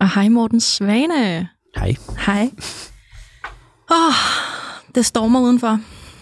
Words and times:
Og 0.00 0.14
hej 0.14 0.28
Morten 0.28 0.60
Svane. 0.60 1.48
Hej. 1.76 1.94
Hej. 2.26 2.50
Oh, 3.90 4.12
det 4.94 5.06
stormer 5.06 5.40
udenfor, 5.40 5.78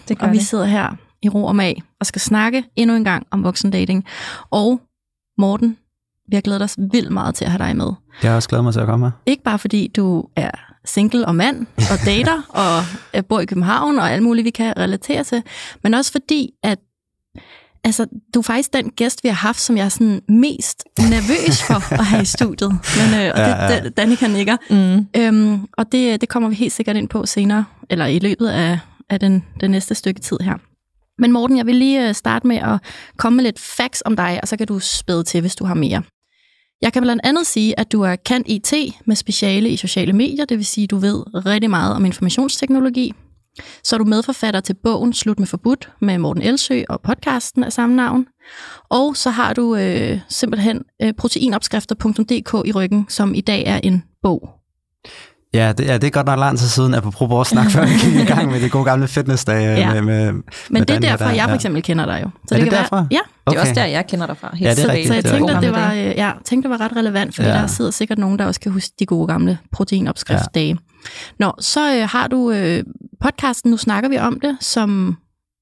Det 0.07 0.17
gør 0.19 0.27
og 0.27 0.33
vi 0.33 0.37
det. 0.37 0.45
sidder 0.45 0.65
her 0.65 0.95
i 1.21 1.29
ro 1.29 1.45
og 1.45 1.55
mag 1.55 1.81
og 1.99 2.05
skal 2.05 2.21
snakke 2.21 2.63
endnu 2.75 2.95
en 2.95 3.03
gang 3.03 3.27
om 3.31 3.43
voksendating. 3.43 4.05
Og 4.51 4.81
Morten, 5.37 5.77
vi 6.29 6.35
har 6.35 6.41
glædet 6.41 6.61
os 6.61 6.75
vildt 6.91 7.11
meget 7.11 7.35
til 7.35 7.45
at 7.45 7.51
have 7.51 7.65
dig 7.67 7.75
med. 7.75 7.91
Jeg 8.23 8.31
har 8.31 8.35
også 8.35 8.49
glædet 8.49 8.63
mig 8.63 8.73
til 8.73 8.79
at 8.79 8.85
komme 8.87 9.05
her. 9.05 9.11
Ikke 9.25 9.43
bare 9.43 9.59
fordi 9.59 9.87
du 9.95 10.23
er 10.35 10.51
single 10.85 11.25
og 11.27 11.35
mand 11.35 11.67
og 11.77 12.05
dater 12.05 12.41
og 12.63 12.83
øh, 13.15 13.23
bor 13.25 13.39
i 13.39 13.45
København 13.45 13.99
og 13.99 14.11
alt 14.11 14.23
muligt, 14.23 14.45
vi 14.45 14.49
kan 14.49 14.77
relatere 14.77 15.23
til, 15.23 15.43
men 15.83 15.93
også 15.93 16.11
fordi, 16.11 16.49
at 16.63 16.79
altså, 17.83 18.05
du 18.33 18.39
er 18.39 18.43
faktisk 18.43 18.73
den 18.73 18.89
gæst, 18.89 19.23
vi 19.23 19.29
har 19.29 19.35
haft, 19.35 19.59
som 19.61 19.77
jeg 19.77 19.85
er 19.85 19.89
sådan 19.89 20.21
mest 20.29 20.83
nervøs 20.99 21.63
for 21.63 21.93
at 21.93 22.05
have 22.05 22.21
i 22.21 22.25
studiet. 22.25 22.71
Men, 22.71 23.21
øh, 23.21 23.31
og 23.33 23.39
det, 23.39 23.47
Ja, 23.47 23.73
ja. 23.73 23.83
det, 23.83 23.97
Danica 23.97 24.27
nikker. 24.27 24.57
Mm. 24.69 25.07
Øhm, 25.21 25.67
og 25.77 25.91
det, 25.91 26.21
det 26.21 26.29
kommer 26.29 26.49
vi 26.49 26.55
helt 26.55 26.73
sikkert 26.73 26.95
ind 26.95 27.09
på 27.09 27.25
senere, 27.25 27.65
eller 27.89 28.05
i 28.05 28.19
løbet 28.19 28.47
af, 28.47 28.79
af 29.09 29.19
den, 29.19 29.43
den 29.61 29.71
næste 29.71 29.95
stykke 29.95 30.21
tid 30.21 30.37
her. 30.41 30.53
Men 31.21 31.31
Morten, 31.31 31.57
jeg 31.57 31.65
vil 31.65 31.75
lige 31.75 32.07
øh, 32.07 32.15
starte 32.15 32.47
med 32.47 32.55
at 32.57 32.79
komme 33.17 33.35
med 33.35 33.43
lidt 33.43 33.59
facts 33.59 34.03
om 34.05 34.15
dig, 34.15 34.39
og 34.41 34.47
så 34.47 34.57
kan 34.57 34.67
du 34.67 34.79
spæde 34.79 35.23
til, 35.23 35.41
hvis 35.41 35.55
du 35.55 35.65
har 35.65 35.73
mere. 35.73 36.03
Jeg 36.81 36.93
kan 36.93 37.01
blandt 37.01 37.21
andet 37.23 37.47
sige, 37.47 37.79
at 37.79 37.91
du 37.91 38.01
er 38.01 38.15
kendt 38.15 38.47
IT 38.49 38.73
med 39.05 39.15
speciale 39.15 39.69
i 39.69 39.77
sociale 39.77 40.13
medier, 40.13 40.45
det 40.45 40.57
vil 40.57 40.65
sige, 40.65 40.83
at 40.83 40.91
du 40.91 40.97
ved 40.97 41.45
rigtig 41.45 41.69
meget 41.69 41.95
om 41.95 42.05
informationsteknologi. 42.05 43.13
Så 43.83 43.95
er 43.95 43.97
du 43.97 44.03
medforfatter 44.05 44.59
til 44.59 44.75
bogen 44.83 45.13
Slut 45.13 45.39
med 45.39 45.47
forbudt 45.47 45.89
med 46.01 46.17
Morten 46.17 46.43
Elsø 46.43 46.83
og 46.89 47.01
podcasten 47.01 47.63
af 47.63 47.73
samme 47.73 47.95
navn. 47.95 48.25
Og 48.89 49.17
så 49.17 49.29
har 49.29 49.53
du 49.53 49.75
øh, 49.75 50.19
simpelthen 50.29 50.81
øh, 51.01 51.13
proteinopskrifter.dk 51.13 52.67
i 52.67 52.71
ryggen, 52.71 53.05
som 53.09 53.33
i 53.33 53.41
dag 53.41 53.63
er 53.65 53.79
en 53.83 54.03
bog. 54.23 54.49
Ja, 55.53 55.73
det, 55.77 55.85
ja, 55.85 55.93
det 55.93 56.03
er 56.03 56.11
godt 56.11 56.25
nok 56.25 56.39
lang 56.39 56.59
tid 56.59 56.67
siden, 56.67 56.93
apropos 56.93 57.29
vores 57.29 57.47
snak, 57.47 57.71
før 57.71 57.85
vi 57.85 57.91
gik 57.93 58.15
i 58.21 58.25
gang 58.25 58.51
med 58.51 58.61
det 58.61 58.71
gode 58.71 58.85
gamle 58.85 59.07
fitnessdage. 59.07 59.77
Ja. 59.77 59.93
Med, 59.93 60.01
med, 60.01 60.31
Men 60.31 60.43
med 60.69 60.85
det 60.85 60.95
er 60.95 60.99
derfor, 60.99 61.25
der, 61.25 61.31
jeg 61.31 61.43
for 61.43 61.49
ja. 61.49 61.55
eksempel 61.55 61.81
kender 61.83 62.05
dig 62.05 62.21
jo. 62.23 62.29
Så 62.47 62.55
Er 62.55 62.59
det 62.59 62.69
kan 62.69 62.77
derfra? 62.79 62.95
Være, 62.95 63.07
ja, 63.11 63.19
Det 63.51 63.57
er 63.57 63.61
også 63.61 63.73
der, 63.73 63.85
jeg 63.85 64.07
kender 64.07 64.25
dig 64.27 64.37
fra. 64.37 64.55
Helt 64.55 64.67
Ja, 64.69 64.75
det 64.75 64.83
er 64.83 64.89
rigtigt. 64.89 65.07
så 65.07 65.13
jeg 65.13 65.23
det 65.23 65.31
tænkte, 65.31 65.53
at 65.53 65.63
det 65.63 65.71
var, 65.71 65.93
øh, 65.93 65.99
ja, 65.99 66.31
tænkte, 66.45 66.69
det 66.69 66.79
var 66.79 66.85
ret 66.85 66.95
relevant, 66.95 67.35
fordi 67.35 67.47
Ja. 67.47 67.55
ja. 67.55 67.61
der 67.61 67.67
sidder 67.67 67.91
sikkert 67.91 68.17
nogen, 68.17 68.39
der 68.39 68.45
også 68.45 68.59
kan 68.59 68.71
huske 68.71 68.89
de 68.99 69.05
gode 69.05 69.27
gamle 69.27 69.57
proteinopskriftdage. 69.71 70.77
Nå, 71.39 71.53
så 71.59 71.95
øh, 71.95 72.09
har 72.09 72.27
du 72.27 72.51
øh, 72.51 72.83
podcasten, 73.21 73.71
nu 73.71 73.77
snakker 73.77 74.09
vi 74.09 74.17
om 74.17 74.39
det, 74.39 74.57
som 74.59 75.17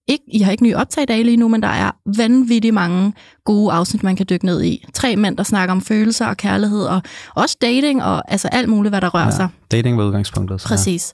ikke, 0.07 0.23
I 0.33 0.39
har 0.39 0.51
ikke 0.51 0.63
nye 0.63 0.75
optagdage 0.75 1.23
lige 1.23 1.37
nu, 1.37 1.47
men 1.47 1.61
der 1.61 1.67
er 1.67 1.91
vanvittigt 2.17 2.73
mange 2.73 3.13
gode 3.45 3.73
afsnit, 3.73 4.03
man 4.03 4.15
kan 4.15 4.25
dykke 4.29 4.45
ned 4.45 4.63
i. 4.63 4.85
Tre 4.93 5.15
mænd, 5.15 5.37
der 5.37 5.43
snakker 5.43 5.71
om 5.71 5.81
følelser 5.81 6.25
og 6.25 6.37
kærlighed, 6.37 6.83
og 6.83 7.01
også 7.35 7.57
dating, 7.61 8.03
og 8.03 8.31
altså 8.31 8.47
alt 8.47 8.69
muligt, 8.69 8.91
hvad 8.91 9.01
der 9.01 9.09
rører 9.09 9.23
ja. 9.23 9.31
sig. 9.31 9.49
Dating 9.71 9.97
var 9.97 10.03
udgangspunktet. 10.03 10.61
Så. 10.61 10.67
Præcis. 10.67 11.13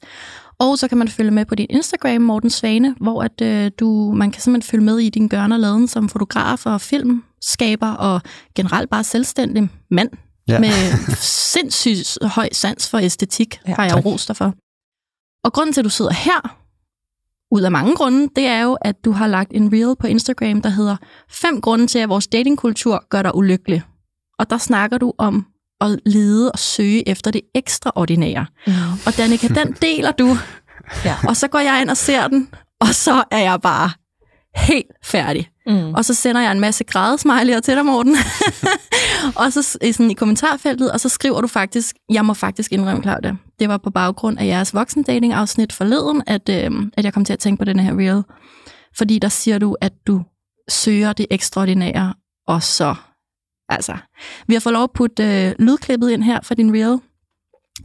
Og 0.60 0.78
så 0.78 0.88
kan 0.88 0.98
man 0.98 1.08
følge 1.08 1.32
med 1.32 1.46
på 1.46 1.56
din 1.56 1.68
Instagram, 1.70 2.22
Morten 2.22 2.50
Svane, 2.50 2.96
hvor 3.02 3.24
at, 3.24 3.42
øh, 3.42 3.72
du, 3.80 4.14
man 4.16 4.32
kan 4.32 4.42
simpelthen 4.42 4.70
følge 4.72 4.86
med 4.86 5.00
i 5.00 5.10
din 5.10 5.28
gørn 5.28 5.52
og 5.52 5.60
laden 5.60 5.88
som 5.88 6.10
fotograf 6.10 6.66
og 6.66 6.82
filmskaber 6.82 7.92
og 7.92 8.22
generelt 8.56 8.90
bare 8.90 9.04
selvstændig 9.04 9.70
mand 9.92 10.10
Ja. 10.48 10.60
med 10.60 10.70
sindssygt 11.18 12.18
høj 12.24 12.50
sans 12.52 12.90
for 12.90 12.98
æstetik, 12.98 13.60
Ja, 13.68 13.74
har 13.76 13.84
jeg 13.84 13.94
tak. 13.94 14.06
rost 14.06 14.28
dig 14.28 14.36
for. 14.38 14.54
Og 15.44 15.54
grunden 15.54 15.74
til, 15.74 15.82
at 15.82 15.86
du 15.86 15.90
sidder 15.90 16.14
her, 16.14 16.58
ud 17.52 17.62
af 17.62 17.72
mange 17.72 17.96
grunde, 17.96 18.30
det 18.36 18.46
er 18.46 18.62
jo, 18.62 18.78
at 18.82 18.96
du 19.06 19.12
har 19.12 19.28
lagt 19.28 19.52
en 19.54 19.74
reel 19.74 19.96
på 20.00 20.08
Instagram, 20.08 20.62
der 20.62 20.70
hedder 20.70 20.96
fem 21.30 21.62
grunde 21.62 21.88
til, 21.88 22.00
at 22.00 22.10
vores 22.10 22.28
datingkultur 22.28 23.06
gør 23.10 23.22
dig 23.22 23.36
ulykkelig. 23.36 23.82
Og 24.40 24.50
der 24.50 24.58
snakker 24.58 24.98
du 24.98 25.14
om 25.18 25.46
at 25.82 26.00
lede 26.06 26.52
og 26.52 26.60
søge 26.60 27.10
efter 27.10 27.32
det 27.32 27.42
ekstraordinære. 27.56 28.46
Mm. 28.68 28.74
Og 29.06 29.18
Danika, 29.18 29.48
den 29.48 29.74
deler 29.82 30.12
du, 30.12 30.38
Ja. 31.06 31.16
og 31.28 31.38
så 31.38 31.48
går 31.48 31.60
jeg 31.60 31.82
ind 31.82 31.90
og 31.90 31.98
ser 31.98 32.28
den, 32.28 32.50
og 32.80 32.88
så 32.88 33.24
er 33.32 33.40
jeg 33.40 33.62
bare 33.62 33.92
helt 34.56 34.92
færdig. 35.04 35.50
Mm. 35.66 35.94
Og 35.94 36.06
så 36.06 36.14
sender 36.14 36.42
jeg 36.42 36.52
en 36.52 36.60
masse 36.60 36.84
grædesmiley'er 36.92 37.60
til 37.60 37.76
dig, 37.76 37.86
Morten. 37.86 38.16
og 39.42 39.54
så 39.54 39.62
sådan 39.62 40.12
i 40.12 40.14
kommentarfeltet, 40.14 40.92
og 40.92 41.00
så 41.00 41.10
skriver 41.10 41.42
du 41.42 41.48
faktisk, 41.48 41.96
jeg 42.10 42.26
må 42.26 42.34
faktisk 42.34 42.72
indrømme, 42.72 43.04
Claudia, 43.04 43.36
det 43.60 43.70
var 43.70 43.78
på 43.78 43.90
baggrund 43.90 44.40
af 44.40 44.46
jeres 44.46 44.74
voksendating-afsnit 44.74 45.74
forleden, 45.74 46.24
at, 46.28 46.50
øh, 46.50 46.72
at 46.94 47.06
jeg 47.06 47.14
kom 47.14 47.26
til 47.26 47.34
at 47.34 47.40
tænke 47.40 47.60
på 47.60 47.66
den 47.66 47.80
her 47.80 47.98
reel. 47.98 48.24
Fordi 48.98 49.20
der 49.20 49.30
siger 49.30 49.58
du, 49.58 49.76
at 49.82 49.94
du 50.08 50.22
søger 50.70 51.14
det 51.14 51.26
ekstraordinære, 51.32 52.14
og 52.48 52.64
så, 52.64 52.96
altså, 53.70 53.98
vi 54.48 54.54
har 54.54 54.62
fået 54.62 54.74
lov 54.74 54.84
at 54.84 54.92
putte 54.92 55.24
øh, 55.24 55.56
lydklippet 55.60 56.10
ind 56.10 56.24
her 56.24 56.40
for 56.44 56.54
din 56.54 56.74
reel, 56.74 57.00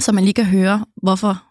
så 0.01 0.13
man 0.13 0.25
lige 0.25 0.35
kan 0.35 0.45
høre, 0.45 0.85
hvorfor 1.03 1.45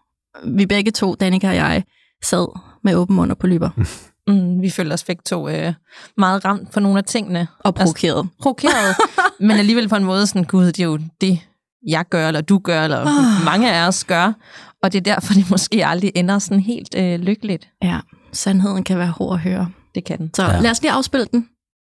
vi 0.56 0.66
begge 0.66 0.90
to, 0.90 1.14
Danika 1.14 1.48
og 1.48 1.56
jeg, 1.56 1.84
sad 2.24 2.60
med 2.84 2.94
åben 2.94 3.16
mund 3.16 3.30
og 3.30 3.38
på 3.38 3.46
lyber 3.46 3.70
Mm. 4.28 4.62
Vi 4.62 4.70
følte 4.70 4.92
os 4.94 5.04
begge 5.04 5.22
to 5.26 5.48
øh, 5.48 5.72
meget 6.16 6.44
ramt 6.44 6.72
på 6.72 6.80
nogle 6.80 6.98
af 6.98 7.04
tingene. 7.04 7.48
og 7.60 7.74
provokeret. 7.74 8.28
Provokeret, 8.42 8.96
men 9.40 9.50
alligevel 9.50 9.88
på 9.88 9.96
en 9.96 10.04
måde 10.04 10.26
sådan, 10.26 10.44
gud, 10.44 10.66
det 10.66 10.80
er 10.80 10.84
jo 10.84 10.98
det, 11.20 11.38
jeg 11.88 12.04
gør, 12.10 12.28
eller 12.28 12.40
du 12.40 12.58
gør, 12.58 12.84
eller 12.84 12.98
Ah. 13.00 13.44
mange 13.44 13.72
af 13.72 13.86
os 13.88 14.04
gør. 14.04 14.32
Og 14.82 14.92
det 14.92 14.98
er 14.98 15.14
derfor, 15.14 15.34
det 15.34 15.50
måske 15.50 15.86
aldrig 15.86 16.12
ender 16.14 16.38
sådan 16.38 16.60
helt 16.60 16.94
øh, 16.98 17.20
lykkeligt. 17.20 17.68
Ja, 17.82 17.98
sandheden 18.32 18.84
kan 18.84 18.98
være 18.98 19.08
hård 19.18 19.34
at 19.34 19.40
høre. 19.40 19.68
Det 19.94 20.04
kan 20.04 20.18
den. 20.18 20.30
Så 20.34 20.42
Ja. 20.44 20.60
lad 20.60 20.70
os 20.70 20.82
lige 20.82 20.92
afspille 20.92 21.26
den. 21.32 21.48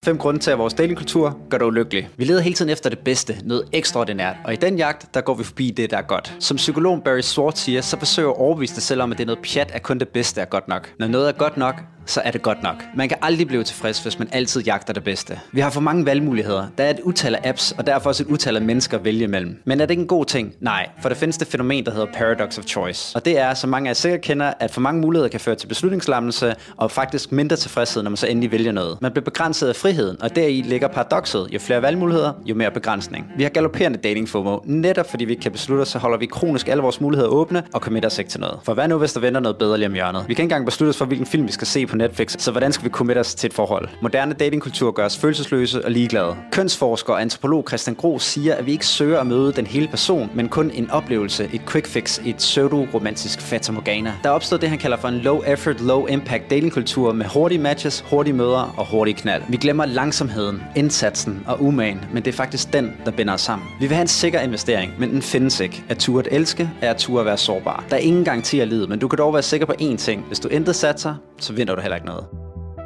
Fem 0.06 0.18
grunde 0.18 0.40
til, 0.40 0.52
at 0.52 0.58
vores 0.58 0.74
datingkultur 0.74 1.38
gør 1.50 1.58
dig 1.58 1.68
ulykkelig. 1.68 2.10
Vi 2.18 2.26
leder 2.26 2.42
hele 2.42 2.56
tiden 2.56 2.72
efter 2.72 2.90
det 2.90 3.00
bedste, 3.00 3.36
noget 3.44 3.64
ekstraordinært, 3.72 4.36
og 4.46 4.54
i 4.54 4.56
den 4.56 4.78
jagt, 4.78 5.14
der 5.14 5.22
går 5.22 5.34
vi 5.36 5.44
forbi 5.44 5.72
det, 5.78 5.92
der 5.92 5.98
er 5.98 6.02
godt. 6.02 6.36
Som 6.40 6.58
psykologen 6.58 7.02
Barry 7.02 7.22
Schwartz 7.22 7.60
siger, 7.60 7.82
så 7.82 8.00
forsøger 8.00 8.30
jeg 8.30 8.36
at 8.36 8.42
overbevise 8.42 8.76
dig 8.76 8.84
selv 8.84 9.02
om, 9.02 9.12
at 9.12 9.18
det 9.18 9.24
er 9.24 9.26
noget 9.26 9.40
pjat, 9.54 9.72
at 9.72 9.84
kun 9.84 10.00
det 10.00 10.08
bedste 10.08 10.42
er 10.42 10.46
godt 10.46 10.68
nok. 10.68 10.90
Når 11.00 11.08
noget 11.08 11.28
er 11.28 11.32
godt 11.32 11.58
nok, 11.58 11.82
så 12.06 12.22
er 12.24 12.31
det 12.31 12.41
godt 12.41 12.64
nok. 12.64 12.75
Man 12.96 13.09
kan 13.09 13.18
aldrig 13.22 13.47
blive 13.47 13.64
tilfreds, 13.64 14.03
hvis 14.03 14.19
man 14.19 14.30
altid 14.31 14.62
jagter 14.62 14.94
det 14.94 15.03
bedste. 15.03 15.40
Vi 15.52 15.62
har 15.62 15.69
for 15.69 15.81
mange 15.81 16.06
valgmuligheder. 16.06 16.68
Der 16.78 16.84
er 16.84 16.90
et 16.90 17.00
utal 17.03 17.36
af 17.36 17.50
apps, 17.50 17.72
og 17.72 17.88
derfor 17.88 18.09
også 18.09 18.24
et 18.24 18.28
utal 18.28 18.56
af 18.56 18.62
mennesker 18.62 18.97
at 18.97 19.06
vælge 19.06 19.24
imellem. 19.24 19.62
Men 19.66 19.81
er 19.81 19.86
det 19.86 19.91
ikke 19.91 20.02
en 20.02 20.08
god 20.08 20.25
ting? 20.25 20.53
Nej, 20.59 20.90
for 21.02 21.09
der 21.09 21.16
findes 21.16 21.38
det 21.38 21.47
fænomen, 21.47 21.86
der 21.86 21.92
hedder 21.92 22.08
paradox 22.13 22.58
of 22.58 22.63
choice. 22.63 23.16
Og 23.16 23.25
det 23.25 23.40
er, 23.40 23.53
som 23.53 23.69
mange 23.69 23.88
af 23.88 23.90
jer 23.90 23.94
sikkert 23.94 24.22
kender, 24.22 24.53
at 24.59 24.72
for 24.72 24.81
mange 24.81 25.02
muligheder 25.02 25.30
kan 25.30 25.40
føre 25.40 25.56
til 25.56 25.68
beslutningslammelse 25.68 26.56
og 26.78 26.92
faktisk 26.92 27.31
mindre 27.31 27.56
tilfredshed, 27.56 28.03
når 28.03 28.09
man 28.09 28.18
så 28.18 28.28
endelig 28.28 28.52
vælger 28.52 28.72
noget. 28.72 28.97
Man 29.02 29.12
bliver 29.12 29.25
begrænset 29.25 29.69
af 29.69 29.75
friheden, 29.75 30.22
og 30.22 30.36
deri 30.36 30.62
ligger 30.62 30.88
paradokset. 30.88 31.47
Jo 31.52 31.59
flere 31.59 31.81
valgmuligheder, 31.81 32.34
jo 32.46 32.56
mere 32.56 32.72
begrænsning. 32.72 33.25
Vi 33.38 33.44
har 33.44 33.50
galopperende 33.50 33.98
dating 33.98 34.30
FOMO. 34.30 34.60
Netop 34.66 35.10
fordi 35.10 35.25
vi 35.25 35.31
ikke 35.31 35.42
kan 35.42 35.51
beslutte 35.51 35.81
os, 35.81 35.88
så 35.88 36.00
holder 36.00 36.18
vi 36.18 36.25
kronisk 36.25 36.68
alle 36.68 36.83
vores 36.83 37.01
muligheder 37.01 37.30
åbne 37.30 37.63
og 37.74 37.81
committer 37.81 38.10
os 38.10 38.19
ikke 38.19 38.31
til 38.31 38.39
noget. 38.39 38.60
For 38.63 38.74
hvad 38.74 38.88
nu, 38.88 38.98
hvis 38.98 39.13
der 39.13 39.19
venter 39.19 39.39
noget 39.39 39.57
bedre 39.57 39.78
lige 39.78 39.88
om 39.88 39.94
hjørnet? 39.94 40.25
Vi 40.28 40.33
kan 40.33 40.44
ikke 40.44 40.54
engang 40.54 40.66
beslutte 40.66 40.89
os 40.89 40.98
for, 40.98 41.06
hvilken 41.06 41.28
film 41.28 41.48
vi 41.48 41.51
skal 41.51 41.68
se 41.68 41.86
på 41.86 41.93
på 41.94 41.98
Netflix, 41.98 42.42
så 42.42 42.51
hvordan 42.51 42.72
skal 42.72 42.86
vi 42.86 42.90
committe 42.90 43.19
os 43.19 43.36
til 43.36 43.48
et 43.48 43.54
forhold? 43.54 43.90
Moderne 44.01 44.34
datingkultur 44.34 44.92
gør 44.92 45.06
os 45.06 45.18
følelsesløse 45.18 45.86
og 45.86 45.92
ligeglade. 45.92 46.36
Kønsforsker 46.51 47.13
og 47.13 47.22
antropolog 47.22 47.66
Christian 47.68 47.95
Gro 47.95 48.19
siger, 48.19 48.56
at 48.56 48.66
vi 48.66 48.72
ikke 48.72 48.86
søger 48.86 49.19
at 49.19 49.28
møde 49.28 49.54
den 49.54 49.68
hele 49.68 49.88
person, 49.88 50.30
men 50.36 50.50
kun 50.50 50.72
en 50.72 50.92
oplevelse, 50.92 51.50
et 51.54 51.62
quick 51.69 51.88
fix, 51.88 52.19
et 52.25 52.36
pseudo-romantisk 52.36 53.42
fatamorgana. 53.42 54.13
Der 54.24 54.30
er 54.30 54.34
opstået 54.34 54.62
det, 54.62 54.69
han 54.69 54.80
kalder 54.80 54.98
for 54.98 55.07
en 55.07 55.18
low 55.18 55.42
effort, 55.48 55.81
low 55.81 56.06
impact 56.06 56.50
datingkultur 56.50 57.13
med 57.13 57.25
hurtige 57.25 57.60
matches, 57.60 58.06
hurtige 58.10 58.34
møder 58.34 58.74
og 58.78 58.92
hurtige 58.92 59.16
knald. 59.16 59.44
Vi 59.50 59.57
glemmer 59.57 59.86
langsomheden, 59.86 60.63
indsatsen 60.75 61.44
og 61.48 61.63
umagen, 61.63 62.06
men 62.13 62.25
det 62.25 62.31
er 62.31 62.36
faktisk 62.38 62.74
den, 62.74 62.94
der 63.06 63.12
binder 63.12 63.34
os 63.34 63.42
sammen. 63.42 63.68
Vi 63.80 63.88
vil 63.88 63.95
have 63.95 64.01
en 64.01 64.07
sikker 64.07 64.40
investering, 64.40 64.94
men 65.00 65.10
den 65.10 65.22
findes 65.22 65.60
ikke. 65.60 65.84
At 65.90 65.98
ture 65.98 66.24
at 66.25 66.28
elske 66.31 66.69
er 66.81 66.90
at 66.90 66.98
ture 66.98 67.19
at 67.19 67.25
være 67.25 67.38
sårbar. 67.38 67.84
Der 67.90 67.95
er 67.95 68.00
ingen 68.00 68.24
garanti 68.24 68.60
af 68.60 68.69
livet, 68.69 68.90
men 68.90 69.00
du 69.00 69.07
kan 69.07 69.18
dog 69.18 69.34
være 69.34 69.44
sikker 69.44 69.66
på 69.66 69.74
én 69.81 69.98
ting. 69.98 70.25
Hvis 70.28 70.40
du 70.40 70.48
intet 70.48 70.75
satser, 70.75 71.16
så 71.44 71.54
vinder 71.54 71.75
du 71.75 71.81
heller 71.81 71.95
ikke 71.95 72.07
noget. 72.07 72.25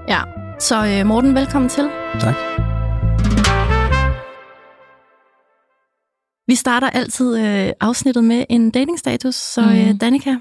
Ja, 0.07 0.21
så 0.59 0.85
øh, 0.85 1.05
Morten, 1.05 1.35
velkommen 1.35 1.69
til. 1.69 1.89
Tak. 2.19 2.35
Vi 6.47 6.55
starter 6.55 6.89
altid 6.89 7.37
øh, 7.39 7.73
afsnittet 7.79 8.23
med 8.23 8.45
en 8.49 8.71
datingstatus, 8.71 9.35
så 9.35 9.61
Mhm. 9.61 9.71
øh, 9.71 10.01
Danika, 10.01 10.35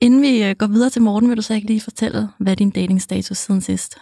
inden 0.00 0.22
vi 0.22 0.44
øh, 0.44 0.54
går 0.58 0.66
videre 0.66 0.90
til 0.90 1.02
Morten, 1.02 1.28
vil 1.28 1.36
du 1.36 1.42
så 1.42 1.54
ikke 1.54 1.66
lige 1.66 1.80
fortælle, 1.80 2.28
hvad 2.38 2.52
er 2.52 2.56
din 2.56 2.70
datingstatus 2.70 3.38
siden 3.38 3.60
sidst? 3.60 3.96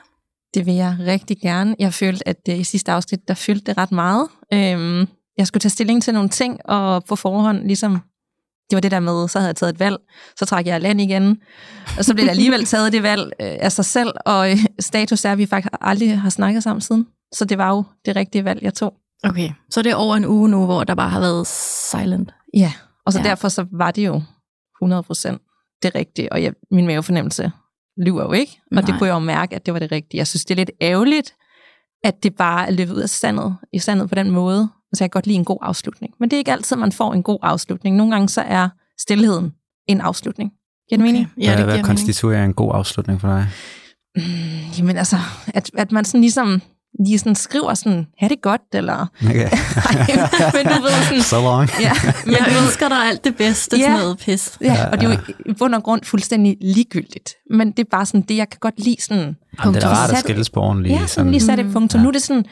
Det 0.54 0.66
vil 0.66 0.74
jeg 0.74 0.96
rigtig 1.00 1.36
gerne. 1.42 1.76
Jeg 1.78 1.94
følte, 1.94 2.28
at 2.28 2.36
øh, 2.48 2.58
i 2.58 2.64
sidste 2.64 2.92
afsnit, 2.92 3.28
der 3.28 3.34
fyldte 3.34 3.64
det 3.66 3.76
ret 3.78 3.92
meget. 3.92 4.28
Øhm, 4.52 5.06
jeg 5.38 5.46
skulle 5.46 5.60
tage 5.60 5.70
stilling 5.70 6.02
til 6.02 6.14
nogle 6.14 6.28
ting, 6.28 6.60
og 6.64 7.04
på 7.04 7.16
forhånd 7.16 7.66
ligesom 7.66 7.98
det 8.70 8.76
var 8.76 8.80
det 8.80 8.90
der 8.90 9.00
med, 9.00 9.28
så 9.28 9.38
havde 9.38 9.48
jeg 9.48 9.56
taget 9.56 9.72
et 9.72 9.80
valg, 9.80 9.96
så 10.38 10.46
trak 10.46 10.66
jeg 10.66 10.80
land 10.80 11.00
igen, 11.00 11.36
og 11.98 12.04
så 12.04 12.14
blev 12.14 12.24
der 12.24 12.30
alligevel 12.30 12.64
taget 12.74 12.92
det 12.92 13.02
valg 13.02 13.32
øh, 13.40 13.56
af 13.60 13.72
sig 13.72 13.84
selv, 13.84 14.12
og 14.26 14.50
øh, 14.50 14.58
status 14.80 15.24
er, 15.24 15.32
at 15.32 15.38
vi 15.38 15.46
faktisk 15.46 15.72
aldrig 15.80 16.20
har 16.20 16.30
snakket 16.30 16.62
sammen 16.62 16.80
siden. 16.80 17.06
Så 17.34 17.44
det 17.44 17.58
var 17.58 17.70
jo 17.70 17.84
det 18.04 18.16
rigtige 18.16 18.44
valg, 18.44 18.62
jeg 18.62 18.74
tog. 18.74 18.94
Okay, 19.24 19.50
så 19.70 19.82
det 19.82 19.92
er 19.92 19.96
over 19.96 20.16
en 20.16 20.24
uge 20.26 20.48
nu, 20.48 20.64
hvor 20.64 20.84
der 20.84 20.94
bare 20.94 21.10
har 21.10 21.20
været 21.20 21.46
silent. 21.46 22.34
Ja, 22.56 22.72
og 23.06 23.12
så 23.12 23.18
Ja. 23.18 23.24
derfor 23.24 23.48
så 23.48 23.66
var 23.72 23.90
det 23.90 24.06
jo 24.06 24.22
100% 24.84 25.78
det 25.82 25.94
rigtige, 25.94 26.32
og 26.32 26.42
jeg, 26.42 26.52
min 26.70 26.86
mavefornemmelse 26.86 27.52
lyver 28.06 28.22
jo 28.22 28.32
ikke, 28.32 28.60
og 28.76 28.76
det 28.82 28.88
Nej. 28.88 28.98
kunne 28.98 29.06
jeg 29.06 29.14
jo 29.14 29.18
mærke, 29.18 29.56
at 29.56 29.66
det 29.66 29.74
var 29.74 29.80
det 29.80 29.92
rigtige. 29.92 30.18
Jeg 30.18 30.26
synes, 30.26 30.44
det 30.44 30.54
er 30.54 30.56
lidt 30.56 30.70
ærgerligt, 30.80 31.34
at 32.04 32.22
det 32.22 32.34
bare 32.36 32.66
er 32.66 32.70
løbet 32.70 32.94
ud 32.94 33.00
af 33.00 33.08
sandet, 33.08 33.56
i 33.72 33.78
sandet 33.78 34.08
på 34.08 34.14
den 34.14 34.30
måde. 34.30 34.68
Altså, 34.94 35.04
jeg 35.04 35.10
kan 35.10 35.16
godt 35.18 35.26
lide 35.26 35.36
en 35.38 35.44
god 35.44 35.58
afslutning. 35.62 36.12
Men 36.20 36.30
det 36.30 36.36
er 36.36 36.38
ikke 36.38 36.52
altid, 36.52 36.76
man 36.76 36.92
får 36.92 37.14
en 37.14 37.22
god 37.22 37.38
afslutning. 37.42 37.96
Nogle 37.96 38.12
gange 38.12 38.28
så 38.28 38.40
er 38.40 38.68
stillheden 39.00 39.52
en 39.88 40.00
afslutning. 40.00 40.50
Giver 40.88 40.96
det 40.98 41.04
okay. 41.04 41.12
mening? 41.12 41.32
Ja, 41.38 41.42
det 41.42 41.48
hvad 41.50 41.56
giver 41.56 41.66
mening. 41.66 41.86
konstituerer 41.86 42.44
en 42.44 42.54
god 42.54 42.70
afslutning 42.74 43.20
for 43.20 43.28
dig? 43.28 43.46
Jamen 44.78 44.96
altså, 44.96 45.16
at, 45.54 45.70
at 45.78 45.92
man 45.92 46.04
sådan 46.04 46.20
ligesom 46.20 46.62
lige 47.06 47.18
sådan 47.18 47.34
skriver 47.34 47.74
sådan, 47.74 48.06
ha' 48.20 48.28
det 48.28 48.42
godt, 48.42 48.62
eller... 48.72 49.06
Okay. 49.24 49.34
men 50.56 50.66
du 50.76 50.82
ved 50.82 51.04
sådan... 51.08 51.22
so 51.22 51.40
long. 51.40 51.68
Ja, 51.80 51.92
men 52.26 52.34
Jeg 52.34 52.56
ønsker 52.62 52.88
dig 52.88 52.98
alt 53.08 53.24
det 53.24 53.36
bedste, 53.36 53.76
Ja. 53.76 53.82
sådan 53.82 53.98
noget 53.98 54.18
pis. 54.18 54.58
Ja, 54.60 54.90
og 54.92 55.00
det 55.00 55.06
er 55.08 55.12
jo 55.12 55.18
i 55.46 55.52
bund 55.52 55.74
og 55.74 55.82
grund 55.82 56.02
fuldstændig 56.04 56.56
ligegyldigt. 56.60 57.34
Men 57.50 57.70
det 57.70 57.78
er 57.78 57.88
bare 57.90 58.06
sådan 58.06 58.22
det, 58.22 58.36
jeg 58.36 58.48
kan 58.50 58.58
godt 58.60 58.80
lide 58.80 58.96
sådan... 59.00 59.36
Jamen, 59.64 59.74
det 59.74 59.84
er 59.84 59.88
rart 59.88 60.10
at 60.12 60.18
skilles 60.18 60.50
på 60.50 60.60
ordentligt. 60.60 60.94
Ja, 61.00 61.06
sådan 61.06 61.30
lige 61.30 61.40
sat 61.40 61.58
et 61.58 61.66
Mm. 61.66 61.72
punktum. 61.72 61.98
Ja. 61.98 62.02
Nu 62.02 62.08
er 62.08 62.12
det 62.12 62.22
sådan, 62.22 62.44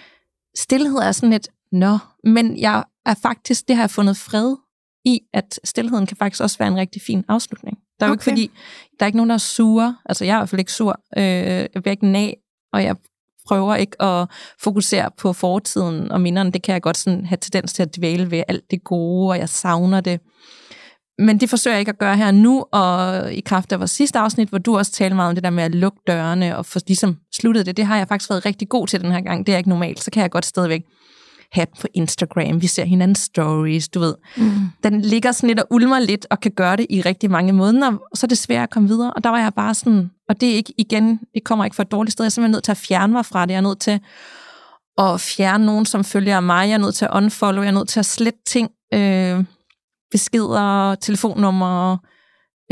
stillhed 0.59 0.97
er 0.99 1.12
sådan 1.12 1.31
lidt, 1.31 1.49
nå, 1.73 1.99
men 2.25 2.59
jeg 2.59 2.85
er 3.07 3.15
faktisk, 3.23 3.69
det 3.69 3.77
har 3.77 3.83
jeg 3.83 3.91
fundet 3.91 4.17
fred 4.17 4.57
i, 5.05 5.21
at 5.33 5.61
stillheden 5.65 6.07
kan 6.07 6.17
faktisk 6.17 6.43
også 6.43 6.59
være 6.59 6.69
en 6.69 6.77
rigtig 6.77 7.03
fin 7.03 7.25
afslutning. 7.29 7.79
Der 8.01 8.07
er 8.07 8.11
jo 8.11 8.15
ikke 8.15 8.23
Okay. 8.23 8.31
fordi, 8.31 8.51
der 8.99 9.05
er 9.05 9.07
ikke 9.07 9.19
nogen, 9.19 9.31
der 9.31 9.35
er 9.35 9.39
sure. 9.39 9.97
Altså, 10.05 10.25
jeg 10.25 10.33
er 10.33 10.37
i 10.37 10.41
hvert 10.41 10.49
fald 10.49 10.59
ikke 10.59 10.73
sur. 10.73 11.01
Øh, 11.17 11.25
jeg 11.75 11.83
bliver 11.83 11.91
ikke 11.91 12.07
nag, 12.07 12.37
og 12.73 12.85
jeg 12.85 12.97
prøver 13.47 13.75
ikke 13.75 14.03
at 14.03 14.29
fokusere 14.61 15.11
på 15.19 15.33
fortiden 15.33 16.13
og 16.13 16.21
minderne. 16.21 16.53
Det 16.53 16.63
kan 16.63 16.73
jeg 16.73 16.83
godt 16.83 16.97
sådan 16.97 17.27
have 17.27 17.39
tendens 17.41 17.73
til 17.73 17.83
at 17.83 17.97
dvæle 17.97 18.31
ved 18.31 18.43
alt 18.49 18.71
det 18.71 18.85
gode, 18.85 19.31
og 19.31 19.39
jeg 19.39 19.49
savner 19.49 20.01
det. 20.01 20.21
Men 21.19 21.41
det 21.41 21.51
forsøger 21.51 21.75
jeg 21.75 21.81
ikke 21.81 21.89
at 21.93 21.99
gøre 21.99 22.17
her 22.17 22.31
nu, 22.31 22.65
og 22.73 23.33
i 23.33 23.41
kraft 23.41 23.73
af 23.73 23.79
vores 23.79 23.91
sidste 23.91 24.19
afsnit, 24.19 24.49
hvor 24.49 24.59
du 24.59 24.79
også 24.79 24.93
talte 24.93 25.17
meget 25.17 25.29
om 25.29 25.35
det 25.35 25.45
der 25.45 25.51
med 25.51 25.65
at 25.65 25.75
lukke 25.75 25.99
dørene 26.07 26.57
og 26.57 26.67
få 26.67 26.79
ligesom 26.87 27.17
sluttet 27.35 27.67
det, 27.67 27.77
det 27.77 27.87
har 27.87 27.97
jeg 27.97 28.09
faktisk 28.09 28.31
været 28.31 28.47
rigtig 28.47 28.69
god 28.69 28.87
til 28.87 29.01
den 29.01 29.13
her 29.13 29.21
gang. 29.21 29.47
Det 29.47 29.53
er 29.55 29.59
ikke 29.59 29.69
normalt, 29.69 30.01
så 30.01 30.11
kan 30.11 30.23
jeg 30.23 30.31
godt 30.31 30.47
stadigvæk 30.47 30.83
have 31.52 31.66
den 31.66 31.81
på 31.81 31.87
Instagram. 31.94 32.62
Vi 32.62 32.66
ser 32.66 32.84
hinandens 32.84 33.19
stories, 33.19 33.88
du 33.88 34.00
ved. 34.00 34.14
Mm. 34.37 34.52
Den 34.82 35.00
ligger 35.00 35.32
sådan 35.32 35.49
lidt 35.49 35.60
og 35.60 35.66
ulmer 35.70 35.99
lidt, 35.99 36.26
og 36.31 36.40
kan 36.40 36.50
gøre 36.52 36.76
det 36.76 36.87
i 36.90 37.00
rigtig 37.00 37.31
mange 37.31 37.52
måneder, 37.52 37.93
og 37.93 38.16
så 38.16 38.26
er 38.26 38.28
det 38.28 38.38
svært 38.38 38.62
at 38.62 38.70
komme 38.70 38.88
videre. 38.88 39.12
Og 39.12 39.25
der 39.25 39.31
var 39.31 39.38
jeg 39.38 39.54
bare 39.54 39.75
sådan, 39.75 40.10
og 40.28 40.40
det 40.40 40.50
er 40.50 40.54
ikke 40.54 40.75
igen, 40.78 41.20
det 41.34 41.44
kommer 41.44 41.64
ikke 41.64 41.75
fra 41.76 41.82
et 41.82 41.93
dårligt 41.93 42.12
sted, 42.12 42.25
jeg 42.25 42.28
er 42.28 42.31
simpelthen 42.31 42.52
nødt 42.52 42.64
til 42.64 42.70
at 42.70 42.76
fjerne 42.76 43.12
mig 43.12 43.26
fra 43.26 43.46
det. 43.46 43.50
Jeg 43.50 43.56
er 43.56 43.62
nødt 43.62 43.81
til 43.81 44.00
at 44.99 45.20
fjerne 45.20 45.66
nogen, 45.66 45.87
som 45.87 46.04
følger 46.04 46.40
mig. 46.40 46.69
Jeg 46.69 46.75
er 46.75 46.78
nødt 46.78 46.94
til 46.94 47.04
at 47.04 47.10
unfollow, 47.14 47.62
jeg 47.62 47.70
er 47.70 47.75
nødt 47.75 47.88
til 47.88 48.00
at 48.00 48.06
slette 48.06 48.40
ting. 48.46 48.70
Øh, 48.94 49.44
beskeder, 50.10 50.94
telefonnumre, 50.94 51.99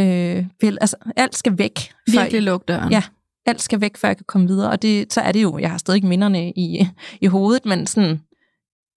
øh, 0.00 0.46
bill, 0.60 0.78
altså 0.80 0.96
alt 1.16 1.36
skal 1.36 1.58
væk. 1.58 1.92
Virkelig 2.06 2.42
luk 2.42 2.68
døren. 2.68 2.92
Ja. 2.92 3.02
alt 3.46 3.62
skal 3.62 3.80
væk, 3.80 3.96
før 3.96 4.08
jeg 4.08 4.16
kan 4.16 4.26
komme 4.28 4.46
videre. 4.46 4.70
Og 4.70 4.82
det, 4.82 5.12
så 5.12 5.20
er 5.20 5.32
det 5.32 5.42
jo, 5.42 5.58
jeg 5.58 5.70
har 5.70 5.78
stadig 5.78 6.06
minderne 6.06 6.50
i, 6.50 6.88
i 7.20 7.26
hovedet, 7.26 7.66
men 7.66 7.86
sådan, 7.86 8.20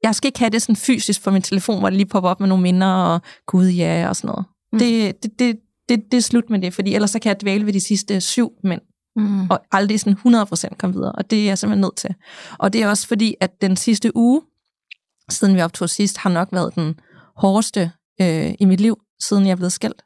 jeg 0.04 0.16
skal 0.16 0.28
ikke 0.28 0.40
have 0.40 0.50
det 0.50 0.62
sådan 0.62 0.76
fysisk 0.76 1.24
på 1.24 1.32
min 1.32 1.42
telefon, 1.42 1.80
hvor 1.80 1.90
det 1.90 1.98
lige 1.98 2.08
popper 2.08 2.30
op 2.30 2.40
med 2.40 2.48
nogle 2.48 2.62
minder, 2.62 2.88
og 2.88 3.22
gud 3.48 3.68
ja, 3.68 4.10
og 4.10 4.16
sådan 4.16 4.28
noget. 4.28 4.46
Mm. 4.74 4.80
Det, 4.80 5.24
det, 5.24 5.40
det, 5.40 5.60
det, 5.90 6.04
det 6.12 6.18
er 6.18 6.22
slut 6.22 6.50
med 6.50 6.60
det, 6.60 6.74
fordi 6.74 6.96
ellers 6.96 7.12
så 7.12 7.20
kan 7.20 7.30
jeg 7.30 7.42
dvæle 7.42 7.66
ved 7.66 7.74
de 7.74 7.82
sidste 7.82 8.22
syv 8.22 8.52
mænd, 8.64 8.82
Mm. 9.16 9.50
og 9.50 9.60
aldrig 9.72 10.00
sådan 10.00 10.18
100% 10.74 10.76
komme 10.78 10.94
videre, 10.96 11.12
og 11.12 11.32
det 11.32 11.40
er 11.42 11.46
jeg 11.46 11.58
simpelthen 11.58 11.82
nødt 11.82 11.96
til. 11.98 12.16
Og 12.60 12.74
det 12.74 12.84
er 12.84 12.88
også 12.90 13.08
fordi, 13.08 13.36
at 13.40 13.62
den 13.62 13.78
sidste 13.78 14.18
uge, 14.18 14.42
siden 15.30 15.56
vi 15.56 15.62
optog 15.62 15.90
sidst, 15.90 16.18
har 16.18 16.30
nok 16.30 16.50
været 16.52 16.76
den 16.76 16.96
hårdeste 17.38 17.92
øh, 18.22 18.54
i 18.60 18.66
mit 18.66 18.82
liv, 18.82 18.98
siden 19.22 19.48
jeg 19.48 19.58
blevet 19.58 19.74
skilt. 19.74 20.02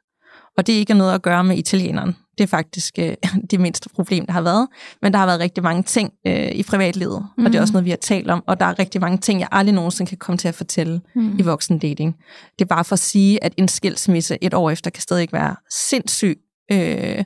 Og 0.58 0.66
det 0.66 0.74
er 0.74 0.78
ikke 0.78 0.94
noget 0.94 1.14
at 1.14 1.22
gøre 1.22 1.44
med 1.44 1.58
italieneren. 1.58 2.16
Det 2.38 2.44
er 2.44 2.48
faktisk 2.48 2.94
øh, 2.98 3.14
det 3.50 3.60
mindste 3.60 3.88
problem, 3.88 4.26
der 4.26 4.32
har 4.32 4.40
været. 4.40 4.68
Men 5.02 5.12
der 5.12 5.18
har 5.18 5.26
været 5.26 5.40
rigtig 5.40 5.62
mange 5.62 5.82
ting 5.82 6.12
øh, 6.26 6.50
i 6.52 6.62
privatlivet, 6.62 7.26
mm. 7.38 7.44
og 7.46 7.52
det 7.52 7.58
er 7.58 7.62
også 7.62 7.72
noget, 7.72 7.84
vi 7.84 7.90
har 7.90 7.96
talt 7.96 8.30
om. 8.30 8.44
Og 8.46 8.60
der 8.60 8.66
er 8.66 8.78
rigtig 8.78 9.00
mange 9.00 9.18
ting, 9.18 9.40
jeg 9.40 9.48
aldrig 9.52 9.74
nogensinde 9.74 10.08
kan 10.08 10.18
komme 10.18 10.38
til 10.38 10.48
at 10.48 10.54
fortælle 10.54 11.00
Mm. 11.14 11.38
i 11.38 11.42
voksen 11.42 11.78
dating. 11.78 12.16
Det 12.58 12.64
er 12.64 12.68
bare 12.68 12.84
for 12.84 12.92
at 12.92 12.98
sige, 12.98 13.44
at 13.44 13.52
en 13.56 13.68
skilsmisse 13.68 14.38
et 14.40 14.54
år 14.54 14.70
efter 14.70 14.90
kan 14.90 15.02
stadig 15.02 15.22
ikke 15.22 15.32
være 15.32 15.56
sindssygt 15.72 16.38
øh, 16.72 17.24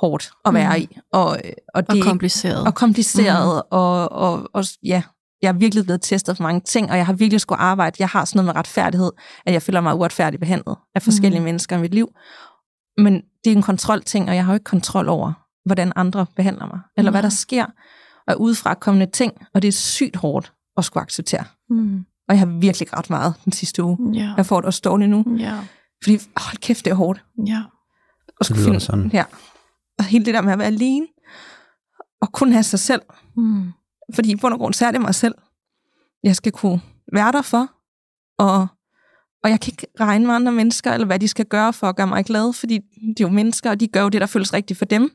hårdt 0.00 0.30
at 0.44 0.54
være 0.54 0.76
Mm. 0.78 0.82
i. 0.82 0.88
Og, 1.12 1.38
øh, 1.44 1.52
og, 1.74 1.82
det 1.82 1.90
Og 1.90 1.98
er 1.98 2.02
kompliceret. 2.04 2.66
og 2.66 2.74
kompliceret, 2.74 3.54
mm. 3.54 3.68
og, 3.70 4.12
og, 4.12 4.48
og 4.52 4.64
ja, 4.84 5.02
jeg 5.42 5.48
er 5.48 5.52
virkelig 5.52 5.84
blevet 5.84 6.02
testet 6.02 6.36
for 6.36 6.42
mange 6.42 6.60
ting, 6.60 6.90
og 6.90 6.96
jeg 6.96 7.06
har 7.06 7.12
virkelig 7.12 7.40
skulle 7.40 7.58
arbejde. 7.60 7.96
Jeg 7.98 8.08
har 8.08 8.24
sådan 8.24 8.36
noget 8.38 8.46
med 8.46 8.54
retfærdighed, 8.56 9.10
at 9.46 9.52
jeg 9.52 9.62
føler 9.62 9.80
mig 9.80 9.94
uretfærdigt 9.94 10.40
behandlet 10.40 10.76
af 10.94 11.02
forskellige 11.02 11.40
mm. 11.40 11.44
mennesker 11.44 11.76
i 11.76 11.80
mit 11.80 11.94
liv. 11.94 12.08
Men 12.96 13.14
det 13.44 13.52
er 13.52 13.56
en 13.56 13.62
kontrolting, 13.62 14.28
og 14.28 14.34
jeg 14.36 14.44
har 14.44 14.52
jo 14.52 14.54
ikke 14.54 14.64
kontrol 14.64 15.08
over, 15.08 15.32
hvordan 15.64 15.92
andre 15.96 16.26
behandler 16.36 16.66
mig, 16.66 16.80
eller 16.96 17.10
hvad 17.10 17.22
Nej. 17.22 17.30
der 17.30 17.34
sker, 17.36 17.66
og 18.26 18.40
udefra 18.40 18.74
kommende 18.74 19.06
ting, 19.12 19.32
og 19.54 19.62
det 19.62 19.68
er 19.68 19.72
sygt 19.72 20.16
hårdt 20.16 20.52
at 20.76 20.84
skulle 20.84 21.02
acceptere. 21.02 21.44
Mm. 21.70 21.96
Og 22.28 22.34
jeg 22.34 22.38
har 22.38 22.46
virkelig 22.46 22.88
grædt 22.88 23.10
meget 23.10 23.34
den 23.44 23.52
sidste 23.52 23.84
uge. 23.84 23.98
Ja. 24.14 24.34
Jeg 24.36 24.46
får 24.46 24.56
det 24.60 24.66
også 24.66 24.80
dårligt 24.84 25.10
nu, 25.10 25.24
Ja. 25.38 25.58
fordi 26.02 26.18
hold 26.36 26.56
kæft, 26.56 26.84
det 26.84 26.90
er 26.90 26.94
hårdt. 26.94 27.24
Ja. 27.46 27.62
at 28.40 28.46
skulle 28.46 28.62
lyder 28.62 28.72
det 28.72 28.82
sådan. 28.82 29.10
Ja. 29.12 29.24
Og 29.98 30.04
hele 30.04 30.24
det 30.24 30.34
der 30.34 30.40
med 30.42 30.52
at 30.52 30.58
være 30.58 30.66
alene, 30.66 31.06
og 32.20 32.32
kun 32.32 32.52
have 32.52 32.62
sig 32.62 32.78
selv, 32.78 33.02
Mm. 33.36 33.72
Fordi 34.14 34.30
i 34.32 34.36
bund 34.36 34.52
og 34.54 34.58
grund, 34.60 34.74
så 34.74 34.86
er 34.86 34.90
det 34.90 35.00
mig 35.00 35.14
selv, 35.14 35.34
jeg 36.22 36.36
skal 36.36 36.52
kunne 36.52 36.80
være 37.12 37.32
der 37.32 37.42
for. 37.42 37.66
Og, 38.38 38.66
og 39.44 39.50
jeg 39.50 39.60
kan 39.60 39.72
ikke 39.72 39.86
regne 40.00 40.26
med 40.26 40.34
andre 40.34 40.52
mennesker, 40.52 40.92
eller 40.92 41.06
hvad 41.06 41.18
de 41.18 41.28
skal 41.28 41.44
gøre 41.44 41.72
for 41.72 41.86
at 41.86 41.96
gøre 41.96 42.06
mig 42.06 42.24
glad, 42.24 42.52
fordi 42.52 42.78
de 42.78 43.22
er 43.22 43.26
jo 43.26 43.28
mennesker, 43.28 43.70
og 43.70 43.80
de 43.80 43.86
gør 43.86 44.02
jo 44.02 44.08
det, 44.08 44.20
der 44.20 44.26
føles 44.26 44.54
rigtigt 44.54 44.78
for 44.78 44.84
dem. 44.84 45.10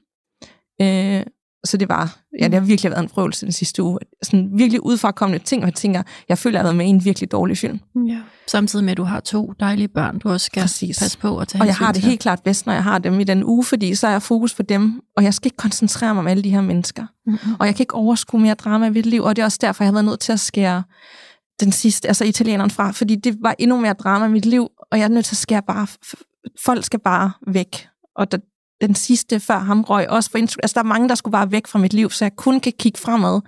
Øh, 0.82 1.24
så 1.66 1.78
det 1.78 1.90
var, 1.90 2.18
ja, 2.40 2.46
det 2.46 2.54
har 2.54 2.62
virkelig 2.62 2.92
været 2.92 3.04
en 3.04 3.10
prøvelse 3.10 3.46
den 3.46 3.52
sidste 3.54 3.84
uge. 3.84 4.00
Sådan 4.24 4.50
virkelig 4.54 4.86
udfrakommende 4.86 5.44
ting, 5.46 5.64
og 5.64 5.68
jeg 5.68 5.74
tænker, 5.74 6.04
jeg 6.30 6.38
føler, 6.38 6.60
at 6.60 6.64
jeg 6.64 6.68
har 6.68 6.74
været 6.74 6.76
med 6.78 6.86
i 6.86 6.90
en 6.90 7.06
virkelig 7.06 7.32
dårlig 7.32 7.58
film. 7.58 7.80
ja. 8.08 8.20
Samtidig 8.48 8.86
med, 8.86 8.92
at 8.92 8.98
du 8.98 9.04
har 9.04 9.20
to 9.20 9.54
dejlige 9.60 9.88
børn, 9.88 10.20
du 10.20 10.30
også 10.30 10.46
skal 10.46 10.62
Præcis. 10.62 11.00
passe 11.00 11.18
på 11.18 11.38
at 11.38 11.48
tage 11.48 11.62
Og 11.62 11.68
jeg 11.68 11.76
har 11.76 11.92
det 11.92 12.02
til. 12.02 12.10
helt 12.10 12.22
klart 12.22 12.44
bedst, 12.44 12.66
når 12.66 12.74
jeg 12.74 12.84
har 12.84 13.00
dem 13.00 13.20
i 13.20 13.24
den 13.24 13.44
uge, 13.44 13.64
fordi 13.64 13.96
så 13.96 14.08
er 14.08 14.12
jeg 14.12 14.22
fokus 14.22 14.54
på 14.56 14.64
dem, 14.64 15.02
og 15.18 15.24
jeg 15.24 15.34
skal 15.34 15.48
ikke 15.48 15.58
koncentrere 15.58 16.14
mig 16.14 16.20
om 16.22 16.28
alle 16.28 16.44
de 16.44 16.50
her 16.50 16.62
mennesker. 16.62 17.06
Mm-hmm. 17.26 17.54
Og 17.60 17.66
jeg 17.66 17.76
kan 17.76 17.84
ikke 17.84 17.94
overskue 17.96 18.42
mere 18.42 18.54
drama 18.54 18.86
i 18.86 18.90
mit 18.90 19.06
liv, 19.06 19.24
og 19.24 19.36
det 19.36 19.42
er 19.42 19.46
også 19.46 19.58
derfor, 19.62 19.84
jeg 19.84 19.88
har 19.88 19.94
været 19.94 20.06
nødt 20.06 20.20
til 20.20 20.32
at 20.32 20.40
skære 20.40 20.84
den 21.60 21.72
sidste, 21.72 22.08
altså 22.08 22.26
italieneren 22.26 22.72
fra, 22.72 22.92
fordi 22.92 23.16
det 23.16 23.38
var 23.42 23.56
endnu 23.60 23.82
mere 23.82 23.94
drama 23.94 24.26
i 24.26 24.30
mit 24.30 24.46
liv, 24.46 24.68
og 24.92 24.98
jeg 24.98 25.04
er 25.06 25.10
nødt 25.10 25.26
til 25.26 25.34
at 25.34 25.38
skære 25.38 25.62
bare, 25.62 25.88
folk 26.66 26.84
skal 26.86 27.00
bare 27.00 27.32
væk. 27.48 27.88
Og 28.16 28.32
der, 28.32 28.38
den 28.82 28.96
sidste 28.96 29.40
før 29.40 29.60
ham 29.60 29.82
røg 29.82 30.10
også 30.10 30.30
Instagram, 30.38 30.60
altså 30.64 30.74
der 30.74 30.80
er 30.80 30.84
mange, 30.88 31.10
der 31.10 31.16
skulle 31.16 31.32
bare 31.32 31.52
væk 31.52 31.68
fra 31.68 31.80
mit 31.80 31.94
liv, 31.94 32.10
så 32.10 32.26
jeg 32.26 32.36
kun 32.36 32.60
kan 32.60 32.74
kigge 32.80 33.00
fremad, 33.00 33.42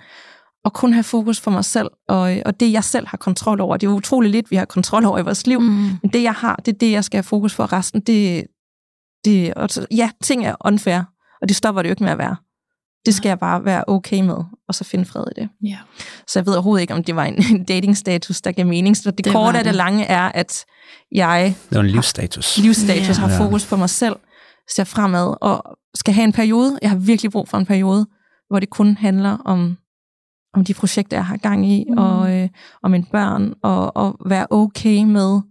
og 0.66 0.74
kun 0.74 0.94
have 0.94 1.04
fokus 1.04 1.42
på 1.42 1.50
mig 1.50 1.66
selv, 1.66 1.88
og, 2.08 2.36
og 2.46 2.60
det 2.60 2.72
jeg 2.72 2.84
selv 2.84 3.08
har 3.08 3.18
kontrol 3.18 3.62
over. 3.62 3.78
Det 3.78 3.88
er 3.88 3.92
utroligt 3.92 4.32
lidt, 4.32 4.52
vi 4.52 4.56
har 4.56 4.66
kontrol 4.66 5.06
over 5.06 5.20
i 5.20 5.24
vores 5.24 5.48
liv, 5.48 5.60
Mm. 5.60 5.68
men 6.02 6.12
det 6.14 6.24
jeg 6.24 6.34
har, 6.34 6.56
det 6.56 6.74
er 6.74 6.78
det, 6.78 6.92
jeg 6.92 7.04
skal 7.04 7.18
have 7.18 7.24
fokus 7.24 7.56
på, 7.56 7.64
og 7.64 7.74
resten, 7.74 8.02
det, 8.02 8.46
det 9.26 9.54
og 9.54 9.70
ja, 9.92 10.10
ting 10.24 10.46
er 10.46 10.56
unfair, 10.66 11.02
og 11.42 11.48
det 11.48 11.56
stopper 11.56 11.82
det 11.82 11.90
jo 11.90 11.92
ikke 11.92 12.04
med 12.04 12.12
at 12.12 12.18
være. 12.18 12.36
Det 13.08 13.16
skal 13.16 13.30
jeg 13.30 13.40
bare 13.40 13.66
være 13.66 13.84
okay 13.88 14.22
med, 14.22 14.38
og 14.68 14.76
så 14.76 14.84
finde 14.84 15.06
fred 15.06 15.24
i 15.38 15.40
det. 15.42 15.50
Ja. 15.64 15.78
Så 16.28 16.40
jeg 16.40 16.46
ved 16.46 16.54
overhovedet 16.54 16.82
ikke, 16.82 16.94
om 16.94 17.04
det 17.04 17.16
var 17.16 17.24
en, 17.26 17.64
dating-status, 17.64 18.42
der 18.42 18.52
gav 18.52 18.66
mening. 18.66 18.98
Så 18.98 19.12
det, 19.12 19.26
Det 19.26 19.34
korte 19.34 19.58
af 19.58 19.64
det 19.64 19.72
det. 19.72 19.76
lange 19.78 20.06
er, 20.06 20.22
at 20.34 20.66
jeg 21.12 21.56
Det 21.70 21.76
var 21.78 21.84
en 21.84 21.90
livsstatus. 21.90 22.58
livsstatus 22.58 23.08
Ja. 23.08 23.14
har 23.14 23.38
fokus 23.38 23.66
på 23.66 23.76
mig 23.76 23.90
selv, 23.90 24.16
ser 24.76 24.84
fremad, 24.84 25.36
og 25.42 25.78
skal 25.96 26.14
have 26.14 26.24
en 26.24 26.32
periode. 26.34 26.80
Jeg 26.82 26.90
har 26.90 26.98
virkelig 26.98 27.32
brug 27.32 27.48
for 27.50 27.58
en 27.58 27.66
periode, 27.66 28.06
hvor 28.50 28.60
det 28.60 28.70
kun 28.70 28.98
handler 28.98 29.38
om, 29.46 29.78
om 30.54 30.66
de 30.66 30.74
projekter, 30.74 31.18
jeg 31.18 31.26
har 31.26 31.38
gang 31.38 31.72
i, 31.72 31.86
Mm. 31.90 31.98
og 31.98 32.34
øh, 32.36 32.50
om 32.84 32.92
mine 32.92 33.06
børn, 33.12 33.54
og, 33.64 33.98
og 33.98 34.18
være 34.26 34.48
okay 34.50 35.04
med 35.04 35.42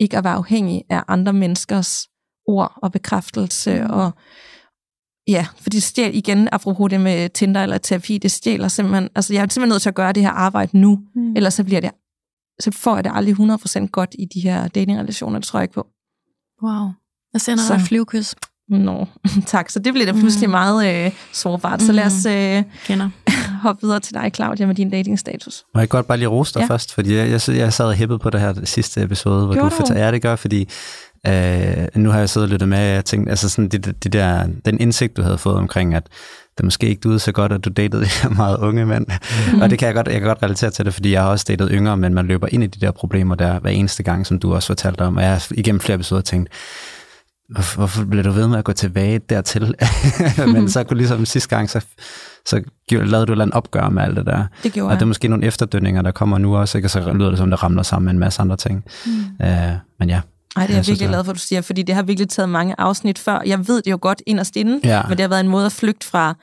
ikke 0.00 0.18
at 0.18 0.24
være 0.24 0.32
afhængig 0.34 0.82
af 0.90 1.02
andre 1.08 1.32
menneskers 1.32 2.06
ord 2.48 2.78
og 2.82 2.92
bekræftelse, 2.92 3.80
mm. 3.84 3.90
og 3.90 4.12
ja, 5.28 5.46
for 5.60 5.70
det 5.70 5.82
stjæler 5.82 6.14
igen, 6.14 6.48
apropos 6.52 6.90
det 6.90 7.00
med 7.00 7.28
Tinder 7.28 7.62
eller 7.62 7.78
terapi, 7.78 8.18
det 8.18 8.30
stjæler 8.30 8.68
simpelthen, 8.68 9.08
altså 9.14 9.32
jeg 9.34 9.40
er 9.42 9.46
simpelthen 9.48 9.68
nødt 9.68 9.82
til 9.82 9.88
at 9.88 9.94
gøre 9.94 10.12
det 10.12 10.22
her 10.22 10.30
arbejde 10.30 10.78
nu, 10.78 11.00
Mm. 11.14 11.36
ellers 11.36 11.54
så 11.54 11.64
bliver 11.64 11.80
det, 11.80 11.90
så 12.60 12.70
får 12.70 12.94
jeg 12.94 13.04
det 13.04 13.12
aldrig 13.14 13.34
100% 13.34 13.86
godt 13.92 14.14
i 14.18 14.24
de 14.34 14.40
her 14.40 14.68
datingrelationer, 14.68 15.38
det 15.38 15.46
tror 15.48 15.58
jeg 15.58 15.64
ikke 15.64 15.74
på. 15.74 15.86
Wow. 16.62 16.88
Jeg 17.32 17.40
sender 17.40 17.64
Så- 17.64 17.74
dig 17.74 17.80
et 17.80 17.86
flyvekys. 17.88 18.34
Nå, 18.68 19.06
tak. 19.46 19.70
Så 19.70 19.78
det 19.78 19.92
blev 19.94 20.06
da 20.06 20.12
pludselig 20.12 20.48
Mm. 20.48 20.50
meget 20.50 21.06
øh, 21.06 21.12
sårbart. 21.32 21.82
Så 21.82 21.92
lad 21.92 22.04
os 22.06 22.26
øh, 22.26 22.62
Kender. 22.86 23.10
hoppe 23.62 23.82
videre 23.82 24.00
til 24.00 24.14
dig, 24.14 24.30
Claudia, 24.34 24.66
med 24.66 24.74
din 24.74 24.90
datingstatus. 24.90 25.64
Må 25.74 25.80
jeg 25.80 25.88
godt 25.88 26.06
bare 26.06 26.18
lige 26.18 26.28
rose 26.28 26.54
dig 26.54 26.60
ja. 26.60 26.66
Først, 26.66 26.94
fordi 26.94 27.14
jeg, 27.14 27.30
jeg, 27.30 27.56
jeg 27.56 27.72
sad 27.72 27.86
og 27.86 27.94
hæppede 27.94 28.18
på 28.18 28.30
det 28.30 28.40
her 28.40 28.64
sidste 28.64 29.02
episode, 29.02 29.44
hvor 29.46 29.54
Gjorde 29.54 29.70
du 29.70 29.74
du? 29.74 29.76
fortalte, 29.80 30.02
ja, 30.02 30.12
det 30.12 30.22
gør, 30.22 30.36
fordi 30.36 30.68
Øh, 31.26 31.86
nu 31.94 32.10
har 32.10 32.18
jeg 32.18 32.28
siddet 32.28 32.48
og 32.48 32.52
lyttet 32.52 32.68
med, 32.68 32.78
og 32.78 32.84
jeg 32.84 33.04
tænkte, 33.04 33.30
altså 33.30 33.48
sådan 33.48 33.68
de, 33.68 33.78
de 33.78 34.08
der, 34.08 34.46
den 34.64 34.80
indsigt, 34.80 35.16
du 35.16 35.22
havde 35.22 35.38
fået 35.38 35.56
omkring, 35.56 35.94
at 35.94 36.06
det 36.56 36.64
måske 36.64 36.86
ikke 36.86 37.08
ud 37.08 37.18
så 37.18 37.32
godt, 37.32 37.52
at 37.52 37.64
du 37.64 37.70
datede 37.70 38.02
de 38.02 38.08
her 38.22 38.28
meget 38.30 38.56
unge 38.56 38.86
mænd. 38.86 39.06
Mm. 39.52 39.60
Og 39.60 39.70
det 39.70 39.78
kan 39.78 39.86
jeg 39.86 39.94
godt, 39.94 40.06
jeg 40.06 40.20
kan 40.20 40.28
godt 40.28 40.42
relatere 40.42 40.70
til 40.70 40.84
det, 40.84 40.94
fordi 40.94 41.12
jeg 41.12 41.22
har 41.22 41.28
også 41.28 41.44
datet 41.48 41.68
yngre, 41.72 41.96
men 41.96 42.14
man 42.14 42.26
løber 42.26 42.48
ind 42.50 42.64
i 42.64 42.66
de 42.66 42.80
der 42.80 42.90
problemer 42.90 43.34
der 43.34 43.60
hver 43.60 43.70
eneste 43.70 44.02
gang, 44.02 44.26
som 44.26 44.38
du 44.38 44.54
også 44.54 44.66
fortalte 44.66 45.02
om. 45.02 45.16
Og 45.16 45.22
jeg 45.22 45.30
har 45.30 45.46
igennem 45.50 45.80
flere 45.80 45.94
episoder 45.94 46.22
tænkt, 46.22 46.48
hvorfor, 47.48 47.76
hvorfor 47.76 48.04
bliver 48.04 48.22
du 48.22 48.30
ved 48.30 48.48
med 48.48 48.58
at 48.58 48.64
gå 48.64 48.72
tilbage 48.72 49.18
dertil? 49.18 49.74
men 50.54 50.70
så 50.70 50.84
kunne 50.84 50.96
ligesom 50.96 51.26
sidste 51.26 51.56
gang, 51.56 51.70
så, 51.70 51.80
så 52.46 52.62
lavede 52.90 53.26
du 53.26 53.32
et 53.32 53.40
eller 53.40 53.50
opgør 53.52 53.88
med 53.88 54.02
alt 54.02 54.16
det 54.16 54.26
der. 54.26 54.44
Det 54.62 54.72
gjorde 54.72 54.86
Og 54.86 54.90
jeg. 54.90 55.00
det 55.00 55.02
er 55.02 55.06
måske 55.06 55.28
nogle 55.28 55.46
efterdønninger, 55.46 56.02
der 56.02 56.10
kommer 56.10 56.38
nu 56.38 56.56
også, 56.56 56.78
ikke? 56.78 56.86
og 56.86 56.90
så 56.90 57.12
lyder 57.12 57.28
det 57.28 57.38
som, 57.38 57.50
det 57.50 57.62
ramler 57.62 57.82
sammen 57.82 58.04
med 58.04 58.12
en 58.12 58.18
masse 58.18 58.42
andre 58.42 58.56
ting. 58.56 58.84
Mm. 59.06 59.46
Øh, 59.46 59.72
men 59.98 60.08
ja, 60.08 60.20
Ej, 60.56 60.66
det 60.66 60.72
er 60.72 60.76
Jeg 60.78 60.86
virkelig 60.86 61.08
glad 61.08 61.24
for, 61.24 61.30
at 61.32 61.36
du 61.36 61.40
siger, 61.40 61.60
fordi 61.62 61.82
det 61.82 61.94
har 61.94 62.02
virkelig 62.02 62.28
taget 62.28 62.48
mange 62.48 62.74
afsnit 62.78 63.18
før. 63.18 63.40
Jeg 63.46 63.68
ved 63.68 63.82
det 63.82 63.90
jo 63.90 63.98
godt 64.00 64.22
inderst 64.26 64.56
inde, 64.56 64.80
Ja. 64.84 65.02
men 65.02 65.10
det 65.10 65.20
har 65.20 65.28
været 65.28 65.40
en 65.40 65.48
måde 65.48 65.66
at 65.66 65.72
flygte 65.72 66.06
fra 66.06 66.34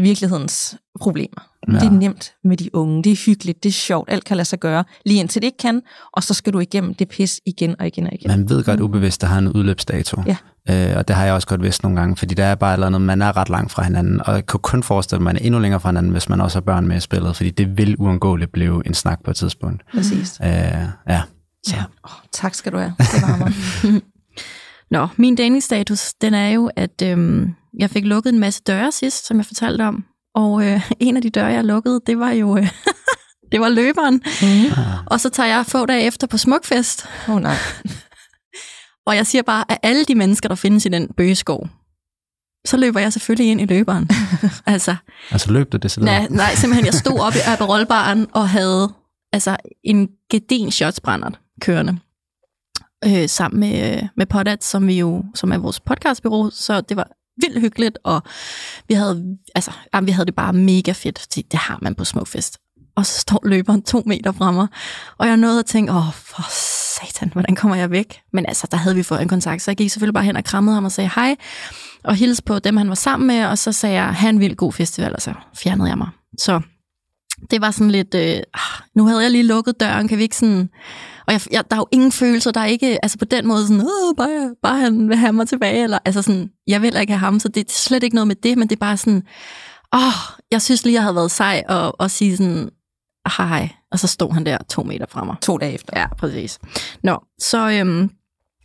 virkelighedens 0.00 0.76
problemer. 1.00 1.48
Ja. 1.68 1.72
Det 1.72 1.82
er 1.86 1.90
nemt 1.90 2.32
med 2.44 2.56
de 2.56 2.74
unge, 2.74 3.02
det 3.04 3.12
er 3.12 3.16
hyggeligt, 3.26 3.62
det 3.62 3.68
er 3.68 3.72
sjovt, 3.72 4.10
alt 4.12 4.24
kan 4.24 4.36
lade 4.36 4.48
sig 4.48 4.58
gøre, 4.58 4.84
lige 5.06 5.20
indtil 5.20 5.42
det 5.42 5.46
ikke 5.46 5.58
kan, 5.58 5.82
og 6.12 6.22
så 6.22 6.34
skal 6.34 6.52
du 6.52 6.60
igennem 6.60 6.94
det 6.94 7.08
pis 7.08 7.40
igen 7.46 7.76
og 7.78 7.86
igen 7.86 8.06
og 8.06 8.12
igen. 8.14 8.28
man 8.30 8.48
ved 8.48 8.64
godt 8.64 8.80
ubevidst, 8.80 9.20
der 9.20 9.26
har 9.26 9.38
en 9.38 9.48
udløbsdato. 9.48 10.22
Ja. 10.26 10.36
Øh, 10.70 10.96
og 10.96 11.08
det 11.08 11.16
har 11.16 11.24
jeg 11.24 11.34
også 11.34 11.48
godt 11.48 11.62
vidst 11.62 11.82
nogle 11.82 12.00
gange, 12.00 12.16
fordi 12.16 12.34
der 12.34 12.44
er 12.44 12.54
bare 12.54 12.70
et 12.70 12.74
eller 12.74 12.86
andet, 12.86 13.00
man 13.00 13.22
er 13.22 13.36
ret 13.36 13.48
langt 13.48 13.72
fra 13.72 13.82
hinanden, 13.82 14.20
og 14.26 14.34
jeg 14.34 14.46
kan 14.46 14.60
kun 14.60 14.82
forestille 14.82 15.22
mig, 15.22 15.30
at 15.30 15.34
man 15.34 15.42
er 15.42 15.46
endnu 15.46 15.60
længere 15.60 15.80
fra 15.80 15.88
hinanden, 15.88 16.12
hvis 16.12 16.28
man 16.28 16.40
også 16.40 16.56
har 16.56 16.60
børn 16.60 16.86
med 16.88 16.96
i 16.96 17.00
spillet, 17.00 17.36
fordi 17.36 17.50
det 17.50 17.76
vil 17.78 17.96
uundgåeligt 17.98 18.52
blive 18.52 18.82
en 18.86 18.94
snak 18.94 19.18
på 19.24 19.30
et 19.30 19.36
tidspunkt. 19.36 19.82
Præcis. 19.94 20.40
Øh, 20.42 20.48
ja. 21.08 21.22
Så. 21.66 21.76
Ja. 21.76 21.82
Oh, 22.04 22.10
tak 22.32 22.54
skal 22.54 22.72
du 22.72 22.78
have. 22.78 22.94
Det 22.98 23.22
varmer. 23.22 23.50
Nå, 24.94 25.08
min 25.16 25.36
datingstatus, 25.36 26.14
den 26.14 26.34
er 26.34 26.48
jo, 26.48 26.70
at 26.76 27.02
øhm, 27.02 27.54
jeg 27.78 27.90
fik 27.90 28.04
lukket 28.04 28.32
en 28.32 28.38
masse 28.40 28.62
døre 28.66 28.92
sidst, 28.92 29.26
som 29.26 29.36
jeg 29.36 29.46
fortalte 29.46 29.82
om. 29.82 30.04
Og 30.34 30.66
øh, 30.66 30.90
en 31.00 31.16
af 31.16 31.22
de 31.22 31.30
døre, 31.30 31.46
jeg 31.46 31.64
lukkede, 31.64 32.00
det 32.06 32.18
var 32.18 32.30
jo 32.30 32.56
øh, 32.56 32.68
det 33.52 33.60
var 33.60 33.68
løberen. 33.68 34.14
mm. 34.42 34.72
Og 35.06 35.20
så 35.20 35.28
tager 35.28 35.46
jeg 35.46 35.66
få 35.66 35.86
dage 35.86 36.02
efter 36.06 36.26
på 36.26 36.36
Smukfest, 36.38 37.06
Oh, 37.28 37.40
nej. 37.40 37.56
og 39.06 39.16
jeg 39.16 39.26
siger 39.26 39.42
bare, 39.42 39.64
at 39.68 39.78
alle 39.82 40.04
de 40.04 40.14
mennesker, 40.14 40.48
der 40.48 40.56
findes 40.56 40.86
i 40.86 40.88
den 40.88 41.08
bøgeskov, 41.16 41.68
så 42.66 42.76
løber 42.76 43.00
jeg 43.00 43.12
selvfølgelig 43.12 43.50
ind 43.50 43.60
i 43.60 43.64
løberen. 43.66 44.08
altså, 44.66 44.96
Altså 45.30 45.52
løb 45.52 45.72
du 45.72 45.76
det 45.76 45.90
så 45.90 46.00
nej, 46.00 46.26
nej, 46.30 46.54
simpelthen, 46.54 46.86
jeg 46.86 46.94
stod 46.94 47.18
oppe 47.20 47.38
i 47.38 47.42
Aperolbaren 47.46 48.26
og 48.32 48.48
havde 48.48 48.92
altså, 49.32 49.56
en 49.84 50.08
gedin 50.30 50.70
shotsbrændert 50.70 51.40
kørende. 51.62 51.98
Øh, 53.04 53.28
sammen 53.28 53.60
med, 53.60 53.92
øh, 53.92 54.02
med 54.16 54.26
Podat, 54.26 54.64
som, 54.64 54.86
vi 54.86 54.98
jo, 54.98 55.24
som 55.34 55.52
er 55.52 55.58
vores 55.58 55.80
podcastbyrå, 55.80 56.50
så 56.50 56.80
det 56.80 56.96
var 56.96 57.08
vildt 57.40 57.60
hyggeligt, 57.60 57.98
og 58.04 58.22
vi 58.88 58.94
havde, 58.94 59.36
altså, 59.54 59.70
jamen, 59.94 60.06
vi 60.06 60.12
havde 60.12 60.26
det 60.26 60.34
bare 60.34 60.52
mega 60.52 60.92
fedt. 60.92 61.26
Det, 61.34 61.52
det 61.52 61.58
har 61.58 61.78
man 61.82 61.94
på 61.94 62.04
Smukfest. 62.04 62.58
Og 62.96 63.06
så 63.06 63.20
står 63.20 63.40
løberen 63.44 63.82
to 63.82 64.02
meter 64.06 64.32
fra 64.32 64.50
mig, 64.50 64.66
og 65.18 65.26
jeg 65.26 65.36
nåede 65.36 65.58
at 65.58 65.66
tænke, 65.66 65.92
åh, 65.92 66.12
for 66.12 66.42
satan, 67.00 67.30
hvordan 67.32 67.56
kommer 67.56 67.76
jeg 67.76 67.90
væk? 67.90 68.20
Men 68.32 68.46
altså, 68.46 68.66
der 68.70 68.76
havde 68.76 68.96
vi 68.96 69.02
fået 69.02 69.22
en 69.22 69.28
kontakt, 69.28 69.62
så 69.62 69.70
jeg 69.70 69.76
gik 69.76 69.90
selvfølgelig 69.90 70.14
bare 70.14 70.24
hen 70.24 70.36
og 70.36 70.44
krammede 70.44 70.74
ham 70.74 70.84
og 70.84 70.92
sagde 70.92 71.10
hej, 71.14 71.36
og 72.04 72.14
hilste 72.14 72.42
på 72.42 72.58
dem, 72.58 72.76
han 72.76 72.88
var 72.88 72.94
sammen 72.94 73.26
med, 73.26 73.44
og 73.44 73.58
så 73.58 73.72
sagde 73.72 73.96
jeg, 74.02 74.14
han 74.14 74.34
en 74.34 74.40
vild 74.40 74.56
god 74.56 74.72
festival, 74.72 75.14
og 75.14 75.22
så 75.22 75.34
fjernede 75.56 75.88
jeg 75.88 75.98
mig. 75.98 76.08
Så 76.38 76.60
det 77.50 77.60
var 77.60 77.70
sådan 77.70 77.90
lidt, 77.90 78.14
øh, 78.14 78.36
ah, 78.54 78.82
nu 78.94 79.06
havde 79.06 79.22
jeg 79.22 79.30
lige 79.30 79.46
lukket 79.46 79.80
døren, 79.80 80.08
kan 80.08 80.18
vi 80.18 80.22
ikke 80.22 80.36
sådan... 80.36 80.68
Og 81.26 81.32
jeg, 81.32 81.40
jeg, 81.50 81.64
der 81.70 81.76
er 81.76 81.80
jo 81.80 81.86
ingen 81.92 82.12
følelser, 82.12 82.50
der 82.50 82.60
er 82.60 82.66
ikke, 82.66 83.04
altså 83.04 83.18
på 83.18 83.24
den 83.24 83.46
måde 83.46 83.66
sådan, 83.66 83.82
Åh, 83.82 84.14
bare, 84.16 84.54
bare 84.62 84.78
han 84.78 85.08
vil 85.08 85.16
have 85.16 85.32
mig 85.32 85.48
tilbage, 85.48 85.82
eller 85.82 85.98
altså 86.04 86.22
sådan, 86.22 86.50
jeg 86.66 86.82
vil 86.82 86.96
ikke 87.00 87.12
have 87.12 87.18
ham, 87.18 87.40
så 87.40 87.48
det 87.48 87.60
er 87.60 87.72
slet 87.72 88.02
ikke 88.02 88.14
noget 88.14 88.28
med 88.28 88.36
det, 88.36 88.58
men 88.58 88.68
det 88.68 88.76
er 88.76 88.80
bare 88.80 88.96
sådan, 88.96 89.22
åh, 89.94 90.00
oh, 90.00 90.12
jeg 90.50 90.62
synes 90.62 90.84
lige, 90.84 90.94
jeg 90.94 91.02
havde 91.02 91.14
været 91.14 91.30
sej 91.30 91.62
og, 91.68 92.00
og 92.00 92.10
sige 92.10 92.36
sådan, 92.36 92.70
hej, 93.38 93.68
og 93.92 93.98
så 93.98 94.06
stod 94.06 94.32
han 94.32 94.46
der 94.46 94.58
to 94.70 94.82
meter 94.82 95.06
fra 95.08 95.24
mig. 95.24 95.36
To 95.42 95.58
dage 95.58 95.72
efter. 95.72 96.00
Ja, 96.00 96.14
præcis. 96.14 96.58
Nå, 97.02 97.18
så, 97.40 97.70
øhm, 97.70 98.10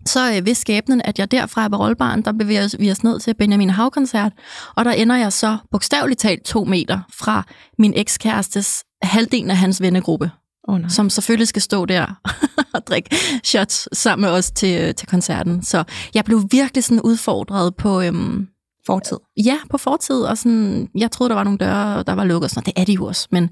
så 0.08 0.34
øh, 0.36 0.46
ved 0.46 0.56
skæbnen, 0.56 1.02
at 1.06 1.20
jeg 1.20 1.32
derfra 1.32 1.66
i 1.66 1.68
Rollbaren, 1.68 2.22
der 2.22 2.32
bevæger 2.32 2.76
vi 2.80 2.92
os 2.92 3.04
ned 3.04 3.20
til 3.20 3.34
Benjamin 3.34 3.70
Hav-koncert, 3.70 4.32
og 4.76 4.86
der 4.86 4.92
ender 4.92 5.16
jeg 5.16 5.34
så 5.34 5.58
bogstaveligt 5.72 6.20
talt 6.20 6.44
to 6.44 6.64
meter 6.64 7.00
fra 7.14 7.44
min 7.80 7.94
ekskærestes 7.96 8.84
halvdelen 9.02 9.52
af 9.52 9.58
hans 9.58 9.82
vennegruppe, 9.82 10.32
Oh, 10.70 10.80
nej. 10.80 10.90
som 10.90 11.10
selvfølgelig 11.10 11.48
skal 11.48 11.62
stå 11.62 11.86
der 11.86 12.06
og 12.76 12.88
drikke 12.88 13.16
shots 13.44 13.90
sammen 13.94 14.22
med 14.22 14.38
os 14.38 14.52
til, 14.52 14.82
øh, 14.82 14.96
til 14.96 15.08
koncerten. 15.08 15.64
Så 15.64 15.84
jeg 16.14 16.26
blev 16.26 16.44
virkelig 16.52 16.84
sådan 16.84 17.02
udfordret 17.02 17.76
på, 17.76 18.02
øhm, 18.02 18.48
Fortid. 18.86 19.18
ja, 19.46 19.58
på 19.70 19.78
fortid, 19.78 20.16
og 20.22 20.38
sådan, 20.38 20.88
jeg 20.96 21.12
troede, 21.12 21.30
der 21.30 21.36
var 21.36 21.44
nogle 21.44 21.58
døre, 21.58 22.04
der 22.04 22.14
var 22.14 22.24
lukket, 22.24 22.44
og 22.44 22.50
sådan, 22.50 22.60
noget. 22.66 22.76
det 22.76 22.82
er 22.82 22.86
de 22.86 22.94
jo 22.94 23.06
også, 23.06 23.28
men 23.32 23.50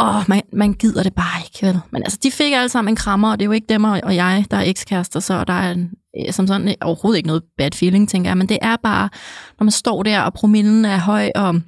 åh, 0.00 0.22
man, 0.28 0.42
man 0.52 0.72
gider 0.72 1.02
det 1.02 1.14
bare 1.14 1.42
ikke, 1.44 1.66
vel? 1.66 1.80
Men 1.90 2.02
altså, 2.02 2.18
de 2.22 2.30
fik 2.30 2.52
alle 2.52 2.68
sammen 2.68 2.92
en 2.92 2.96
krammer, 2.96 3.30
og 3.30 3.38
det 3.38 3.44
er 3.44 3.46
jo 3.46 3.52
ikke 3.52 3.66
dem 3.68 3.84
og 3.84 4.00
og 4.02 4.14
jeg, 4.14 4.44
der 4.50 4.56
er 4.56 4.62
ekskærester, 4.62 5.20
så 5.20 5.44
der 5.44 5.52
er 5.52 5.72
en, 5.72 5.90
øh, 6.26 6.32
som 6.32 6.46
sådan 6.46 6.74
overhovedet 6.80 7.16
ikke 7.16 7.26
noget 7.26 7.42
bad 7.58 7.70
feeling, 7.74 8.08
tænker 8.08 8.30
jeg, 8.30 8.36
men 8.38 8.48
det 8.48 8.58
er 8.62 8.76
bare, 8.82 9.08
når 9.60 9.64
man 9.64 9.70
står 9.70 10.02
der, 10.02 10.20
og 10.20 10.32
promillen 10.32 10.84
er 10.84 10.98
høj, 10.98 11.30
og 11.34 11.60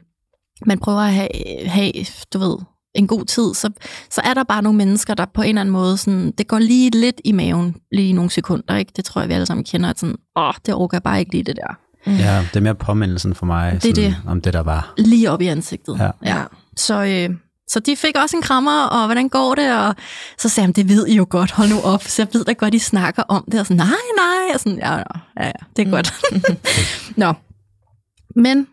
man 0.67 0.79
prøver 0.79 1.01
at 1.01 1.13
have, 1.13 1.29
have 1.67 1.93
du 2.33 2.39
ved, 2.39 2.57
en 2.95 3.07
god 3.07 3.25
tid, 3.25 3.55
så, 3.55 3.71
så 4.11 4.21
er 4.25 4.35
der 4.35 4.45
bare 4.45 4.63
nogle 4.63 4.77
mennesker, 4.79 5.15
der 5.15 5.25
på 5.35 5.43
en 5.43 5.49
eller 5.49 5.61
anden 5.61 5.73
måde, 5.73 5.97
sådan, 5.97 6.33
det 6.39 6.49
går 6.49 6.59
lige 6.59 6.91
lidt 6.91 7.21
i 7.25 7.33
maven, 7.33 7.77
lige 7.93 8.09
i 8.09 8.13
nogle 8.13 8.31
sekunder, 8.31 8.77
ikke? 8.77 8.93
Det 8.97 9.05
tror 9.05 9.21
jeg, 9.21 9.29
vi 9.29 9.35
alle 9.35 9.47
sammen 9.47 9.65
kender, 9.65 9.91
at 9.91 9.99
sådan, 9.99 10.17
åh, 10.37 10.53
det 10.67 10.75
orker 10.75 10.97
jeg 10.97 11.03
bare 11.03 11.19
ikke 11.21 11.33
lige 11.33 11.45
det 11.45 11.57
der. 11.57 11.75
Ja, 12.07 12.41
det 12.49 12.57
er 12.57 12.61
mere 12.61 12.75
påmindelsen 12.75 13.35
for 13.35 13.47
mig, 13.47 13.73
Det 13.73 13.83
sådan, 13.83 13.95
det. 13.97 14.17
om 14.27 14.41
det 14.41 14.53
der 14.53 14.61
var. 14.61 14.95
lige 14.99 15.31
op 15.31 15.43
i 15.43 15.47
ansigtet. 15.47 15.99
Ja. 15.99 16.11
ja. 16.25 16.43
Så, 16.77 17.05
øh, 17.05 17.37
så 17.73 17.81
de 17.81 17.97
fik 17.97 18.17
også 18.17 18.37
en 18.37 18.43
krammer, 18.43 18.85
og 18.85 19.07
hvordan 19.07 19.29
går 19.29 19.55
det? 19.55 19.79
Og 19.79 19.95
så 20.39 20.49
sagde 20.49 20.67
han, 20.67 20.73
det 20.73 20.89
ved 20.89 21.07
I 21.07 21.15
jo 21.17 21.27
godt, 21.31 21.51
hold 21.51 21.69
nu 21.69 21.81
op. 21.81 22.03
Så 22.03 22.23
jeg 22.23 22.29
ved 22.33 22.45
da 22.45 22.53
godt, 22.53 22.75
I 22.75 22.79
snakker 22.79 23.23
om 23.29 23.45
det. 23.53 23.61
Og 23.61 23.67
sådan, 23.67 23.77
nej, 23.77 24.05
nej. 24.17 24.55
Og 24.55 24.61
sådan, 24.61 24.79
ja, 24.79 24.97
ja, 24.97 25.03
ja, 25.41 25.53
det 25.77 25.87
er 25.87 25.91
godt. 25.91 26.15
Nå. 27.23 27.33
Men 28.37 28.67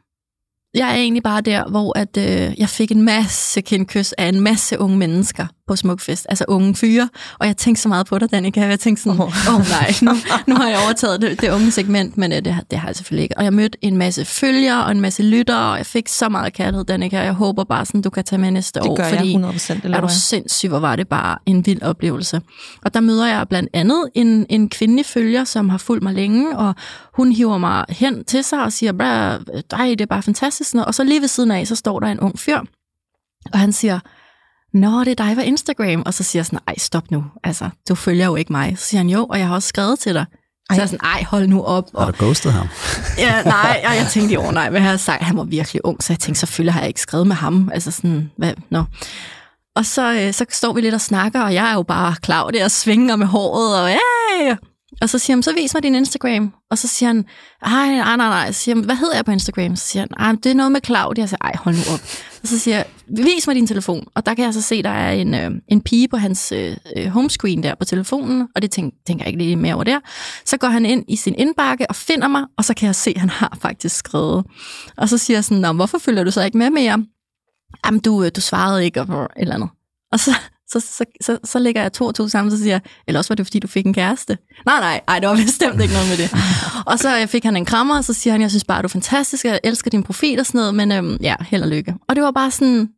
jeg 0.73 0.89
er 0.89 0.95
egentlig 0.95 1.23
bare 1.23 1.41
der, 1.41 1.69
hvor 1.69 1.97
at, 1.97 2.17
øh, 2.17 2.59
jeg 2.59 2.69
fik 2.69 2.91
en 2.91 3.03
masse 3.03 3.61
kindkys 3.61 4.13
af 4.13 4.27
en 4.27 4.41
masse 4.41 4.79
unge 4.79 4.97
mennesker 4.97 5.45
på 5.67 5.75
Smukfest. 5.75 6.25
Altså 6.29 6.45
unge 6.47 6.75
fyre. 6.75 7.09
Og 7.39 7.47
jeg 7.47 7.57
tænkte 7.57 7.81
så 7.81 7.89
meget 7.89 8.05
på 8.05 8.19
dig, 8.19 8.31
Danika. 8.31 8.65
Jeg 8.65 8.79
tænkte 8.79 9.03
sådan, 9.03 9.21
åh 9.21 9.27
oh. 9.27 9.55
oh, 9.55 9.61
nej, 9.69 9.93
nu, 10.01 10.11
nu 10.47 10.55
har 10.55 10.69
jeg 10.69 10.77
overtaget 10.85 11.21
det, 11.21 11.41
det 11.41 11.49
unge 11.49 11.71
segment, 11.71 12.17
men 12.17 12.31
øh, 12.31 12.38
det, 12.45 12.57
det 12.71 12.79
har 12.79 12.88
jeg 12.88 12.95
selvfølgelig 12.95 13.23
ikke. 13.23 13.38
Og 13.38 13.43
jeg 13.43 13.53
mødte 13.53 13.77
en 13.81 13.97
masse 13.97 14.25
følgere 14.25 14.85
og 14.85 14.91
en 14.91 15.01
masse 15.01 15.23
lyttere, 15.23 15.71
og 15.71 15.77
jeg 15.77 15.85
fik 15.85 16.07
så 16.07 16.29
meget 16.29 16.53
kærlighed, 16.53 16.85
Danika. 16.85 17.19
Jeg 17.21 17.33
håber 17.33 17.63
bare, 17.63 17.85
sådan, 17.85 18.01
du 18.01 18.09
kan 18.09 18.23
tage 18.23 18.39
med 18.39 18.51
næste 18.51 18.79
Det 18.79 18.89
år. 18.89 18.95
gør 18.95 19.03
jeg 19.03 19.13
fordi 19.17 19.29
100 19.29 19.53
procent. 19.53 19.85
er 19.85 20.01
du 20.01 20.07
sindssyg, 20.09 20.69
hvor 20.69 20.79
var 20.79 20.95
det 20.95 21.07
bare 21.07 21.38
en 21.45 21.65
vild 21.65 21.81
oplevelse. 21.81 22.41
Og 22.85 22.93
der 22.93 22.99
møder 22.99 23.27
jeg 23.27 23.47
blandt 23.49 23.69
andet 23.73 24.09
en, 24.15 24.45
en 24.49 24.69
kvindelig 24.69 25.05
følger, 25.05 25.43
som 25.43 25.69
har 25.69 25.77
fulgt 25.77 26.03
mig 26.03 26.13
længe, 26.13 26.57
og 26.57 26.75
hun 27.19 27.31
hiver 27.31 27.57
mig 27.57 27.85
hen 27.89 28.25
til 28.25 28.43
sig 28.43 28.63
og 28.63 28.73
siger, 28.73 28.91
"Bra, 28.91 29.38
dig, 29.71 29.89
det 29.89 30.01
er 30.01 30.05
bare 30.05 30.21
fantastisk. 30.23 30.75
Og 30.75 30.95
så 30.95 31.03
lige 31.03 31.21
ved 31.21 31.27
siden 31.27 31.51
af, 31.51 31.67
så 31.67 31.75
står 31.75 31.99
der 31.99 32.07
en 32.07 32.19
ung 32.19 32.39
fyr, 32.39 32.59
og 33.53 33.59
han 33.59 33.73
siger, 33.73 33.99
Nå, 34.73 34.99
det 35.03 35.07
er 35.19 35.25
dig 35.25 35.35
på 35.35 35.41
Instagram. 35.41 36.03
Og 36.05 36.13
så 36.13 36.23
siger 36.23 36.39
jeg 36.39 36.45
sådan, 36.45 36.59
ej, 36.67 36.77
stop 36.77 37.11
nu. 37.11 37.23
Altså, 37.43 37.69
du 37.89 37.95
følger 37.95 38.25
jo 38.25 38.35
ikke 38.35 38.51
mig. 38.53 38.77
Så 38.77 38.85
siger 38.85 38.99
han, 38.99 39.09
jo, 39.09 39.25
og 39.25 39.39
jeg 39.39 39.47
har 39.47 39.55
også 39.55 39.67
skrevet 39.67 39.99
til 39.99 40.13
dig. 40.13 40.25
Så 40.31 40.75
jeg 40.75 40.81
er 40.81 40.85
sådan, 40.85 41.05
ej, 41.05 41.23
hold 41.23 41.47
nu 41.47 41.63
op. 41.63 41.85
Har 41.97 42.05
Og, 42.05 42.19
du 42.19 42.25
ghostet 42.25 42.53
ham? 42.53 42.67
ja, 43.17 43.43
nej, 43.43 43.83
og 43.88 43.95
jeg 43.95 44.07
tænkte, 44.11 44.33
jo, 44.33 44.51
nej, 44.51 44.69
hvad 44.69 44.81
har 44.81 44.89
jeg 44.89 44.99
sagt? 44.99 45.23
Han 45.23 45.38
var 45.38 45.43
virkelig 45.43 45.85
ung, 45.85 46.03
så 46.03 46.13
jeg 46.13 46.19
tænkte, 46.19 46.39
selvfølgelig 46.39 46.73
har 46.73 46.79
jeg 46.79 46.88
ikke 46.88 47.01
skrevet 47.01 47.27
med 47.27 47.35
ham. 47.35 47.69
Altså 47.73 47.91
sådan, 47.91 48.31
hvad, 48.38 48.53
nå. 48.69 48.83
Og 49.75 49.85
så, 49.85 50.13
øh, 50.13 50.33
så 50.33 50.45
står 50.49 50.73
vi 50.73 50.81
lidt 50.81 50.93
og 50.93 51.01
snakker, 51.01 51.41
og 51.41 51.53
jeg 51.53 51.69
er 51.69 51.73
jo 51.73 51.83
bare 51.83 52.15
Claudia 52.25 52.63
og 52.63 52.71
svinger 52.71 53.15
med 53.15 53.27
håret, 53.27 53.81
og 53.81 53.89
hey! 53.89 54.55
Og 55.01 55.10
så 55.10 55.19
siger 55.19 55.38
han, 55.38 55.43
så 55.43 55.53
vis 55.53 55.74
mig 55.74 55.84
din 55.84 55.96
Instagram. 55.96 56.53
Og 56.72 56.77
så 56.77 56.88
siger 56.88 57.08
han, 57.08 57.25
ej, 57.62 57.88
nej, 57.88 58.17
nej, 58.17 58.29
nej. 58.29 58.51
Så 58.51 58.60
siger 58.60 58.75
han, 58.75 58.84
hvad 58.84 58.96
hedder 58.96 59.15
jeg 59.15 59.25
på 59.25 59.31
Instagram? 59.31 59.75
Så 59.75 59.88
siger 59.88 60.01
han, 60.01 60.10
ej, 60.19 60.31
det 60.43 60.46
er 60.51 60.55
noget 60.55 60.72
med 60.72 60.81
Claudia. 60.86 61.22
Jeg 61.22 61.29
siger 61.29 61.39
ej, 61.41 61.53
hold 61.55 61.75
nu 61.75 61.81
op. 61.93 62.00
Og 62.41 62.48
så 62.48 62.60
siger 62.60 62.77
jeg, 62.77 62.86
vis 63.08 63.48
mig 63.48 63.55
din 63.55 63.67
telefon. 63.67 64.08
Og 64.15 64.25
der 64.25 64.34
kan 64.34 64.46
jeg 64.46 64.53
så 64.53 64.62
se, 64.62 64.84
der 64.84 64.89
er 64.89 65.12
en, 65.12 65.34
øh, 65.34 65.51
en 65.67 65.81
pige 65.81 66.08
på 66.08 66.17
hans 66.17 66.51
øh, 66.51 66.77
øh 66.98 67.08
homescreen 67.08 67.63
der 67.63 67.75
på 67.75 67.86
telefonen, 67.86 68.48
og 68.55 68.62
det 68.62 68.72
tænker, 68.72 68.98
tænker 69.08 69.25
jeg 69.25 69.27
ikke 69.27 69.43
lige 69.43 69.55
mere 69.55 69.74
over 69.74 69.84
der. 69.84 70.00
Så 70.46 70.58
går 70.58 70.67
han 70.67 70.86
ind 70.86 71.05
i 71.08 71.15
sin 71.15 71.36
indbakke 71.38 71.89
og 71.89 71.96
finder 71.96 72.27
mig, 72.27 72.46
og 72.58 72.65
så 72.65 72.74
kan 72.74 72.88
jeg 72.88 72.96
se, 72.96 73.10
at 73.10 73.19
han 73.19 73.29
har 73.29 73.58
faktisk 73.62 73.96
skrevet. 73.96 74.46
Og 74.98 75.10
så 75.10 75.17
siger 75.17 75.38
jeg 75.38 75.43
sådan, 75.43 75.62
Nå, 75.62 75.74
hvorfor 75.74 75.98
følger 75.98 76.24
du 76.24 76.31
så 76.31 76.43
ikke 76.43 76.58
med 76.58 76.69
mere? 76.69 77.05
Jamen, 77.86 78.00
du, 78.00 78.24
øh, 78.24 78.31
du 78.36 78.41
svarede 78.41 78.86
ikke, 78.86 79.01
og 79.01 79.24
et 79.24 79.29
eller 79.38 79.55
andet. 79.55 79.69
Og 80.12 80.19
så, 80.19 80.31
så, 80.71 80.79
så, 80.79 81.05
så, 81.21 81.38
så 81.43 81.59
lægger 81.59 81.81
jeg 81.81 81.93
to 81.93 82.05
og 82.05 82.15
to 82.15 82.27
sammen, 82.27 82.51
så 82.51 82.57
siger 82.57 82.73
jeg, 82.73 82.81
eller 83.07 83.19
også 83.19 83.29
var 83.29 83.35
det, 83.35 83.45
fordi 83.45 83.59
du 83.59 83.67
fik 83.67 83.85
en 83.85 83.93
kæreste. 83.93 84.38
Nej, 84.65 84.79
nej, 84.79 85.01
ej, 85.07 85.19
det 85.19 85.29
var 85.29 85.35
bestemt 85.35 85.81
ikke 85.81 85.93
noget 85.93 86.09
med 86.09 86.17
det. 86.17 86.31
og 86.91 86.99
så 86.99 87.21
øh, 87.21 87.27
fik 87.27 87.43
han 87.43 87.57
en 87.57 87.65
krammer, 87.65 87.97
og 87.97 88.03
så 88.03 88.13
siger 88.13 88.31
han, 88.31 88.41
jeg 88.41 88.49
synes 88.49 88.63
bare, 88.63 88.81
du 88.81 88.85
er 88.88 88.89
fantastisk, 88.89 89.45
jeg 89.45 89.59
elsker 89.63 89.91
din 89.91 90.03
profil 90.03 90.39
og 90.39 90.45
sådan 90.45 90.59
noget, 90.59 90.75
men 90.75 90.91
øhm, 90.91 91.17
ja, 91.21 91.35
held 91.41 91.63
og 91.63 91.69
lykke. 91.69 91.95
Og 92.09 92.15
det 92.15 92.23
var 92.23 92.31
bare 92.31 92.51
sådan, 92.51 92.89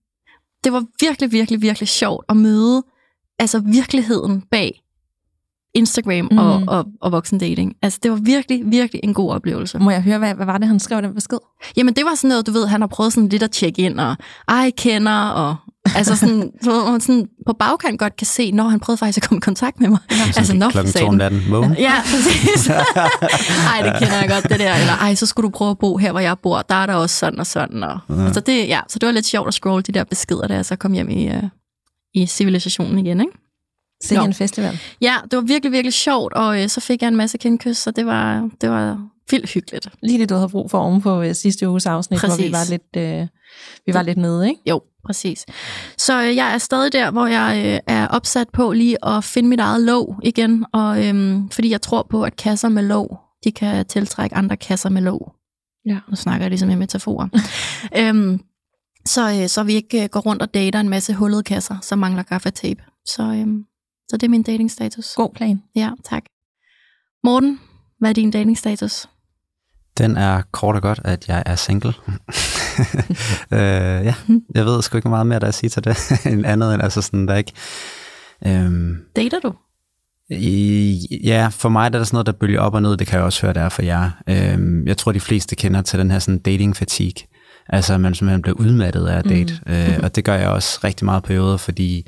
det 0.64 0.74
var 0.74 0.86
virkelig, 1.00 1.32
virkelig, 1.32 1.62
virkelig 1.62 1.90
sjovt 1.90 2.26
at 2.30 2.38
møde 2.38 2.84
altså 3.40 3.60
virkeligheden 3.60 4.42
bag 4.52 4.82
Instagram 5.74 6.28
mm. 6.32 6.38
og, 6.38 6.64
og, 6.68 6.86
og 7.02 7.12
voksendating. 7.12 7.76
Altså, 7.82 8.00
det 8.04 8.12
var 8.12 8.18
virkelig, 8.18 8.62
virkelig 8.66 9.02
en 9.04 9.14
god 9.14 9.32
oplevelse. 9.32 9.80
Må 9.80 9.92
jeg 9.92 10.02
høre, 10.02 10.18
hvad, 10.18 10.36
hvad 10.36 10.46
var 10.46 10.58
det, 10.58 10.68
han 10.68 10.80
skrev 10.80 11.02
den 11.02 11.14
besked? 11.14 11.38
Jamen, 11.78 11.94
det 11.94 12.06
var 12.06 12.16
sådan 12.16 12.30
noget, 12.30 12.48
du 12.48 12.52
ved, 12.52 12.68
han 12.68 12.82
har 12.82 12.88
prøvet 12.88 13.14
sådan 13.14 13.30
lidt 13.30 13.44
at 13.44 13.52
tjekke 13.52 13.82
ind, 13.82 14.00
og 14.00 14.16
ej, 14.48 14.72
kender, 14.78 15.28
og 15.28 15.56
altså 15.96 16.16
sådan, 16.16 16.52
så 16.62 16.92
man 16.92 17.02
sådan 17.02 17.28
på 17.48 17.54
bagkant 17.54 18.00
godt 18.00 18.16
kan 18.16 18.28
se, 18.28 18.52
når 18.52 18.64
han 18.70 18.80
prøvede 18.80 18.98
faktisk 18.98 19.18
at 19.18 19.24
komme 19.30 19.38
i 19.38 19.42
kontakt 19.42 19.80
med 19.80 19.90
mig. 19.90 20.00
Ja, 20.12 20.16
altså, 20.38 20.56
når 20.56 20.70
klokken 20.70 20.94
to 20.94 21.08
om 21.08 21.16
natten. 21.16 21.42
Ja, 21.78 21.94
præcis. 22.02 22.70
ej, 22.70 23.82
det 23.84 24.00
kender 24.00 24.20
jeg 24.20 24.30
godt, 24.30 24.50
det 24.50 24.60
der. 24.60 24.76
Eller, 24.76 24.94
ej, 24.94 25.16
så 25.16 25.26
skulle 25.26 25.44
du 25.44 25.50
prøve 25.50 25.72
at 25.72 25.78
bo 25.78 25.98
her, 25.98 26.12
hvor 26.12 26.20
jeg 26.20 26.40
bor. 26.40 26.62
Der 26.62 26.76
er 26.76 26.86
der 26.86 26.94
også 26.94 27.16
sådan 27.16 27.40
og 27.40 27.48
sådan. 27.48 27.84
Og, 27.84 28.00
ja. 28.10 28.26
altså, 28.26 28.40
det, 28.40 28.68
ja, 28.68 28.80
så 28.88 29.00
det 29.00 29.08
var 29.08 29.14
lidt 29.14 29.26
sjovt 29.26 29.48
at 29.48 29.54
scrolle 29.54 29.84
de 29.84 29.92
der 29.92 30.04
beskeder, 30.04 30.48
da 30.48 30.54
jeg 30.54 30.66
så 30.66 30.76
kom 30.76 30.94
hjem 30.94 31.10
i, 31.10 31.30
uh, 31.30 31.44
i 32.14 32.26
civilisationen 32.26 33.00
igen, 33.00 33.20
ikke? 33.20 33.32
Sikke 34.04 34.24
en 34.24 34.34
festival. 34.34 34.80
Ja, 35.02 35.16
det 35.32 35.38
var 35.38 35.44
virkelig, 35.44 35.72
virkelig 35.72 35.94
sjovt, 35.94 36.34
og 36.34 36.62
øh, 36.62 36.70
så 36.70 36.82
fik 36.82 37.02
jeg 37.02 37.08
en 37.08 37.16
masse 37.16 37.38
kendkys, 37.38 37.78
så 37.78 37.92
det 37.92 38.06
var, 38.06 38.50
det 38.62 38.70
var 38.70 39.08
vildt 39.32 39.50
hyggeligt. 39.50 39.90
Lige 40.04 40.20
det, 40.20 40.30
du 40.30 40.36
havde 40.36 40.50
brug 40.50 40.72
for 40.72 40.80
oven 40.80 41.02
på 41.02 41.22
øh, 41.22 41.36
sidste 41.36 41.70
uges 41.70 41.86
afsnit, 41.86 42.20
præcis. 42.20 42.38
hvor 42.38 42.46
vi 42.46 42.52
var 42.52 42.66
lidt, 42.70 43.22
øh, 43.22 43.28
vi 43.86 43.94
var 43.94 44.02
lidt 44.02 44.18
nede, 44.18 44.50
ikke? 44.50 44.62
Jo, 44.66 44.82
præcis. 45.06 45.46
Så 45.98 46.22
øh, 46.22 46.36
jeg 46.36 46.54
er 46.54 46.58
stadig 46.58 46.94
der, 46.94 47.12
hvor 47.12 47.28
jeg 47.28 47.64
øh, 47.66 47.96
er 47.96 48.08
opsat 48.08 48.50
på 48.50 48.72
lige 48.72 49.06
at 49.06 49.24
finde 49.24 49.50
mit 49.50 49.60
eget 49.60 49.82
låg 49.82 50.20
igen, 50.24 50.66
og 50.74 51.06
øh, 51.06 51.42
fordi 51.52 51.70
jeg 51.70 51.82
tror 51.82 52.08
på, 52.10 52.24
at 52.24 52.36
kasser 52.36 52.70
med 52.70 52.84
låg, 52.84 53.18
de 53.44 53.52
kan 53.52 53.86
tiltrække 53.86 54.36
andre 54.36 54.58
kasser 54.58 54.90
med 54.90 55.02
låg. 55.02 55.32
Ja. 55.86 56.00
Nu 56.10 56.16
snakker 56.16 56.44
jeg 56.44 56.50
ligesom 56.50 56.70
i 56.70 56.76
metaforer. 56.76 57.28
øhm, 58.00 58.40
så, 59.06 59.42
øh, 59.42 59.48
så 59.48 59.64
vi 59.64 59.74
ikke 59.74 60.04
øh, 60.04 60.10
går 60.10 60.20
rundt 60.20 60.42
og 60.42 60.54
dater 60.54 60.80
en 60.80 60.90
masse 60.90 61.14
hullede 61.14 61.44
kasser, 61.44 61.76
som 61.82 62.00
mangler 62.00 62.24
gaffatape. 62.24 62.84
Så, 63.06 63.24
øh, 63.24 63.48
så 64.10 64.18
det 64.18 64.24
er 64.24 64.30
min 64.30 64.44
datingstatus. 64.44 65.16
God 65.16 65.34
plan. 65.36 65.64
Ja, 65.76 65.92
tak. 66.04 66.24
Morten, 67.24 67.60
hvad 68.00 68.10
er 68.10 68.14
din 68.14 68.32
datingstatus? 68.32 69.10
Den 69.98 70.18
er 70.18 70.42
kort 70.52 70.76
og 70.76 70.82
godt, 70.82 71.00
at 71.06 71.28
jeg 71.28 71.44
er 71.46 71.56
single. 71.56 71.94
øh, 73.58 74.06
ja, 74.06 74.14
jeg 74.56 74.66
ved 74.66 74.82
sgu 74.82 74.98
ikke 74.98 75.10
meget 75.10 75.28
mere, 75.28 75.40
der 75.40 75.48
at 75.48 75.54
sige 75.54 75.70
til 75.70 75.84
det, 75.84 76.12
end 76.32 76.46
andet 76.46 76.74
end 76.74 76.84
altså 76.84 77.02
sådan, 77.02 77.28
der 77.28 77.36
ikke... 77.36 77.52
Øhm, 78.46 78.98
Dater 79.16 79.40
du? 79.40 79.54
I, 80.30 81.20
ja, 81.24 81.48
for 81.52 81.70
mig 81.70 81.94
der 81.94 82.00
er 82.00 82.00
der 82.00 82.06
sådan 82.06 82.16
noget, 82.16 82.26
der 82.26 82.32
bølger 82.32 82.60
op 82.60 82.74
og 82.74 82.82
ned. 82.82 82.98
Det 82.98 83.08
kan 83.08 83.18
jeg 83.18 83.26
også 83.26 83.42
høre, 83.42 83.54
der 83.54 83.62
er 83.62 83.70
for 83.70 83.82
jer. 83.82 84.10
Øhm, 84.30 84.88
jeg 84.88 84.98
tror, 84.98 85.12
de 85.12 85.20
fleste 85.20 85.56
kender 85.56 85.82
til 85.82 86.00
den 86.00 86.12
her 86.12 86.20
sådan 86.20 86.40
dating 86.40 86.76
fatigue. 86.76 87.28
Altså, 87.70 87.98
man 87.98 88.16
simpelthen 88.16 88.42
bliver 88.42 88.58
udmattet 88.58 89.08
af 89.08 89.18
at 89.18 89.26
date. 89.26 89.60
Mm. 89.66 89.72
Øh, 89.74 90.00
og 90.04 90.16
det 90.16 90.26
gør 90.26 90.36
jeg 90.36 90.50
også 90.50 90.80
rigtig 90.84 91.06
meget 91.06 91.24
perioder, 91.24 91.58
fordi 91.58 92.08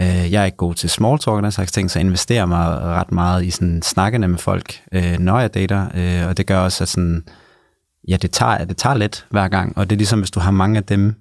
Øh, 0.00 0.32
jeg 0.32 0.40
er 0.40 0.44
ikke 0.44 0.56
god 0.56 0.74
til 0.74 0.90
small 0.90 1.18
talk 1.18 1.36
og 1.36 1.42
den 1.42 1.52
slags 1.52 1.72
ting, 1.72 1.90
så 1.90 1.98
jeg 1.98 2.06
investerer 2.06 2.46
mig 2.46 2.80
ret 2.80 3.12
meget 3.12 3.44
i 3.44 3.50
sådan 3.50 3.82
snakkende 3.82 4.28
med 4.28 4.38
folk, 4.38 4.82
øh, 4.92 5.18
når 5.18 5.40
jeg 5.40 5.54
dater, 5.54 5.86
øh, 5.94 6.28
og 6.28 6.36
det 6.36 6.46
gør 6.46 6.58
også, 6.58 6.84
at 6.84 6.88
sådan, 6.88 7.24
ja, 8.08 8.16
det 8.16 8.30
tager, 8.30 8.64
det 8.64 8.76
tager 8.76 8.96
let 8.96 9.26
hver 9.30 9.48
gang, 9.48 9.78
og 9.78 9.90
det 9.90 9.96
er 9.96 9.98
ligesom, 9.98 10.18
hvis 10.18 10.30
du 10.30 10.40
har 10.40 10.50
mange 10.50 10.76
af 10.76 10.84
dem 10.84 11.14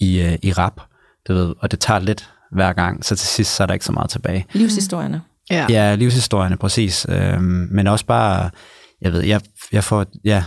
i, 0.00 0.20
øh, 0.20 0.38
i 0.42 0.52
rap, 0.52 0.80
du 1.28 1.34
ved, 1.34 1.54
og 1.58 1.70
det 1.70 1.80
tager 1.80 2.00
let 2.00 2.30
hver 2.52 2.72
gang, 2.72 3.04
så 3.04 3.16
til 3.16 3.28
sidst 3.28 3.56
så 3.56 3.62
er 3.62 3.66
der 3.66 3.74
ikke 3.74 3.84
så 3.84 3.92
meget 3.92 4.10
tilbage. 4.10 4.46
Livshistorierne. 4.52 5.22
Ja, 5.50 5.66
ja 5.68 5.94
livshistorierne, 5.94 6.56
præcis. 6.56 7.06
Øh, 7.08 7.40
men 7.42 7.86
også 7.86 8.06
bare, 8.06 8.50
jeg 9.00 9.12
ved, 9.12 9.20
jeg, 9.20 9.40
jeg 9.72 9.84
får, 9.84 10.06
ja, 10.24 10.44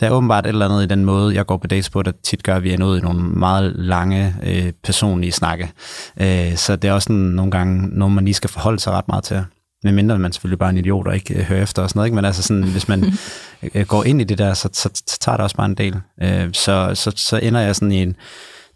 der 0.00 0.06
er 0.06 0.10
åbenbart 0.10 0.46
et 0.46 0.48
eller 0.48 0.68
andet 0.68 0.82
i 0.82 0.86
den 0.86 1.04
måde, 1.04 1.34
jeg 1.34 1.46
går 1.46 1.56
på 1.56 1.66
dates 1.66 1.90
på, 1.90 2.02
der 2.02 2.12
tit 2.24 2.42
gør, 2.42 2.56
at 2.56 2.62
vi 2.62 2.72
er 2.72 2.78
nået 2.78 2.98
i 2.98 3.02
nogle 3.02 3.22
meget 3.22 3.72
lange 3.76 4.36
øh, 4.42 4.72
personlige 4.84 5.32
snakke. 5.32 5.72
Øh, 6.20 6.56
så 6.56 6.76
det 6.76 6.88
er 6.88 6.92
også 6.92 7.06
sådan, 7.06 7.16
nogle 7.16 7.50
gange 7.50 7.98
noget, 7.98 8.14
man 8.14 8.24
lige 8.24 8.34
skal 8.34 8.50
forholde 8.50 8.80
sig 8.80 8.92
ret 8.92 9.08
meget 9.08 9.24
til. 9.24 9.44
Men 9.82 9.94
mindre 9.94 10.18
man 10.18 10.32
selvfølgelig 10.32 10.58
bare 10.58 10.70
en 10.70 10.76
idiot 10.76 11.06
og 11.06 11.14
ikke 11.14 11.34
øh, 11.34 11.40
hører 11.40 11.62
efter 11.62 11.82
og 11.82 11.88
sådan 11.88 11.98
noget. 11.98 12.06
Ikke? 12.06 12.14
Men 12.14 12.24
altså 12.24 12.42
sådan, 12.42 12.62
hvis 12.62 12.88
man 12.88 13.04
øh, 13.74 13.86
går 13.86 14.04
ind 14.04 14.20
i 14.20 14.24
det 14.24 14.38
der, 14.38 14.54
så, 14.54 14.68
så, 14.72 14.90
så 15.06 15.18
tager 15.20 15.36
det 15.36 15.44
også 15.44 15.56
bare 15.56 15.66
en 15.66 15.74
del. 15.74 15.96
Øh, 16.22 16.48
så, 16.52 16.90
så, 16.94 17.12
så 17.16 17.36
ender 17.36 17.60
jeg 17.60 17.76
sådan 17.76 17.92
i 17.92 18.02
en... 18.02 18.16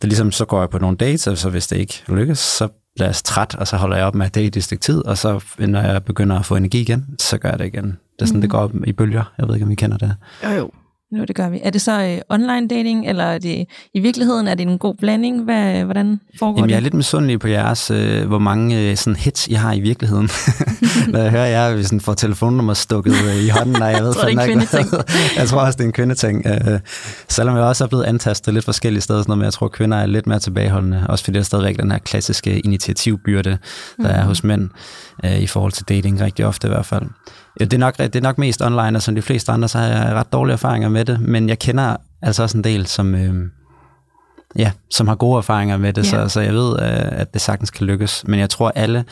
Det 0.03 0.09
ligesom, 0.09 0.33
så 0.33 0.45
går 0.45 0.61
jeg 0.61 0.71
på 0.71 0.79
nogle 0.79 0.97
dates, 0.97 1.27
og 1.27 1.39
så 1.39 1.51
hvis 1.51 1.67
det 1.67 1.77
ikke 1.77 2.03
lykkes, 2.09 2.39
så 2.39 2.69
bliver 2.95 3.09
jeg 3.09 3.15
træt, 3.15 3.55
og 3.55 3.67
så 3.69 3.77
holder 3.77 3.97
jeg 3.97 4.07
op 4.07 4.15
med 4.15 4.27
at 4.27 4.35
date 4.35 4.59
i 4.59 4.63
stykke 4.63 4.83
tid, 4.83 5.07
og 5.07 5.19
så 5.19 5.45
når 5.59 5.81
jeg 5.81 6.05
begynder 6.05 6.39
at 6.39 6.47
få 6.47 6.57
energi 6.57 6.81
igen, 6.81 7.07
så 7.19 7.39
gør 7.39 7.49
jeg 7.49 7.59
det 7.59 7.67
igen. 7.67 7.85
Det 7.85 8.23
er 8.23 8.27
sådan, 8.27 8.37
mm. 8.37 8.41
det 8.41 8.51
går 8.51 8.59
op 8.59 8.73
i 8.85 8.93
bølger. 8.93 9.33
Jeg 9.39 9.49
ved 9.49 9.55
ikke, 9.55 9.65
om 9.67 9.71
I 9.71 9.75
kender 9.75 9.99
det. 9.99 10.17
Jo, 10.45 10.51
jo. 10.51 10.71
Jo, 11.13 11.25
det 11.25 11.37
gør 11.37 11.49
vi. 11.49 11.61
Er 11.63 11.71
det 11.71 11.81
så 11.81 12.03
øh, 12.03 12.19
online 12.29 12.69
dating, 12.69 13.09
eller 13.09 13.25
er 13.25 13.39
det 13.39 13.67
i 13.95 14.01
virkeligheden 14.01 14.49
er 14.49 14.55
det 14.55 14.67
en 14.67 14.79
god 14.79 14.95
blanding? 14.95 15.45
Hvad, 15.45 15.85
hvordan 15.85 16.21
foregår 16.39 16.59
Jamen, 16.59 16.69
det? 16.69 16.71
jeg 16.71 16.77
er 16.77 16.83
lidt 16.83 16.95
misundelig 16.95 17.41
på 17.41 17.49
jeres, 17.49 17.91
øh, 17.91 18.27
hvor 18.27 18.39
mange 18.39 18.81
øh, 18.81 18.97
sådan 18.97 19.17
hits 19.17 19.49
I 19.49 19.53
har 19.53 19.73
i 19.73 19.81
virkeligheden. 19.81 20.29
når 21.13 21.19
jeg 21.19 21.31
hører 21.31 21.47
jer, 21.47 21.75
hvis 21.75 21.93
I 21.93 21.99
får 21.99 22.15
telefonnummer 22.15 22.75
stukket 22.75 23.15
øh, 23.27 23.45
i 23.45 23.49
hånden, 23.49 23.83
og 23.83 23.91
jeg 23.93 24.03
ved, 24.03 24.07
jeg 24.07 24.15
tror, 24.15 24.29
det 24.29 24.37
er 24.37 24.41
en 24.41 24.47
kvindeting. 24.47 24.89
jeg 25.39 25.49
tror 25.49 25.61
også, 25.61 25.77
det 25.77 25.83
er 25.83 25.89
en 25.89 25.93
kvindeting. 25.93 26.47
Øh, 26.47 26.81
selvom 27.29 27.57
jeg 27.57 27.65
også 27.65 27.85
er 27.85 27.89
blevet 27.89 28.05
antastet 28.05 28.55
lidt 28.55 28.65
forskellige 28.65 29.03
steder, 29.03 29.21
sådan 29.21 29.31
noget, 29.31 29.39
men 29.39 29.45
jeg 29.45 29.53
tror, 29.53 29.69
kvinder 29.69 29.99
er 29.99 30.07
lidt 30.07 30.27
mere 30.27 30.39
tilbageholdende. 30.39 31.07
Også 31.09 31.25
fordi 31.25 31.35
der 31.35 31.41
er 31.41 31.45
stadigvæk 31.45 31.77
den 31.77 31.91
her 31.91 31.99
klassiske 31.99 32.61
initiativbyrde, 32.61 33.51
der 33.51 33.59
mm. 33.99 34.05
er 34.05 34.25
hos 34.25 34.45
mænd 34.45 34.71
øh, 35.25 35.39
i 35.39 35.47
forhold 35.47 35.73
til 35.73 35.85
dating, 35.89 36.21
rigtig 36.21 36.47
ofte 36.47 36.67
i 36.67 36.71
hvert 36.71 36.87
fald. 36.87 37.05
Ja, 37.61 37.65
det, 37.65 37.75
er 37.75 37.79
nok, 37.79 37.99
det 37.99 38.17
er 38.17 38.21
nok 38.21 38.39
mest 38.39 38.63
online, 38.63 38.99
og 38.99 39.03
som 39.03 39.15
de 39.15 39.23
fleste 39.23 39.53
andre, 39.53 39.69
så 39.69 39.79
har 39.79 39.87
jeg 39.87 40.15
ret 40.15 40.33
dårlige 40.33 40.53
erfaringer 40.53 40.89
med 40.89 41.05
det, 41.05 41.21
men 41.21 41.49
jeg 41.49 41.59
kender 41.59 41.97
altså 42.23 42.43
også 42.43 42.59
en 42.59 42.65
del, 42.65 42.87
som, 42.87 43.15
øh, 43.15 43.35
ja, 44.57 44.71
som 44.91 45.09
har 45.09 45.15
gode 45.15 45.39
erfaringer 45.39 45.77
med 45.77 45.93
det, 45.93 46.13
ja. 46.13 46.29
så, 46.29 46.29
så 46.29 46.41
jeg 46.41 46.55
ved, 46.55 46.73
øh, 46.73 47.21
at 47.21 47.35
det 47.35 47.41
sagtens 47.41 47.71
kan 47.71 47.87
lykkes. 47.87 48.25
Men 48.27 48.41
jeg 48.41 48.51
tror, 48.51 48.73
alle 48.75 49.05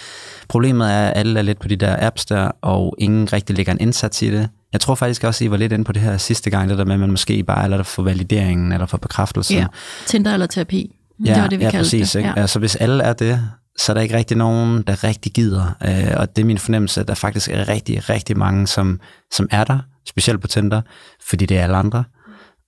problemet 0.49 0.93
er, 0.93 1.07
at 1.07 1.17
alle 1.17 1.39
er 1.39 1.43
lidt 1.43 1.59
på 1.59 1.69
de 1.69 1.77
der 1.77 1.97
apps 2.07 2.27
der, 2.27 2.51
og 2.63 2.95
ingen 2.99 3.33
rigtig 3.33 3.57
lægger 3.57 3.73
en 3.73 3.81
indsats 3.81 4.23
i 4.23 4.31
det. 4.31 4.49
Jeg 4.73 4.81
tror 4.81 4.95
faktisk 4.95 5.25
også, 5.25 5.45
I 5.45 5.51
var 5.51 5.57
lidt 5.57 5.73
inde 5.73 5.85
på 5.85 5.93
det 5.93 6.03
her 6.03 6.17
sidste 6.17 6.51
gang, 6.51 6.71
det 6.71 6.79
der 6.79 6.85
med, 6.85 6.95
at 6.95 7.01
man 7.01 7.11
måske 7.11 7.43
bare 7.43 7.65
er 7.65 7.69
der 7.69 7.83
for 7.83 8.03
valideringen 8.03 8.73
eller 8.73 8.87
for 8.87 8.99
bekræftelsen. 8.99 9.57
Ja, 9.57 9.67
Tinder 10.07 10.33
eller 10.33 10.47
terapi. 10.47 10.97
Ja, 11.25 11.35
det 11.35 11.43
var 11.43 11.49
det, 11.49 11.59
vi 11.59 11.65
ja, 11.65 11.71
præcis, 11.71 12.11
det. 12.11 12.19
Ikke? 12.19 12.29
Ja. 12.37 12.41
Altså, 12.41 12.59
hvis 12.59 12.77
alle 12.77 13.03
er 13.03 13.13
det, 13.13 13.41
så 13.79 13.93
er 13.93 13.95
der 13.95 14.01
ikke 14.01 14.17
rigtig 14.17 14.37
nogen, 14.37 14.83
der 14.83 15.05
rigtig 15.05 15.33
gider. 15.33 15.77
Øh, 15.85 16.15
og 16.17 16.37
det 16.37 16.43
er 16.43 16.47
min 16.47 16.59
fornemmelse, 16.59 17.01
at 17.01 17.09
der 17.09 17.15
faktisk 17.15 17.51
er 17.51 17.69
rigtig, 17.69 18.09
rigtig 18.09 18.39
mange, 18.39 18.67
som, 18.67 19.01
som 19.33 19.49
er 19.51 19.65
der, 19.65 19.79
specielt 20.09 20.41
på 20.41 20.47
Tinder, 20.47 20.83
fordi 21.29 21.47
det 21.47 21.59
er 21.59 21.63
alle 21.63 21.77
andre. 21.77 22.05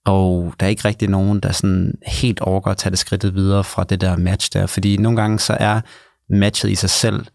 Og 0.05 0.53
der 0.59 0.65
er 0.65 0.69
ikke 0.69 0.85
rigtig 0.85 1.09
nogen, 1.09 1.39
der 1.39 1.51
sådan 1.51 1.93
helt 2.07 2.39
overgår 2.39 2.71
at 2.71 2.77
tage 2.77 2.91
det 2.91 2.99
skridtet 2.99 3.35
videre 3.35 3.63
fra 3.63 3.83
det 3.83 4.01
der 4.01 4.17
match 4.17 4.53
der. 4.53 4.65
Fordi 4.65 4.97
nogle 4.97 5.21
gange 5.21 5.39
så 5.39 5.57
er 5.59 5.81
matchet 6.29 6.69
i 6.69 6.75
sig 6.75 6.89
selv 6.89 7.25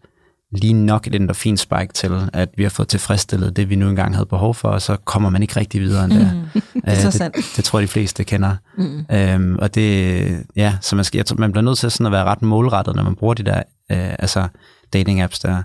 lige 0.55 0.73
nok 0.73 1.07
et 1.07 1.15
endorfin 1.15 1.57
spike 1.57 1.93
til, 1.93 2.29
at 2.33 2.49
vi 2.57 2.63
har 2.63 2.69
fået 2.69 2.87
tilfredsstillet 2.87 3.55
det, 3.55 3.69
vi 3.69 3.75
nu 3.75 3.89
engang 3.89 4.15
havde 4.15 4.25
behov 4.25 4.55
for, 4.55 4.69
og 4.69 4.81
så 4.81 4.95
kommer 4.95 5.29
man 5.29 5.41
ikke 5.41 5.59
rigtig 5.59 5.81
videre 5.81 6.05
end 6.05 6.13
det. 6.13 6.31
Mm. 6.53 6.61
det, 6.73 6.81
er 6.83 6.95
så 6.95 7.07
det, 7.07 7.13
sandt. 7.13 7.37
det 7.57 7.65
tror 7.65 7.79
jeg, 7.79 7.87
de 7.87 7.91
fleste 7.91 8.23
kender. 8.23 8.55
Mm. 8.77 9.05
Øhm, 9.11 9.55
og 9.59 9.75
det, 9.75 10.45
ja, 10.55 10.77
så 10.81 10.95
man, 10.95 11.05
skal, 11.05 11.17
jeg 11.17 11.25
tror, 11.25 11.37
man 11.37 11.51
bliver 11.51 11.63
nødt 11.63 11.77
til 11.77 11.91
sådan 11.91 12.05
at 12.05 12.11
være 12.11 12.23
ret 12.23 12.41
målrettet, 12.41 12.95
når 12.95 13.03
man 13.03 13.15
bruger 13.15 13.33
de 13.33 13.43
der 13.43 13.57
øh, 13.91 14.15
altså 14.19 14.47
dating 14.93 15.21
apps 15.21 15.39
der, 15.39 15.63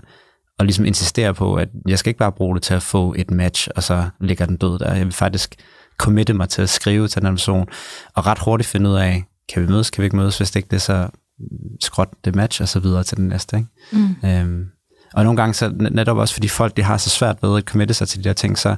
og 0.59 0.65
ligesom 0.65 0.85
insistere 0.85 1.33
på, 1.33 1.55
at 1.55 1.69
jeg 1.87 1.99
skal 1.99 2.09
ikke 2.09 2.19
bare 2.19 2.31
bruge 2.31 2.55
det 2.55 2.63
til 2.63 2.73
at 2.73 2.83
få 2.83 3.15
et 3.17 3.31
match, 3.31 3.67
og 3.75 3.83
så 3.83 4.09
ligger 4.21 4.45
den 4.45 4.57
død 4.57 4.79
der. 4.79 4.93
Jeg 4.93 5.05
vil 5.05 5.13
faktisk 5.13 5.55
committe 5.97 6.33
mig 6.33 6.49
til 6.49 6.61
at 6.61 6.69
skrive 6.69 7.07
til 7.07 7.21
den 7.21 7.31
person, 7.31 7.67
og 8.15 8.25
ret 8.25 8.39
hurtigt 8.39 8.69
finde 8.69 8.89
ud 8.89 8.95
af, 8.95 9.23
kan 9.53 9.61
vi 9.61 9.67
mødes, 9.67 9.89
kan 9.89 10.01
vi 10.01 10.05
ikke 10.05 10.15
mødes, 10.15 10.37
hvis 10.37 10.51
det 10.51 10.55
ikke 10.55 10.69
det, 10.69 10.75
er 10.75 10.79
så 10.79 11.09
skråt 11.79 12.09
det 12.25 12.35
match, 12.35 12.61
og 12.61 12.67
så 12.67 12.79
videre 12.79 13.03
til 13.03 13.17
den 13.17 13.27
næste. 13.27 13.57
Ikke? 13.57 13.69
Mm. 14.23 14.29
Øhm, 14.29 14.65
og 15.13 15.23
nogle 15.23 15.37
gange, 15.37 15.53
så 15.53 15.71
netop 15.91 16.17
også 16.17 16.33
fordi 16.33 16.47
folk 16.47 16.77
de 16.77 16.83
har 16.83 16.97
så 16.97 17.09
svært 17.09 17.37
ved 17.41 17.57
at 17.57 17.63
committe 17.63 17.93
sig 17.93 18.07
til 18.07 18.23
de 18.23 18.29
der 18.29 18.33
ting, 18.33 18.57
så, 18.57 18.75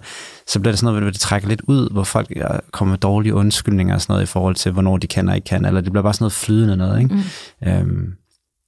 så 0.47 0.59
bliver 0.59 0.71
det 0.71 0.79
sådan 0.79 0.85
noget, 0.85 1.03
hvor 1.03 1.11
det 1.11 1.19
trækker 1.19 1.47
lidt 1.47 1.61
ud, 1.61 1.89
hvor 1.91 2.03
folk 2.03 2.31
kommer 2.71 2.91
med 2.91 2.99
dårlige 2.99 3.33
undskyldninger 3.33 3.95
og 3.95 4.01
sådan 4.01 4.13
noget 4.13 4.23
i 4.23 4.31
forhold 4.31 4.55
til, 4.55 4.71
hvornår 4.71 4.97
de 4.97 5.07
kan 5.07 5.29
og 5.29 5.35
ikke 5.35 5.45
kan, 5.45 5.65
eller 5.65 5.81
det 5.81 5.91
bliver 5.91 6.03
bare 6.03 6.13
sådan 6.13 6.23
noget 6.23 6.33
flydende 6.33 6.77
noget. 6.77 7.01
Ikke? 7.01 7.15
Mm. 7.15 7.67
Øhm, 7.67 8.13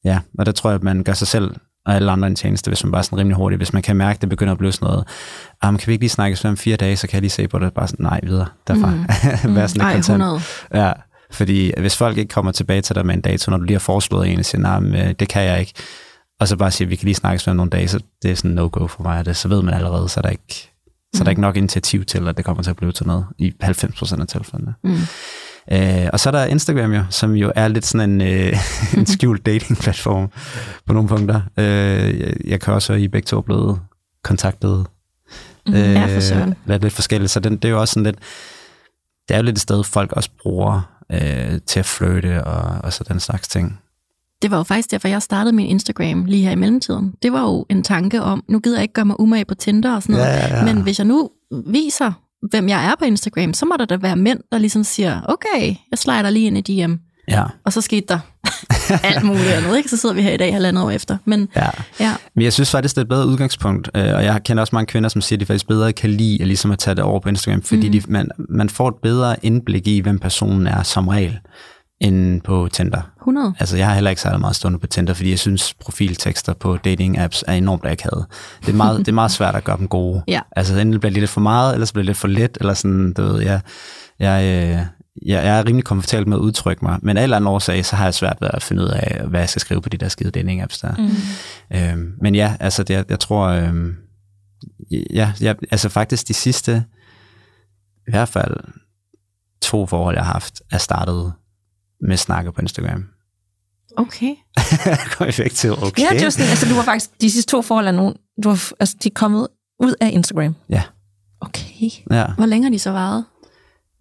ja, 0.05 0.19
og 0.39 0.45
der 0.45 0.51
tror 0.51 0.69
jeg, 0.69 0.75
at 0.75 0.83
man 0.83 1.03
gør 1.03 1.13
sig 1.13 1.27
selv 1.27 1.51
og 1.85 1.95
alle 1.95 2.11
andre 2.11 2.27
en 2.27 2.35
tjeneste, 2.35 2.69
hvis 2.69 2.83
man 2.83 2.91
bare 2.91 3.03
sådan 3.03 3.19
rimelig 3.19 3.35
hurtigt, 3.35 3.59
hvis 3.59 3.73
man 3.73 3.81
kan 3.81 3.95
mærke, 3.95 4.17
at 4.17 4.21
det 4.21 4.29
begynder 4.29 4.51
at 4.51 4.57
blive 4.57 4.71
sådan 4.71 4.85
noget, 4.85 5.07
ah, 5.61 5.79
kan 5.79 5.87
vi 5.87 5.91
ikke 5.91 6.03
lige 6.03 6.09
snakkes 6.09 6.45
om 6.45 6.57
fire 6.57 6.75
dage, 6.75 6.95
så 6.95 7.07
kan 7.07 7.15
jeg 7.15 7.21
lige 7.21 7.29
se 7.29 7.47
på 7.47 7.59
det, 7.59 7.73
bare 7.73 7.87
sådan, 7.87 8.03
nej, 8.03 8.19
videre 8.23 8.47
derfra. 8.67 8.89
Mm. 8.89 9.55
Vær 9.55 9.67
sådan 9.67 9.81
mm. 9.81 9.91
Ej, 9.91 9.97
100. 9.97 10.41
Ja, 10.73 10.91
fordi 11.31 11.71
hvis 11.77 11.97
folk 11.97 12.17
ikke 12.17 12.33
kommer 12.33 12.51
tilbage 12.51 12.81
til 12.81 12.95
dig 12.95 13.05
med 13.05 13.15
en 13.15 13.21
dato, 13.21 13.51
når 13.51 13.57
du 13.57 13.63
lige 13.63 13.73
har 13.73 13.79
foreslået 13.79 14.31
en, 14.31 14.39
og 14.39 14.45
siger, 14.45 14.61
nej, 14.61 14.79
men 14.79 15.15
det 15.15 15.29
kan 15.29 15.43
jeg 15.43 15.59
ikke, 15.59 15.73
og 16.43 16.47
så 16.47 16.55
bare 16.55 16.71
siger, 16.71 16.87
vi 16.87 16.95
kan 16.95 17.05
lige 17.05 17.15
snakkes 17.15 17.47
med 17.47 17.55
nogle 17.55 17.69
dage, 17.69 17.87
så 17.87 17.99
det 18.23 18.31
er 18.31 18.35
sådan 18.35 18.51
no-go 18.51 18.87
for 18.87 19.03
mig, 19.03 19.25
det, 19.25 19.37
så 19.37 19.47
ved 19.47 19.61
man 19.61 19.73
allerede, 19.73 20.09
så 20.09 20.19
er 20.19 20.21
der 20.21 20.29
ikke, 20.29 20.71
så 21.15 21.21
er 21.21 21.23
der 21.23 21.29
ikke 21.29 21.41
nok 21.41 21.57
initiativ 21.57 22.05
til, 22.05 22.27
at 22.27 22.37
det 22.37 22.45
kommer 22.45 22.63
til 22.63 22.69
at 22.69 22.75
blive 22.75 22.91
til 22.91 23.07
noget 23.07 23.25
i 23.37 23.53
90% 23.63 24.21
af 24.21 24.27
tilfældene. 24.27 24.73
Mm. 24.83 24.97
Øh, 25.71 26.09
og 26.13 26.19
så 26.19 26.29
er 26.29 26.31
der 26.31 26.45
Instagram 26.45 26.93
jo, 26.93 27.03
som 27.09 27.31
jo 27.31 27.51
er 27.55 27.67
lidt 27.67 27.85
sådan 27.85 28.09
en, 28.09 28.21
øh, 28.21 28.57
en 28.97 29.05
skjult 29.05 29.45
dating-platform 29.45 30.29
på 30.85 30.93
nogle 30.93 31.09
punkter. 31.09 31.41
Øh, 31.57 32.19
jeg, 32.19 32.33
jeg 32.45 32.61
kan 32.61 32.73
også 32.73 32.93
høre, 32.93 32.99
at 32.99 33.03
I 33.03 33.07
begge 33.07 33.25
to 33.25 33.37
er 33.37 33.41
blevet 33.41 33.79
kontaktet. 34.23 34.85
Mm, 35.67 35.73
øh, 35.73 35.93
ja, 35.93 36.15
for 36.15 36.21
søren. 36.21 36.55
Lidt, 36.65 36.81
lidt 36.81 36.93
forskelligt, 36.93 37.31
så 37.31 37.39
den, 37.39 37.55
det 37.55 37.65
er 37.65 37.69
jo 37.69 37.79
også 37.79 37.93
sådan 37.93 38.03
lidt, 38.03 38.17
det 39.27 39.33
er 39.33 39.37
jo 39.37 39.43
lidt 39.43 39.57
et 39.57 39.61
sted, 39.61 39.83
folk 39.83 40.11
også 40.11 40.29
bruger 40.41 40.81
øh, 41.11 41.59
til 41.67 41.79
at 41.79 41.85
flytte 41.85 42.43
og, 42.43 42.81
og 42.83 42.93
så 42.93 43.03
den 43.07 43.19
slags 43.19 43.47
ting. 43.47 43.79
Det 44.43 44.51
var 44.51 44.57
jo 44.57 44.63
faktisk 44.63 44.91
derfor, 44.91 45.07
jeg 45.07 45.21
startede 45.21 45.55
min 45.55 45.67
Instagram 45.67 46.25
lige 46.25 46.43
her 46.43 46.51
i 46.51 46.55
mellemtiden. 46.55 47.13
Det 47.23 47.33
var 47.33 47.41
jo 47.41 47.65
en 47.69 47.83
tanke 47.83 48.21
om, 48.21 48.43
nu 48.49 48.59
gider 48.59 48.77
jeg 48.77 48.81
ikke 48.81 48.93
gøre 48.93 49.05
mig 49.05 49.19
umage 49.19 49.45
på 49.45 49.55
Tinder 49.55 49.95
og 49.95 50.03
sådan 50.03 50.15
noget, 50.15 50.27
Ja, 50.27 50.57
ja, 50.57 50.65
men 50.65 50.83
hvis 50.83 50.99
jeg 50.99 51.05
nu 51.05 51.29
viser, 51.67 52.11
hvem 52.51 52.69
jeg 52.69 52.85
er 52.85 52.95
på 52.99 53.05
Instagram, 53.05 53.53
så 53.53 53.65
må 53.65 53.75
der 53.79 53.85
da 53.85 53.97
være 53.97 54.15
mænd, 54.15 54.39
der 54.51 54.57
ligesom 54.57 54.83
siger, 54.83 55.21
okay, 55.25 55.75
jeg 55.91 55.97
slider 55.99 56.29
lige 56.29 56.47
ind 56.47 56.69
i 56.69 56.85
DM, 56.85 56.93
Ja, 57.27 57.43
og 57.65 57.73
så 57.73 57.81
skete 57.81 58.05
der 58.07 58.19
alt 59.09 59.23
muligt 59.23 59.47
andet, 59.47 59.77
ikke? 59.77 59.89
Så 59.89 59.97
sidder 59.97 60.15
vi 60.15 60.21
her 60.21 60.31
i 60.33 60.37
dag, 60.37 60.53
halvandet 60.53 60.83
år 60.83 60.89
efter. 60.91 61.17
Men 61.25 61.49
ja. 61.55 61.69
ja, 61.99 62.15
Men 62.35 62.43
jeg 62.43 62.53
synes 62.53 62.71
faktisk, 62.71 62.95
det 62.95 63.01
er 63.01 63.05
et 63.05 63.09
bedre 63.09 63.27
udgangspunkt, 63.27 63.89
øh, 63.95 64.13
og 64.13 64.23
jeg 64.23 64.41
kender 64.43 64.61
også 64.61 64.75
mange 64.75 64.87
kvinder, 64.87 65.09
som 65.09 65.21
siger, 65.21 65.37
at 65.37 65.39
de 65.39 65.45
faktisk 65.45 65.67
bedre 65.67 65.93
kan 65.93 66.09
lide 66.09 66.41
at, 66.41 66.47
ligesom 66.47 66.71
at 66.71 66.79
tage 66.79 66.95
det 66.95 67.03
over 67.03 67.19
på 67.19 67.29
Instagram, 67.29 67.61
fordi 67.61 67.87
mm. 67.87 67.91
de, 67.91 68.01
man, 68.07 68.29
man 68.49 68.69
får 68.69 68.87
et 68.87 68.95
bedre 69.03 69.35
indblik 69.45 69.87
i, 69.87 69.99
hvem 69.99 70.19
personen 70.19 70.67
er 70.67 70.83
som 70.83 71.07
regel, 71.07 71.39
end 72.03 72.41
på 72.41 72.67
Tinder. 72.71 73.01
100. 73.19 73.53
Altså, 73.59 73.77
jeg 73.77 73.87
har 73.87 73.93
heller 73.93 74.09
ikke 74.09 74.21
særlig 74.21 74.39
meget 74.39 74.55
stående 74.55 74.79
på 74.79 74.87
Tinder, 74.87 75.13
fordi 75.13 75.29
jeg 75.29 75.39
synes, 75.39 75.73
profiltekster 75.73 76.53
på 76.53 76.77
dating-apps 76.87 77.43
er 77.47 77.53
enormt 77.53 77.85
akavet. 77.85 78.25
Det 78.65 78.69
er 78.69 78.75
meget, 78.75 78.99
det 78.99 79.07
er 79.07 79.13
meget 79.13 79.31
svært 79.31 79.55
at 79.55 79.63
gøre 79.63 79.77
dem 79.77 79.87
gode. 79.87 80.23
Ja. 80.27 80.41
Altså, 80.51 80.79
enten 80.79 80.99
bliver 80.99 81.11
det 81.11 81.19
lidt 81.19 81.29
for 81.29 81.41
meget, 81.41 81.73
eller 81.73 81.85
så 81.85 81.93
bliver 81.93 82.03
det 82.03 82.07
lidt 82.07 82.17
for 82.17 82.27
let, 82.27 82.57
eller 82.59 82.73
sådan, 82.73 83.13
du 83.13 83.21
ved, 83.21 83.41
jeg, 83.41 83.61
jeg, 84.19 84.43
øh, 84.43 84.85
jeg, 85.25 85.45
jeg 85.45 85.59
er 85.59 85.65
rimelig 85.67 85.85
komfortabel 85.85 86.27
med 86.27 86.37
at 86.37 86.41
udtrykke 86.41 86.85
mig, 86.85 86.99
men 87.01 87.17
af 87.17 87.23
eller 87.23 87.37
anden 87.37 87.47
årsag, 87.47 87.85
så 87.85 87.95
har 87.95 88.03
jeg 88.03 88.13
svært 88.13 88.37
ved 88.41 88.49
at 88.53 88.63
finde 88.63 88.83
ud 88.83 88.87
af, 88.87 89.27
hvad 89.27 89.39
jeg 89.39 89.49
skal 89.49 89.59
skrive 89.59 89.81
på 89.81 89.89
de 89.89 89.97
der 89.97 90.07
skide 90.07 90.39
dating-apps 90.39 90.79
der. 90.81 90.95
Mm. 90.97 91.77
Øhm, 91.77 92.13
men 92.21 92.35
ja, 92.35 92.55
altså, 92.59 92.83
det, 92.83 92.93
jeg, 92.93 93.05
jeg 93.09 93.19
tror, 93.19 93.47
øhm, 93.47 93.95
ja, 95.13 95.33
jeg, 95.41 95.55
altså 95.71 95.89
faktisk 95.89 96.27
de 96.27 96.33
sidste, 96.33 96.83
i 98.07 98.11
hvert 98.11 98.29
fald 98.29 98.57
to 99.61 99.85
forhold, 99.85 100.15
jeg 100.15 100.25
har 100.25 100.33
haft, 100.33 100.61
er 100.71 100.77
startet 100.77 101.33
med 102.01 102.17
snakke 102.17 102.51
på 102.51 102.61
Instagram. 102.61 103.05
Okay. 103.97 104.35
Kom 105.17 105.27
effektivt, 105.27 105.83
okay. 105.83 106.01
Ja, 106.01 106.09
det 106.17 106.23
var 106.23 106.29
sådan, 106.29 106.49
altså 106.49 106.69
du 106.69 106.75
var 106.75 106.83
faktisk, 106.83 107.21
de 107.21 107.31
sidste 107.31 107.51
to 107.51 107.61
forhold 107.61 107.87
er 107.87 107.91
nogen, 107.91 108.15
du 108.43 108.49
var, 108.49 108.71
altså 108.79 108.95
de 109.03 109.09
er 109.09 109.13
kommet 109.15 109.47
ud 109.79 109.95
af 110.01 110.09
Instagram. 110.13 110.55
Ja. 110.69 110.83
Okay. 111.41 111.89
ja. 112.11 112.25
Hvor 112.37 112.45
længe 112.45 112.63
har 112.65 112.71
de 112.71 112.79
så 112.79 112.91
varet? 112.91 113.25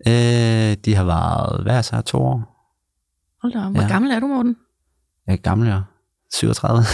Øh, 0.07 0.77
de 0.85 0.95
har 0.95 1.05
været, 1.05 1.63
hvad 1.63 1.77
er 1.77 1.83
så, 1.83 2.01
to 2.01 2.19
år? 2.19 2.69
Hold 3.43 3.53
da. 3.53 3.69
Hvor 3.69 3.83
Ja. 3.83 3.89
gammel 3.89 4.11
er 4.11 4.21
du, 4.21 4.27
Morten? 4.27 4.57
Jeg 5.27 5.33
er 5.33 5.37
gammel, 5.37 5.69
jeg 5.69 5.83
37. 6.35 6.85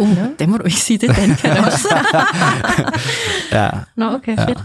Uh, 0.00 0.08
det 0.38 0.48
må 0.48 0.56
du 0.56 0.64
ikke 0.64 0.76
sige, 0.80 0.98
det 0.98 1.10
er 1.10 1.14
Danica 1.14 1.64
også. 1.66 1.88
ja. 3.58 3.70
Nå, 3.96 4.10
okay, 4.14 4.36
Ja. 4.36 4.46
fedt. 4.46 4.64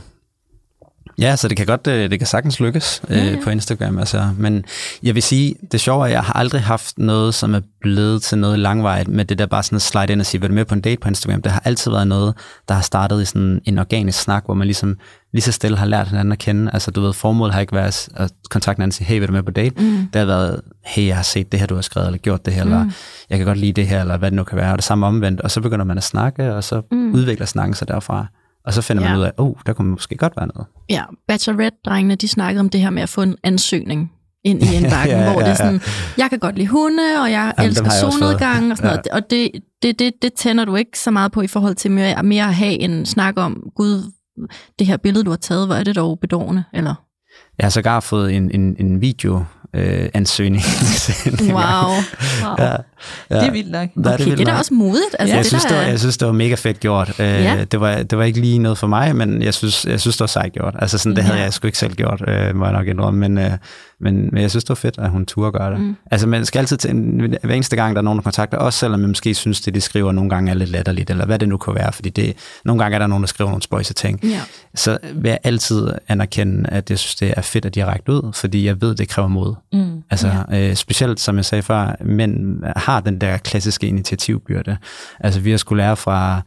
Ja, 1.21 1.35
så 1.35 1.47
det 1.47 1.57
kan 1.57 1.65
godt, 1.65 1.87
øh, 1.87 2.09
det 2.09 2.19
kan 2.19 2.27
sagtens 2.27 2.59
lykkes 2.59 3.01
øh, 3.09 3.17
Ja, 3.17 3.23
ja. 3.23 3.35
på 3.43 3.49
Instagram. 3.49 3.99
Altså. 3.99 4.29
Men 4.37 4.65
jeg 5.03 5.15
vil 5.15 5.23
sige, 5.23 5.55
det 5.71 5.81
sjove 5.81 6.01
er, 6.01 6.05
at 6.05 6.11
jeg 6.11 6.23
har 6.23 6.33
aldrig 6.33 6.61
haft 6.61 6.97
noget, 6.97 7.33
som 7.33 7.53
er 7.53 7.61
blevet 7.81 8.21
til 8.21 8.37
noget 8.37 8.59
langvejt 8.59 9.07
med 9.07 9.25
det 9.25 9.39
der 9.39 9.45
bare 9.45 9.63
sådan 9.63 9.75
at 9.75 9.81
slide 9.81 10.11
ind 10.11 10.19
og 10.19 10.25
sige, 10.25 10.41
vil 10.41 10.49
du 10.49 10.55
med 10.55 10.65
på 10.65 10.75
en 10.75 10.81
date 10.81 10.99
på 11.01 11.07
Instagram? 11.07 11.41
Det 11.41 11.51
har 11.51 11.61
altid 11.65 11.91
været 11.91 12.07
noget, 12.07 12.33
der 12.67 12.73
har 12.73 12.81
startet 12.81 13.21
i 13.21 13.25
sådan 13.25 13.61
en 13.65 13.79
organisk 13.79 14.21
snak, 14.21 14.45
hvor 14.45 14.53
man 14.53 14.67
ligesom 14.67 14.97
lige 15.33 15.41
så 15.41 15.51
stille 15.51 15.77
har 15.77 15.85
lært 15.85 16.07
hinanden 16.07 16.31
at 16.31 16.39
kende. 16.39 16.71
Altså 16.73 16.91
du 16.91 17.01
ved, 17.01 17.13
formålet 17.13 17.53
har 17.53 17.61
ikke 17.61 17.73
været 17.75 18.09
at 18.15 18.31
kontakte 18.49 18.77
hinanden 18.79 18.89
og 18.89 18.93
sige, 18.93 19.07
hey, 19.07 19.19
vil 19.19 19.27
du 19.27 19.33
med 19.33 19.43
på 19.43 19.51
date? 19.51 19.81
Mm. 19.83 20.07
Det 20.13 20.19
har 20.19 20.25
været, 20.25 20.61
hey, 20.85 21.07
jeg 21.07 21.15
har 21.15 21.23
set 21.23 21.51
det 21.51 21.59
her, 21.59 21.67
du 21.67 21.75
har 21.75 21.81
skrevet, 21.81 22.07
eller 22.07 22.17
gjort 22.17 22.45
det 22.45 22.53
her, 22.53 22.63
mm. 22.63 22.71
eller 22.71 22.85
jeg 23.29 23.37
kan 23.37 23.47
godt 23.47 23.57
lide 23.57 23.73
det 23.73 23.87
her, 23.87 24.01
eller 24.01 24.17
hvad 24.17 24.31
det 24.31 24.35
nu 24.35 24.43
kan 24.43 24.57
være. 24.57 24.71
Og 24.71 24.77
det 24.77 24.85
samme 24.85 25.05
omvendt. 25.05 25.41
Og 25.41 25.51
så 25.51 25.61
begynder 25.61 25.85
man 25.85 25.97
at 25.97 26.03
snakke, 26.03 26.53
og 26.53 26.63
så 26.63 26.81
mm. 26.91 27.13
udvikler 27.13 27.45
snakken 27.45 27.73
sig 27.73 27.87
derfra. 27.87 28.25
Og 28.65 28.73
så 28.73 28.81
finder 28.81 29.03
Ja. 29.03 29.09
man 29.09 29.17
ud 29.19 29.23
af, 29.23 29.31
oh, 29.37 29.55
der 29.65 29.73
kunne 29.73 29.89
måske 29.91 30.15
godt 30.17 30.33
være 30.37 30.47
noget. 30.47 30.67
Ja, 30.89 31.03
Bachelorette-drengene, 31.27 32.15
de 32.15 32.27
snakkede 32.27 32.59
om 32.59 32.69
det 32.69 32.81
her 32.81 32.89
med 32.89 33.01
at 33.03 33.09
få 33.09 33.21
en 33.21 33.35
ansøgning 33.43 34.11
ind 34.45 34.63
i 34.63 34.75
indbakken, 34.75 35.15
Ja, 35.17 35.23
ja, 35.23 35.31
hvor 35.31 35.39
det 35.39 35.45
er 35.47 35.49
ja. 35.49 35.55
sådan, 35.55 35.81
jeg 36.17 36.29
kan 36.29 36.39
godt 36.39 36.55
lide 36.55 36.67
hunde, 36.67 37.03
og 37.21 37.31
jeg 37.31 37.53
dem 37.57 37.65
elsker 37.65 37.89
solnedgang 37.89 38.71
og 38.71 38.77
sådan 38.77 38.89
Ja. 38.91 38.95
noget. 38.95 39.07
Og 39.23 39.29
det, 39.29 39.51
det, 39.81 39.99
det, 39.99 40.13
det 40.21 40.33
tænder 40.33 40.65
du 40.65 40.75
ikke 40.75 40.99
så 40.99 41.11
meget 41.11 41.31
på 41.31 41.41
i 41.41 41.47
forhold 41.47 41.75
til 41.75 41.91
mere, 41.91 42.23
mere 42.23 42.43
at 42.43 42.55
have 42.55 42.73
en 42.73 43.05
snak 43.05 43.33
om, 43.37 43.63
gud, 43.75 44.11
det 44.79 44.87
her 44.87 44.97
billede, 44.97 45.23
du 45.23 45.29
har 45.29 45.37
taget, 45.37 45.67
hvor 45.67 45.75
er 45.75 45.83
det 45.83 45.95
dog 45.95 46.19
bedårende, 46.19 46.63
eller? 46.73 46.95
Jeg 47.57 47.65
har 47.65 47.69
sågar 47.69 47.99
fået 47.99 48.33
en, 48.33 48.51
en, 48.53 48.75
en 48.79 49.01
video 49.01 49.43
øh, 49.73 50.09
ansøgning. 50.13 50.63
Wow. 51.41 51.53
Wow. 51.53 52.55
ja, 52.57 52.65
ja. 53.29 53.39
Det 53.39 53.47
er 53.47 53.51
vildt 53.51 53.71
nok. 53.71 53.89
Der 54.03 54.13
Okay, 54.13 54.23
vildt 54.25 54.37
det 54.39 54.47
er 54.47 54.51
da 54.51 54.57
også 54.57 54.73
modigt. 54.73 55.15
Altså, 55.19 55.35
jeg, 55.35 55.43
det 55.43 55.45
synes, 55.47 55.63
der 55.63 55.69
det 55.69 55.77
var, 55.77 55.83
er- 55.83 55.89
jeg 55.89 55.99
synes, 55.99 56.17
det 56.17 56.25
var 56.25 56.33
mega 56.33 56.55
fedt 56.55 56.79
gjort. 56.79 57.09
Øh, 57.19 57.25
Ja. 57.27 57.63
det, 57.71 57.79
var, 57.81 57.95
det 58.03 58.17
var 58.17 58.23
ikke 58.23 58.39
lige 58.41 58.59
noget 58.59 58.77
for 58.77 58.87
mig, 58.87 59.15
men 59.15 59.41
jeg 59.41 59.53
synes, 59.53 59.85
jeg 59.85 60.01
synes 60.01 60.15
det 60.17 60.19
var 60.21 60.27
sejt 60.27 60.53
gjort. 60.53 60.75
Altså 60.79 60.97
sådan, 60.97 61.15
det 61.15 61.23
havde 61.23 61.37
Ja. 61.37 61.43
jeg 61.43 61.53
sgu 61.53 61.67
ikke 61.67 61.77
selv 61.77 61.93
gjort, 61.95 62.23
øh, 62.27 62.55
må 62.55 62.65
jeg 62.65 62.73
nok 62.73 62.87
indrømme. 62.87 63.19
Men, 63.19 63.37
øh, 63.37 63.51
men, 63.99 64.29
men 64.33 64.41
jeg 64.41 64.49
synes, 64.49 64.63
det 64.63 64.69
var 64.69 64.75
fedt, 64.75 64.95
at 64.97 65.09
hun 65.09 65.25
turde 65.25 65.51
gøre 65.51 65.71
det. 65.71 65.79
Mm. 65.79 65.95
Altså 66.11 66.27
man 66.27 66.45
skal 66.45 66.59
altid 66.59 66.77
til, 66.77 66.93
hver 67.43 67.53
eneste 67.55 67.75
gang, 67.75 67.95
der 67.95 68.01
er 68.01 68.03
nogen, 68.03 68.17
der 68.17 68.23
kontakter 68.23 68.57
os, 68.57 68.75
selvom 68.75 68.99
man 68.99 69.09
måske 69.09 69.33
synes, 69.33 69.61
det 69.61 69.75
de 69.75 69.81
skriver 69.81 70.11
nogle 70.11 70.29
gange 70.29 70.51
er 70.51 70.55
lidt 70.55 70.69
latterligt, 70.69 71.09
eller 71.09 71.25
hvad 71.25 71.39
det 71.39 71.49
nu 71.49 71.57
kan 71.57 71.75
være, 71.75 71.93
fordi 71.93 72.09
det, 72.09 72.33
nogle 72.65 72.83
gange 72.83 72.95
er 72.95 72.99
der 72.99 73.07
nogen, 73.07 73.21
der 73.23 73.27
skriver 73.27 73.49
nogle 73.49 73.61
spøjse 73.63 73.93
ting. 73.93 74.19
Ja. 74.23 74.41
Så 74.75 74.97
vil 75.13 75.29
jeg 75.29 75.39
altid 75.43 75.87
anerkende, 76.07 76.69
at 76.69 76.89
jeg 76.89 76.99
synes, 76.99 77.15
det 77.15 77.33
er 77.37 77.41
fedt, 77.49 77.65
at 77.65 77.75
de 77.75 77.79
har 77.79 77.87
rækket 77.87 78.09
ud, 78.09 78.33
fordi 78.33 78.65
jeg 78.65 78.81
ved, 78.81 78.95
det 78.95 79.09
kræver 79.09 79.27
mod. 79.27 79.55
Mm. 79.73 80.03
Altså 80.09 80.31
øh, 80.53 80.75
specielt, 80.75 81.19
som 81.19 81.35
jeg 81.35 81.45
sagde 81.45 81.61
før, 81.61 81.95
mænd 82.01 82.63
har 82.75 82.99
den 82.99 83.21
der 83.21 83.37
klassiske 83.37 83.87
initiativbyrde. 83.87 84.77
Altså 85.19 85.39
vi 85.39 85.51
har 85.51 85.57
skulle 85.57 85.83
lære 85.83 85.95
fra, 85.95 86.41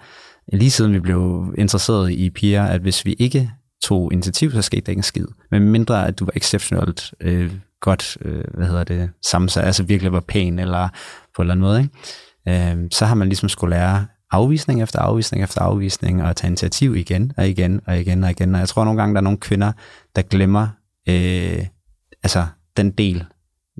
lige 0.53 0.71
siden 0.71 0.93
vi 0.93 1.01
blev 1.01 1.55
interesseret 1.59 2.11
i 2.11 2.31
piger, 2.31 2.65
at 2.65 2.81
hvis 2.81 3.05
vi 3.05 3.13
ikke 3.13 3.51
tog 3.83 4.13
initiativ, 4.13 4.53
så 4.53 4.63
skete 4.63 4.81
der 4.81 4.91
ikke 4.91 4.99
en 4.99 5.03
skid. 5.03 5.27
Men 5.51 5.69
mindre, 5.69 6.07
at 6.07 6.19
du 6.19 6.25
var 6.25 6.33
exceptionelt 6.37 7.15
øh, 7.21 7.53
godt, 7.81 8.19
øh, 8.23 8.45
hvad 8.55 8.67
hedder 8.67 8.85
det, 8.85 9.11
sammensat, 9.27 9.65
altså 9.65 9.83
virkelig 9.83 10.13
var 10.13 10.21
pæn, 10.21 10.59
eller 10.59 10.89
på 11.37 11.43
en 11.43 11.51
eller 11.51 11.55
anden 11.55 11.67
måde, 11.67 11.81
ikke? 12.47 12.73
Øh, 12.73 12.89
så 12.91 13.07
har 13.07 13.15
man 13.15 13.29
ligesom 13.29 13.49
skulle 13.49 13.77
lære 13.77 14.07
afvisning 14.31 14.83
efter 14.83 14.99
afvisning 14.99 15.45
efter 15.45 15.61
afvisning, 15.61 16.23
og 16.23 16.37
tage 16.37 16.49
initiativ 16.49 16.97
igen 16.97 17.33
og 17.37 17.49
igen 17.49 17.81
og 17.87 17.99
igen 17.99 18.25
og 18.25 18.31
igen. 18.31 18.55
Og 18.55 18.61
jeg 18.61 18.69
tror 18.69 18.85
nogle 18.85 19.01
gange, 19.01 19.15
der 19.15 19.21
er 19.21 19.25
nogle 19.25 19.39
kvinder, 19.39 19.73
der 20.17 20.23
glemmer 20.23 20.69
øh, 21.11 21.67
altså 22.23 22.47
den 22.77 22.91
del, 22.91 23.25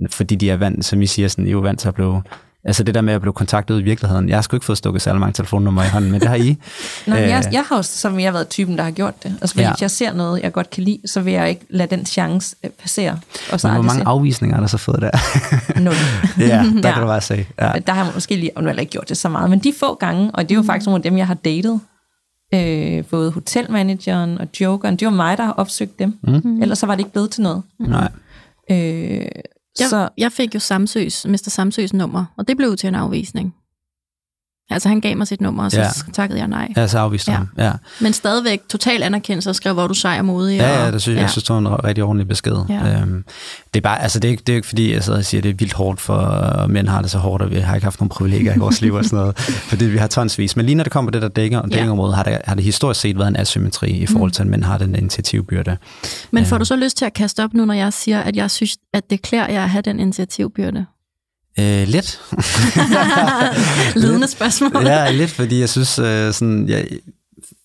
fordi 0.09 0.35
de 0.35 0.49
er 0.49 0.57
vant, 0.57 0.85
som 0.85 1.01
I 1.01 1.05
siger, 1.07 1.27
sådan, 1.27 1.45
I 1.45 1.47
er 1.47 1.51
jo 1.51 1.59
vant 1.59 1.79
til 1.79 1.87
at 1.87 1.93
blive 1.93 2.21
Altså 2.65 2.83
det 2.83 2.95
der 2.95 3.01
med 3.01 3.13
at 3.13 3.21
blive 3.21 3.33
kontaktet 3.33 3.75
ud 3.75 3.79
i 3.81 3.83
virkeligheden. 3.83 4.29
Jeg 4.29 4.37
har 4.37 4.41
sgu 4.41 4.55
ikke 4.55 4.65
fået 4.65 4.77
stukket 4.77 5.01
særlig 5.01 5.19
mange 5.19 5.33
telefonnumre 5.33 5.85
i 5.85 5.89
hånden, 5.89 6.11
men 6.11 6.21
det 6.21 6.29
har 6.29 6.35
I. 6.35 6.49
Nå, 7.07 7.15
men 7.15 7.23
jeg, 7.23 7.43
Øh, 7.47 7.53
jeg 7.53 7.63
har 7.69 7.75
jo 7.75 7.81
som 7.83 8.19
jeg 8.19 8.27
har 8.27 8.31
været 8.31 8.47
typen, 8.49 8.77
der 8.77 8.83
har 8.83 8.91
gjort 8.91 9.23
det. 9.23 9.35
Altså, 9.41 9.53
fordi 9.53 9.63
Ja. 9.63 9.71
hvis 9.71 9.81
jeg 9.81 9.91
ser 9.91 10.13
noget, 10.13 10.41
jeg 10.41 10.51
godt 10.51 10.69
kan 10.69 10.83
lide, 10.83 10.99
så 11.05 11.21
vil 11.21 11.33
jeg 11.33 11.49
ikke 11.49 11.65
lade 11.69 11.95
den 11.95 12.05
chance 12.05 12.55
øh, 12.63 12.69
passere. 12.69 13.19
Og 13.51 13.59
så 13.59 13.67
Men 13.67 13.75
hvor 13.75 13.83
mange 13.83 14.03
afvisninger 14.07 14.55
er 14.57 14.59
der 14.61 14.67
så 14.67 14.77
fået 14.77 15.01
der? 15.01 15.11
nul. 15.79 15.93
ja, 16.39 16.45
der 16.45 16.87
Ja. 16.89 16.93
kan 16.93 17.01
du 17.01 17.07
bare 17.07 17.21
se. 17.21 17.45
Ja. 17.61 17.71
Der 17.87 17.93
har 17.93 18.03
jeg 18.05 18.11
måske 18.13 18.35
lige, 18.35 18.51
og 18.57 18.63
nu 18.63 18.67
har 18.67 18.73
jeg 18.73 18.81
ikke 18.81 18.91
gjort 18.91 19.09
det 19.09 19.17
så 19.17 19.29
meget, 19.29 19.49
men 19.49 19.59
de 19.59 19.73
få 19.79 19.95
gange, 19.95 20.31
og 20.33 20.43
det 20.43 20.51
er 20.51 20.55
jo 20.55 20.63
faktisk 20.63 20.85
nogle 20.85 20.99
af 20.99 21.03
dem, 21.03 21.17
jeg 21.17 21.27
har 21.27 21.33
datet, 21.33 21.79
øh, 22.53 23.05
både 23.05 23.31
hotelmanageren 23.31 24.37
og 24.37 24.47
jokeren, 24.61 24.95
det 24.95 25.05
var 25.05 25.13
mig, 25.13 25.37
der 25.37 25.43
har 25.43 25.51
opsøgt 25.53 25.99
dem. 25.99 26.19
Mm. 26.23 26.61
Ellers 26.61 26.79
så 26.79 26.85
var 26.85 26.95
det 26.95 26.99
ikke 26.99 27.11
blevet 27.11 27.29
til 27.31 27.43
noget. 27.43 27.63
Nej. 27.79 28.11
Øh, 28.71 28.77
Jeg, 28.77 29.87
så 29.89 30.09
jeg 30.17 30.31
fik 30.31 30.55
jo 30.55 30.59
Samsøs, 30.59 31.25
Mr. 31.27 31.35
Samsøs 31.37 31.93
nummer, 31.93 32.25
og 32.37 32.47
det 32.47 32.57
blev 32.57 32.75
til 32.77 32.87
en 32.87 32.95
afvisning. 32.95 33.55
Altså 34.71 34.89
han 34.89 35.01
gav 35.01 35.17
mig 35.17 35.27
sit 35.27 35.41
nummer, 35.41 35.63
og 35.63 35.71
så 35.71 35.77
Ja. 35.79 35.83
ja. 35.85 36.11
takkede 36.13 36.39
jeg 36.39 36.47
nej. 36.47 36.73
Ja, 36.77 36.87
så 36.87 36.99
afviste 36.99 37.31
Ja. 37.31 37.37
ham. 37.37 37.47
Ja. 37.57 37.71
Men 38.01 38.13
stadigvæk 38.13 38.61
total 38.69 39.03
anerkendelse 39.03 39.49
og 39.49 39.55
skrev, 39.55 39.73
hvor 39.73 39.87
du 39.87 39.93
sej 39.93 40.15
og 40.19 40.25
modig. 40.25 40.57
Ja, 40.57 40.79
og, 40.79 40.85
ja, 40.85 40.91
det 40.91 41.01
synes, 41.01 41.19
jeg 41.19 41.29
synes, 41.29 41.43
det 41.43 41.53
var 41.53 41.59
en 41.59 41.83
rigtig 41.83 42.03
ordentlig 42.03 42.27
besked. 42.27 42.55
Ja. 42.69 43.01
Øhm, 43.01 43.23
det 43.73 43.79
er 43.79 43.81
bare, 43.81 44.01
altså 44.01 44.19
det 44.19 44.31
er, 44.31 44.37
det 44.37 44.49
er 44.49 44.55
ikke 44.55 44.67
fordi, 44.67 44.93
jeg 44.93 45.03
sidder 45.03 45.19
og 45.19 45.25
siger, 45.25 45.39
at 45.39 45.43
det 45.43 45.49
er 45.49 45.53
vildt 45.53 45.73
hårdt 45.73 46.01
for 46.01 46.17
at 46.17 46.69
mænd 46.69 46.87
har 46.87 47.01
det 47.01 47.11
så 47.11 47.17
hårdt, 47.17 47.43
og 47.43 47.51
vi 47.51 47.55
har 47.59 47.75
ikke 47.75 47.85
haft 47.85 47.99
nogen 47.99 48.09
privilegier 48.09 48.55
i 48.55 48.57
vores 48.57 48.81
liv 48.81 48.93
og 48.93 49.05
sådan 49.05 49.19
noget, 49.19 49.37
fordi 49.69 49.85
vi 49.85 49.97
har 49.97 50.07
tonsvis. 50.07 50.55
Men 50.55 50.65
lige 50.65 50.75
når 50.75 50.83
det 50.83 50.93
kommer 50.93 51.11
på 51.11 51.13
det 51.13 51.21
der 51.21 51.27
dækker, 51.27 51.61
Ja. 51.71 51.75
dækkeområde, 51.77 52.13
har 52.15 52.23
det, 52.23 52.37
har 52.45 52.55
det 52.55 52.63
historisk 52.63 52.99
set 53.01 53.17
været 53.17 53.27
en 53.27 53.35
asymmetri 53.37 53.89
i 53.89 54.05
forhold 54.05 54.31
til, 54.31 54.41
at 54.43 54.47
mænd 54.47 54.63
har 54.63 54.77
den 54.77 54.95
initiativbyrde. 54.95 55.77
Men 56.31 56.45
får 56.45 56.57
du 56.57 56.65
så 56.65 56.75
lyst 56.75 56.97
til 56.97 57.05
at 57.05 57.13
kaste 57.13 57.43
op 57.43 57.53
nu, 57.53 57.65
når 57.65 57.73
jeg 57.73 57.93
siger, 57.93 58.19
at 58.21 58.35
jeg 58.35 58.51
synes, 58.51 58.77
at 58.93 59.09
det 59.09 59.21
klæder 59.21 59.47
jer 59.49 59.63
at 59.63 59.69
have 59.69 59.81
den 59.81 59.99
initiativbyrde? 59.99 60.85
Øh, 61.59 61.87
lidt. 61.87 62.21
Ledende 64.01 64.27
spørgsmål. 64.27 64.85
ja, 64.85 65.11
lidt, 65.11 65.31
fordi 65.31 65.59
jeg 65.59 65.69
synes, 65.69 65.99
øh, 65.99 66.33
sådan, 66.33 66.69
jeg, 66.69 66.87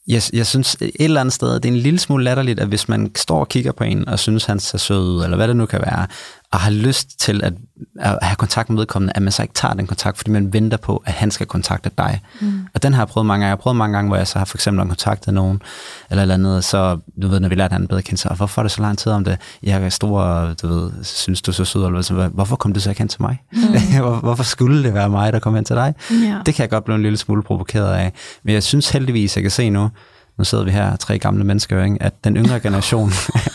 jeg, 0.08 0.22
jeg 0.32 0.46
synes 0.46 0.76
et 0.80 0.92
eller 0.98 1.20
andet 1.20 1.34
sted, 1.34 1.54
det 1.54 1.64
er 1.64 1.72
en 1.72 1.76
lille 1.76 1.98
smule 1.98 2.24
latterligt, 2.24 2.60
at 2.60 2.68
hvis 2.68 2.88
man 2.88 3.10
står 3.16 3.40
og 3.40 3.48
kigger 3.48 3.72
på 3.72 3.84
en, 3.84 4.08
og 4.08 4.18
synes, 4.18 4.44
han 4.44 4.60
ser 4.60 4.78
sød 4.78 5.16
ud, 5.16 5.24
eller 5.24 5.36
hvad 5.36 5.48
det 5.48 5.56
nu 5.56 5.66
kan 5.66 5.80
være, 5.80 6.06
og 6.52 6.58
har 6.60 6.70
lyst 6.70 7.20
til 7.20 7.44
at, 7.44 7.52
at 8.00 8.18
have 8.22 8.36
kontakt 8.36 8.70
med 8.70 8.76
vedkommende, 8.78 9.12
at 9.16 9.22
man 9.22 9.32
så 9.32 9.42
ikke 9.42 9.54
tager 9.54 9.74
den 9.74 9.86
kontakt, 9.86 10.16
fordi 10.16 10.30
man 10.30 10.52
venter 10.52 10.76
på, 10.76 11.02
at 11.06 11.12
han 11.12 11.30
skal 11.30 11.46
kontakte 11.46 11.90
dig. 11.98 12.20
Mm. 12.40 12.66
Og 12.74 12.82
den 12.82 12.92
har 12.94 13.00
jeg 13.02 13.08
prøvet 13.08 13.26
mange 13.26 13.40
gange. 13.40 13.46
Jeg 13.46 13.50
har 13.50 13.56
prøvet 13.56 13.76
mange 13.76 13.96
gange, 13.96 14.08
hvor 14.08 14.16
jeg 14.16 14.26
så 14.26 14.38
har 14.38 14.44
for 14.46 14.56
eksempel 14.56 14.86
kontaktet 14.86 15.34
nogen, 15.34 15.62
eller 16.10 16.22
eller 16.22 16.34
andet, 16.34 16.64
så 16.64 16.98
du 17.22 17.28
ved, 17.28 17.40
når 17.40 17.48
vi 17.48 17.54
lærte 17.54 17.72
han 17.72 17.86
bedre 17.88 18.02
kende 18.02 18.20
sig, 18.20 18.30
og 18.30 18.36
hvorfor 18.36 18.60
er 18.60 18.62
det 18.62 18.72
så 18.72 18.82
lang 18.82 18.98
tid 18.98 19.12
om 19.12 19.24
det? 19.24 19.38
Jeg 19.62 19.82
er 19.82 19.88
stor, 19.88 20.54
du 20.62 20.68
ved, 20.68 20.90
synes 21.02 21.42
du 21.42 21.50
er 21.50 21.54
så 21.54 21.64
sød, 21.64 21.86
eller 21.86 22.12
hvad, 22.14 22.28
hvorfor 22.28 22.56
kom 22.56 22.72
du 22.72 22.80
så 22.80 22.88
ikke 22.90 23.00
hen 23.00 23.08
til 23.08 23.22
mig? 23.22 23.42
Mm. 23.52 23.58
Hvor- 24.02 24.16
hvorfor 24.20 24.44
skulle 24.44 24.82
det 24.82 24.94
være 24.94 25.08
mig, 25.10 25.32
der 25.32 25.38
kom 25.38 25.54
hen 25.54 25.64
til 25.64 25.76
dig? 25.76 25.94
Ja. 26.10 26.38
Det 26.46 26.54
kan 26.54 26.62
jeg 26.62 26.70
godt 26.70 26.84
blive 26.84 26.96
en 26.96 27.02
lille 27.02 27.16
smule 27.18 27.42
provokeret 27.42 27.94
af. 27.94 28.12
Men 28.42 28.54
jeg 28.54 28.62
synes 28.62 28.90
heldigvis, 28.90 29.36
jeg 29.36 29.42
kan 29.42 29.50
se 29.50 29.70
nu, 29.70 29.90
nu 30.38 30.44
sidder 30.44 30.64
vi 30.64 30.70
her, 30.70 30.96
tre 30.96 31.18
gamle 31.18 31.44
mennesker, 31.44 31.84
ikke? 31.84 31.96
at 32.00 32.24
den 32.24 32.36
yngre 32.36 32.60
generation... 32.60 33.08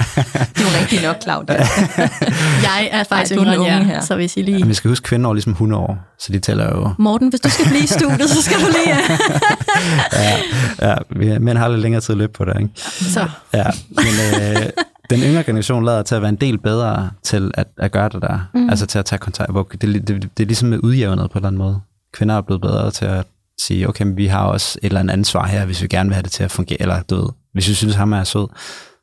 du 0.58 0.64
er 0.64 0.80
rigtig 0.82 1.02
nok, 1.02 1.16
Claudia. 1.24 1.56
jeg 2.70 2.90
er 2.92 3.04
faktisk 3.04 3.40
den 3.40 3.48
unge 3.48 3.66
jer, 3.66 3.84
her. 3.84 4.02
så 4.02 4.16
hvis 4.16 4.38
I 4.38 4.42
lige... 4.42 4.60
Men 4.60 4.70
vi 4.70 4.74
skal 4.74 4.90
huske, 4.90 5.04
kvinder 5.04 5.30
er 5.30 5.34
ligesom 5.34 5.52
100 5.52 5.82
år, 5.82 5.98
så 6.20 6.34
de 6.34 6.40
tæller 6.40 6.66
jo... 6.66 6.90
Morten, 7.00 7.30
hvis 7.30 7.40
du 7.40 7.50
skal 7.50 7.66
blive 7.66 7.84
i 7.84 7.88
studiet, 7.88 8.30
så 8.30 8.42
skal 8.42 8.58
du 8.60 8.66
lige... 8.66 8.96
Ja, 10.14 10.38
ja 10.90 10.96
vi, 11.10 11.38
mænd 11.40 11.58
har 11.58 11.68
lidt 11.68 11.82
længere 11.82 12.02
tid 12.02 12.14
at 12.14 12.18
løbe 12.18 12.34
på 12.34 12.46
det, 12.46 12.54
ikke? 12.62 12.70
så. 13.14 13.28
Ja, 13.54 13.66
men 13.90 14.42
øh, 14.42 14.70
den 15.10 15.20
yngre 15.20 15.44
generation 15.44 15.86
lader 15.86 16.04
til 16.04 16.16
at 16.16 16.22
være 16.22 16.30
en 16.30 16.36
del 16.36 16.58
bedre 16.58 17.10
til 17.24 17.52
at, 17.54 17.68
at 17.78 17.92
gøre 17.92 18.10
det 18.10 18.22
der. 18.22 18.40
Mm. 18.54 18.70
Altså 18.70 18.86
til 18.86 19.00
at 19.00 19.06
tage 19.06 19.20
kontakt. 19.20 19.52
Hvor 19.52 19.64
Det, 19.64 19.82
det, 19.82 20.08
det, 20.08 20.38
det 20.38 20.44
er 20.44 20.48
ligesom 20.48 20.80
udjævnet 20.84 21.32
på 21.32 21.38
en 21.38 21.38
eller 21.38 21.48
anden 21.48 21.58
måde. 21.58 21.80
Kvinder 22.14 22.38
er 22.38 22.42
blevet 22.42 22.62
bedre 22.62 22.92
til 22.92 23.06
at 23.06 23.26
sige, 23.66 23.90
okay, 23.90 24.06
men 24.06 24.18
vi 24.18 24.26
har 24.26 24.46
også 24.46 24.80
et 24.82 24.86
eller 24.86 25.00
andet 25.00 25.14
ansvar 25.14 25.48
her, 25.48 25.66
hvis 25.66 25.82
vi 25.82 25.88
gerne 25.88 26.10
vil 26.10 26.14
have 26.14 26.24
det 26.24 26.32
til 26.32 26.44
at 26.44 26.52
fungere, 26.52 26.82
eller 26.82 27.02
du 27.02 27.16
ved, 27.16 27.30
hvis 27.54 27.70
vi 27.70 27.74
synes, 27.74 27.96
ham 27.96 28.14
er 28.14 28.24
sød, 28.24 28.48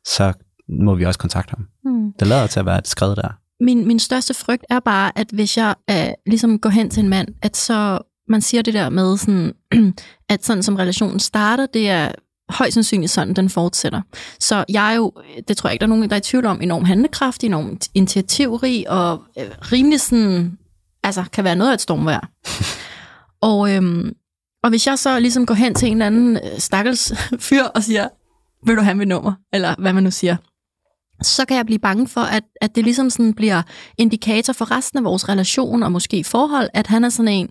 så 0.05 0.33
må 0.69 0.95
vi 0.95 1.05
også 1.05 1.19
kontakte 1.19 1.51
ham. 1.57 1.65
Mm. 1.85 2.13
Det 2.19 2.27
lader 2.27 2.47
til 2.47 2.59
at 2.59 2.65
være 2.65 2.77
et 2.77 2.87
skred 2.87 3.15
der. 3.15 3.29
Min, 3.63 3.87
min 3.87 3.99
største 3.99 4.33
frygt 4.33 4.65
er 4.69 4.79
bare, 4.79 5.11
at 5.15 5.27
hvis 5.33 5.57
jeg 5.57 5.75
uh, 5.91 6.13
ligesom 6.25 6.59
går 6.59 6.69
hen 6.69 6.89
til 6.89 7.03
en 7.03 7.09
mand, 7.09 7.27
at 7.41 7.57
så 7.57 7.99
man 8.29 8.41
siger 8.41 8.61
det 8.61 8.73
der 8.73 8.89
med, 8.89 9.17
sådan, 9.17 9.53
at 10.29 10.45
sådan 10.45 10.63
som 10.63 10.75
relationen 10.75 11.19
starter, 11.19 11.65
det 11.65 11.89
er 11.89 12.11
højst 12.49 12.73
sandsynligt 12.73 13.11
sådan, 13.11 13.33
den 13.33 13.49
fortsætter. 13.49 14.01
Så 14.39 14.65
jeg 14.69 14.91
er 14.91 14.95
jo, 14.95 15.13
det 15.47 15.57
tror 15.57 15.69
jeg 15.69 15.73
ikke, 15.73 15.81
der 15.81 15.87
er 15.87 15.95
nogen, 15.95 16.09
der 16.09 16.15
er 16.15 16.19
i 16.19 16.21
tvivl 16.21 16.45
om, 16.45 16.61
enormt 16.61 16.87
handlekraftig, 16.87 17.47
enormt 17.47 17.87
initiativrig 17.93 18.89
og 18.89 19.21
øh, 19.39 19.45
rimelig 19.71 20.01
sådan, 20.01 20.57
altså 21.03 21.23
kan 21.33 21.43
være 21.43 21.55
noget 21.55 21.71
af 21.71 21.73
et 21.73 21.81
stormvejr. 21.81 22.29
og, 23.49 23.75
øhm, 23.75 24.13
og 24.63 24.69
hvis 24.69 24.87
jeg 24.87 24.99
så 24.99 25.19
ligesom 25.19 25.45
går 25.45 25.53
hen 25.53 25.75
til 25.75 25.87
en 25.87 25.93
eller 25.93 26.05
anden 26.05 26.35
øh, 26.35 26.59
stakkels 26.59 27.13
fyr 27.49 27.63
og 27.63 27.83
siger, 27.83 28.07
vil 28.65 28.75
du 28.75 28.81
have 28.81 28.95
mit 28.95 29.07
nummer? 29.07 29.33
Eller 29.53 29.75
hvad 29.77 29.93
man 29.93 30.03
nu 30.03 30.11
siger. 30.11 30.35
Så 31.23 31.45
kan 31.45 31.57
jeg 31.57 31.65
blive 31.65 31.79
bange 31.79 32.07
for, 32.07 32.21
at, 32.21 32.43
at 32.61 32.75
det 32.75 32.83
ligesom 32.83 33.09
sådan 33.09 33.33
bliver 33.33 33.61
indikator 33.97 34.53
for 34.53 34.71
resten 34.71 34.97
af 34.99 35.03
vores 35.03 35.29
relation 35.29 35.83
og 35.83 35.91
måske 35.91 36.23
forhold, 36.23 36.69
at 36.73 36.87
han 36.87 37.03
er 37.03 37.09
sådan 37.09 37.33
en 37.33 37.49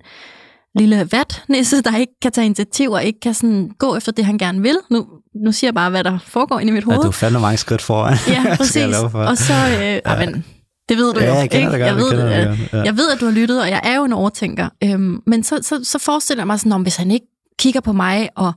lille 0.74 1.08
vatnisse, 1.12 1.82
der 1.82 1.96
ikke 1.96 2.12
kan 2.22 2.32
tage 2.32 2.44
initiativ 2.44 2.90
og 2.90 3.04
ikke 3.04 3.20
kan 3.20 3.34
sådan 3.34 3.70
gå 3.78 3.96
efter 3.96 4.12
det, 4.12 4.24
han 4.24 4.38
gerne 4.38 4.62
vil. 4.62 4.76
Nu, 4.90 5.06
nu 5.44 5.52
siger 5.52 5.68
jeg 5.68 5.74
bare, 5.74 5.90
hvad 5.90 6.04
der 6.04 6.18
foregår 6.18 6.58
inde 6.58 6.70
i 6.70 6.74
mit 6.74 6.84
hoved. 6.84 6.98
Ja, 6.98 7.02
du 7.02 7.08
er 7.08 7.12
fandme 7.12 7.40
mange 7.40 7.56
skridt 7.56 7.82
foran. 7.82 8.16
Ja, 8.28 8.44
præcis. 8.56 8.96
for. 9.10 9.24
Og 9.24 9.38
så, 9.38 9.54
øh, 9.54 10.00
ja. 10.06 10.26
men, 10.26 10.44
det 10.88 10.96
ved 10.96 11.14
du 11.14 11.20
Ja, 11.20 11.26
jo. 11.26 11.34
jeg 11.34 11.50
kender 11.50 11.74
ikke? 11.74 11.84
det 11.84 11.92
godt, 11.94 12.12
jeg, 12.12 12.18
ved, 12.18 12.28
jeg 12.28 12.48
det 12.48 12.58
godt, 12.58 12.72
ja. 12.72 12.82
jeg 12.84 12.96
ved, 12.96 13.10
at 13.10 13.20
du 13.20 13.24
har 13.24 13.32
lyttet, 13.32 13.62
og 13.62 13.68
jeg 13.70 13.80
er 13.84 13.96
jo 13.96 14.04
en 14.04 14.12
overtænker. 14.12 14.68
Øhm, 14.84 15.22
men 15.26 15.42
så, 15.44 15.58
så, 15.62 15.80
så 15.84 15.98
forestiller 15.98 16.42
jeg 16.42 16.46
mig 16.46 16.58
sådan, 16.60 16.72
om 16.72 16.82
hvis 16.82 16.96
han 16.96 17.10
ikke 17.10 17.26
kigger 17.58 17.80
på 17.80 17.92
mig 17.92 18.28
og 18.36 18.52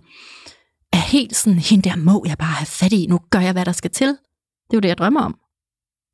er 0.94 0.98
helt 0.98 1.36
sådan, 1.36 1.60
hende 1.60 1.89
der 1.89 1.96
må 1.96 2.26
jeg 2.28 2.38
bare 2.38 2.52
have 2.54 2.65
fat 2.65 2.94
i, 2.94 3.06
nu 3.10 3.20
gør 3.30 3.39
jeg, 3.39 3.52
hvad 3.52 3.65
der 3.65 3.72
skal 3.72 3.91
til. 3.91 4.08
Det 4.08 4.74
er 4.74 4.78
jo 4.78 4.80
det, 4.80 4.89
jeg 4.89 4.98
drømmer 4.98 5.22
om. 5.22 5.36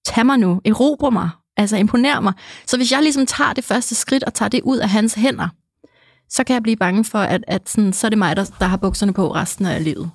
Tag 0.06 0.26
mig 0.26 0.38
nu, 0.38 0.62
erobre 0.66 1.12
mig, 1.12 1.30
altså 1.58 1.78
imponer 1.78 2.20
mig. 2.20 2.34
Så 2.68 2.78
hvis 2.78 2.92
jeg 2.92 3.02
ligesom 3.02 3.26
tager 3.26 3.54
det 3.54 3.64
første 3.64 3.96
skridt 3.96 4.24
og 4.24 4.34
tager 4.34 4.50
det 4.50 4.62
ud 4.64 4.78
af 4.78 4.90
hans 4.90 5.14
hænder, 5.14 5.48
så 6.30 6.44
kan 6.44 6.54
jeg 6.54 6.64
blive 6.64 6.76
bange 6.78 7.06
for, 7.06 7.20
at, 7.20 7.44
at 7.48 7.70
sådan, 7.70 7.94
så 7.94 8.08
er 8.08 8.10
det 8.10 8.18
mig, 8.18 8.36
der, 8.36 8.46
der 8.60 8.66
har 8.66 8.78
bukserne 8.78 9.14
på 9.14 9.36
resten 9.36 9.66
af 9.66 9.84
livet. 9.84 10.12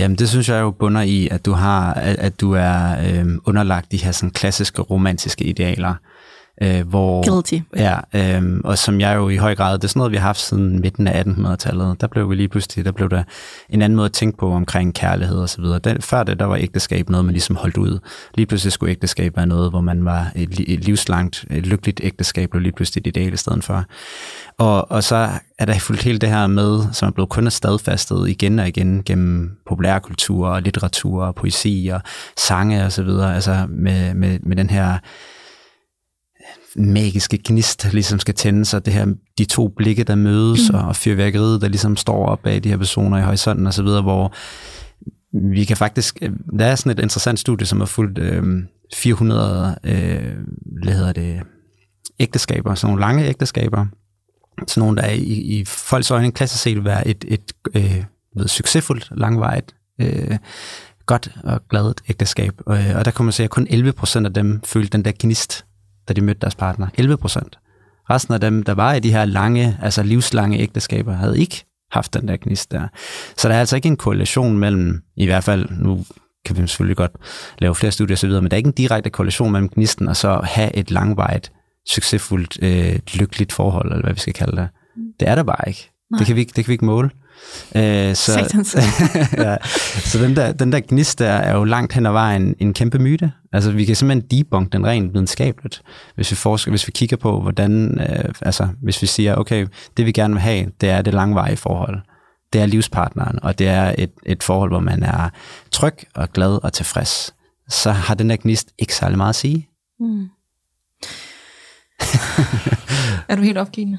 Jamen, 0.00 0.16
det 0.16 0.28
synes 0.28 0.48
jeg 0.48 0.60
jo 0.60 0.70
bunder 0.70 1.00
i, 1.00 1.28
at 1.30 1.46
du 1.46 1.52
har, 1.52 1.94
at, 1.94 2.18
at 2.18 2.40
du 2.40 2.52
er 2.52 2.96
øh, 3.06 3.26
underlagt 3.44 3.92
de 3.92 3.96
her 3.96 4.12
sådan 4.12 4.30
klassiske 4.30 4.82
romantiske 4.82 5.44
idealer, 5.44 5.94
øh, 6.62 6.88
hvor... 6.88 7.30
Guilty. 7.30 7.58
Ja, 7.76 7.98
øhm, 8.14 8.60
og 8.64 8.78
som 8.78 9.00
jeg 9.00 9.16
jo 9.16 9.28
i 9.28 9.36
høj 9.36 9.54
grad, 9.54 9.78
det 9.78 9.84
er 9.84 9.88
sådan 9.88 10.00
noget, 10.00 10.12
vi 10.12 10.16
har 10.16 10.26
haft 10.26 10.40
siden 10.40 10.80
midten 10.80 11.06
af 11.08 11.22
1800-tallet. 11.22 12.00
Der 12.00 12.06
blev 12.06 12.30
vi 12.30 12.34
lige 12.34 12.48
pludselig, 12.48 12.84
der 12.84 12.92
blev 12.92 13.10
der 13.10 13.22
en 13.68 13.82
anden 13.82 13.96
måde 13.96 14.06
at 14.06 14.12
tænke 14.12 14.38
på 14.38 14.50
omkring 14.50 14.94
kærlighed 14.94 15.38
og 15.38 15.48
så 15.48 15.60
videre. 15.60 15.78
Den, 15.78 16.02
før 16.02 16.22
det, 16.22 16.38
der 16.38 16.44
var 16.44 16.56
ægteskab 16.56 17.08
noget, 17.10 17.24
man 17.24 17.32
ligesom 17.32 17.56
holdt 17.56 17.76
ud. 17.76 17.98
Lige 18.34 18.46
pludselig 18.46 18.72
skulle 18.72 18.90
ægteskab 18.90 19.36
være 19.36 19.46
noget, 19.46 19.70
hvor 19.70 19.80
man 19.80 20.04
var 20.04 20.32
et, 20.36 20.60
et 20.66 20.84
livslangt, 20.84 21.44
et 21.50 21.66
lykkeligt 21.66 22.00
ægteskab, 22.04 22.50
blev 22.50 22.62
lige 22.62 22.72
pludselig 22.72 23.00
et 23.00 23.06
ideal 23.06 23.32
i 23.32 23.36
stedet 23.36 23.64
for. 23.64 23.84
Og, 24.58 24.90
og 24.90 25.04
så 25.04 25.28
er 25.58 25.64
der 25.64 25.78
fuldt 25.78 26.02
hele 26.02 26.18
det 26.18 26.28
her 26.28 26.46
med, 26.46 26.82
som 26.92 27.08
er 27.08 27.12
blevet 27.12 27.28
kun 27.30 27.50
stadfastet 27.50 28.28
igen 28.28 28.58
og 28.58 28.68
igen 28.68 29.02
gennem 29.04 29.56
populærkultur 29.68 30.48
og 30.48 30.62
litteratur 30.62 31.24
og 31.24 31.34
poesi 31.34 31.90
og 31.92 32.00
sange 32.36 32.84
og 32.84 32.92
så 32.92 33.02
videre, 33.02 33.34
altså 33.34 33.66
med, 33.68 34.14
med, 34.14 34.38
med 34.42 34.56
den 34.56 34.70
her 34.70 34.98
magiske 36.76 37.38
gnist, 37.44 37.82
der 37.82 37.90
ligesom 37.92 38.18
skal 38.18 38.34
tændes, 38.34 38.74
og 38.74 38.84
det 38.84 38.94
her, 38.94 39.06
de 39.38 39.44
to 39.44 39.68
blikke, 39.68 40.04
der 40.04 40.14
mødes, 40.14 40.70
mm. 40.70 40.78
og 40.78 40.96
fyrværkeriet, 40.96 41.60
der 41.60 41.68
ligesom 41.68 41.96
står 41.96 42.26
op 42.26 42.42
bag 42.42 42.64
de 42.64 42.68
her 42.68 42.76
personer 42.76 43.18
i 43.18 43.22
horisonten 43.22 43.66
og 43.66 43.74
så 43.74 43.82
videre, 43.82 44.02
hvor 44.02 44.32
vi 45.52 45.64
kan 45.64 45.76
faktisk, 45.76 46.20
der 46.58 46.64
er 46.64 46.74
sådan 46.74 46.92
et 46.92 47.02
interessant 47.02 47.38
studie, 47.38 47.66
som 47.66 47.78
har 47.78 47.86
fulgt 47.86 48.18
øh, 48.18 48.44
400, 48.94 49.76
øh, 49.84 50.34
hvad 50.82 50.92
hedder 50.92 51.12
det, 51.12 51.42
ægteskaber, 52.18 52.74
sådan 52.74 52.90
nogle 52.90 53.00
lange 53.00 53.28
ægteskaber, 53.28 53.86
sådan 54.68 54.80
nogle, 54.80 54.96
der 54.96 55.02
er 55.02 55.12
i, 55.12 55.58
i 55.58 55.64
folks 55.64 56.10
øjne 56.10 56.32
klassisk 56.32 56.62
set 56.62 56.84
være 56.84 57.08
et, 57.08 57.24
et 57.28 57.52
øh, 57.74 58.04
ved, 58.36 58.48
succesfuldt, 58.48 59.08
langvejt, 59.16 59.74
øh, 60.00 60.38
godt 61.06 61.28
og 61.44 61.60
gladet 61.70 62.00
ægteskab. 62.08 62.52
Og, 62.66 62.78
og 62.94 63.04
der 63.04 63.10
kunne 63.10 63.26
man 63.26 63.32
se, 63.32 63.44
at 63.44 63.50
kun 63.50 63.66
11 63.70 63.92
procent 63.92 64.26
af 64.26 64.34
dem 64.34 64.60
følte 64.64 64.90
den 64.90 65.04
der 65.04 65.12
gnist, 65.18 65.64
da 66.10 66.14
de 66.14 66.20
mødte 66.20 66.40
deres 66.40 66.54
partner. 66.54 66.86
11 66.94 67.16
procent. 67.16 67.58
Resten 68.10 68.34
af 68.34 68.40
dem, 68.40 68.62
der 68.62 68.74
var 68.74 68.94
i 68.94 69.00
de 69.00 69.12
her 69.12 69.24
lange, 69.24 69.78
altså 69.82 70.02
livslange 70.02 70.58
ægteskaber, 70.58 71.12
havde 71.12 71.38
ikke 71.38 71.64
haft 71.92 72.14
den 72.14 72.28
der 72.28 72.36
gnist 72.36 72.72
der. 72.72 72.88
Så 73.36 73.48
der 73.48 73.54
er 73.54 73.60
altså 73.60 73.76
ikke 73.76 73.88
en 73.88 73.96
korrelation 73.96 74.58
mellem, 74.58 75.02
i 75.16 75.26
hvert 75.26 75.44
fald, 75.44 75.68
nu 75.70 76.04
kan 76.44 76.56
vi 76.56 76.66
selvfølgelig 76.66 76.96
godt 76.96 77.12
lave 77.58 77.74
flere 77.74 77.92
studier 77.92 78.16
osv., 78.16 78.30
men 78.30 78.44
der 78.44 78.50
er 78.50 78.56
ikke 78.56 78.66
en 78.66 78.72
direkte 78.72 79.10
korrelation 79.10 79.52
mellem 79.52 79.68
gnisten 79.68 80.08
og 80.08 80.16
så 80.16 80.40
have 80.44 80.76
et 80.76 80.90
langvejt, 80.90 81.52
succesfuldt, 81.88 82.58
øh, 82.62 82.98
lykkeligt 83.14 83.52
forhold, 83.52 83.92
eller 83.92 84.02
hvad 84.02 84.14
vi 84.14 84.20
skal 84.20 84.32
kalde 84.32 84.56
det. 84.56 84.68
Det 85.20 85.28
er 85.28 85.34
der 85.34 85.42
bare 85.42 85.68
ikke. 85.68 85.90
Det 86.18 86.26
kan, 86.26 86.36
vi 86.36 86.40
ikke 86.40 86.52
det 86.56 86.64
kan 86.64 86.68
vi 86.68 86.72
ikke 86.72 86.84
måle. 86.84 87.10
Øh, 87.76 88.14
så, 88.14 88.32
ja, 89.44 89.56
så 90.00 90.18
den 90.18 90.36
der, 90.36 90.52
den 90.52 90.72
der 90.72 90.80
gnist 90.80 91.18
der 91.18 91.28
er 91.28 91.56
jo 91.56 91.64
langt 91.64 91.92
hen 91.92 92.06
ad 92.06 92.12
vejen 92.12 92.54
en 92.58 92.74
kæmpe 92.74 92.98
myte. 92.98 93.32
Altså 93.52 93.70
vi 93.70 93.84
kan 93.84 93.96
simpelthen 93.96 94.38
debunk 94.38 94.72
den 94.72 94.86
rent 94.86 95.14
videnskabeligt, 95.14 95.82
hvis 96.14 96.30
vi, 96.30 96.36
forsker, 96.36 96.70
hvis 96.70 96.86
vi 96.86 96.92
kigger 96.92 97.16
på, 97.16 97.40
hvordan, 97.40 98.00
øh, 98.00 98.34
altså 98.42 98.68
hvis 98.82 99.02
vi 99.02 99.06
siger, 99.06 99.34
okay, 99.34 99.66
det 99.96 100.06
vi 100.06 100.12
gerne 100.12 100.34
vil 100.34 100.40
have, 100.40 100.72
det 100.80 100.90
er 100.90 101.02
det 101.02 101.14
langvarige 101.14 101.56
forhold. 101.56 102.00
Det 102.52 102.60
er 102.60 102.66
livspartneren, 102.66 103.38
og 103.42 103.58
det 103.58 103.68
er 103.68 103.94
et, 103.98 104.12
et 104.26 104.42
forhold, 104.42 104.70
hvor 104.70 104.80
man 104.80 105.02
er 105.02 105.28
tryg 105.70 105.94
og 106.14 106.32
glad 106.32 106.64
og 106.64 106.72
tilfreds. 106.72 107.34
Så 107.68 107.90
har 107.90 108.14
den 108.14 108.30
der 108.30 108.36
gnist 108.36 108.72
ikke 108.78 108.94
særlig 108.94 109.16
meget 109.16 109.28
at 109.28 109.36
sige. 109.36 109.68
Mm. 110.00 110.28
Er 113.28 113.36
du 113.36 113.42
helt 113.42 113.58
opgivende? 113.58 113.98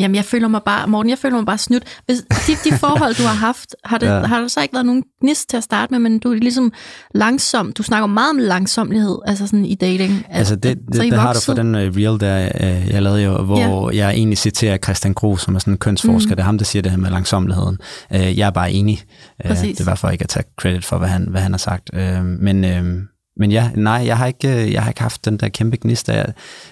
Jamen, 0.00 0.14
jeg 0.14 0.24
føler 0.24 0.48
mig 0.48 0.60
bare, 0.64 0.88
Morten, 0.88 1.10
jeg 1.10 1.18
føler 1.18 1.36
mig 1.36 1.46
bare 1.46 1.58
snydt. 1.58 2.00
Hvis 2.06 2.18
de, 2.46 2.70
de 2.70 2.78
forhold, 2.78 3.14
du 3.14 3.22
har 3.22 3.34
haft, 3.34 3.76
har, 3.84 3.98
det, 3.98 4.06
Ja. 4.06 4.26
har 4.26 4.40
der 4.40 4.48
så 4.48 4.62
ikke 4.62 4.74
været 4.74 4.86
nogen 4.86 5.02
gnist 5.20 5.48
til 5.48 5.56
at 5.56 5.62
starte 5.62 5.90
med, 5.92 5.98
men 5.98 6.18
du 6.18 6.30
er 6.32 6.34
ligesom 6.36 6.72
langsom. 7.14 7.72
Du 7.72 7.82
snakker 7.82 8.06
meget 8.06 8.30
om 8.30 8.38
langsomlighed, 8.38 9.18
altså 9.26 9.46
sådan 9.46 9.64
i 9.64 9.74
dating. 9.74 10.26
At, 10.28 10.38
Altså 10.38 10.56
det, 10.56 10.78
det, 10.92 11.02
det 11.02 11.18
har 11.18 11.32
du 11.32 11.40
for 11.40 11.54
den 11.54 11.74
uh, 11.74 11.80
reel, 11.80 12.20
der 12.20 12.48
uh, 12.60 12.90
jeg 12.90 13.02
lavede 13.02 13.22
jo, 13.22 13.42
hvor 13.42 13.90
ja. 13.90 14.06
jeg 14.06 14.14
egentlig 14.14 14.38
citerer 14.38 14.76
Christian 14.78 15.14
Gro, 15.14 15.36
som 15.36 15.54
er 15.54 15.58
sådan 15.58 15.74
en 15.74 15.78
kønsforsker. 15.78 16.30
Mm. 16.30 16.36
Det 16.36 16.38
er 16.42 16.44
ham, 16.46 16.58
der 16.58 16.64
siger 16.64 16.82
det 16.82 16.90
her 16.90 16.98
med 16.98 17.10
langsomligheden. 17.10 17.78
Uh, 18.14 18.38
jeg 18.38 18.46
er 18.46 18.50
bare 18.50 18.72
enig. 18.72 19.02
Uh, 19.44 19.48
Præcis. 19.50 19.76
det 19.76 19.86
var 19.86 19.94
for 19.94 20.10
ikke 20.10 20.22
at 20.22 20.28
tage 20.28 20.44
credit 20.60 20.84
for, 20.84 20.98
hvad 20.98 21.08
han, 21.08 21.26
hvad 21.30 21.40
han 21.40 21.52
har 21.52 21.58
sagt. 21.58 21.90
Uh, 21.92 22.24
men, 22.24 22.64
uh, 22.64 23.02
men 23.36 23.52
ja, 23.52 23.70
nej, 23.74 24.02
jeg 24.06 24.18
har, 24.18 24.26
ikke, 24.26 24.48
øh, 24.48 24.72
jeg 24.72 24.82
har 24.82 24.90
ikke 24.90 25.02
haft 25.02 25.24
den 25.24 25.36
der 25.36 25.48
kæmpe 25.48 25.76
gnist. 25.76 26.06
Der. 26.06 26.24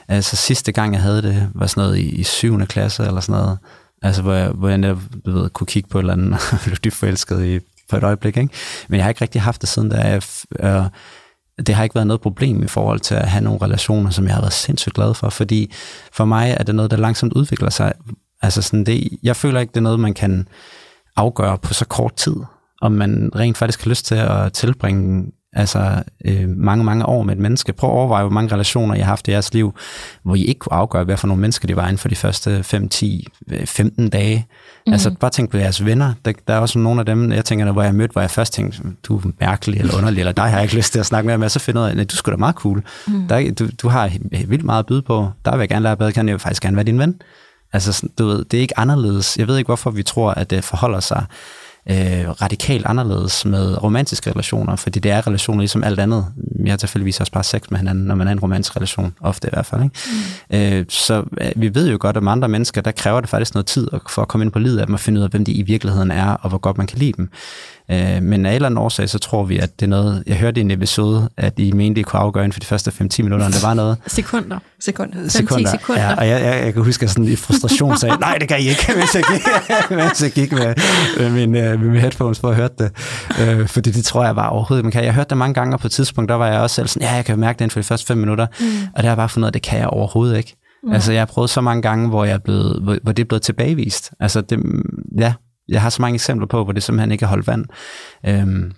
Altså 0.08 0.36
sidste 0.36 0.72
gang, 0.72 0.94
jeg 0.94 1.02
havde 1.02 1.22
det, 1.22 1.50
var 1.54 1.66
sådan 1.66 1.82
noget 1.82 1.98
i, 1.98 2.08
i 2.08 2.22
7. 2.22 2.66
klasse 2.66 3.06
eller 3.06 3.20
sådan 3.20 3.40
noget. 3.42 3.58
Altså 4.02 4.22
hvor 4.22 4.32
jeg, 4.32 4.48
hvor 4.48 4.68
jeg 4.68 4.78
netop, 4.78 4.98
du 5.26 5.32
ved, 5.32 5.50
kunne 5.50 5.66
kigge 5.66 5.88
på 5.88 5.98
et 5.98 6.02
eller 6.02 6.12
andet 6.12 6.32
og 6.52 6.58
blev 6.64 6.76
dybt 6.76 6.94
forelsket 6.94 7.44
i, 7.44 7.58
på 7.90 7.96
et 7.96 8.04
øjeblik. 8.04 8.36
Ikke? 8.36 8.54
Men 8.88 8.96
jeg 8.96 9.04
har 9.04 9.08
ikke 9.08 9.22
rigtig 9.22 9.42
haft 9.42 9.60
det 9.60 9.68
siden, 9.68 9.88
da 9.88 9.96
jeg... 9.96 10.22
øh, 10.60 10.84
det 11.66 11.74
har 11.74 11.82
ikke 11.82 11.94
været 11.94 12.06
noget 12.06 12.20
problem 12.20 12.62
i 12.62 12.66
forhold 12.66 13.00
til 13.00 13.14
at 13.14 13.28
have 13.28 13.44
nogle 13.44 13.62
relationer, 13.62 14.10
som 14.10 14.24
jeg 14.24 14.34
har 14.34 14.40
været 14.40 14.52
sindssygt 14.52 14.94
glad 14.94 15.14
for, 15.14 15.30
fordi 15.30 15.72
for 16.12 16.24
mig 16.24 16.56
er 16.58 16.64
det 16.64 16.74
noget, 16.74 16.90
der 16.90 16.96
langsomt 16.96 17.32
udvikler 17.32 17.70
sig. 17.70 17.92
Altså 18.42 18.62
sådan 18.62 18.86
det, 18.86 19.08
jeg 19.22 19.36
føler 19.36 19.60
ikke, 19.60 19.70
det 19.70 19.76
er 19.76 19.82
noget, 19.82 20.00
man 20.00 20.14
kan 20.14 20.48
afgøre 21.16 21.58
på 21.58 21.74
så 21.74 21.84
kort 21.84 22.16
tid, 22.16 22.36
om 22.80 22.92
man 22.92 23.30
rent 23.36 23.58
faktisk 23.58 23.84
har 23.84 23.88
lyst 23.88 24.06
til 24.06 24.14
at 24.14 24.52
tilbringe 24.52 25.32
altså, 25.52 26.02
øh, 26.24 26.48
mange, 26.48 26.84
mange 26.84 27.06
år 27.06 27.22
med 27.22 27.34
et 27.34 27.40
menneske. 27.40 27.72
Prøv 27.72 27.90
at 27.90 27.94
overveje, 27.94 28.22
hvor 28.22 28.30
mange 28.30 28.52
relationer 28.54 28.94
I 28.94 28.98
har 28.98 29.04
haft 29.04 29.28
i 29.28 29.30
jeres 29.30 29.54
liv, 29.54 29.74
hvor 30.22 30.34
I 30.34 30.44
ikke 30.44 30.58
kunne 30.58 30.72
afgøre, 30.72 31.04
hvad 31.04 31.16
for 31.16 31.26
nogle 31.26 31.40
mennesker 31.40 31.66
de 31.68 31.76
var 31.76 31.82
inden 31.82 31.98
for 31.98 32.08
de 32.08 32.16
første 32.16 32.62
5, 32.62 32.88
10, 32.88 33.26
øh, 33.52 33.66
15 33.66 34.08
dage. 34.10 34.46
Mm. 34.86 34.92
Altså 34.92 35.10
bare 35.20 35.30
tænk 35.30 35.50
på 35.50 35.56
jeres 35.56 35.84
venner. 35.84 36.12
Der, 36.24 36.32
der 36.48 36.54
er 36.54 36.58
også 36.58 36.78
nogle 36.78 37.00
af 37.00 37.06
dem, 37.06 37.32
jeg 37.32 37.44
tænker, 37.44 37.72
hvor 37.72 37.82
jeg 37.82 37.94
mødte, 37.94 38.12
hvor 38.12 38.20
jeg 38.20 38.30
først 38.30 38.52
tænkte, 38.52 38.80
du 39.08 39.16
er 39.18 39.22
mærkelig 39.40 39.80
eller 39.80 39.96
underlig, 39.96 40.18
eller 40.18 40.32
dig 40.32 40.44
har 40.44 40.50
jeg 40.56 40.62
ikke 40.62 40.76
lyst 40.76 40.92
til 40.92 40.98
at 41.00 41.06
snakke 41.06 41.26
med, 41.26 41.38
men 41.38 41.48
så 41.50 41.58
finder 41.58 41.88
jeg 41.88 42.10
du 42.10 42.16
sgu 42.16 42.30
da 42.30 42.36
meget 42.36 42.54
cool. 42.54 42.82
Mm. 43.06 43.28
Der, 43.28 43.36
er- 43.36 43.52
du, 43.52 43.68
du 43.82 43.88
har 43.88 44.10
vildt 44.46 44.64
meget 44.64 44.78
at 44.78 44.86
byde 44.86 45.02
på. 45.02 45.28
Der 45.44 45.50
vil 45.50 45.58
jeg 45.60 45.68
gerne 45.68 45.82
lære 45.82 45.96
bedre, 45.96 46.12
kan 46.12 46.28
jeg 46.28 46.32
vil 46.32 46.40
faktisk 46.40 46.62
gerne 46.62 46.76
være 46.76 46.84
din 46.86 46.98
ven. 46.98 47.14
Altså, 47.72 48.08
du 48.18 48.26
ved, 48.26 48.44
det 48.44 48.56
er 48.56 48.60
ikke 48.60 48.78
anderledes. 48.78 49.36
Jeg 49.38 49.48
ved 49.48 49.56
ikke, 49.58 49.68
hvorfor 49.68 49.90
vi 49.90 50.02
tror, 50.02 50.30
at 50.30 50.50
det 50.50 50.64
forholder 50.64 51.00
sig 51.00 51.24
øh, 51.90 52.30
radikalt 52.42 52.86
anderledes 52.86 53.44
med 53.44 53.82
romantiske 53.82 54.30
relationer, 54.30 54.76
fordi 54.76 55.00
det 55.00 55.10
er 55.10 55.26
relationer 55.26 55.60
ligesom 55.60 55.84
alt 55.84 56.00
andet. 56.00 56.26
Jeg 56.64 56.72
har 56.72 56.76
tilfældigvis 56.76 57.20
også 57.20 57.32
bare 57.32 57.44
sex 57.44 57.62
med 57.70 57.78
hinanden, 57.78 58.04
når 58.04 58.14
man 58.14 58.28
er 58.28 58.32
en 58.32 58.40
romantisk 58.40 58.76
relation, 58.76 59.14
ofte 59.20 59.48
i 59.48 59.50
hvert 59.52 59.66
fald. 59.66 59.82
Ikke? 59.82 59.96
Mm. 60.50 60.56
Øh, 60.56 60.84
så 60.88 61.24
øh, 61.40 61.52
vi 61.56 61.74
ved 61.74 61.90
jo 61.90 61.96
godt, 62.00 62.16
at 62.16 62.22
andre 62.26 62.48
mennesker, 62.48 62.80
der 62.80 62.90
kræver 62.90 63.20
det 63.20 63.30
faktisk 63.30 63.54
noget 63.54 63.66
tid 63.66 63.88
for 64.10 64.22
at 64.22 64.28
komme 64.28 64.44
ind 64.44 64.52
på 64.52 64.58
livet 64.58 64.78
af 64.78 64.86
dem 64.86 64.94
og 64.94 65.00
finde 65.00 65.18
ud 65.18 65.24
af, 65.24 65.30
hvem 65.30 65.44
de 65.44 65.52
i 65.52 65.62
virkeligheden 65.62 66.10
er, 66.10 66.26
og 66.26 66.48
hvor 66.48 66.58
godt 66.58 66.78
man 66.78 66.86
kan 66.86 66.98
lide 66.98 67.12
dem. 67.12 67.30
Øh, 67.90 68.22
men 68.22 68.46
af 68.46 68.50
en 68.50 68.54
eller 68.54 68.66
anden 68.66 68.78
årsag, 68.78 69.08
så 69.08 69.18
tror 69.18 69.44
vi, 69.44 69.58
at 69.58 69.80
det 69.80 69.86
er 69.86 69.90
noget, 69.90 70.22
jeg 70.26 70.36
hørte 70.36 70.60
i 70.60 70.64
en 70.64 70.70
episode, 70.70 71.28
at 71.36 71.58
I 71.58 71.72
mente, 71.72 72.00
I 72.00 72.02
kunne 72.02 72.20
afgøre 72.20 72.44
inden 72.44 72.52
for 72.52 72.60
de 72.60 72.66
første 72.66 72.90
5-10 72.90 73.22
minutter, 73.22 73.46
om 73.46 73.52
det 73.52 73.62
var 73.62 73.74
noget. 73.74 73.96
Sekunder. 74.06 74.58
Sekunder. 74.80 75.28
Sekunder. 75.28 75.70
sekunder. 75.70 76.02
Ja, 76.02 76.14
og 76.16 76.28
jeg, 76.28 76.42
jeg, 76.42 76.64
jeg 76.64 76.74
kan 76.74 76.82
huske, 76.82 77.04
at 77.04 77.10
sådan 77.10 77.24
i 77.24 77.36
frustration 77.36 77.96
sagde, 77.96 78.16
nej, 78.20 78.36
det 78.40 78.48
kan 78.48 78.60
I 78.60 78.68
ikke, 78.68 78.92
hvis 78.94 79.14
jeg 79.14 79.22
gik, 79.32 79.42
hvis 79.98 80.22
jeg 80.22 80.30
gik 80.30 80.52
med, 80.52 80.74
med, 81.18 81.30
min, 81.30 81.50
med 81.50 81.78
mine 81.78 82.00
headphones 82.00 82.38
for 82.38 82.48
at 82.48 82.56
høre 82.56 82.68
det. 82.78 82.90
Øh, 83.40 83.68
fordi 83.68 83.90
det 83.90 84.04
tror 84.04 84.24
jeg 84.24 84.34
bare 84.34 84.50
overhovedet, 84.50 84.84
man 84.84 84.92
kan. 84.92 85.04
Jeg 85.04 85.14
hørte 85.14 85.30
det 85.30 85.38
mange 85.38 85.54
gange, 85.54 85.76
og 85.76 85.80
på 85.80 85.86
et 85.86 85.92
tidspunkt, 85.92 86.28
der 86.28 86.34
var 86.34 86.46
jeg 86.46 86.60
også 86.60 86.76
selv 86.76 86.88
sådan, 86.88 87.08
ja, 87.08 87.14
jeg 87.14 87.24
kan 87.24 87.38
mærke 87.38 87.58
det 87.58 87.60
inden 87.60 87.72
for 87.72 87.80
de 87.80 87.84
første 87.84 88.06
5 88.06 88.18
minutter. 88.18 88.46
Mm. 88.60 88.66
Og 88.66 88.96
det 88.96 89.02
har 89.02 89.10
jeg 89.10 89.16
bare 89.16 89.28
fundet 89.28 89.44
ud 89.44 89.48
af, 89.48 89.52
det 89.52 89.62
kan 89.62 89.78
jeg 89.78 89.86
overhovedet 89.86 90.36
ikke. 90.36 90.56
Mm. 90.82 90.92
Altså, 90.92 91.12
jeg 91.12 91.20
har 91.20 91.26
prøvet 91.26 91.50
så 91.50 91.60
mange 91.60 91.82
gange, 91.82 92.08
hvor, 92.08 92.24
jeg 92.24 92.34
er 92.34 92.38
blevet, 92.38 92.82
hvor, 92.82 92.96
hvor 93.02 93.12
det 93.12 93.22
er 93.22 93.26
blevet 93.26 93.42
tilbagevist. 93.42 94.12
Altså, 94.20 94.40
det, 94.40 94.58
ja, 95.18 95.32
jeg 95.72 95.82
har 95.82 95.90
så 95.90 96.02
mange 96.02 96.14
eksempler 96.14 96.46
på, 96.46 96.64
hvor 96.64 96.72
det 96.72 96.82
simpelthen 96.82 97.12
ikke 97.12 97.24
har 97.24 97.30
holdt 97.30 97.46
vand. 97.46 97.64
Øhm, 98.26 98.72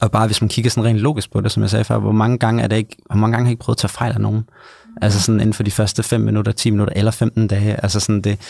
og 0.00 0.10
bare 0.10 0.26
hvis 0.26 0.40
man 0.40 0.48
kigger 0.48 0.70
sådan 0.70 0.90
rent 0.90 0.98
logisk 0.98 1.32
på 1.32 1.40
det, 1.40 1.52
som 1.52 1.62
jeg 1.62 1.70
sagde 1.70 1.84
før, 1.84 1.98
hvor 1.98 2.12
mange 2.12 2.38
gange 2.38 2.62
er 2.62 2.66
det 2.66 2.76
ikke, 2.76 2.96
hvor 3.06 3.16
mange 3.16 3.32
gange 3.32 3.44
har 3.44 3.48
jeg 3.48 3.52
ikke 3.52 3.60
prøvet 3.60 3.76
at 3.76 3.80
tage 3.80 3.88
fejl 3.88 4.12
af 4.12 4.20
nogen? 4.20 4.44
Altså 5.02 5.22
sådan 5.22 5.40
inden 5.40 5.54
for 5.54 5.62
de 5.62 5.70
første 5.70 6.02
5 6.02 6.20
minutter, 6.20 6.52
10 6.52 6.70
minutter 6.70 6.92
eller 6.96 7.10
15 7.10 7.46
dage. 7.46 7.82
Altså 7.82 8.00
sådan 8.00 8.20
det, 8.20 8.40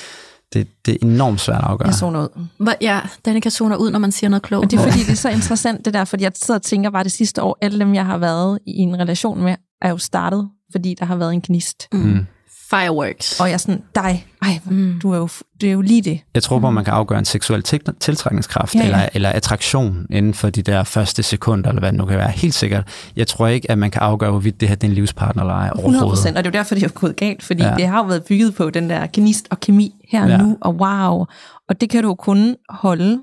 det, 0.52 0.68
det 0.86 0.94
er 0.94 0.98
enormt 1.06 1.40
svært 1.40 1.58
at 1.58 1.64
afgøre. 1.64 1.88
Jeg 1.88 1.94
zoner 1.94 2.20
ud. 2.20 2.74
Ja, 2.80 3.00
Danika 3.24 3.50
zoner 3.50 3.76
ud, 3.76 3.90
når 3.90 3.98
man 3.98 4.12
siger 4.12 4.30
noget 4.30 4.42
klogt. 4.42 4.64
Og 4.64 4.70
det 4.70 4.78
er 4.78 4.82
fordi, 4.82 4.98
det 4.98 5.10
er 5.10 5.16
så 5.16 5.28
interessant 5.28 5.84
det 5.84 5.94
der, 5.94 6.04
fordi 6.04 6.24
jeg 6.24 6.32
sidder 6.34 6.58
og 6.58 6.62
tænker 6.62 6.90
bare 6.90 7.04
det 7.04 7.12
sidste 7.12 7.42
år, 7.42 7.58
alle 7.60 7.78
dem, 7.78 7.94
jeg 7.94 8.06
har 8.06 8.18
været 8.18 8.58
i 8.66 8.78
en 8.78 8.98
relation 8.98 9.42
med, 9.42 9.56
er 9.82 9.90
jo 9.90 9.98
startet, 9.98 10.48
fordi 10.72 10.94
der 10.98 11.04
har 11.04 11.16
været 11.16 11.34
en 11.34 11.40
gnist. 11.40 11.88
Mm. 11.92 12.26
Fireworks. 12.70 13.40
Og 13.40 13.46
jeg 13.46 13.54
er 13.54 13.58
sådan, 13.58 13.82
dig, 13.94 14.26
ej, 14.42 14.60
mm. 14.64 14.98
du 15.02 15.12
er 15.12 15.16
jo, 15.16 15.28
det 15.60 15.68
er 15.68 15.72
jo 15.72 15.80
lige 15.80 16.02
det. 16.02 16.20
Jeg 16.34 16.42
tror 16.42 16.58
på, 16.58 16.68
at 16.68 16.74
man 16.74 16.84
kan 16.84 16.92
afgøre 16.94 17.18
en 17.18 17.24
seksuel 17.24 17.62
til- 17.62 17.80
tiltrækningskraft 18.00 18.74
Ja, 18.74 18.80
ja. 18.80 18.84
Eller, 18.86 19.08
eller 19.14 19.28
attraktion 19.30 20.06
inden 20.10 20.34
for 20.34 20.50
de 20.50 20.62
der 20.62 20.84
første 20.84 21.22
sekunder, 21.22 21.68
eller 21.68 21.80
hvad 21.80 21.92
det 21.92 21.98
nu 21.98 22.06
kan 22.06 22.18
være. 22.18 22.30
Helt 22.30 22.54
sikkert. 22.54 22.88
Jeg 23.16 23.26
tror 23.26 23.46
ikke, 23.46 23.70
at 23.70 23.78
man 23.78 23.90
kan 23.90 24.02
afgøre, 24.02 24.30
hvorvidt 24.30 24.60
det 24.60 24.68
her 24.68 24.76
det 24.76 24.84
er 24.86 24.88
en 24.88 24.94
livspartner 24.94 25.42
eller 25.42 25.54
ej 25.54 25.66
100 25.66 25.84
overhovedet. 25.84 26.08
procent, 26.10 26.36
og 26.38 26.44
det 26.44 26.50
er 26.50 26.58
jo 26.58 26.58
derfor, 26.58 26.74
det 26.74 26.84
er 26.84 26.88
gået 26.88 27.16
galt, 27.16 27.42
fordi 27.42 27.62
Ja. 27.62 27.74
det 27.76 27.86
har 27.86 27.98
jo 27.98 28.04
været 28.04 28.24
bygget 28.24 28.54
på 28.54 28.70
den 28.70 28.90
der 28.90 29.06
gnist 29.12 29.46
og 29.50 29.60
kemi 29.60 29.94
her 30.10 30.26
ja. 30.28 30.36
nu, 30.36 30.58
og 30.60 30.74
wow. 30.74 31.24
Og 31.68 31.80
det 31.80 31.90
kan 31.90 32.02
du 32.02 32.08
jo 32.08 32.14
kun 32.14 32.56
holde 32.68 33.22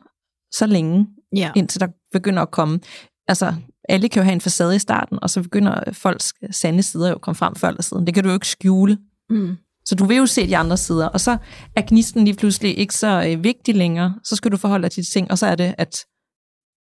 så 0.54 0.66
længe, 0.66 1.08
Ja. 1.36 1.52
indtil 1.56 1.82
der 1.82 1.88
begynder 2.14 2.42
at 2.42 2.52
komme, 2.52 2.80
altså 3.28 3.54
alle 3.90 4.10
kan 4.10 4.20
jo 4.20 4.24
have 4.24 4.34
en 4.34 4.42
facade 4.42 4.76
i 4.76 4.80
starten, 4.80 5.20
og 5.22 5.30
så 5.30 5.42
begynder 5.42 5.80
folks 5.94 6.34
sande 6.52 6.84
sider 6.84 7.10
jo 7.10 7.16
at 7.16 7.22
komme 7.22 7.36
frem 7.36 7.56
før 7.56 7.68
eller 7.68 7.82
siden. 7.84 8.06
Det 8.06 8.14
kan 8.14 8.24
du 8.24 8.30
jo 8.30 8.34
ikke 8.36 8.48
skjule. 8.48 8.98
Mm. 9.30 9.56
Så 9.86 9.96
du 9.96 10.06
vil 10.06 10.18
jo 10.18 10.26
se 10.26 10.48
de 10.48 10.58
andre 10.58 10.78
sider, 10.78 11.08
og 11.08 11.20
så 11.22 11.38
er 11.76 11.82
gnisten 11.88 12.26
lige 12.26 12.36
pludselig 12.38 12.78
ikke 12.78 12.94
så 12.96 13.26
øh, 13.30 13.44
vigtig 13.44 13.76
længere. 13.76 14.20
Så 14.24 14.36
skal 14.36 14.52
du 14.52 14.58
forholde 14.58 14.84
dig 14.84 14.92
til 14.92 15.04
de 15.04 15.10
ting, 15.10 15.32
og 15.32 15.38
så 15.38 15.46
er 15.46 15.56
det, 15.56 15.76
at, 15.78 16.06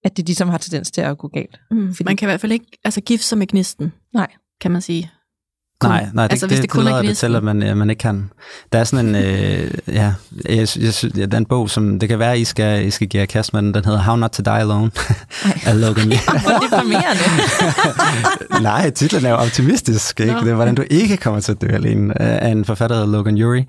at 0.04 0.16
det 0.16 0.26
ligesom 0.26 0.48
har 0.48 0.58
tendens 0.58 0.90
til 0.90 1.00
at 1.00 1.18
gå 1.18 1.28
galt. 1.28 1.60
Mm. 1.70 1.94
Fordi- 1.94 2.04
Man 2.04 2.16
kan 2.16 2.26
i 2.26 2.30
hvert 2.30 2.40
fald 2.40 2.52
ikke 2.52 2.66
altså, 2.84 3.00
gifte 3.00 3.26
sig 3.26 3.38
med 3.38 3.46
gnisten, 3.46 3.92
Nej. 4.14 4.32
kan 4.60 4.70
man 4.70 4.82
sige. 4.82 5.10
Nej, 5.88 6.08
nej, 6.14 6.26
det, 6.26 6.32
Altså, 6.32 6.44
altså, 6.44 6.46
hvis 6.46 6.56
det, 6.56 6.62
det 6.62 6.62
det, 6.62 6.70
kun 6.70 6.86
det 6.86 7.22
er 7.22 7.28
det 7.28 7.36
at 7.36 7.42
man, 7.44 7.62
ja, 7.62 7.74
man 7.74 7.90
ikke 7.90 8.00
kan. 8.00 8.30
Der 8.72 8.78
er 8.78 8.84
sådan 8.84 9.06
en, 9.06 9.14
øh, 9.14 9.70
ja, 9.88 10.12
jeg, 10.48 10.68
jeg, 10.80 11.16
ja, 11.16 11.26
der 11.26 11.32
er 11.32 11.38
en 11.38 11.46
bog, 11.46 11.70
som 11.70 11.98
det 11.98 12.08
kan 12.08 12.18
være, 12.18 12.38
I 12.38 12.44
skal, 12.44 12.86
I 12.86 12.90
skal 12.90 13.08
give 13.08 13.20
jer 13.20 13.26
kast 13.26 13.54
med 13.54 13.62
den, 13.62 13.74
den 13.74 13.84
hedder 13.84 14.02
How 14.02 14.16
Not 14.16 14.30
to 14.30 14.42
Die 14.42 14.52
Alone 14.52 14.90
af 15.66 15.80
Logan 15.80 16.08
Lee. 16.08 16.18
Hvor 16.44 16.58
deprimerende. 16.58 17.22
Nej, 18.68 18.90
titlen 18.90 19.24
er 19.24 19.30
jo 19.30 19.36
optimistisk, 19.36 20.20
ikke? 20.20 20.32
Nå. 20.32 20.40
Det 20.40 20.50
er, 20.50 20.54
hvordan 20.54 20.74
du 20.74 20.84
ikke 20.90 21.16
kommer 21.16 21.40
til 21.40 21.52
at 21.52 21.60
dø 21.60 21.66
alene, 21.66 22.22
øh, 22.22 22.42
af 22.42 22.48
en 22.48 22.64
forfatter, 22.64 22.98
der 22.98 23.06
Logan 23.06 23.42
Ury. 23.42 23.62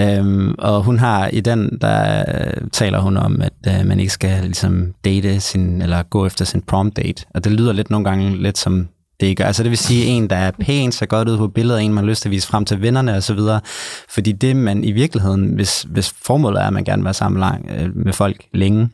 Øhm, 0.00 0.54
og 0.58 0.82
hun 0.82 0.98
har, 0.98 1.28
i 1.28 1.40
den, 1.40 1.78
der 1.80 2.24
øh, 2.28 2.52
taler 2.72 3.00
hun 3.00 3.16
om, 3.16 3.42
at 3.42 3.80
øh, 3.80 3.86
man 3.86 4.00
ikke 4.00 4.12
skal 4.12 4.42
ligesom 4.42 4.92
date 5.04 5.40
sin, 5.40 5.82
eller 5.82 6.02
gå 6.02 6.26
efter 6.26 6.44
sin 6.44 6.62
prom 6.62 6.90
date. 6.90 7.24
Og 7.34 7.44
det 7.44 7.52
lyder 7.52 7.72
lidt 7.72 7.90
nogle 7.90 8.04
gange 8.04 8.36
lidt 8.36 8.58
som 8.58 8.88
det 9.20 9.26
ikke 9.26 9.42
gør. 9.42 9.46
Altså 9.46 9.62
det 9.62 9.70
vil 9.70 9.78
sige 9.78 10.04
en, 10.04 10.30
der 10.30 10.36
er 10.36 10.50
pæn, 10.60 10.92
ser 10.92 11.06
godt 11.06 11.28
ud 11.28 11.38
på 11.38 11.48
billedet, 11.48 11.82
en, 11.82 11.94
man 11.94 12.04
har 12.04 12.08
lyst 12.08 12.22
til 12.22 12.28
at 12.28 12.30
vise 12.30 12.48
frem 12.48 12.64
til 12.64 12.82
vennerne 12.82 13.16
og 13.16 13.22
så 13.22 13.34
videre. 13.34 13.60
Fordi 14.08 14.32
det, 14.32 14.56
man 14.56 14.84
i 14.84 14.92
virkeligheden, 14.92 15.54
hvis, 15.54 15.86
hvis 15.88 16.14
formålet 16.22 16.62
er, 16.62 16.66
at 16.66 16.72
man 16.72 16.84
gerne 16.84 17.00
vil 17.00 17.04
være 17.04 17.14
sammen 17.14 17.40
lang, 17.40 17.70
øh, 17.78 17.96
med 17.96 18.12
folk 18.12 18.46
længe, 18.54 18.88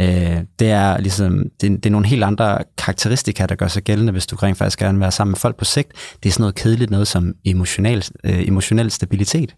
øh, 0.00 0.36
det 0.58 0.70
er 0.70 0.98
ligesom, 0.98 1.42
det, 1.60 1.70
det 1.70 1.86
er 1.86 1.90
nogle 1.90 2.06
helt 2.06 2.24
andre 2.24 2.58
karakteristika, 2.78 3.46
der 3.46 3.54
gør 3.54 3.68
sig 3.68 3.82
gældende, 3.82 4.12
hvis 4.12 4.26
du 4.26 4.36
rent 4.36 4.58
faktisk 4.58 4.78
gerne 4.78 4.94
vil 4.94 5.00
være 5.00 5.12
sammen 5.12 5.30
med 5.30 5.38
folk 5.38 5.56
på 5.56 5.64
sigt. 5.64 5.92
Det 6.22 6.28
er 6.28 6.32
sådan 6.32 6.42
noget 6.42 6.54
kedeligt, 6.54 6.90
noget 6.90 7.08
som 7.08 7.34
emotionel, 7.44 8.04
øh, 8.24 8.48
emotionel 8.48 8.90
stabilitet. 8.90 9.56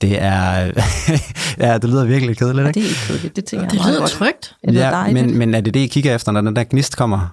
Det 0.00 0.22
er, 0.22 0.70
ja, 1.66 1.78
det 1.78 1.90
lyder 1.90 2.04
virkelig 2.04 2.36
kedeligt, 2.36 2.68
ikke? 2.68 2.80
det 2.80 2.86
er 2.86 2.88
ikke 2.88 3.00
kedeligt, 3.06 3.36
det 3.36 3.44
tænker 3.44 3.68
Det 3.68 3.74
jeg 3.74 3.82
meget 3.82 3.94
lyder 3.94 4.06
trygt. 4.06 4.54
Det 4.64 4.74
lyder 4.74 4.88
Ja, 4.88 5.12
men, 5.12 5.38
men 5.38 5.54
er 5.54 5.60
det 5.60 5.74
det, 5.74 5.80
I 5.80 5.86
kigger 5.86 6.14
efter, 6.14 6.32
når 6.32 6.40
den 6.40 6.56
der 6.56 6.64
gnist 6.64 6.96
kommer? 6.96 7.28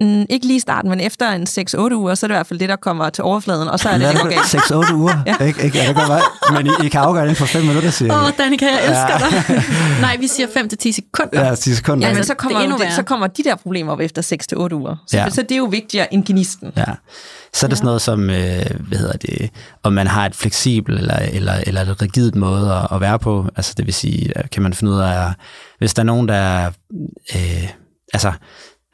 Mm, 0.00 0.26
ikke 0.30 0.46
lige 0.46 0.56
i 0.56 0.60
starten, 0.60 0.90
men 0.90 1.00
efter 1.00 1.30
en 1.30 1.42
6-8 1.42 1.94
uger, 1.94 2.14
så 2.14 2.26
er 2.26 2.28
det 2.28 2.34
i 2.34 2.36
hvert 2.36 2.46
fald 2.46 2.58
det, 2.58 2.68
der 2.68 2.76
kommer 2.76 3.10
til 3.10 3.24
overfladen, 3.24 3.68
og 3.68 3.80
så 3.80 3.88
er 3.88 3.98
det, 3.98 4.08
det 4.12 4.20
går 4.20 4.28
galt. 4.28 4.88
6-8 4.90 4.94
uger, 4.94 5.22
ja. 5.26 5.44
ikke? 5.46 5.62
ikke? 5.64 5.78
Ja, 5.78 5.88
det 5.88 5.96
kan. 5.96 6.54
Men 6.54 6.66
I, 6.66 6.70
I 6.86 6.88
kan 6.88 7.00
afgøre 7.00 7.22
det 7.22 7.28
inden 7.30 7.36
for 7.36 7.46
5 7.46 7.64
minutter, 7.64 7.90
siger 7.90 8.14
Åh, 8.14 8.18
jeg. 8.22 8.26
oh, 8.32 8.38
Danika, 8.44 8.66
jeg 8.66 8.84
elsker 8.84 9.18
dig. 9.18 9.64
Nej, 10.00 10.16
vi 10.20 10.26
siger 10.26 10.46
5-10 10.46 10.92
sekunder. 10.92 11.46
Ja, 11.48 11.54
10 11.54 11.74
sekunder. 11.74 12.06
Ja, 12.06 12.10
ikke? 12.10 12.18
men 12.18 12.24
så 12.24 12.32
det 12.32 12.38
kommer, 12.38 12.60
er 12.60 12.66
det, 12.66 12.80
værre. 12.80 12.94
så 12.94 13.02
kommer 13.02 13.26
de 13.26 13.44
der 13.44 13.56
problemer 13.56 13.92
op 13.92 14.00
efter 14.00 14.22
6-8 14.70 14.74
uger. 14.74 14.96
Så, 15.06 15.16
Ja. 15.16 15.22
ja. 15.22 15.30
så 15.30 15.42
det 15.42 15.52
er 15.52 15.56
jo 15.56 15.64
vigtigere 15.64 16.14
end 16.14 16.24
gnisten. 16.26 16.72
Ja. 16.76 16.84
Så 17.54 17.66
er 17.66 17.68
det 17.68 17.78
sådan 17.78 17.86
noget 17.86 18.02
som, 18.02 18.30
øh, 18.30 18.66
hvad 18.88 18.98
hedder 18.98 19.16
det, 19.16 19.50
om 19.82 19.92
man 19.92 20.06
har 20.06 20.26
et 20.26 20.34
fleksibelt 20.34 20.98
eller, 20.98 21.16
eller, 21.32 21.52
eller 21.66 21.80
et 21.80 22.02
rigidt 22.02 22.34
måde 22.34 22.72
at, 22.74 22.86
at 22.96 23.00
være 23.00 23.18
på. 23.18 23.46
Altså 23.56 23.74
det 23.76 23.86
vil 23.86 23.94
sige, 23.94 24.32
kan 24.52 24.62
man 24.62 24.74
finde 24.74 24.92
ud 24.92 24.98
af, 25.00 25.32
hvis 25.78 25.94
der 25.94 26.02
er 26.02 26.06
nogen, 26.06 26.28
der 26.28 26.34
er, 26.34 26.70
øh, 27.34 27.68
altså 28.14 28.32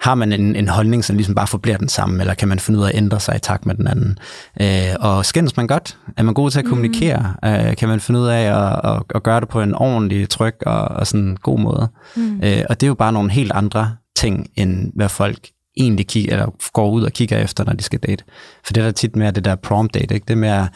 har 0.05 0.14
man 0.14 0.33
en, 0.33 0.57
en 0.57 0.69
holdning, 0.69 1.05
som 1.05 1.17
ligesom 1.17 1.35
bare 1.35 1.47
forbliver 1.47 1.77
den 1.77 1.88
samme, 1.88 2.21
eller 2.21 2.35
kan 2.35 2.49
man 2.49 2.59
finde 2.59 2.79
ud 2.79 2.85
af 2.85 2.88
at 2.88 2.95
ændre 2.95 3.21
sig 3.21 3.37
i 3.37 3.38
takt 3.38 3.67
med 3.67 3.75
den 3.75 3.87
anden? 3.87 4.19
Øh, 4.61 4.97
og 5.01 5.27
skændes 5.27 5.57
man 5.57 5.67
godt? 5.67 5.99
Er 6.17 6.23
man 6.23 6.35
god 6.35 6.51
til 6.51 6.59
at 6.59 6.64
kommunikere? 6.64 7.35
Mm. 7.43 7.49
Øh, 7.49 7.77
kan 7.77 7.88
man 7.88 8.01
finde 8.01 8.21
ud 8.21 8.27
af 8.27 8.43
at, 8.43 8.81
at, 8.93 9.03
at 9.14 9.23
gøre 9.23 9.40
det 9.40 9.49
på 9.49 9.61
en 9.61 9.75
ordentlig, 9.75 10.29
tryg 10.29 10.55
og, 10.67 10.83
og 10.83 11.07
sådan 11.07 11.37
god 11.43 11.59
måde? 11.59 11.88
Mm. 12.17 12.40
Øh, 12.43 12.62
og 12.69 12.81
det 12.81 12.87
er 12.87 12.88
jo 12.88 12.95
bare 12.95 13.12
nogle 13.12 13.31
helt 13.31 13.53
andre 13.53 13.97
ting, 14.17 14.51
end 14.57 14.93
hvad 14.95 15.09
folk 15.09 15.38
egentlig 15.77 16.07
kigger, 16.07 16.33
eller 16.33 16.55
går 16.73 16.90
ud 16.90 17.03
og 17.03 17.12
kigger 17.12 17.38
efter, 17.38 17.64
når 17.64 17.73
de 17.73 17.83
skal 17.83 17.99
date. 17.99 18.25
For 18.64 18.73
det 18.73 18.81
er 18.81 18.85
der 18.85 18.93
tit 18.93 19.17
mere 19.17 19.31
det 19.31 19.45
der 19.45 19.55
prom 19.55 19.88
date, 19.88 20.14
ikke? 20.14 20.25
det 20.25 20.35
er 20.35 20.38
mere, 20.38 20.69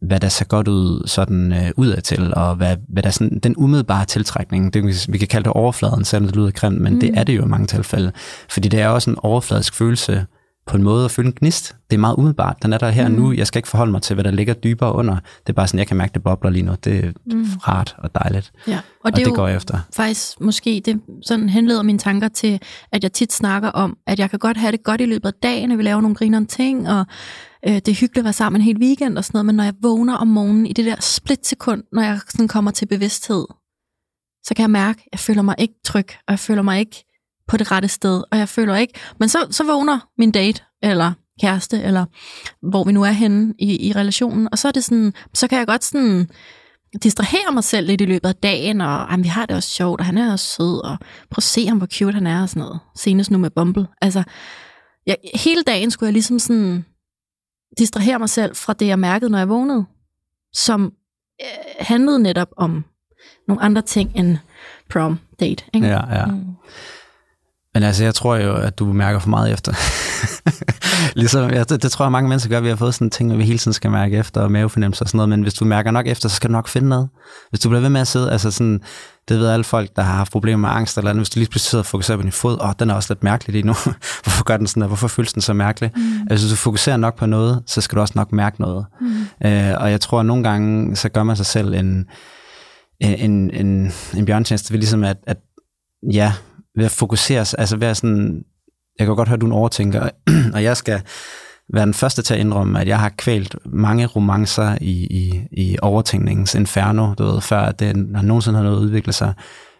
hvad 0.00 0.20
der 0.20 0.28
ser 0.28 0.44
godt 0.44 0.68
ud 0.68 1.02
sådan 1.06 1.52
øh, 1.52 1.70
udadtil, 1.76 2.34
og 2.34 2.54
hvad, 2.54 2.76
hvad 2.88 3.02
der 3.02 3.06
er 3.06 3.12
sådan, 3.12 3.38
den 3.38 3.54
umiddelbare 3.56 4.04
tiltrækning, 4.04 4.74
det, 4.74 5.06
vi- 5.08 5.18
kan 5.18 5.28
kalde 5.28 5.44
det 5.44 5.52
overfladen, 5.52 6.04
selvom 6.04 6.26
det 6.26 6.36
lyder 6.36 6.50
grimt, 6.50 6.80
men 6.80 6.94
mm. 6.94 7.00
det 7.00 7.10
er 7.18 7.24
det 7.24 7.36
jo 7.36 7.44
i 7.44 7.48
mange 7.48 7.66
tilfælde. 7.66 8.12
Fordi 8.50 8.68
det 8.68 8.80
er 8.80 8.88
også 8.88 9.10
en 9.10 9.16
overfladisk 9.22 9.74
følelse 9.74 10.26
på 10.66 10.76
en 10.76 10.82
måde 10.82 11.04
at 11.04 11.10
føle 11.10 11.28
en 11.28 11.34
gnist. 11.40 11.76
Det 11.90 11.96
er 11.96 12.00
meget 12.00 12.14
umiddelbart. 12.14 12.62
Den 12.62 12.72
er 12.72 12.78
der 12.78 12.90
her 12.90 13.08
mm. 13.08 13.14
nu. 13.14 13.32
Jeg 13.32 13.46
skal 13.46 13.58
ikke 13.58 13.68
forholde 13.68 13.92
mig 13.92 14.02
til, 14.02 14.14
hvad 14.14 14.24
der 14.24 14.30
ligger 14.30 14.54
dybere 14.54 14.94
under. 14.94 15.14
Det 15.14 15.48
er 15.48 15.52
bare 15.52 15.66
sådan, 15.66 15.78
jeg 15.78 15.86
kan 15.86 15.96
mærke, 15.96 16.14
det 16.14 16.22
bobler 16.22 16.50
lige 16.50 16.62
nu. 16.62 16.74
Det 16.84 17.04
er 17.04 17.12
mm. 17.26 17.46
rart 17.68 17.94
og 17.98 18.14
dejligt. 18.14 18.52
Ja. 18.68 18.78
Og 19.04 19.16
det, 19.16 19.20
og 19.20 19.24
det 19.26 19.34
går 19.34 19.46
jeg 19.48 19.56
efter. 19.56 19.78
faktisk 19.96 20.40
måske, 20.40 20.82
det 20.84 21.00
sådan 21.22 21.48
henleder 21.48 21.82
mine 21.82 21.98
tanker 21.98 22.28
til, 22.28 22.60
at 22.92 23.02
jeg 23.02 23.12
tit 23.12 23.32
snakker 23.32 23.68
om, 23.68 23.96
at 24.06 24.18
jeg 24.18 24.30
kan 24.30 24.38
godt 24.38 24.56
have 24.56 24.72
det 24.72 24.84
godt 24.84 25.00
i 25.00 25.04
løbet 25.04 25.28
af 25.28 25.34
dagen, 25.42 25.72
at 25.72 25.78
vi 25.78 25.82
laver 25.82 26.00
nogle 26.00 26.14
grinerende 26.16 26.48
ting, 26.48 26.88
og 26.88 27.06
øh, 27.68 27.74
det 27.74 27.88
er 27.88 27.94
hyggeligt 27.94 28.18
at 28.18 28.24
være 28.24 28.32
sammen 28.32 28.60
en 28.60 28.64
hel 28.64 28.78
weekend 28.78 29.18
og 29.18 29.24
sådan 29.24 29.36
noget, 29.36 29.46
men 29.46 29.54
når 29.54 29.64
jeg 29.64 29.74
vågner 29.82 30.14
om 30.14 30.28
morgenen 30.28 30.66
i 30.66 30.72
det 30.72 30.84
der 30.84 31.00
splitsekund, 31.00 31.82
når 31.92 32.02
jeg 32.02 32.20
sådan 32.28 32.48
kommer 32.48 32.70
til 32.70 32.86
bevidsthed, 32.86 33.46
så 34.44 34.54
kan 34.56 34.62
jeg 34.62 34.70
mærke, 34.70 35.00
at 35.00 35.08
jeg 35.12 35.20
føler 35.20 35.42
mig 35.42 35.54
ikke 35.58 35.74
tryg, 35.84 36.08
og 36.08 36.30
jeg 36.30 36.38
føler 36.38 36.62
mig 36.62 36.80
ikke 36.80 37.04
på 37.48 37.56
det 37.56 37.72
rette 37.72 37.88
sted, 37.88 38.22
og 38.32 38.38
jeg 38.38 38.48
føler 38.48 38.76
ikke, 38.76 38.94
men 39.20 39.28
så, 39.28 39.46
så 39.50 39.64
vågner 39.64 40.08
min 40.18 40.30
date, 40.30 40.62
eller 40.82 41.12
kæreste, 41.40 41.82
eller 41.82 42.04
hvor 42.70 42.84
vi 42.84 42.92
nu 42.92 43.02
er 43.02 43.10
henne 43.10 43.54
i, 43.58 43.88
i 43.88 43.92
relationen, 43.92 44.48
og 44.52 44.58
så 44.58 44.68
er 44.68 44.72
det 44.72 44.84
sådan, 44.84 45.12
så 45.34 45.48
kan 45.48 45.58
jeg 45.58 45.66
godt 45.66 45.84
sådan 45.84 46.28
distrahere 47.02 47.52
mig 47.52 47.64
selv 47.64 47.86
lidt 47.86 48.00
i 48.00 48.04
løbet 48.04 48.28
af 48.28 48.34
dagen, 48.34 48.80
og 48.80 49.06
jamen, 49.10 49.24
vi 49.24 49.28
har 49.28 49.46
det 49.46 49.56
også 49.56 49.70
sjovt, 49.70 50.00
og 50.00 50.06
han 50.06 50.18
er 50.18 50.32
også 50.32 50.46
sød, 50.46 50.84
og 50.84 50.98
prøv 51.30 51.36
at 51.36 51.42
se 51.42 51.66
ham, 51.66 51.78
hvor 51.78 51.86
cute 51.86 52.14
han 52.14 52.26
er, 52.26 52.42
og 52.42 52.48
sådan 52.48 52.60
noget. 52.60 52.80
Senest 52.96 53.30
nu 53.30 53.38
med 53.38 53.50
Bumble. 53.50 53.86
Altså, 54.02 54.22
jeg, 55.06 55.16
hele 55.34 55.62
dagen 55.62 55.90
skulle 55.90 56.08
jeg 56.08 56.12
ligesom 56.12 56.38
sådan 56.38 56.84
distrahere 57.78 58.18
mig 58.18 58.28
selv 58.28 58.56
fra 58.56 58.72
det, 58.72 58.86
jeg 58.86 58.98
mærkede, 58.98 59.30
når 59.30 59.38
jeg 59.38 59.48
vågnede, 59.48 59.84
som 60.54 60.92
øh, 61.42 61.46
handlede 61.80 62.18
netop 62.18 62.48
om 62.56 62.84
nogle 63.48 63.62
andre 63.62 63.82
ting 63.82 64.12
end 64.14 64.38
prom 64.90 65.18
date. 65.40 65.64
Ikke? 65.74 65.86
Ja, 65.86 66.18
ja. 66.18 66.26
Mm. 66.26 66.44
Men 67.76 67.82
altså, 67.82 68.04
jeg 68.04 68.14
tror 68.14 68.36
jo, 68.36 68.54
at 68.54 68.78
du 68.78 68.92
mærker 68.92 69.18
for 69.18 69.28
meget 69.28 69.52
efter. 69.52 69.72
ligesom, 71.20 71.50
ja, 71.50 71.64
det, 71.64 71.82
det, 71.82 71.90
tror 71.92 72.04
jeg, 72.04 72.12
mange 72.12 72.28
mennesker 72.28 72.50
gør. 72.50 72.60
Vi 72.60 72.68
har 72.68 72.76
fået 72.76 72.94
sådan 72.94 73.10
ting, 73.10 73.32
at 73.32 73.38
vi 73.38 73.44
hele 73.44 73.58
tiden 73.58 73.72
skal 73.72 73.90
mærke 73.90 74.16
efter, 74.16 74.40
og 74.40 74.52
mavefornemmelse 74.52 75.04
og 75.04 75.08
sådan 75.08 75.16
noget. 75.16 75.28
Men 75.28 75.42
hvis 75.42 75.54
du 75.54 75.64
mærker 75.64 75.90
nok 75.90 76.06
efter, 76.06 76.28
så 76.28 76.36
skal 76.36 76.50
du 76.50 76.52
nok 76.52 76.68
finde 76.68 76.88
noget. 76.88 77.08
Hvis 77.50 77.60
du 77.60 77.68
bliver 77.68 77.80
ved 77.80 77.88
med 77.88 78.00
at 78.00 78.08
sidde, 78.08 78.32
altså 78.32 78.50
sådan, 78.50 78.80
det 79.28 79.38
ved 79.38 79.48
alle 79.48 79.64
folk, 79.64 79.90
der 79.96 80.02
har 80.02 80.14
haft 80.14 80.32
problemer 80.32 80.68
med 80.68 80.76
angst 80.76 80.98
eller 80.98 81.10
andet. 81.10 81.20
Hvis 81.20 81.30
du 81.30 81.38
lige 81.38 81.50
pludselig 81.50 81.70
sidder 81.70 81.82
og 81.82 81.86
fokuserer 81.86 82.18
på 82.18 82.22
din 82.22 82.32
fod, 82.32 82.58
åh, 82.60 82.72
den 82.78 82.90
er 82.90 82.94
også 82.94 83.14
lidt 83.14 83.24
mærkelig 83.24 83.52
lige 83.52 83.66
nu. 83.66 83.74
Hvorfor 84.24 84.44
gør 84.44 84.56
den 84.56 84.66
sådan 84.66 84.80
der? 84.80 84.86
Hvorfor 84.86 85.08
føles 85.08 85.32
den 85.32 85.42
så 85.42 85.52
mærkelig? 85.52 85.90
Mm. 85.96 86.02
Altså, 86.30 86.46
hvis 86.46 86.52
du 86.52 86.56
fokuserer 86.56 86.96
nok 86.96 87.16
på 87.18 87.26
noget, 87.26 87.62
så 87.66 87.80
skal 87.80 87.96
du 87.96 88.00
også 88.00 88.14
nok 88.16 88.32
mærke 88.32 88.60
noget. 88.60 88.86
Mm. 89.00 89.46
Øh, 89.46 89.74
og 89.78 89.90
jeg 89.90 90.00
tror, 90.00 90.20
at 90.20 90.26
nogle 90.26 90.44
gange, 90.44 90.96
så 90.96 91.08
gør 91.08 91.22
man 91.22 91.36
sig 91.36 91.46
selv 91.46 91.74
en, 91.74 92.06
en, 93.00 93.50
en, 93.50 93.92
en 94.16 94.24
bjørntjeneste 94.26 94.72
ved 94.72 94.78
ligesom 94.78 95.04
at, 95.04 95.16
at 95.26 95.36
ja, 96.12 96.32
ved 96.76 96.84
at 96.84 96.90
fokusere, 96.90 97.38
altså 97.58 97.76
ved 97.76 97.88
at 97.88 97.96
sådan, 97.96 98.44
jeg 98.98 99.06
kan 99.06 99.16
godt 99.16 99.28
høre, 99.28 99.34
at 99.34 99.40
du 99.40 99.46
er 99.46 99.50
en 99.50 99.56
overtænker, 99.56 100.08
og 100.54 100.62
jeg 100.62 100.76
skal 100.76 101.02
være 101.74 101.86
den 101.86 101.94
første 101.94 102.22
til 102.22 102.34
at 102.34 102.40
indrømme, 102.40 102.80
at 102.80 102.88
jeg 102.88 103.00
har 103.00 103.08
kvælt 103.08 103.56
mange 103.64 104.06
romancer 104.06 104.78
i, 104.80 105.06
i, 105.06 105.42
i 105.52 105.76
overtænkningens 105.82 106.54
inferno, 106.54 107.14
du 107.14 107.24
ved, 107.24 107.40
før 107.40 107.72
det 107.72 107.86
har 108.14 108.22
nogensinde 108.22 108.56
har 108.56 108.64
noget 108.64 108.78
udviklet 108.78 109.14
sig. 109.14 109.34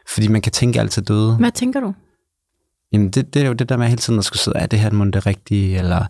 Fordi 0.09 0.29
man 0.29 0.43
kan 0.43 0.53
tænke 0.53 0.81
altid 0.81 1.03
døde. 1.03 1.37
Hvad 1.37 1.53
tænker 1.53 1.81
du? 1.81 1.95
Jamen, 2.93 3.11
det, 3.11 3.35
det 3.35 3.43
er 3.43 3.47
jo 3.47 3.53
det 3.53 3.69
der 3.69 3.77
med 3.77 3.87
hele 3.87 3.99
tiden 3.99 4.19
at 4.19 4.25
skulle 4.25 4.41
sidde, 4.41 4.59
er 4.59 4.67
det 4.67 4.79
her 4.79 4.91
må 4.91 5.05
det 5.05 5.27
rigtige, 5.27 5.79
eller 5.79 6.05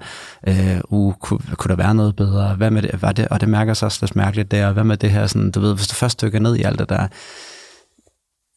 øh, 0.49 0.81
uh, 0.89 1.15
kunne, 1.15 1.41
kunne, 1.55 1.69
der 1.69 1.77
være 1.77 1.95
noget 1.95 2.17
bedre, 2.17 2.55
hvad 2.55 2.71
med 2.71 2.83
det, 2.83 3.03
var 3.03 3.13
det, 3.13 3.29
og 3.29 3.41
det 3.41 3.49
mærker 3.49 3.75
sig 3.75 3.87
også 3.87 3.99
lidt 4.03 4.17
mærkeligt 4.17 4.51
der, 4.51 4.67
og 4.67 4.73
hvad 4.73 4.85
med 4.85 4.97
det 4.97 5.11
her, 5.11 5.27
sådan, 5.27 5.51
du 5.51 5.61
ved, 5.61 5.75
hvis 5.75 5.89
du 5.89 5.95
først 5.95 6.23
dykker 6.23 6.39
ned 6.39 6.57
i 6.57 6.63
alt 6.63 6.79
det 6.79 6.89
der, 6.89 7.07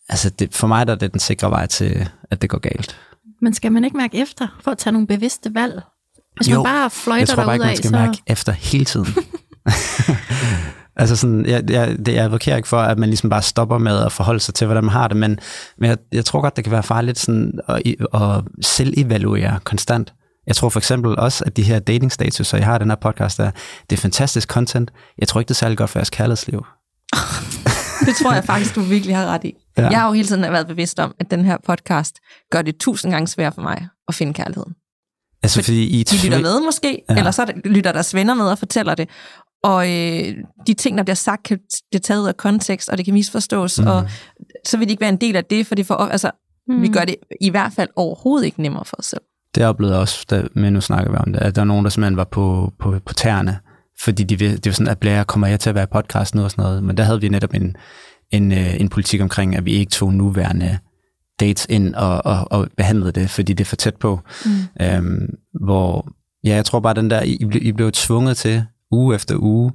altså 0.09 0.29
det, 0.29 0.55
for 0.55 0.67
mig 0.67 0.87
der 0.87 0.93
er 0.93 0.97
det 0.97 1.11
den 1.11 1.19
sikre 1.19 1.51
vej 1.51 1.65
til, 1.65 2.09
at 2.31 2.41
det 2.41 2.49
går 2.49 2.59
galt. 2.59 2.99
Men 3.41 3.53
skal 3.53 3.71
man 3.71 3.83
ikke 3.83 3.97
mærke 3.97 4.17
efter, 4.17 4.47
for 4.61 4.71
at 4.71 4.77
tage 4.77 4.91
nogle 4.91 5.07
bevidste 5.07 5.55
valg? 5.55 5.81
Hvis 6.37 6.49
Jo, 6.49 6.55
man 6.55 6.63
bare 6.63 6.89
fløjter 6.89 7.21
Jeg 7.21 7.27
tror 7.27 7.45
bare 7.45 7.55
ikke, 7.55 7.65
man 7.65 7.75
skal 7.77 7.89
så... 7.89 7.95
mærke 7.95 8.17
efter 8.27 8.51
hele 8.51 8.85
tiden. 8.85 9.07
altså 11.01 11.15
sådan, 11.15 11.45
jeg, 11.45 11.71
jeg, 11.71 11.97
det, 12.05 12.13
jeg 12.13 12.23
advokerer 12.23 12.57
ikke 12.57 12.67
for, 12.67 12.79
at 12.79 12.99
man 12.99 13.09
ligesom 13.09 13.29
bare 13.29 13.41
stopper 13.41 13.77
med 13.77 14.05
at 14.05 14.11
forholde 14.11 14.39
sig 14.39 14.53
til, 14.53 14.67
hvordan 14.67 14.83
man 14.83 14.93
har 14.93 15.07
det, 15.07 15.17
men, 15.17 15.39
men 15.77 15.89
jeg, 15.89 15.97
jeg 16.11 16.25
tror 16.25 16.41
godt, 16.41 16.55
det 16.55 16.63
kan 16.63 16.71
være 16.71 16.83
farligt 16.83 17.19
sådan 17.19 17.59
at, 17.67 17.81
at 18.13 18.43
selv-evaluere 18.61 19.59
konstant. 19.63 20.13
Jeg 20.47 20.55
tror 20.55 20.69
for 20.69 20.79
eksempel 20.79 21.19
også, 21.19 21.43
at 21.45 21.57
de 21.57 21.63
her 21.63 21.79
dating 21.79 22.11
status, 22.11 22.53
og 22.53 22.59
jeg 22.59 22.67
har 22.67 22.77
den 22.77 22.89
her 22.89 22.95
podcast 22.95 23.37
der, 23.37 23.51
det 23.89 23.97
er 23.97 24.01
fantastisk 24.01 24.49
content. 24.49 24.91
Jeg 25.17 25.27
tror 25.27 25.41
ikke, 25.41 25.47
det 25.47 25.53
er 25.53 25.57
særlig 25.57 25.77
godt 25.77 25.89
for 25.89 25.99
jeres 25.99 26.09
kærlighedsliv. 26.09 26.65
Det 28.09 28.17
tror 28.23 28.33
jeg 28.33 28.43
faktisk, 28.43 28.75
du 28.75 28.81
virkelig 28.81 29.15
har 29.15 29.25
ret 29.25 29.43
i. 29.43 29.53
Ja. 29.77 29.87
Jeg 29.89 29.99
har 29.99 30.07
jo 30.07 30.13
hele 30.13 30.27
tiden 30.27 30.41
været 30.41 30.67
bevidst 30.67 30.99
om, 30.99 31.15
at 31.19 31.31
den 31.31 31.45
her 31.45 31.57
podcast 31.65 32.15
gør 32.51 32.61
det 32.61 32.77
tusind 32.77 33.11
gange 33.11 33.27
sværere 33.27 33.51
for 33.51 33.61
mig 33.61 33.87
at 34.07 34.15
finde 34.15 34.33
kærligheden. 34.33 34.73
Altså, 35.43 35.63
fordi 35.63 35.99
I 35.99 36.03
De 36.03 36.23
lytter 36.23 36.41
med 36.41 36.59
måske, 36.65 37.01
Ja. 37.09 37.17
eller 37.17 37.31
så 37.31 37.41
er 37.41 37.45
der- 37.45 37.53
lytter 37.69 37.91
deres 37.91 38.13
venner 38.15 38.33
med 38.33 38.45
og 38.45 38.57
fortæller 38.59 38.95
det. 38.95 39.09
Og 39.63 39.87
øh, 39.91 40.35
de 40.67 40.73
ting, 40.73 40.97
der 40.97 41.03
bliver 41.03 41.15
sagt, 41.15 41.43
kan 41.43 41.59
blive 41.91 41.99
taget 41.99 42.21
ud 42.21 42.27
af 42.27 42.37
kontekst, 42.37 42.89
og 42.89 42.97
det 42.97 43.05
kan 43.05 43.13
misforstås, 43.13 43.79
Mhm. 43.79 43.85
mm. 43.87 43.91
og 43.91 44.09
så 44.67 44.77
vil 44.77 44.87
de 44.87 44.91
ikke 44.91 45.01
være 45.01 45.09
en 45.09 45.17
del 45.21 45.35
af 45.35 45.45
det, 45.45 45.67
for 45.67 45.75
det 45.75 45.85
for, 45.85 45.93
altså, 45.95 46.31
mm. 46.67 46.81
vi 46.81 46.87
gør 46.87 47.05
det 47.05 47.15
i 47.41 47.49
hvert 47.49 47.73
fald 47.73 47.89
overhovedet 47.95 48.45
ikke 48.45 48.61
nemmere 48.61 48.85
for 48.85 48.97
os 48.99 49.05
selv. 49.05 49.21
Det 49.55 49.65
oplevede 49.65 49.93
jeg 49.95 50.01
også, 50.01 50.25
da, 50.29 50.43
men 50.55 50.73
nu 50.73 50.81
snakker 50.81 51.11
vi 51.11 51.17
om 51.17 51.33
det, 51.33 51.41
at 51.41 51.55
der 51.55 51.61
er 51.61 51.65
nogen, 51.65 51.85
der 51.85 51.89
simpelthen 51.89 52.17
var 52.17 52.23
på, 52.23 52.73
på, 52.79 52.99
på 53.05 53.13
tæerne, 53.13 53.59
fordi 54.03 54.23
de, 54.23 54.35
det 54.37 54.65
var 54.65 54.71
sådan, 54.71 54.91
at 54.91 54.97
Blair, 54.97 55.23
kommer 55.23 55.47
jeg 55.47 55.59
til 55.59 55.69
at 55.69 55.75
være 55.75 55.83
i 55.83 55.93
podcast 55.93 56.35
nu 56.35 56.43
og 56.43 56.51
sådan 56.51 56.63
noget, 56.63 56.83
men 56.83 56.97
der 56.97 57.03
havde 57.03 57.21
vi 57.21 57.29
netop 57.29 57.53
en, 57.53 57.75
en, 58.31 58.51
øh, 58.51 58.79
en 58.81 58.89
politik 58.89 59.21
omkring, 59.21 59.55
at 59.55 59.65
vi 59.65 59.71
ikke 59.71 59.89
tog 59.89 60.13
nuværende 60.13 60.77
dates 61.39 61.67
ind 61.69 61.95
og, 61.95 62.25
og, 62.25 62.47
og 62.51 62.67
behandlede 62.77 63.11
det, 63.11 63.29
fordi 63.29 63.53
det 63.53 63.63
er 63.63 63.69
for 63.69 63.75
tæt 63.75 63.95
på. 63.95 64.19
Mm. 64.45 64.51
Øhm, 64.85 65.29
hvor, 65.65 66.07
ja, 66.43 66.55
jeg 66.55 66.65
tror 66.65 66.79
bare, 66.79 66.93
den 66.93 67.09
der, 67.09 67.21
I, 67.21 67.45
blev- 67.49 67.63
I 67.63 67.71
blev 67.71 67.91
tvunget 67.91 68.37
til 68.37 68.63
uge 68.91 69.15
efter 69.15 69.35
uge 69.37 69.71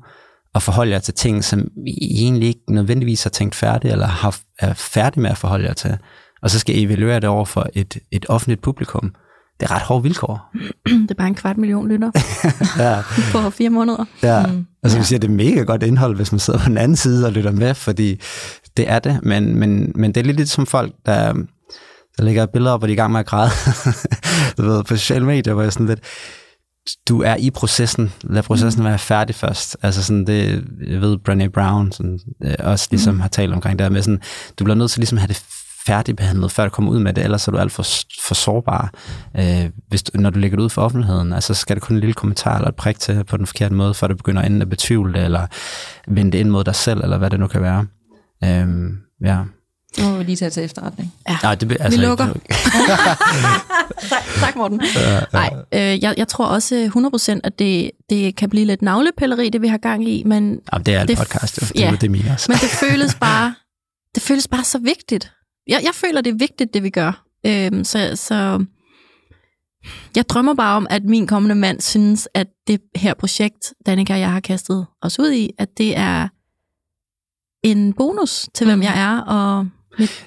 at 0.55 0.63
forholde 0.63 0.93
jer 0.93 0.99
til 0.99 1.15
ting, 1.15 1.45
som 1.45 1.69
I 1.87 2.23
egentlig 2.23 2.49
ikke 2.49 2.61
nødvendigvis 2.69 3.23
har 3.23 3.31
tænkt 3.31 3.55
færdigt, 3.55 3.93
eller 3.93 4.07
har, 4.07 4.41
er 4.59 4.73
færdig 4.75 5.23
med 5.23 5.31
at 5.31 5.39
forholde 5.39 5.67
jer 5.67 5.73
til. 5.73 5.99
Og 6.43 6.51
så 6.51 6.59
skal 6.59 6.77
I 6.77 6.83
evaluere 6.83 7.21
det 7.21 7.29
over 7.29 7.45
for 7.45 7.67
et, 7.75 7.97
et 8.13 8.27
offentligt 8.29 8.63
publikum. 8.63 9.15
Det 9.61 9.71
er 9.71 9.75
ret 9.75 9.83
hårde 9.83 10.03
vilkår. 10.03 10.51
Det 10.87 11.11
er 11.11 11.15
bare 11.15 11.29
en 11.29 11.35
kvart 11.35 11.57
million 11.59 11.89
lytter 11.89 12.11
Ja, 12.85 13.03
på 13.33 13.51
fire 13.51 13.71
måneder. 13.71 14.05
ja. 14.23 14.47
Mm, 14.47 14.67
altså, 14.83 14.99
vi 14.99 15.05
siger, 15.05 15.19
det 15.19 15.29
er 15.31 15.35
mega 15.35 15.61
godt 15.63 15.83
indhold, 15.83 16.17
hvis 16.17 16.33
man 16.33 16.39
sidder 16.39 16.59
på 16.61 16.69
den 16.69 16.79
anden 16.79 16.97
side 16.97 17.27
og 17.27 17.33
lytter 17.33 17.51
med, 17.51 17.75
fordi 17.75 18.21
det 18.77 18.91
er 18.91 18.99
det. 18.99 19.21
Men, 19.23 19.59
men, 19.59 19.93
men 19.95 20.13
det 20.13 20.21
er 20.21 20.25
lidt 20.25 20.37
ligesom 20.37 20.67
folk, 20.67 20.93
der, 21.07 21.33
der 22.17 22.23
lægger 22.25 22.47
billeder 22.47 22.73
op, 22.73 22.81
hvor 22.81 22.87
de 22.87 22.91
er 22.93 22.95
i 22.95 22.97
gang 22.97 23.13
med 23.13 23.21
at 23.21 23.27
græde. 23.27 23.51
du 24.59 24.63
ved, 24.63 24.85
på 24.85 24.97
sociale 24.97 25.25
medier, 25.25 25.55
hvor 25.55 25.63
jeg 25.63 25.73
sådan 25.73 25.87
lidt, 25.87 26.01
du 27.09 27.23
er 27.23 27.37
i 27.37 27.51
processen. 27.51 28.13
Lad 28.23 28.43
processen 28.43 28.85
være 28.85 28.99
færdig 28.99 29.35
først. 29.35 29.77
Altså 29.83 30.03
sådan 30.03 30.27
det, 30.27 30.65
jeg 30.87 31.01
ved, 31.01 31.19
Brené 31.29 31.49
Brown 31.49 31.93
sådan, 31.93 32.19
øh, 32.45 32.55
også 32.59 32.89
ligesom 32.91 33.21
har 33.21 33.29
talt 33.29 33.53
omkring 33.55 33.79
det 33.79 33.85
her 33.85 33.91
med 33.93 34.03
sådan, 34.03 34.21
du 34.59 34.65
bliver 34.65 34.77
nødt 34.77 34.91
til 34.91 35.01
ligesom 35.01 35.19
at 35.19 35.23
have 35.23 35.29
det 35.29 35.43
færdigbehandlet, 35.87 36.53
før 36.53 36.65
du 36.65 36.71
kommer 36.71 36.93
ud 36.93 36.99
med 36.99 37.13
det, 37.13 37.25
ellers 37.25 37.49
er 37.49 37.53
du 37.53 37.59
alt 37.59 37.73
for, 37.73 37.85
for 38.27 38.35
sårbar, 38.35 38.93
øh, 39.39 39.71
hvis 39.89 40.03
du, 40.03 40.19
når 40.21 40.31
du 40.31 40.39
lægger 40.39 40.57
det 40.57 40.65
ud 40.65 40.71
for 40.71 40.83
offentligheden. 40.83 41.33
Altså 41.33 41.55
så 41.55 41.61
skal 41.61 41.77
der 41.77 41.81
kun 41.81 41.97
en 41.97 42.01
lille 42.01 42.15
kommentar 42.15 42.57
eller 42.57 42.69
et 42.69 42.77
prik 42.77 42.99
til 43.01 43.25
på 43.25 43.37
den 43.37 43.47
forkerte 43.47 43.75
måde, 43.75 43.95
før 43.95 44.07
du 44.07 44.17
begynder 44.17 44.43
enten 44.43 44.63
at 44.63 44.69
betvivle 44.71 45.13
det, 45.13 45.25
eller 45.25 45.47
vende 46.09 46.33
det 46.33 46.39
ind 46.39 46.51
mod 46.51 46.65
dig 46.65 46.75
selv, 46.75 47.01
eller 47.01 47.19
hvad 47.19 47.31
det 47.31 47.41
nu 47.41 47.47
kan 47.47 47.63
være. 47.63 47.87
Øhm, 48.45 48.97
ja. 49.25 49.39
Det 49.97 50.05
må 50.05 50.17
vi 50.17 50.25
lige 50.25 50.37
tage 50.37 50.51
til 50.51 50.65
efterretning. 50.65 51.13
Nej, 51.43 51.55
det, 51.55 51.69
be- 51.69 51.83
altså, 51.83 52.01
Vi 52.01 52.07
lukker. 52.07 52.27
ikke- 52.35 52.55
tak, 54.11 54.23
tak, 54.41 54.57
Morten. 54.57 54.81
Nej, 55.33 55.51
øh, 55.73 56.03
jeg, 56.05 56.15
jeg 56.17 56.29
tror 56.29 56.47
også 56.47 56.91
100% 57.37 57.41
at 57.45 57.59
det, 57.59 57.91
det 58.11 58.37
kan 58.37 58.51
blive 58.51 58.65
lidt 58.65 58.83
navlepilleri, 58.83 59.49
det 59.49 59.63
vi 59.63 59.69
har 59.69 59.77
gang 59.79 60.09
i, 60.09 60.23
men, 60.27 60.61
Jamen, 60.73 60.87
det 60.87 60.95
er 60.95 61.05
Det- 61.07 61.19
podcast, 61.19 61.57
det, 61.61 61.73
ja. 61.75 61.81
ja. 61.85 61.91
det 61.91 62.03
er 62.05 62.09
min 62.11 62.27
også. 62.33 62.53
men 62.53 62.59
det 62.59 62.69
føles 62.71 63.15
bare 63.15 63.55
det 64.15 64.23
føles 64.23 64.49
bare 64.49 64.65
så 64.65 64.79
vigtigt. 64.79 65.33
Jeg, 65.67 65.81
jeg 65.85 65.95
føler, 65.95 66.21
det 66.21 66.31
er 66.31 66.39
vigtigt, 66.39 66.75
det 66.75 66.83
vi 66.83 66.91
gør. 66.91 67.27
Øhm, 67.47 67.85
så, 67.85 68.17
så 68.17 68.65
jeg 70.17 70.29
drømmer 70.29 70.55
bare 70.55 70.77
om, 70.77 70.87
at 70.91 71.05
min 71.05 71.27
kommende 71.27 71.55
mand 71.55 71.81
synes, 71.81 72.29
at 72.35 72.47
det 72.67 72.81
her 72.95 73.15
projekt, 73.15 73.75
Danika 73.87 74.13
og 74.13 74.21
jeg 74.21 74.33
har 74.33 74.41
kastet 74.41 74.87
os 75.03 75.19
ud 75.19 75.33
i, 75.33 75.51
at 75.59 75.79
det 75.79 75.97
er 75.97 76.29
en 77.63 77.93
bonus 77.93 78.49
til, 78.55 78.67
hvem 78.67 78.83
jeg 78.83 78.95
er, 78.97 79.21
og 79.21 79.69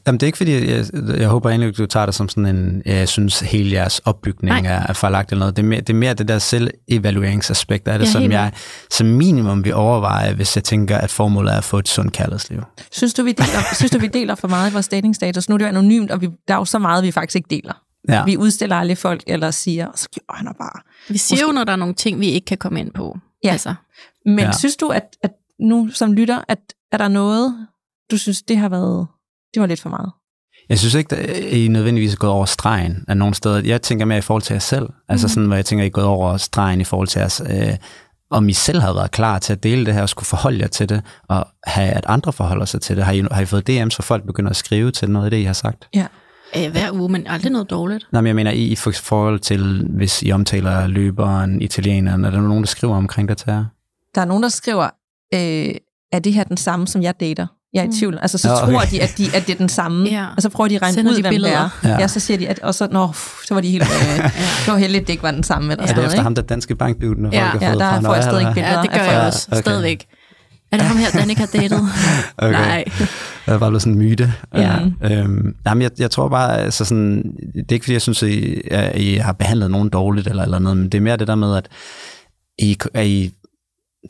Jamen, 0.07 0.20
det 0.20 0.24
er 0.24 0.28
ikke 0.28 0.38
fordi, 0.38 0.72
jeg, 0.72 0.86
jeg 1.20 1.28
håber 1.28 1.49
egentlig, 1.49 1.70
at 1.70 1.78
du 1.78 1.86
tager 1.86 2.05
det 2.05 2.15
som 2.15 2.30
sådan 2.30 2.45
en, 2.45 2.82
jeg 2.86 3.09
synes, 3.09 3.39
hele 3.39 3.72
jeres 3.72 3.99
opbygning 3.99 4.61
Nej. 4.61 4.74
er, 4.74 4.84
er 4.89 4.93
fejlagtig 4.93 5.34
eller 5.34 5.39
noget. 5.39 5.55
Det 5.55 5.63
er, 5.63 5.68
mere, 5.68 5.82
det 5.82 5.89
er 5.89 5.93
mere 5.93 6.13
det 6.13 6.28
der 6.28 6.39
selvevalueringsaspekt 6.39 7.88
af 7.88 7.99
det, 7.99 8.05
Ja, 8.05 8.11
som 8.11 8.32
jeg 8.32 8.51
som 8.91 9.07
minimum 9.07 9.65
vil 9.65 9.74
overveje, 9.74 10.34
hvis 10.34 10.55
jeg 10.55 10.63
tænker, 10.63 10.97
at 10.97 11.11
formålet 11.11 11.53
er 11.53 11.57
at 11.57 11.63
få 11.63 11.80
et 11.80 11.88
sundt 11.88 12.13
kærlighedsliv. 12.13 12.59
Synes 12.91 13.13
du, 13.13 13.24
vi 13.24 13.32
deler, 13.32 13.59
synes 13.78 13.91
du, 13.91 13.99
vi 13.99 14.07
deler 14.07 14.36
for 14.36 14.47
meget 14.47 14.70
i 14.70 14.74
vores 14.74 14.88
datingstatus? 14.88 15.49
Nu 15.49 15.55
er 15.55 15.57
det 15.57 15.65
jo 15.65 15.70
anonymt, 15.70 16.11
og 16.11 16.22
vi, 16.22 16.30
der 16.47 16.53
er 16.53 16.57
jo 16.57 16.65
så 16.65 16.80
meget, 16.80 17.03
vi 17.03 17.11
faktisk 17.11 17.36
ikke 17.36 17.47
deler. 17.49 17.74
Ja. 18.09 18.24
Vi 18.24 18.38
udstiller 18.38 18.76
aldrig 18.76 18.97
folk, 18.97 19.24
eller 19.28 19.51
siger, 19.51 19.88
så 19.95 20.09
gjorde 20.09 20.38
han 20.38 20.55
bare. 20.59 20.82
vi 21.09 21.18
siger 21.18 21.41
jo, 21.47 21.51
når 21.51 21.63
der 21.63 21.72
er 21.72 21.76
nogle 21.76 21.93
ting, 21.93 22.20
vi 22.20 22.28
ikke 22.28 22.45
kan 22.45 22.57
komme 22.57 22.80
ind 22.80 22.91
på. 22.91 23.18
Ja. 23.43 23.51
Altså, 23.51 23.74
Men 24.26 24.39
ja. 24.39 24.51
synes 24.51 24.76
du, 24.76 24.88
at, 24.88 25.03
at 25.24 25.32
nu 25.59 25.89
som 25.93 26.13
lytter, 26.13 26.39
at 26.47 26.59
er 26.91 26.97
der 26.97 27.07
noget, 27.07 27.68
du 28.11 28.18
synes, 28.18 28.41
det 28.41 28.57
har 28.57 28.70
været, 28.70 29.07
det 29.54 29.60
var 29.62 29.66
lidt 29.68 29.82
for 29.82 29.89
meget? 29.89 30.12
Jeg 30.70 30.80
synes 30.80 30.93
ikke, 30.93 31.16
at 31.16 31.43
I 31.54 31.68
nødvendigvis 31.68 32.14
er 32.14 32.18
gået 32.18 32.32
over 32.34 32.45
stregen 32.45 33.06
af 33.08 33.18
nogle 33.18 33.36
steder. 33.36 33.62
Jeg 33.66 33.82
tænker 33.82 34.06
mere 34.06 34.18
i 34.18 34.22
forhold 34.22 34.41
til 34.43 34.54
jer 34.54 34.60
selv. 34.60 34.89
Altså 35.10 35.28
sådan, 35.28 35.48
hvor 35.48 35.56
jeg 35.56 35.66
tænker, 35.66 35.84
at 35.84 35.86
I 35.86 35.89
er 35.89 35.91
gået 35.91 36.08
over 36.08 36.38
stregen 36.38 36.82
i 36.82 36.84
forhold 36.84 37.08
til 37.08 37.20
jeres... 37.20 37.41
Øh, 37.50 37.76
om 38.30 38.50
I 38.50 38.54
selv 38.54 38.80
har 38.82 38.93
været 38.93 39.12
klar 39.12 39.39
til 39.39 39.54
at 39.54 39.64
dele 39.64 39.86
det 39.86 39.93
her, 39.93 40.02
og 40.02 40.10
skulle 40.10 40.26
forholde 40.26 40.60
jer 40.60 40.68
til 40.68 40.89
det, 40.89 41.02
og 41.30 41.48
have, 41.64 41.89
at 41.91 42.06
andre 42.08 42.34
forholder 42.34 42.66
sig 42.66 42.82
til 42.82 42.98
det. 42.98 43.06
Har 43.06 43.12
I, 43.14 43.24
har 43.32 43.41
I 43.41 43.45
fået 43.45 43.70
DM's, 43.70 43.95
hvor 43.95 44.02
folk 44.04 44.26
begynder 44.26 44.50
at 44.50 44.56
skrive 44.56 44.91
til 44.91 45.10
noget 45.12 45.26
af 45.26 45.32
det, 45.32 45.38
I 45.38 45.43
har 45.43 45.54
sagt? 45.54 45.88
Ja. 45.93 46.06
øh, 46.58 46.72
hver 46.72 46.91
uge, 46.91 47.10
men 47.12 47.28
aldrig 47.28 47.52
noget 47.52 47.70
dårligt. 47.70 48.08
Nej, 48.12 48.22
men 48.22 48.28
jeg 48.28 48.36
mener, 48.36 48.52
i, 48.52 48.64
i 48.64 48.76
for- 48.76 48.91
forhold 48.91 49.39
til, 49.39 49.88
hvis 49.89 50.24
I 50.24 50.32
omtaler 50.32 50.88
løberen, 50.88 51.62
italieneren, 51.62 52.26
er 52.26 52.30
der 52.32 52.41
nogen, 52.41 52.64
der 52.64 52.68
skriver 52.68 52.95
omkring 52.95 53.30
det 53.30 53.38
til 53.38 53.45
jer? 53.52 53.66
Der 54.16 54.22
er 54.22 54.26
nogen, 54.26 54.43
der 54.43 54.50
skriver, 54.50 54.84
øh, 55.34 55.76
er 56.12 56.20
det 56.24 56.34
her 56.34 56.43
den 56.43 56.58
samme, 56.58 56.88
som 56.88 57.02
jeg 57.02 57.20
dater? 57.20 57.48
Jeg 57.74 57.86
er 57.86 57.89
i 57.89 57.99
tvivl. 57.99 58.18
Altså, 58.22 58.38
så 58.38 58.47
Nå, 58.47 58.53
okay. 58.53 58.72
tror 58.74 58.82
de 58.91 59.01
at, 59.01 59.13
de, 59.18 59.36
at 59.36 59.47
det 59.47 59.53
er 59.53 59.57
den 59.57 59.70
samme, 59.70 60.09
Ja. 60.09 60.26
og 60.36 60.41
så 60.41 60.49
prøver 60.49 60.68
de 60.68 60.76
at 60.76 60.82
regne 60.82 60.93
Sender 60.93 61.11
ud, 61.11 61.15
de 61.15 61.22
hvem 61.22 61.30
det 61.30 61.36
billeder. 61.41 61.57
er. 61.57 61.70
Ja. 61.84 61.89
Ja. 61.89 61.99
ja, 61.99 62.07
så 62.07 62.20
siger 62.20 62.38
de, 62.38 62.47
at, 62.47 62.59
og 62.59 62.76
så, 62.76 62.88
nå, 62.91 63.07
pff, 63.07 63.45
så 63.45 63.53
var 63.53 63.61
de 63.61 63.70
helt, 63.72 63.84
øh, 63.84 64.24
det 64.65 64.68
var 64.74 64.78
heldigt, 64.78 65.07
det 65.07 65.13
ikke 65.13 65.24
var 65.24 65.32
den 65.32 65.43
samme. 65.43 65.72
Eller 65.72 65.84
Er 65.84 65.88
sådan 65.88 65.95
det 65.95 65.95
noget, 65.95 66.05
efter 66.07 66.15
ikke? 66.18 66.24
ham, 66.24 66.36
der 66.36 66.41
danske 66.41 66.76
bankdude, 66.76 67.22
når 67.22 67.30
Ja, 67.34 67.49
folk 67.51 67.61
har 67.61 67.68
ja, 67.68 67.74
fået 67.74 67.80
der 67.80 68.01
får 68.01 68.13
jeg 68.13 68.24
stadig 68.24 68.38
eller 68.38 68.49
ikke 68.49 68.61
hvad? 68.61 68.72
Ja, 68.76 68.82
det 68.82 68.91
gør 68.91 69.01
jeg 69.11 69.22
også 69.28 69.47
okay. 69.51 69.61
stadigvæk. 69.61 70.05
Er 70.72 70.78
det 70.78 70.86
ham 70.86 70.97
her, 70.97 71.09
Danik 71.11 71.38
har 71.38 71.45
datet? 71.45 71.80
Okay. 72.38 72.51
Nej. 72.51 72.84
Det 72.97 73.53
er 73.53 73.57
bare 73.57 73.70
blevet 73.70 73.82
sådan 73.82 73.93
en 73.93 73.99
myte. 73.99 74.34
Ja. 74.55 74.76
Øhm, 75.03 75.55
nej, 75.65 75.74
men 75.74 75.82
jeg, 75.82 75.91
jeg 75.99 76.11
tror 76.11 76.30
bare, 76.30 76.57
altså 76.59 76.86
sådan, 76.86 77.24
det 77.55 77.65
er 77.70 77.74
ikke 77.74 77.84
fordi, 77.84 77.93
jeg 77.93 78.01
synes, 78.01 78.24
at 78.24 78.30
I, 78.30 78.61
at 78.72 78.99
I 79.01 79.15
har 79.15 79.34
behandlet 79.34 79.72
nogen 79.72 79.89
dårligt 79.89 80.28
eller, 80.28 80.43
eller 80.43 80.59
noget, 80.59 80.78
men 80.78 80.86
det 80.89 80.97
er 80.97 81.01
mere 81.01 81.18
det 81.18 81.28
der 81.28 81.36
med, 81.36 81.55
at 81.57 81.68
I, 82.59 82.78
at 82.93 83.07
I 83.07 83.32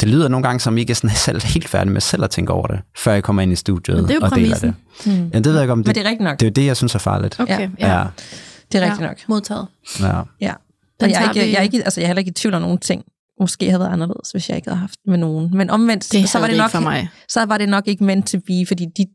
det 0.02 0.10
lyder 0.10 0.28
nogle 0.28 0.44
gange, 0.48 0.60
som 0.60 0.78
I 0.78 0.80
ikke 0.82 0.92
er 0.92 0.96
sådan 0.96 1.16
selv 1.28 1.42
helt 1.44 1.68
færdige 1.68 1.94
med 1.94 2.02
selv 2.02 2.24
at 2.24 2.30
tænke 2.30 2.52
over 2.54 2.68
det, 2.68 2.80
før 2.98 3.14
I 3.14 3.22
kommer 3.22 3.42
ind 3.42 3.52
i 3.52 3.56
studiet 3.56 3.98
Men 3.98 4.04
det 4.08 4.12
er 4.12 4.16
jo 4.16 4.22
og 4.26 4.36
deler 4.36 4.58
det. 4.58 4.74
Ja, 5.06 5.12
det 5.40 5.46
ved 5.46 5.54
jeg 5.54 5.62
ikke 5.62 5.72
om, 5.72 5.78
Men 5.78 5.86
det, 5.86 5.96
det 5.96 6.06
er 6.06 6.10
rigtigt 6.10 6.24
nok. 6.24 6.40
det 6.40 6.46
er 6.46 6.50
jo 6.50 6.54
det, 6.54 6.66
jeg 6.66 6.78
synes 6.78 6.96
er 6.96 7.00
farligt. 7.00 7.40
Okay, 7.40 7.60
Ja. 7.60 7.70
ja. 7.80 7.98
ja. 8.00 8.06
Det 8.72 8.82
er 8.82 8.86
rigtigt 8.86 9.02
nok. 9.02 9.18
Modtaget. 9.30 9.68
Ja. 10.00 10.22
Ja. 10.42 10.54
Og 11.02 11.10
jeg 11.10 11.24
er, 11.26 11.30
ikke, 11.30 11.52
jeg, 11.52 11.58
er 11.60 11.64
ikke, 11.64 11.78
altså, 11.84 12.02
jeg 12.02 12.06
er 12.06 12.08
heller 12.08 12.20
ikke 12.20 12.30
i 12.30 12.34
tvivl 12.34 12.54
om 12.54 12.62
nogen 12.62 12.78
ting. 12.78 13.04
Måske 13.40 13.66
havde 13.66 13.80
været 13.80 13.90
anderledes, 13.94 14.32
hvis 14.32 14.50
jeg 14.50 14.56
ikke 14.58 14.70
havde 14.70 14.80
haft 14.80 15.00
med 15.08 15.18
nogen. 15.18 15.58
Men 15.58 15.70
omvendt, 15.70 16.12
Det 16.12 16.30
så 16.30 16.40
var 16.40 16.46
det, 16.48 16.52
det 16.54 16.58
nok, 16.58 16.68
ikke 16.70 16.78
for 16.78 16.82
mig. 16.84 17.10
så 17.30 17.46
var 17.46 17.58
det 17.58 17.70
nok 17.70 17.88
ikke 17.88 18.04
meant 18.04 18.28
to 18.28 18.38
be, 18.40 18.66
fordi 18.68 18.86
de 18.98 19.06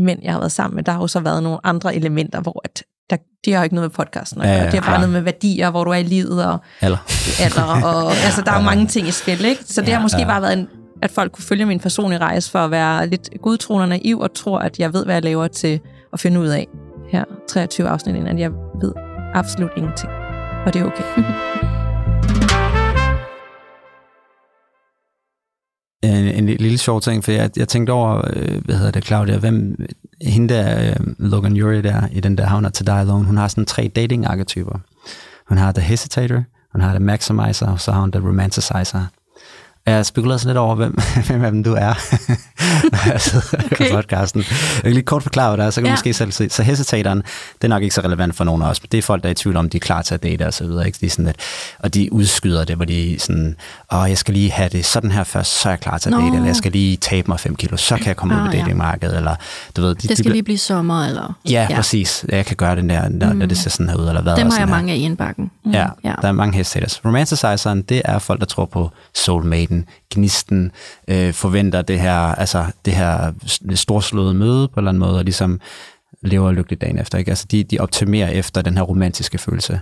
mænd, 0.00 0.20
jeg 0.22 0.32
har 0.32 0.38
været 0.38 0.52
sammen 0.52 0.74
med, 0.76 0.84
der 0.84 0.92
har 0.92 1.00
jo 1.00 1.06
så 1.06 1.20
været 1.20 1.42
nogle 1.42 1.58
andre 1.66 1.94
elementer, 1.96 2.40
hvor 2.40 2.60
at 2.64 2.82
der, 3.10 3.16
de 3.44 3.52
har 3.52 3.58
jo 3.58 3.62
ikke 3.62 3.74
noget 3.74 3.90
med 3.90 4.04
podcasten 4.04 4.40
at 4.40 4.48
Ja, 4.48 4.52
gøre. 4.54 4.64
ja, 4.64 4.70
de 4.70 4.76
har 4.76 4.80
bare 4.82 4.90
klar. 4.90 4.98
noget 4.98 5.12
med 5.12 5.20
værdier, 5.20 5.70
hvor 5.70 5.84
du 5.84 5.90
er 5.90 5.94
i 5.94 6.02
livet 6.02 6.44
og 6.46 6.58
Eller? 6.82 6.98
alder. 7.40 7.82
Og, 7.88 8.10
altså, 8.12 8.42
der 8.42 8.52
er 8.52 8.56
jo 8.56 8.62
mange 8.62 8.86
ting 8.86 9.08
i 9.08 9.10
spil, 9.10 9.44
ikke? 9.44 9.64
Så 9.64 9.80
det 9.80 9.94
har 9.94 10.00
måske 10.02 10.20
ja. 10.20 10.26
bare 10.26 10.42
været 10.42 10.52
en, 10.58 10.68
at 11.02 11.10
folk 11.10 11.32
kunne 11.32 11.44
følge 11.44 11.66
min 11.66 11.80
personlige 11.80 12.18
rejse 12.20 12.50
for 12.50 12.58
at 12.58 12.70
være 12.70 13.06
lidt 13.06 13.28
godtroende 13.42 13.84
og 13.84 13.88
naiv 13.88 14.18
og 14.18 14.34
tror, 14.34 14.58
at 14.58 14.78
jeg 14.78 14.92
ved, 14.92 15.04
hvad 15.04 15.14
jeg 15.14 15.24
laver 15.24 15.48
til 15.48 15.80
at 16.12 16.20
finde 16.20 16.40
ud 16.40 16.46
af 16.48 16.66
her 17.12 17.24
23 17.48 17.88
afsnit 17.88 18.14
inden, 18.16 18.28
at 18.28 18.38
jeg 18.38 18.50
ved 18.80 18.92
absolut 19.34 19.70
ingenting. 19.76 20.12
Og 20.66 20.74
det 20.74 20.80
er 20.82 20.86
okay. 20.86 21.04
En, 26.02 26.10
en 26.26 26.46
lille 26.46 26.78
sjov 26.78 27.00
ting, 27.00 27.24
for 27.24 27.32
jeg, 27.32 27.50
jeg 27.56 27.68
tænkte 27.68 27.90
over, 27.90 28.22
øh, 28.36 28.64
hvad 28.64 28.74
hedder 28.76 28.90
det, 28.90 29.04
Claudia, 29.04 29.38
hvem, 29.38 29.76
hende 30.30 30.54
der, 30.54 30.90
øh, 30.90 30.96
Logan 31.18 31.56
Yuri 31.56 31.82
der, 31.82 32.08
i 32.12 32.20
den 32.20 32.38
der 32.38 32.46
Havner 32.46 32.68
to 32.68 32.84
Die 32.84 32.94
Alone, 32.94 33.24
hun 33.24 33.36
har 33.36 33.48
sådan 33.48 33.66
tre 33.66 33.90
dating-arketyper. 33.96 34.78
Hun 35.48 35.58
har 35.58 35.72
The 35.72 35.82
Hesitator, 35.82 36.42
hun 36.72 36.80
har 36.80 36.90
The 36.90 37.04
Maximizer, 37.04 37.66
og 37.66 37.80
så 37.80 37.92
har 37.92 38.00
hun 38.00 38.12
The 38.12 38.28
Romanticizer. 38.28 39.06
Jeg 39.86 40.06
spekulerede 40.06 40.38
sådan 40.38 40.48
lidt 40.50 40.58
over, 40.58 40.74
hvem, 40.74 40.98
hvem 41.26 41.44
af 41.44 41.50
dem 41.52 41.64
du 41.64 41.72
er, 41.74 41.94
når 42.92 43.10
jeg 43.12 43.20
sidder 43.20 43.46
okay. 43.72 43.90
i 43.90 43.92
podcasten. 43.94 44.40
Jeg 44.74 44.82
kan 44.82 44.92
lige 44.92 45.02
kort 45.02 45.22
forklare, 45.22 45.48
hvad 45.50 45.58
det 45.58 45.66
er, 45.66 45.70
så 45.70 45.80
kan 45.80 45.86
ja. 45.86 45.90
Ja. 45.90 45.92
måske 45.94 46.12
selv 46.14 46.32
se. 46.32 46.50
Så 46.50 46.62
hesitatoren, 46.62 47.18
det 47.18 47.64
er 47.64 47.68
nok 47.68 47.82
ikke 47.82 47.94
så 47.94 48.00
relevant 48.00 48.36
for 48.36 48.44
nogen 48.44 48.62
af 48.62 48.66
os, 48.68 48.82
men 48.82 48.88
det 48.92 48.98
er 48.98 49.02
folk, 49.02 49.22
der 49.22 49.28
er 49.28 49.30
i 49.30 49.34
tvivl 49.34 49.56
om, 49.56 49.70
de 49.70 49.76
er 49.76 49.80
klar 49.80 50.02
til 50.02 50.14
at 50.14 50.22
date 50.22 50.46
og 50.46 50.54
så 50.54 50.64
videre. 50.66 50.86
Ikke? 50.86 50.98
De 51.00 51.10
sådan 51.10 51.24
lidt, 51.24 51.36
og 51.78 51.94
de 51.94 52.12
udskyder 52.12 52.64
det, 52.64 52.76
hvor 52.76 52.84
de 52.84 53.16
sådan, 53.18 53.56
åh, 53.92 54.08
jeg 54.08 54.18
skal 54.18 54.34
lige 54.34 54.50
have 54.50 54.68
det 54.68 54.84
sådan 54.84 55.10
her 55.12 55.24
først, 55.24 55.60
så 55.60 55.68
er 55.68 55.72
jeg 55.72 55.80
klar 55.80 55.98
til 55.98 56.08
at 56.08 56.12
Nå. 56.12 56.20
date, 56.20 56.34
eller 56.34 56.46
jeg 56.46 56.56
skal 56.56 56.72
lige 56.72 56.96
tabe 56.96 57.28
mig 57.28 57.40
5 57.40 57.56
kilo, 57.56 57.76
så 57.76 57.96
kan 57.96 58.06
jeg 58.06 58.16
komme 58.16 58.34
ud 58.34 58.40
Ah, 58.40 58.46
på 58.46 58.52
ja. 58.52 58.58
datingmarkedet, 58.58 59.16
eller 59.16 59.34
du 59.76 59.82
ved. 59.82 59.88
De, 59.88 59.94
Det 59.94 60.08
de 60.08 60.14
skal 60.16 60.22
bliver- 60.24 60.32
lige 60.32 60.42
blive 60.42 60.58
sommer, 60.58 61.04
eller... 61.06 61.36
Ja, 61.50 61.66
ja, 61.70 61.76
præcis. 61.76 62.24
Jeg 62.28 62.46
kan 62.46 62.56
gøre 62.56 62.76
den 62.76 62.88
der, 62.90 63.08
når, 63.08 63.32
mm. 63.32 63.38
når 63.38 63.46
det 63.46 63.58
ser 63.58 63.70
sådan 63.70 63.88
her 63.88 63.96
ud, 63.96 64.08
eller 64.08 64.22
hvad. 64.22 64.36
Dem 64.36 64.50
har 64.50 64.58
jeg 64.58 64.68
mange 64.68 64.92
af 64.92 64.96
i 64.96 65.00
indbakken. 65.00 65.50
Ja, 65.72 65.78
Ja. 65.78 65.88
ja, 66.04 66.14
der 66.22 66.28
er 66.28 66.32
mange 66.32 66.56
hesitators. 66.56 67.04
Romanticizeren, 67.04 67.82
det 67.82 68.02
er 68.04 68.18
folk, 68.18 68.40
der 68.40 68.46
tror 68.46 68.64
på 68.64 68.90
soulmaten, 69.14 69.86
gnisten, 70.14 70.72
øh, 71.08 71.32
forventer 71.32 71.82
det 71.82 72.00
her, 72.00 72.16
altså 72.16 72.64
det 72.84 72.92
her 72.92 73.32
storslåede 73.74 74.34
møde 74.34 74.68
på 74.68 74.72
en 74.74 74.78
eller 74.78 74.88
anden 74.88 75.00
måde, 75.00 75.18
og 75.18 75.24
ligesom 75.24 75.60
lever 76.22 76.52
lykkeligt 76.52 76.80
dagen 76.80 76.98
efter. 76.98 77.18
Ikke? 77.18 77.30
Altså 77.30 77.46
de, 77.50 77.64
de 77.64 77.78
optimerer 77.78 78.28
efter 78.28 78.62
den 78.62 78.76
her 78.76 78.84
romantiske 78.84 79.38
følelse. 79.38 79.80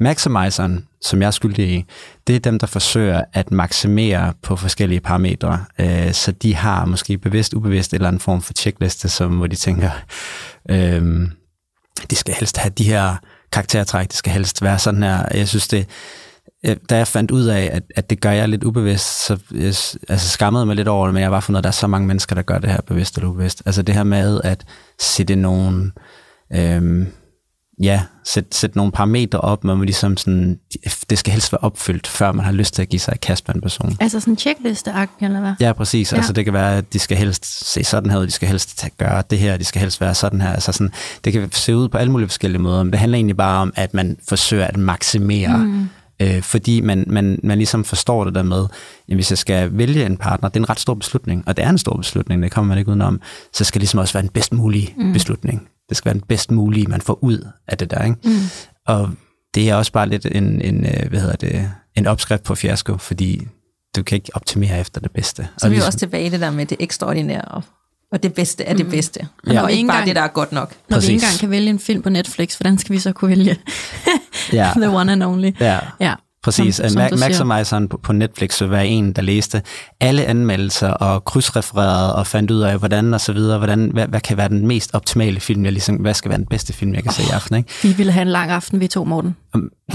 Maximizeren, 0.00 0.86
som 1.00 1.20
jeg 1.20 1.26
er 1.26 1.30
skyldig 1.30 1.68
i, 1.68 1.84
det 2.26 2.36
er 2.36 2.40
dem, 2.40 2.58
der 2.58 2.66
forsøger 2.66 3.24
at 3.32 3.50
maksimere 3.50 4.32
på 4.42 4.56
forskellige 4.56 5.00
parametre. 5.00 5.64
Øh, 5.78 6.12
så 6.12 6.32
de 6.32 6.54
har 6.54 6.84
måske 6.84 7.18
bevidst, 7.18 7.54
ubevidst 7.54 7.94
eller 7.94 8.08
en 8.08 8.20
form 8.20 8.42
for 8.42 8.52
checkliste, 8.52 9.08
som, 9.08 9.36
hvor 9.36 9.46
de 9.46 9.56
tænker, 9.56 9.90
øh, 10.70 11.28
de 12.10 12.16
skal 12.16 12.34
helst 12.34 12.56
have 12.56 12.72
de 12.78 12.84
her 12.84 13.16
karaktertræk, 13.52 14.08
det 14.08 14.16
skal 14.16 14.32
helst 14.32 14.62
være 14.62 14.78
sådan 14.78 15.02
her. 15.02 15.28
Jeg 15.34 15.48
synes 15.48 15.68
det, 15.68 15.88
øh, 16.66 16.76
da 16.90 16.96
jeg 16.96 17.08
fandt 17.08 17.30
ud 17.30 17.44
af, 17.44 17.70
at, 17.72 17.82
at 17.96 18.10
det 18.10 18.20
gør 18.20 18.30
jeg 18.30 18.48
lidt 18.48 18.64
ubevidst, 18.64 19.26
så 19.26 19.38
jeg 19.52 19.66
altså 20.08 20.28
skammede 20.28 20.66
mig 20.66 20.76
lidt 20.76 20.88
over 20.88 21.06
det, 21.06 21.14
men 21.14 21.20
jeg 21.20 21.26
har 21.26 21.32
bare 21.32 21.42
fundet, 21.42 21.58
at 21.58 21.64
der 21.64 21.70
er 21.70 21.72
så 21.72 21.86
mange 21.86 22.06
mennesker, 22.06 22.34
der 22.34 22.42
gør 22.42 22.58
det 22.58 22.70
her 22.70 22.80
bevidst 22.86 23.16
eller 23.16 23.28
ubevidst. 23.28 23.62
Altså 23.66 23.82
det 23.82 23.94
her 23.94 24.04
med 24.04 24.40
at 24.44 24.64
sætte 25.00 25.36
nogen, 25.36 25.92
øhm, 26.52 27.06
ja, 27.82 28.02
sætte, 28.24 28.58
sætte 28.58 28.76
nogle 28.76 28.92
parametre 28.92 29.40
op, 29.40 29.64
man 29.64 29.76
må 29.76 29.84
ligesom 29.84 30.16
sådan, 30.16 30.58
det 31.10 31.18
skal 31.18 31.32
helst 31.32 31.52
være 31.52 31.58
opfyldt, 31.58 32.06
før 32.06 32.32
man 32.32 32.44
har 32.44 32.52
lyst 32.52 32.74
til 32.74 32.82
at 32.82 32.88
give 32.88 33.00
sig 33.00 33.14
i 33.14 33.18
kast 33.18 33.48
med 33.48 33.54
en 33.54 33.60
person. 33.60 33.96
Altså 34.00 34.20
sådan 34.20 34.32
en 34.32 34.38
checkliste 34.38 34.92
eller 35.20 35.40
hvad? 35.40 35.52
Ja, 35.60 35.72
præcis. 35.72 36.12
Ja. 36.12 36.16
Altså 36.16 36.32
det 36.32 36.44
kan 36.44 36.54
være, 36.54 36.76
at 36.76 36.92
de 36.92 36.98
skal 36.98 37.16
helst 37.16 37.72
se 37.72 37.84
sådan 37.84 38.10
her 38.10 38.18
de 38.18 38.30
skal 38.30 38.48
helst 38.48 38.84
gøre 38.98 39.22
det 39.30 39.38
her, 39.38 39.56
de 39.56 39.64
skal 39.64 39.80
helst 39.80 40.00
være 40.00 40.14
sådan 40.14 40.40
her. 40.40 40.52
Altså 40.52 40.72
sådan, 40.72 40.92
det 41.24 41.32
kan 41.32 41.52
se 41.52 41.76
ud 41.76 41.88
på 41.88 41.98
alle 41.98 42.12
mulige 42.12 42.28
forskellige 42.28 42.62
måder, 42.62 42.82
men 42.82 42.92
det 42.92 43.00
handler 43.00 43.16
egentlig 43.16 43.36
bare 43.36 43.62
om, 43.62 43.72
at 43.76 43.94
man 43.94 44.16
forsøger 44.28 44.66
at 44.66 44.76
maksimere, 44.76 45.58
mm. 45.58 45.88
Øh, 46.22 46.42
fordi 46.42 46.80
man, 46.80 47.04
man, 47.06 47.40
man 47.42 47.58
ligesom 47.58 47.84
forstår 47.84 48.24
det 48.24 48.34
der 48.34 48.42
med, 48.42 48.64
at 49.08 49.14
hvis 49.14 49.30
jeg 49.30 49.38
skal 49.38 49.78
vælge 49.78 50.06
en 50.06 50.16
partner, 50.16 50.48
det 50.48 50.56
er 50.56 50.60
en 50.60 50.70
ret 50.70 50.80
stor 50.80 50.94
beslutning, 50.94 51.44
og 51.46 51.56
det 51.56 51.64
er 51.64 51.70
en 51.70 51.78
stor 51.78 51.96
beslutning, 51.96 52.42
det 52.42 52.50
kommer 52.50 52.68
man 52.68 52.78
ikke 52.78 52.88
udenom, 52.88 53.20
så 53.52 53.64
skal 53.64 53.74
det 53.78 53.82
ligesom 53.82 54.00
også 54.00 54.12
være 54.12 54.22
den 54.22 54.30
bedst 54.30 54.52
mulige 54.52 54.94
mm. 54.98 55.12
beslutning. 55.12 55.68
Det 55.88 55.96
skal 55.96 56.04
være 56.04 56.14
den 56.14 56.26
bedst 56.28 56.50
mulige, 56.50 56.86
man 56.86 57.00
får 57.00 57.18
ud 57.24 57.46
af 57.68 57.78
det 57.78 57.90
der, 57.90 58.04
ikke? 58.04 58.16
Mm. 58.24 58.32
Og 58.86 59.10
det 59.54 59.70
er 59.70 59.74
også 59.74 59.92
bare 59.92 60.08
lidt 60.08 60.26
en, 60.26 60.62
en, 60.62 60.86
øh, 60.86 61.08
hvad 61.08 61.20
hedder 61.20 61.36
det, 61.36 61.70
en 61.96 62.06
opskrift 62.06 62.42
på 62.42 62.54
fiasko, 62.54 62.96
fordi 62.98 63.46
du 63.96 64.02
kan 64.02 64.16
ikke 64.16 64.30
optimere 64.34 64.80
efter 64.80 65.00
det 65.00 65.10
bedste. 65.10 65.48
Så 65.58 65.66
er 65.66 65.70
vi 65.70 65.74
jo 65.74 65.76
ligesom- 65.76 65.88
også 65.88 65.98
tilbage 65.98 66.26
i 66.26 66.28
det 66.28 66.40
der 66.40 66.50
med 66.50 66.66
det 66.66 66.76
ekstraordinære, 66.80 67.42
og, 67.42 67.62
og 68.16 68.22
det 68.22 68.34
bedste 68.34 68.64
er 68.64 68.74
det 68.74 68.90
bedste. 68.90 69.28
Ja. 69.46 69.52
Ja. 69.52 69.62
Og 69.62 69.70
ikke 69.70 69.78
ikke 69.78 69.88
bare 69.88 69.96
engang- 69.96 70.06
det, 70.06 70.16
der 70.16 70.22
er 70.22 70.28
godt 70.28 70.52
nok. 70.52 70.72
Når 70.88 70.96
Præcis. 70.96 71.08
vi 71.08 71.14
ikke 71.14 71.24
engang 71.24 71.40
kan 71.40 71.50
vælge 71.50 71.70
en 71.70 71.78
film 71.78 72.02
på 72.02 72.08
Netflix, 72.10 72.54
hvordan 72.54 72.78
skal 72.78 72.92
vi 72.94 72.98
så 73.00 73.12
kunne 73.12 73.28
vælge 73.28 73.56
Ja. 74.52 74.70
the 74.82 74.88
one 74.90 75.12
and 75.12 75.22
only? 75.22 75.50
Ja, 75.60 75.78
Ja, 76.00 76.14
præcis. 76.46 76.74
som- 76.76 76.88
Som, 76.88 77.02
Ma-. 77.02 77.16
Maximizeren 77.20 77.88
på, 77.88 78.12
Netflix 78.12 78.60
vil 78.60 78.70
være 78.70 78.86
en, 78.86 79.12
der 79.12 79.22
læste 79.22 79.62
alle 80.00 80.24
anmeldelser 80.24 80.88
og 80.88 81.24
krydsrefererede 81.24 82.14
og 82.14 82.26
fandt 82.26 82.50
ud 82.50 82.60
af, 82.60 82.78
hvordan 82.78 83.14
og 83.14 83.20
så 83.20 83.32
videre, 83.32 83.58
hvordan, 83.58 83.90
hvad, 83.92 84.06
hvad 84.08 84.20
kan 84.20 84.36
være 84.36 84.48
den 84.48 84.66
mest 84.66 84.90
optimale 84.92 85.40
film, 85.40 85.64
jeg 85.64 85.72
ligesom, 85.72 85.96
hvad 85.96 86.14
skal 86.14 86.28
være 86.28 86.38
den 86.38 86.46
bedste 86.46 86.72
film, 86.72 86.94
jeg 86.94 87.02
kan 87.02 87.12
se 87.12 87.22
i 87.22 87.30
aften, 87.34 87.56
ikke? 87.56 87.70
Vi 87.82 87.92
ville 87.92 88.12
have 88.12 88.22
en 88.22 88.28
lang 88.28 88.50
aften, 88.50 88.80
vi 88.80 88.86
to, 88.88 89.04
Morten. 89.04 89.36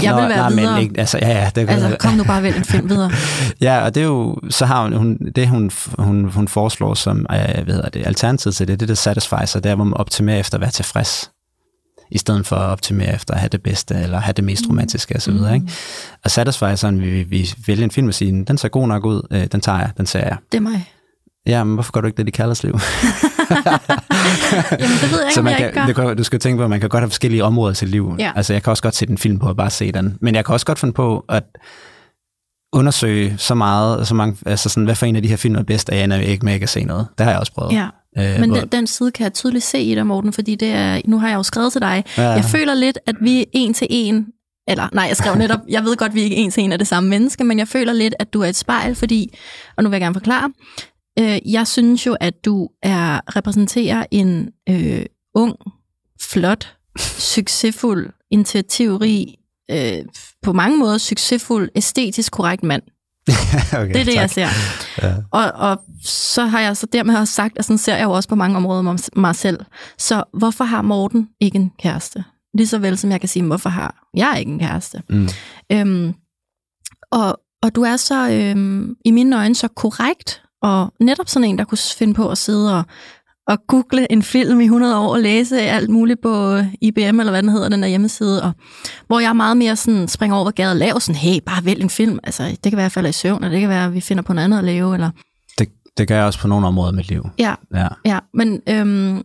Jeg 0.02 0.14
vil 0.16 0.22
være 0.22 0.28
nej, 0.28 0.50
videre. 0.50 0.72
Men 0.74 0.82
ikke, 0.82 1.00
altså, 1.00 1.18
ja, 1.22 1.28
ja, 1.28 1.50
det, 1.54 1.70
Altså, 1.70 1.96
kom 2.00 2.14
nu 2.14 2.24
bare 2.24 2.42
vælg 2.42 2.56
en 2.56 2.64
film 2.64 2.88
videre. 2.90 3.10
Ja, 3.60 3.84
og 3.84 3.94
det 3.94 4.00
er 4.00 4.04
jo, 4.04 4.36
så 4.50 4.66
har 4.66 4.82
hun, 4.82 4.92
hun 4.92 5.18
det 5.36 5.48
hun, 5.48 5.70
hun, 5.98 6.24
hun 6.24 6.48
foreslår 6.48 6.94
som, 6.94 7.26
øh, 7.32 7.64
hvad 7.64 7.74
hedder 7.74 7.88
det, 7.88 8.06
alternativ 8.06 8.52
til 8.52 8.68
det, 8.68 8.80
det 8.80 8.86
er 8.86 8.86
det 8.86 8.98
satisfizer, 8.98 9.60
der 9.60 9.74
hvor 9.74 9.84
man 9.84 9.94
optimerer 9.96 10.38
efter 10.38 10.56
at 10.56 10.60
være 10.60 10.70
tilfreds, 10.70 11.30
i 12.12 12.18
stedet 12.18 12.46
for 12.46 12.56
at 12.56 12.70
optimere 12.70 13.14
efter 13.14 13.34
at 13.34 13.40
have 13.40 13.48
det 13.48 13.62
bedste, 13.62 13.94
eller 13.94 14.20
have 14.20 14.32
det 14.32 14.44
mest 14.44 14.64
romantiske 14.68 15.16
osv. 15.16 15.32
Mm. 15.32 15.54
Ikke? 15.54 15.66
Og 16.24 16.30
satisficeren, 16.30 17.00
vi, 17.00 17.22
vi 17.22 17.50
vælger 17.66 17.84
en 17.84 17.90
film 17.90 18.08
og 18.08 18.14
siger, 18.14 18.44
den 18.44 18.58
ser 18.58 18.68
god 18.68 18.88
nok 18.88 19.04
ud, 19.04 19.22
øh, 19.30 19.46
den 19.52 19.60
tager 19.60 19.78
jeg, 19.78 19.90
den 19.96 20.06
ser 20.06 20.20
jeg. 20.20 20.36
Det 20.52 20.58
er 20.58 20.62
mig. 20.62 20.92
Ja, 21.46 21.64
men 21.64 21.74
hvorfor 21.74 21.92
gør 21.92 22.00
du 22.00 22.06
ikke 22.06 22.16
det 22.16 22.28
i 22.28 22.30
kærlighedsliv? 22.30 22.72
Jamen, 24.80 24.96
det 25.00 25.10
ved 25.12 25.18
jeg 25.18 25.26
ikke, 25.28 25.34
så 25.34 25.42
man 25.42 25.50
jeg 25.50 25.58
kan, 25.58 25.66
ikke 25.66 25.80
gør. 25.80 25.86
det 25.86 25.96
kan, 25.96 26.16
du 26.16 26.24
skal 26.24 26.38
tænke 26.38 26.56
på, 26.56 26.64
at 26.64 26.70
man 26.70 26.80
kan 26.80 26.88
godt 26.88 27.02
have 27.02 27.10
forskellige 27.10 27.44
områder 27.44 27.74
sit 27.74 27.88
liv. 27.88 28.16
Ja. 28.18 28.32
Altså, 28.36 28.52
jeg 28.52 28.62
kan 28.62 28.70
også 28.70 28.82
godt 28.82 28.94
se 28.94 29.06
den 29.06 29.18
film 29.18 29.38
på 29.38 29.48
og 29.48 29.56
bare 29.56 29.70
se 29.70 29.92
den. 29.92 30.18
Men 30.20 30.34
jeg 30.34 30.44
kan 30.44 30.52
også 30.52 30.66
godt 30.66 30.78
finde 30.78 30.92
på 30.94 31.24
at 31.28 31.44
undersøge 32.72 33.34
så 33.38 33.54
meget, 33.54 34.08
så 34.08 34.14
mange, 34.14 34.36
altså 34.46 34.68
sådan, 34.68 34.84
hvad 34.84 34.94
for 34.94 35.06
en 35.06 35.16
af 35.16 35.22
de 35.22 35.28
her 35.28 35.36
film 35.36 35.54
er 35.54 35.62
bedst, 35.62 35.90
at 35.90 35.96
jeg 35.96 36.04
ender 36.04 36.16
ikke 36.16 36.44
med 36.44 36.62
at 36.62 36.68
se 36.68 36.84
noget. 36.84 37.06
Det 37.18 37.24
har 37.24 37.30
jeg 37.30 37.40
også 37.40 37.52
prøvet. 37.52 37.72
Ja. 37.72 37.88
Øh, 38.18 38.40
Men 38.40 38.50
hvor- 38.50 38.58
den, 38.60 38.68
den 38.68 38.86
side 38.86 39.10
kan 39.10 39.24
jeg 39.24 39.32
tydeligt 39.32 39.64
se 39.64 39.78
i 39.80 39.94
dig, 39.94 40.06
Morten, 40.06 40.32
fordi 40.32 40.54
det 40.54 40.68
er, 40.68 41.00
nu 41.04 41.18
har 41.18 41.28
jeg 41.28 41.36
jo 41.36 41.42
skrevet 41.42 41.72
til 41.72 41.80
dig. 41.80 42.04
Ja. 42.18 42.22
Jeg 42.30 42.44
føler 42.44 42.74
lidt, 42.74 42.98
at 43.06 43.16
vi 43.20 43.40
er 43.40 43.44
en 43.52 43.74
til 43.74 43.86
en, 43.90 44.26
eller 44.68 44.88
nej, 44.92 45.04
jeg 45.04 45.16
skrev 45.16 45.34
netop, 45.34 45.60
jeg 45.68 45.84
ved 45.84 45.96
godt, 45.96 46.08
at 46.10 46.14
vi 46.14 46.20
ikke 46.20 46.36
er 46.36 46.40
en 46.40 46.50
til 46.50 46.62
en 46.64 46.72
af 46.72 46.78
det 46.78 46.86
samme 46.88 47.08
menneske, 47.10 47.44
men 47.44 47.58
jeg 47.58 47.68
føler 47.68 47.92
lidt, 47.92 48.14
at 48.18 48.32
du 48.32 48.40
er 48.40 48.46
et 48.46 48.56
spejl, 48.56 48.94
fordi, 48.94 49.38
og 49.76 49.82
nu 49.84 49.88
vil 49.90 49.94
jeg 49.96 50.00
gerne 50.00 50.14
forklare, 50.14 50.52
øh, 51.18 51.52
jeg 51.52 51.66
synes 51.66 52.06
jo, 52.06 52.16
at 52.20 52.44
du 52.44 52.68
er 52.82 53.36
repræsenterer 53.36 54.04
en 54.10 54.48
øh, 54.68 55.04
ung, 55.34 55.56
flot, 56.20 56.76
succesfuld, 57.18 58.10
initiativrig, 58.30 59.26
øh, 59.70 59.98
på 60.42 60.52
mange 60.52 60.78
måder 60.78 60.98
succesfuld, 60.98 61.68
æstetisk 61.74 62.32
korrekt 62.32 62.62
mand. 62.62 62.82
okay, 63.80 63.94
Det 63.94 64.00
er 64.00 64.04
det, 64.04 64.06
tak. 64.06 64.14
jeg 64.14 64.30
ser. 64.30 64.48
Ja. 65.02 65.14
Og, 65.30 65.52
og 65.52 65.80
så 66.04 66.44
har 66.44 66.60
jeg 66.60 66.76
så 66.76 66.86
dermed 66.86 67.16
også 67.16 67.34
sagt, 67.34 67.58
at 67.58 67.64
sådan 67.64 67.78
ser 67.78 67.96
jeg 67.96 68.04
jo 68.04 68.10
også 68.10 68.28
på 68.28 68.34
mange 68.34 68.56
områder 68.56 68.82
med 68.82 68.98
mig 69.16 69.36
selv. 69.36 69.60
Så 69.98 70.24
hvorfor 70.38 70.64
har 70.64 70.82
Morten 70.82 71.28
ikke 71.40 71.56
en 71.56 71.72
kæreste? 71.78 72.24
Lige 72.54 72.66
så 72.66 72.78
vel 72.78 72.98
som 72.98 73.10
jeg 73.10 73.20
kan 73.20 73.28
sige, 73.28 73.44
hvorfor 73.44 73.70
har 73.70 74.08
jeg 74.14 74.36
ikke 74.38 74.52
en 74.52 74.58
kæreste? 74.58 75.02
Mm. 75.08 75.28
Øhm, 75.72 76.14
og, 77.12 77.40
og 77.62 77.74
du 77.74 77.82
er 77.82 77.96
så 77.96 78.30
øhm, 78.30 78.94
i 79.04 79.10
mine 79.10 79.36
øjne 79.36 79.54
så 79.54 79.68
korrekt, 79.68 80.42
og 80.62 80.92
netop 81.00 81.28
sådan 81.28 81.48
en, 81.48 81.58
der 81.58 81.64
kunne 81.64 81.78
finde 81.98 82.14
på 82.14 82.28
at 82.28 82.38
sidde 82.38 82.78
og, 82.78 82.84
og 83.48 83.58
google 83.68 84.12
en 84.12 84.22
film 84.22 84.60
i 84.60 84.64
100 84.64 84.98
år 84.98 85.12
og 85.12 85.20
læse 85.20 85.60
alt 85.60 85.90
muligt 85.90 86.22
på 86.22 86.58
IBM, 86.80 87.00
eller 87.00 87.30
hvad 87.30 87.42
den 87.42 87.50
hedder, 87.50 87.68
den 87.68 87.82
der 87.82 87.88
hjemmeside, 87.88 88.42
og 88.42 88.52
hvor 89.06 89.20
jeg 89.20 89.36
meget 89.36 89.56
mere 89.56 89.76
sådan 89.76 90.08
springer 90.08 90.36
over 90.36 90.50
gaden 90.50 90.70
og 90.70 90.76
laver 90.76 90.98
sådan, 90.98 91.18
hey, 91.18 91.40
bare 91.46 91.64
vælg 91.64 91.82
en 91.82 91.90
film. 91.90 92.18
Altså, 92.22 92.42
det 92.42 92.62
kan 92.62 92.72
være, 92.72 92.80
at 92.80 92.82
jeg 92.82 92.92
falder 92.92 93.10
i 93.10 93.12
søvn, 93.12 93.44
eller 93.44 93.50
det 93.50 93.60
kan 93.60 93.68
være, 93.68 93.84
at 93.84 93.94
vi 93.94 94.00
finder 94.00 94.22
på 94.22 94.32
noget 94.32 94.44
andet 94.44 94.58
at 94.58 94.64
lave, 94.64 94.94
eller 94.94 95.10
Det, 95.58 95.68
det 95.98 96.08
gør 96.08 96.16
jeg 96.16 96.24
også 96.24 96.38
på 96.38 96.48
nogle 96.48 96.66
områder 96.66 96.88
af 96.88 96.94
mit 96.94 97.08
liv. 97.08 97.26
ja, 97.38 97.54
Ja. 97.74 97.88
Ja, 98.04 98.18
men 98.34 98.60
øhm, 98.68 99.22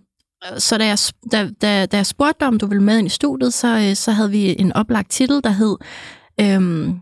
så 0.58 0.78
da 0.78 0.86
jeg, 0.86 0.98
da, 1.32 1.50
da, 1.62 1.86
da 1.86 1.98
jeg 1.98 2.06
spurgte 2.06 2.36
dig, 2.40 2.48
om 2.48 2.60
du 2.60 2.68
ville 2.68 2.84
med 2.84 2.98
ind 2.98 3.08
i 3.08 3.10
studiet, 3.10 3.54
så, 3.54 3.78
øh, 3.90 3.96
så 3.96 4.12
havde 4.12 4.32
vi 4.32 4.56
en 4.60 4.74
oplagt 4.74 5.12
titel, 5.12 5.42
der 5.44 5.50
hed 5.50 5.76
øhm, 6.42 7.00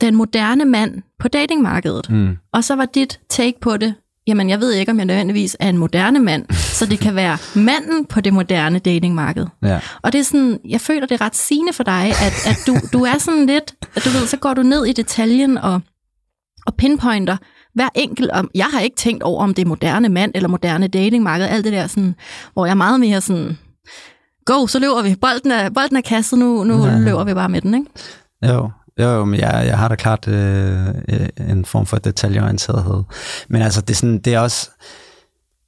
Den 0.00 0.14
moderne 0.16 0.64
mand 0.64 1.02
på 1.20 1.28
datingmarkedet. 1.28 2.10
Mm. 2.10 2.36
Og 2.52 2.64
så 2.64 2.74
var 2.76 2.84
dit 2.86 3.20
take 3.30 3.60
på 3.60 3.76
det 3.76 3.94
jamen 4.28 4.50
jeg 4.50 4.60
ved 4.60 4.72
ikke, 4.72 4.92
om 4.92 4.98
jeg 4.98 5.04
nødvendigvis 5.06 5.56
er 5.60 5.68
en 5.68 5.78
moderne 5.78 6.18
mand, 6.18 6.44
så 6.52 6.86
det 6.86 6.98
kan 6.98 7.14
være 7.14 7.38
manden 7.54 8.04
på 8.04 8.20
det 8.20 8.32
moderne 8.32 8.78
datingmarked. 8.78 9.46
Ja. 9.62 9.80
Og 10.02 10.12
det 10.12 10.18
er 10.18 10.22
sådan, 10.24 10.58
jeg 10.68 10.80
føler 10.80 11.06
det 11.06 11.20
er 11.20 11.24
ret 11.24 11.36
sigende 11.36 11.72
for 11.72 11.82
dig, 11.82 12.04
at, 12.26 12.46
at 12.46 12.58
du, 12.66 12.76
du 12.92 13.04
er 13.04 13.18
sådan 13.18 13.46
lidt, 13.46 13.74
at 13.96 14.04
du 14.04 14.08
ved, 14.10 14.26
så 14.26 14.36
går 14.36 14.54
du 14.54 14.62
ned 14.62 14.84
i 14.86 14.92
detaljen 14.92 15.58
og, 15.58 15.80
og 16.66 16.74
pinpointer 16.74 17.36
hver 17.74 17.88
enkelt 17.94 18.30
om, 18.30 18.50
jeg 18.54 18.66
har 18.72 18.80
ikke 18.80 18.96
tænkt 18.96 19.22
over, 19.22 19.42
om 19.42 19.54
det 19.54 19.62
er 19.62 19.68
moderne 19.68 20.08
mand 20.08 20.32
eller 20.34 20.48
moderne 20.48 20.88
datingmarked, 20.88 21.46
alt 21.46 21.64
det 21.64 21.72
der 21.72 21.86
sådan, 21.86 22.14
hvor 22.52 22.66
jeg 22.66 22.70
er 22.70 22.76
meget 22.76 23.00
mere 23.00 23.20
sådan, 23.20 23.58
go, 24.46 24.66
så 24.66 24.78
løber 24.78 25.02
vi, 25.02 25.14
bolden 25.20 25.50
er, 25.50 25.70
bolden 25.70 25.96
er 25.96 26.00
kastet, 26.00 26.38
nu, 26.38 26.64
nu 26.64 26.86
Ja. 26.86 26.98
løber 26.98 27.24
vi 27.24 27.34
bare 27.34 27.48
med 27.48 27.60
den, 27.60 27.74
ikke? 27.74 27.86
Jo, 28.54 28.70
jo, 29.04 29.10
jo 29.10 29.24
men 29.24 29.40
jeg, 29.40 29.62
jeg 29.66 29.78
har 29.78 29.88
da 29.88 29.94
klart 29.94 30.28
øh, 30.28 30.88
øh, 30.88 31.28
en 31.50 31.64
form 31.64 31.86
for 31.86 31.96
detaljeorienterethed. 31.98 33.02
Men 33.48 33.62
altså, 33.62 33.80
det 33.80 33.90
er, 33.90 33.94
sådan, 33.94 34.18
det 34.18 34.34
er 34.34 34.38
også... 34.40 34.70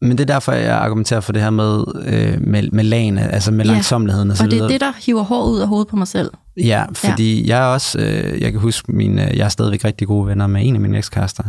Men 0.03 0.11
det 0.11 0.21
er 0.21 0.35
derfor, 0.35 0.53
jeg 0.53 0.77
argumenterer 0.77 1.21
for 1.21 1.33
det 1.33 1.43
her 1.43 1.51
med, 1.51 1.85
øh, 2.05 2.41
med, 2.47 2.71
med 2.71 2.85
lagene, 2.85 3.29
altså 3.33 3.53
med 3.53 3.65
Ja, 3.65 3.73
langsomligheden 3.73 4.31
og 4.31 4.37
så 4.37 4.45
Og 4.45 4.51
det 4.51 4.57
er 4.57 4.59
videre. 4.59 4.73
det, 4.73 4.81
der 4.81 4.93
hiver 5.07 5.23
hår 5.23 5.45
ud 5.51 5.61
af 5.61 5.69
hovedet 5.69 5.89
på 5.89 5.97
mig 5.97 6.09
selv. 6.09 6.31
Ja, 6.57 6.85
fordi 6.95 7.43
ja. 7.43 7.57
jeg 7.57 7.63
er 7.69 7.73
også, 7.73 7.99
øh, 7.99 8.41
jeg 8.41 8.53
kan 8.53 8.61
huske, 8.61 8.93
min, 8.93 9.19
øh, 9.19 9.37
jeg 9.37 9.45
er 9.45 9.49
stadigvæk 9.49 9.85
rigtig 9.85 10.07
gode 10.09 10.27
venner 10.27 10.47
med 10.47 10.61
en 10.67 10.75
af 10.75 10.81
mine 10.81 10.99
ekskærester, 10.99 11.43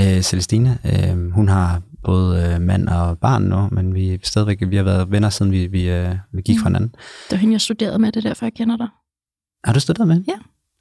øh, 0.00 0.20
Celestine. 0.22 0.78
Øh, 0.84 1.30
hun 1.32 1.48
har 1.48 1.80
både 2.04 2.42
øh, 2.54 2.60
mand 2.60 2.88
og 2.88 3.18
barn 3.18 3.42
nu, 3.42 3.68
men 3.72 3.94
vi 3.94 4.18
stadigvæk, 4.24 4.62
vi 4.68 4.76
har 4.76 4.82
været 4.84 5.10
venner, 5.10 5.28
siden 5.30 5.52
vi, 5.52 5.66
vi, 5.66 5.88
øh, 5.90 6.10
vi 6.32 6.42
gik 6.42 6.56
Mm. 6.56 6.62
fra 6.62 6.68
hinanden. 6.68 6.88
Det 6.90 7.30
var 7.30 7.36
hende, 7.36 7.52
jeg 7.52 7.60
studerede 7.60 7.98
med, 7.98 8.12
det 8.12 8.24
er 8.24 8.28
derfor, 8.28 8.46
jeg 8.46 8.52
kender 8.56 8.76
dig. 8.76 8.88
Har 9.64 9.72
du 9.72 9.80
støttet 9.80 10.06
med? 10.08 10.22
Ja. 10.28 10.34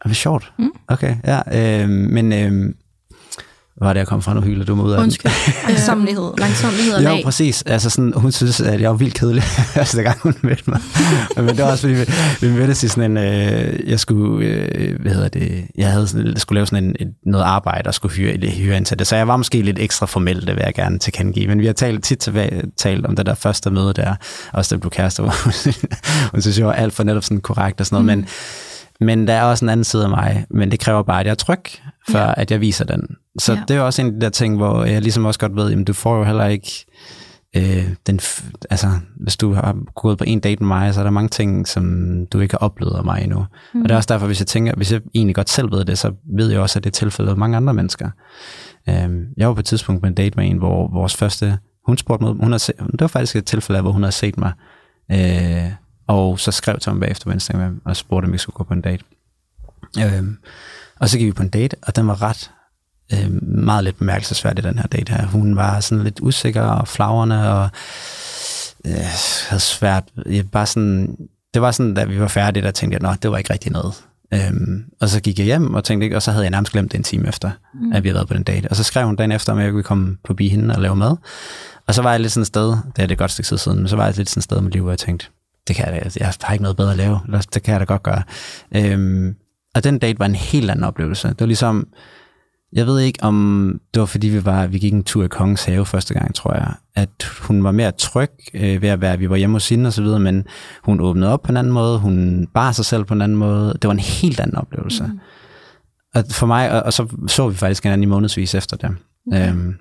Er 0.06 0.08
det 0.08 0.18
sjovt? 0.18 0.52
Mm. 0.60 0.72
Okay, 0.88 1.16
ja. 1.26 1.82
Øh, 1.84 1.90
men 1.90 2.34
øh, 2.34 2.74
var 3.82 3.94
det, 3.94 4.00
jeg 4.00 4.08
kom 4.08 4.22
fra? 4.22 4.34
Nu 4.34 4.42
hylder 4.42 4.66
du 4.66 4.76
mig 4.76 4.86
ud 4.86 4.92
af. 4.92 5.02
Undskyld. 5.02 5.32
Langsomlighed. 5.68 6.32
Langsomlighed 6.38 6.94
og 6.98 7.04
Jo, 7.04 7.18
præcis. 7.24 7.62
Altså 7.62 7.90
sådan, 7.90 8.14
hun 8.16 8.32
synes, 8.32 8.62
at 8.62 8.82
jeg 8.82 8.90
var 8.90 8.96
vildt 8.96 9.14
kedelig, 9.14 9.44
første 9.78 10.04
gang 10.04 10.20
hun 10.20 10.36
mødte 10.42 10.64
mig. 10.68 10.82
Men 11.36 11.48
det 11.48 11.58
var 11.58 11.72
også, 11.72 11.82
fordi 11.82 11.94
vi, 11.94 12.06
vi 12.48 12.54
mødtes 12.54 12.84
i 12.84 12.88
sådan 12.88 13.12
en, 13.12 13.18
øh, 13.18 13.90
jeg 13.90 14.00
skulle, 14.00 14.46
øh, 14.46 15.02
hvad 15.02 15.12
hedder 15.12 15.30
det, 15.30 15.66
jeg 15.78 15.92
havde 15.92 16.08
sådan, 16.08 16.28
jeg 16.28 16.38
skulle 16.38 16.58
lave 16.58 16.66
sådan 16.66 16.84
en, 16.84 16.96
et, 17.00 17.14
noget 17.26 17.46
arbejde 17.46 17.88
og 17.88 17.94
skulle 17.94 18.16
hyre, 18.16 18.50
hyre 18.50 18.78
ind 18.78 18.86
til 18.86 19.00
det. 19.00 19.08
Så 19.08 19.16
jeg 19.16 19.28
var 19.28 19.38
måske 19.38 19.62
lidt 19.62 19.80
ekstra 19.80 20.06
formel, 20.06 20.48
det 20.48 20.56
vil 20.56 20.64
jeg 20.66 20.74
gerne 20.74 21.00
tilkendegive. 21.00 21.48
Men 21.48 21.60
vi 21.60 21.66
har 21.66 21.74
talt, 21.74 22.04
tit 22.04 22.20
tilbage, 22.20 22.64
talt 22.78 23.06
om 23.06 23.16
det 23.16 23.26
der 23.26 23.34
første 23.34 23.72
møde 23.72 23.94
der, 23.94 24.16
også 24.54 24.76
da 24.76 24.80
blev 24.80 24.92
kærester, 24.92 25.24
hvor 25.24 25.34
hun, 25.44 25.74
hun 26.32 26.42
synes, 26.42 26.60
jeg 26.60 26.68
var 26.68 26.74
alt 26.74 26.94
for 26.94 27.04
netop 27.04 27.24
sådan 27.24 27.42
korrekt 27.42 27.80
og 27.80 27.86
sådan 27.86 28.06
noget. 28.06 28.18
Mm. 28.18 28.22
Men, 28.22 28.30
men 29.02 29.28
der 29.28 29.34
er 29.34 29.44
også 29.44 29.66
en 29.66 29.70
anden 29.70 29.84
side 29.84 30.04
af 30.04 30.10
mig, 30.10 30.46
men 30.50 30.72
det 30.72 30.80
kræver 30.80 31.04
bare, 31.04 31.20
at 31.20 31.26
jeg 31.26 31.32
er 31.32 31.36
tryg, 31.36 31.64
før 32.10 32.26
ja. 32.26 32.34
at 32.38 32.52
jeg 32.52 32.62
viser 32.62 32.86
den. 32.86 33.08
Så 33.40 33.54
ja. 33.54 33.64
Det 33.68 33.76
er 33.76 33.82
også 33.82 34.02
en 34.02 34.08
af 34.08 34.14
de 34.14 34.22
der 34.22 34.30
ting, 34.30 34.58
hvor 34.58 34.84
jeg 34.84 35.02
ligesom 35.02 35.26
også 35.26 35.40
godt 35.40 35.56
ved, 35.56 35.82
at 35.82 35.88
du 35.88 35.94
får 35.94 36.18
jo 36.18 36.24
heller 36.24 36.46
ikke, 36.46 36.86
øh, 37.56 37.90
den, 38.08 38.20
altså 38.70 38.88
hvis 39.20 39.38
du 39.38 39.54
har 39.54 39.78
gået 39.96 40.18
på 40.18 40.24
en 40.28 40.40
date 40.40 40.64
med 40.64 40.68
mig, 40.68 40.94
så 40.94 41.00
er 41.00 41.04
der 41.04 41.12
mange 41.12 41.30
ting, 41.30 41.68
som 41.68 42.08
du 42.34 42.40
ikke 42.40 42.54
har 42.54 42.60
oplevet 42.60 42.96
af 42.96 43.04
mig 43.04 43.24
endnu. 43.24 43.46
Mm. 43.74 43.82
Og 43.82 43.90
det 43.90 43.94
er 43.94 43.98
også 43.98 44.14
derfor, 44.14 44.28
hvis 44.28 44.40
jeg 44.40 44.48
tænker, 44.48 44.74
hvis 44.76 44.92
jeg 44.92 45.02
egentlig 45.16 45.36
godt 45.36 45.50
selv 45.50 45.72
ved 45.72 45.86
det, 45.86 45.98
så 45.98 46.12
ved 46.38 46.52
jeg 46.52 46.60
også, 46.60 46.80
at 46.80 46.84
det 46.84 46.90
er 46.90 47.00
tilfældet 47.00 47.38
mange 47.38 47.58
andre 47.58 47.74
mennesker. 47.74 48.10
Øh, 48.90 49.10
jeg 49.38 49.48
var 49.48 49.54
på 49.54 49.60
et 49.60 49.66
tidspunkt 49.66 50.02
på 50.02 50.08
en 50.08 50.14
date 50.14 50.36
med 50.38 50.50
en, 50.50 50.58
hvor 50.58 50.92
vores 50.94 51.16
første, 51.16 51.58
hun 51.86 51.98
spurgte 51.98 52.26
mig, 52.26 52.34
hun 52.34 52.52
har 52.52 52.58
se, 52.58 52.74
det 52.92 53.02
var 53.02 53.08
faktisk 53.08 53.36
et 53.36 53.46
tilfælde 53.46 53.82
hvor 53.82 53.92
hun 53.92 54.04
havde 54.04 54.16
set 54.16 54.38
mig, 54.38 54.52
øh, 55.12 55.72
og 56.08 56.40
så 56.40 56.52
skrev 56.52 56.80
til 56.80 56.92
mig 56.92 57.00
bagefter 57.00 57.26
på 57.26 57.32
Instagram, 57.32 57.82
og 57.86 57.96
spurgte, 57.96 58.26
om 58.26 58.34
vi 58.34 58.38
skulle 58.38 58.56
gå 58.56 58.64
på 58.64 58.74
en 58.74 58.82
date. 58.82 59.04
Øhm, 60.00 60.38
og 61.00 61.10
så 61.10 61.18
gik 61.18 61.28
vi 61.28 61.32
på 61.32 61.44
en 61.44 61.50
date, 61.50 61.76
og 61.82 61.96
den 61.96 62.08
var 62.08 62.22
ret 62.22 62.52
øh, 63.14 63.44
meget 63.44 63.84
lidt 63.84 63.98
bemærkelsesværdig, 63.98 64.64
den 64.64 64.80
her 64.80 64.88
date 64.88 65.14
her. 65.14 65.26
Hun 65.26 65.56
var 65.56 65.80
sådan 65.80 66.04
lidt 66.04 66.20
usikker 66.22 66.62
og 66.62 66.88
flagrende, 66.88 67.54
og 67.54 67.70
øh, 68.86 68.94
havde 69.50 69.60
svært, 69.60 70.04
ja, 70.26 70.42
bare 70.42 70.66
sådan, 70.66 71.18
det 71.54 71.62
var 71.62 71.72
sådan, 71.72 71.94
da 71.94 72.04
vi 72.04 72.20
var 72.20 72.28
færdige, 72.28 72.64
der 72.64 72.72
tænkte 72.72 72.94
jeg, 72.96 73.02
nå, 73.02 73.16
det 73.22 73.32
var 73.32 73.38
ikke 73.38 73.54
rigtig 73.54 73.72
noget. 73.72 73.94
Øhm, 74.34 74.86
og 75.02 75.10
så 75.10 75.22
gik 75.22 75.40
jeg 75.40 75.46
hjem 75.46 75.74
og 75.74 75.84
tænkte 75.84 76.06
ikke, 76.06 76.16
og 76.16 76.22
så 76.22 76.32
havde 76.32 76.44
jeg 76.44 76.52
nærmest 76.52 76.72
glemt 76.72 76.92
det 76.92 76.98
en 76.98 77.04
time 77.04 77.28
efter, 77.28 77.52
mm. 77.74 77.92
at 77.94 78.04
vi 78.04 78.10
havde 78.10 78.16
været 78.16 78.28
på 78.28 78.34
den 78.34 78.44
date. 78.44 78.68
Og 78.70 78.76
så 78.76 78.84
skrev 78.84 79.06
hun 79.06 79.16
dagen 79.16 79.32
efter, 79.32 79.54
om 79.54 79.60
jeg 79.60 79.68
ville 79.68 79.84
komme 79.84 80.18
forbi 80.26 80.48
hende 80.48 80.76
og 80.76 80.82
lave 80.82 80.96
mad. 80.96 81.16
Og 81.88 81.96
så 81.96 82.02
var 82.02 82.12
jeg 82.12 82.20
lidt 82.20 82.32
sådan 82.32 82.42
et 82.42 82.48
sted, 82.48 82.68
det 82.68 82.78
er 82.96 83.06
det 83.06 83.12
et 83.12 83.18
godt 83.18 83.32
stykke 83.32 83.48
tid 83.48 83.58
siden, 83.58 83.78
men 83.78 83.88
så 83.88 83.96
var 83.96 84.06
jeg 84.06 84.18
lidt 84.18 84.30
sådan 84.30 84.40
et 84.40 84.44
sted 84.44 84.58
i 84.58 84.62
mit 84.62 84.74
liv, 84.74 84.82
hvor 84.82 84.92
jeg 84.92 85.00
tænkte, 85.00 85.28
det 85.68 85.76
kan 85.76 85.94
jeg, 85.94 86.02
da- 86.04 86.10
jeg 86.20 86.34
har 86.42 86.54
ikke 86.54 86.64
noget 86.64 86.78
bedre 86.78 86.92
at 86.92 86.98
lave, 86.98 87.20
Eller, 87.26 87.42
det 87.54 87.64
kan 87.64 87.72
jeg 87.72 87.80
da 87.80 87.86
godt 87.86 88.04
gøre. 88.04 88.24
Øhm, 88.76 89.36
og 89.76 89.84
den 89.84 90.00
date 90.00 90.20
var 90.20 90.26
en 90.26 90.36
helt 90.36 90.72
anden 90.72 90.84
oplevelse. 90.84 91.28
Det 91.28 91.40
var 91.40 91.46
ligesom, 91.46 91.88
jeg 92.74 92.86
ved 92.88 93.00
ikke 93.00 93.24
om 93.24 93.80
det 93.94 94.00
var 94.00 94.06
fordi 94.06 94.28
vi 94.28 94.46
var, 94.46 94.68
vi 94.68 94.80
gik 94.80 94.94
en 94.94 95.04
tur 95.04 95.24
i 95.24 95.28
Kongens 95.28 95.66
Have 95.66 95.86
første 95.86 96.14
gang, 96.14 96.36
tror 96.36 96.54
jeg, 96.54 96.74
at 96.96 97.10
hun 97.42 97.64
var 97.64 97.72
mere 97.72 97.92
tryg 97.92 98.32
øh, 98.54 98.82
ved 98.82 98.90
at 98.90 99.02
være, 99.02 99.18
vi 99.18 99.30
var 99.30 99.36
hjemme 99.36 99.56
hos 99.56 99.70
hende 99.70 99.88
og 99.88 99.94
så 99.94 100.02
videre, 100.02 100.20
men 100.20 100.46
hun 100.84 101.02
åbnede 101.02 101.34
op 101.34 101.42
på 101.42 101.52
en 101.52 101.58
anden 101.58 101.74
måde, 101.74 102.00
hun 102.00 102.48
bar 102.54 102.72
sig 102.72 102.86
selv 102.86 103.04
på 103.04 103.14
en 103.14 103.22
anden 103.22 103.38
måde. 103.38 103.74
Det 103.82 103.88
var 103.88 103.92
en 103.94 104.00
helt 104.00 104.40
anden 104.40 104.56
oplevelse. 104.56 105.04
Mm. 105.04 105.20
Og 106.16 106.24
for 106.32 106.48
mig, 106.48 106.72
og, 106.72 106.84
og 106.84 106.94
så 106.94 107.08
så 107.28 107.50
vi 107.50 107.56
faktisk 107.56 107.84
hinanden 107.84 108.04
i 108.04 108.06
månedsvis 108.08 108.56
efter 108.56 108.78
det. 108.78 108.90
Okay. 109.32 109.50
Øhm, 109.50 109.76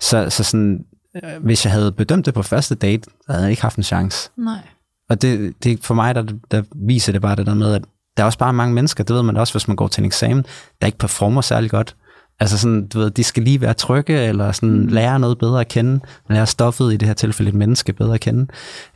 så, 0.00 0.30
så 0.30 0.44
sådan, 0.44 0.84
øh, 1.24 1.44
hvis 1.44 1.64
jeg 1.64 1.72
havde 1.72 1.92
bedømt 1.92 2.26
det 2.26 2.34
på 2.34 2.42
første 2.42 2.74
date, 2.74 3.10
havde 3.28 3.42
jeg 3.42 3.50
ikke 3.50 3.62
haft 3.62 3.76
en 3.76 3.82
chance. 3.82 4.30
Nej. 4.38 4.58
Og 5.12 5.22
det, 5.22 5.54
det 5.64 5.84
for 5.84 5.94
mig, 5.94 6.14
der, 6.14 6.24
der 6.50 6.62
viser 6.74 7.12
det 7.12 7.20
bare 7.22 7.36
det 7.36 7.46
der 7.46 7.54
med, 7.54 7.74
at 7.74 7.82
der 8.16 8.22
er 8.22 8.26
også 8.26 8.38
bare 8.38 8.52
mange 8.52 8.74
mennesker, 8.74 9.04
det 9.04 9.16
ved 9.16 9.22
man 9.22 9.36
også, 9.36 9.52
hvis 9.52 9.68
man 9.68 9.76
går 9.76 9.88
til 9.88 10.00
en 10.00 10.06
eksamen, 10.06 10.44
der 10.80 10.86
ikke 10.86 10.98
performer 10.98 11.40
særlig 11.40 11.70
godt. 11.70 11.96
Altså 12.40 12.58
sådan, 12.58 12.88
du 12.88 12.98
ved, 12.98 13.10
de 13.10 13.24
skal 13.24 13.42
lige 13.42 13.60
være 13.60 13.74
trygge, 13.74 14.20
eller 14.22 14.52
sådan 14.52 14.80
mm. 14.80 14.86
lære 14.86 15.20
noget 15.20 15.38
bedre 15.38 15.60
at 15.60 15.68
kende, 15.68 16.00
lære 16.30 16.46
stoffet 16.46 16.92
i 16.92 16.96
det 16.96 17.08
her 17.08 17.14
tilfælde 17.14 17.48
et 17.48 17.54
menneske 17.54 17.92
bedre 17.92 18.14
at 18.14 18.20
kende. 18.20 18.46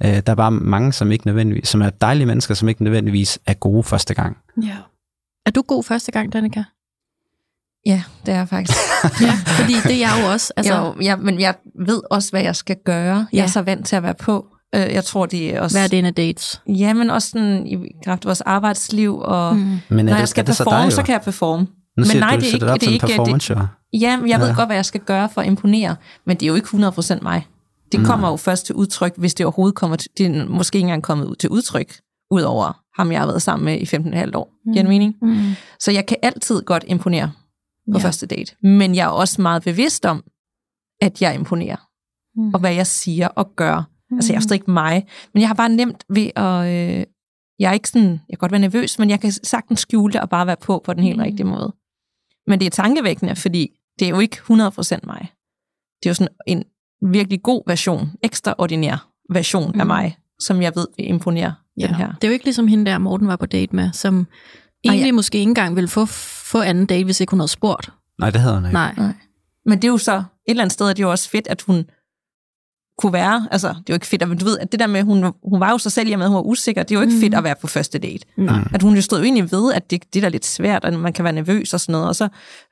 Øh, 0.04 0.10
der 0.26 0.32
er 0.32 0.34
bare 0.34 0.50
mange, 0.50 0.92
som 0.92 1.12
ikke 1.12 1.26
nødvendigvis, 1.26 1.68
som 1.68 1.82
er 1.82 1.90
dejlige 1.90 2.26
mennesker, 2.26 2.54
som 2.54 2.68
ikke 2.68 2.84
nødvendigvis 2.84 3.38
er 3.46 3.54
gode 3.54 3.82
første 3.82 4.14
gang. 4.14 4.36
Ja. 4.62 4.76
Er 5.46 5.50
du 5.50 5.62
god 5.62 5.84
første 5.84 6.12
gang, 6.12 6.32
Danika? 6.32 6.62
Ja, 7.86 8.02
det 8.26 8.34
er 8.34 8.38
jeg 8.38 8.48
faktisk. 8.48 8.78
Ja, 9.26 9.32
fordi 9.46 9.72
det 9.82 9.92
er 9.92 9.98
jeg 10.08 10.18
jo 10.22 10.32
også. 10.32 10.52
Altså, 10.56 10.74
jo, 10.74 10.94
ja, 11.02 11.16
men 11.16 11.40
jeg 11.40 11.54
ved 11.86 12.00
også, 12.10 12.30
hvad 12.30 12.42
jeg 12.42 12.56
skal 12.56 12.76
gøre. 12.84 13.16
Jeg 13.16 13.26
Ja. 13.32 13.42
er 13.42 13.46
så 13.46 13.62
vant 13.62 13.86
til 13.86 13.96
at 13.96 14.02
være 14.02 14.14
på. 14.14 14.46
Øh, 14.74 14.80
Jeg 14.80 15.04
tror, 15.04 15.26
det 15.26 15.54
er 15.54 15.60
også... 15.60 15.76
hvad 15.76 15.84
er 15.84 15.88
det 15.88 15.98
en 15.98 16.04
af 16.04 16.14
dates? 16.14 16.62
Ja, 16.68 16.92
men 16.92 17.10
også 17.10 17.28
sådan, 17.30 17.66
i 17.66 17.76
kraft 18.04 18.24
af 18.24 18.26
vores 18.26 18.40
arbejdsliv, 18.40 19.18
og 19.18 19.56
mm. 19.56 19.62
Mm. 19.62 19.78
Men 19.88 19.98
er 19.98 20.02
når 20.02 20.12
det, 20.12 20.18
jeg 20.20 20.28
skal 20.28 20.42
er 20.42 20.46
det 20.46 20.56
så 20.56 20.64
performe, 20.64 20.84
dig, 20.84 20.92
så, 20.92 21.00
jo? 21.00 21.04
kan 21.04 21.12
jeg 21.12 21.20
performe. 21.22 21.66
Nu 21.96 22.04
men 22.12 22.16
nej, 22.16 22.34
du, 22.36 22.40
det 22.40 22.48
er 22.50 22.54
ikke- 22.54 22.66
det 22.66 22.88
er 22.88 22.90
ikke- 22.92 23.06
det- 23.06 23.16
performance. 23.16 23.54
Ja, 23.92 24.18
jeg 24.26 24.40
ved 24.40 24.48
Ja. 24.48 24.54
godt, 24.54 24.68
hvad 24.68 24.76
jeg 24.76 24.84
skal 24.84 25.00
gøre 25.00 25.28
for 25.28 25.40
at 25.40 25.46
imponere, 25.46 25.96
men 26.26 26.36
det 26.36 26.42
er 26.42 26.48
jo 26.48 26.54
ikke 26.54 26.68
100% 26.68 27.22
mig. 27.22 27.46
Det 27.92 28.06
kommer 28.06 28.28
jo 28.30 28.36
først 28.36 28.66
til 28.66 28.74
udtryk, 28.74 29.12
hvis 29.16 29.34
det 29.34 29.46
overhovedet 29.46 29.74
kommer 29.74 29.96
til, 29.96 30.10
det 30.18 30.26
er 30.26 30.44
måske 30.48 30.76
ikke 30.76 30.84
engang 30.86 31.02
kommet 31.02 31.26
ud 31.26 31.34
til 31.36 31.50
udtryk, 31.50 31.96
udover 32.30 32.82
ham, 33.00 33.12
jeg 33.12 33.20
har 33.20 33.26
været 33.26 33.42
sammen 33.42 33.64
med 33.64 33.80
i 33.80 33.84
15,5 33.86 34.34
år. 34.36 34.52
Giver 34.72 34.82
det 34.82 34.88
mening? 34.88 35.14
Mm. 35.22 35.36
Så 35.80 35.90
jeg 35.92 36.06
kan 36.06 36.16
altid 36.22 36.62
godt 36.62 36.84
imponere 36.86 37.32
på 37.92 37.98
Ja. 37.98 38.04
første 38.04 38.26
date. 38.26 38.54
Men 38.62 38.94
jeg 38.94 39.02
er 39.04 39.08
også 39.08 39.42
meget 39.42 39.62
bevidst 39.62 40.04
om, 40.06 40.24
at 41.00 41.22
jeg 41.22 41.34
imponerer. 41.34 41.76
Mm. 42.36 42.54
Og 42.54 42.60
hvad 42.60 42.74
jeg 42.74 42.86
siger 42.86 43.28
og 43.28 43.50
gør. 43.56 43.82
Altså, 44.12 44.32
jeg 44.32 44.36
er 44.36 44.40
stadig 44.42 44.56
ikke 44.56 44.70
mig. 44.70 45.06
Men 45.34 45.40
jeg 45.40 45.48
har 45.48 45.54
bare 45.54 45.68
nemt 45.68 46.04
ved 46.08 46.30
at... 46.36 46.66
Øh, 46.66 47.04
jeg 47.58 47.68
er 47.68 47.72
ikke 47.72 47.88
sådan... 47.88 48.08
Jeg 48.10 48.18
kan 48.30 48.38
godt 48.38 48.52
være 48.52 48.60
nervøs, 48.60 48.98
men 48.98 49.10
jeg 49.10 49.20
kan 49.20 49.32
sagtens 49.32 49.80
skjule 49.80 50.12
det 50.12 50.20
og 50.20 50.28
bare 50.28 50.46
være 50.46 50.56
på 50.56 50.82
på 50.84 50.92
den 50.92 51.02
helt 51.02 51.16
Mm. 51.16 51.22
rigtige 51.22 51.46
måde. 51.46 51.74
Men 52.46 52.60
det 52.60 52.66
er 52.66 52.70
tankevækkende, 52.70 53.36
fordi 53.36 53.70
det 53.98 54.04
er 54.06 54.10
jo 54.10 54.18
ikke 54.20 54.36
100% 54.36 55.06
mig. 55.06 55.28
Det 56.02 56.06
er 56.06 56.10
jo 56.10 56.14
sådan 56.14 56.34
en 56.46 56.64
virkelig 57.12 57.42
god 57.42 57.62
version, 57.66 58.10
ekstraordinær 58.22 59.08
version 59.32 59.70
mm. 59.74 59.80
af 59.80 59.86
Mm. 59.86 59.88
mig, 59.88 60.16
som 60.40 60.62
jeg 60.62 60.72
ved 60.76 60.86
vil 60.96 61.08
imponere 61.08 61.54
Ja. 61.80 61.86
den 61.86 61.94
her. 61.94 62.12
Det 62.12 62.24
er 62.24 62.28
jo 62.28 62.32
ikke 62.32 62.44
ligesom 62.44 62.66
hende 62.68 62.86
der, 62.90 62.98
Morten 62.98 63.28
var 63.28 63.36
på 63.36 63.46
date 63.46 63.76
med, 63.76 63.92
som 63.92 64.26
egentlig 64.84 65.06
ja. 65.06 65.12
måske 65.12 65.38
ikke 65.38 65.48
engang 65.48 65.76
ville 65.76 65.88
få, 65.88 66.04
få 66.50 66.60
anden 66.60 66.86
date, 66.86 67.04
hvis 67.04 67.20
ikke 67.20 67.30
hun 67.30 67.40
havde 67.40 67.48
spurgt. 67.50 67.90
Nej, 68.18 68.30
det 68.30 68.40
hedder 68.40 68.54
hun 68.56 68.64
ikke. 68.64 68.72
Nej. 68.72 68.94
Nej. 68.96 69.12
Men 69.66 69.78
det 69.82 69.84
er 69.84 69.92
jo 69.92 69.98
så, 69.98 70.16
et 70.16 70.24
eller 70.46 70.62
andet 70.62 70.72
sted 70.72 70.86
er 70.88 70.92
det 70.92 71.02
jo 71.02 71.10
også 71.10 71.30
fedt, 71.30 71.46
at 71.48 71.62
hun 71.62 71.84
kunne 72.98 73.12
være, 73.12 73.48
altså 73.50 73.68
det 73.68 73.76
er 73.76 73.82
jo 73.88 73.94
ikke 73.94 74.06
fedt, 74.06 74.28
men 74.28 74.38
du 74.38 74.44
ved, 74.44 74.58
at 74.58 74.72
det 74.72 74.80
der 74.80 74.86
med, 74.86 75.02
hun, 75.02 75.32
hun 75.50 75.60
var 75.60 75.70
jo 75.70 75.78
sig 75.78 75.92
selv 75.92 76.08
i 76.08 76.12
og 76.12 76.18
med, 76.18 76.26
at 76.26 76.30
hun 76.30 76.36
var 76.36 76.42
usikker, 76.42 76.82
det 76.82 76.94
er 76.94 76.98
jo 76.98 77.02
ikke 77.02 77.14
mm. 77.14 77.20
fedt 77.20 77.34
at 77.34 77.44
være 77.44 77.54
på 77.60 77.66
første 77.66 77.98
date. 77.98 78.26
Nej. 78.36 78.68
At 78.74 78.82
hun 78.82 78.94
jo 78.94 79.02
stod 79.02 79.18
jo 79.18 79.24
egentlig 79.24 79.52
ved, 79.52 79.72
at 79.72 79.90
det, 79.90 80.02
det 80.14 80.18
er 80.18 80.20
da 80.20 80.28
lidt 80.28 80.46
svært, 80.46 80.84
at 80.84 80.94
man 80.94 81.12
kan 81.12 81.24
være 81.24 81.32
nervøs 81.32 81.74
og 81.74 81.80
sådan 81.80 81.92
noget, 81.92 82.08
og 82.08 82.16
så 82.16 82.28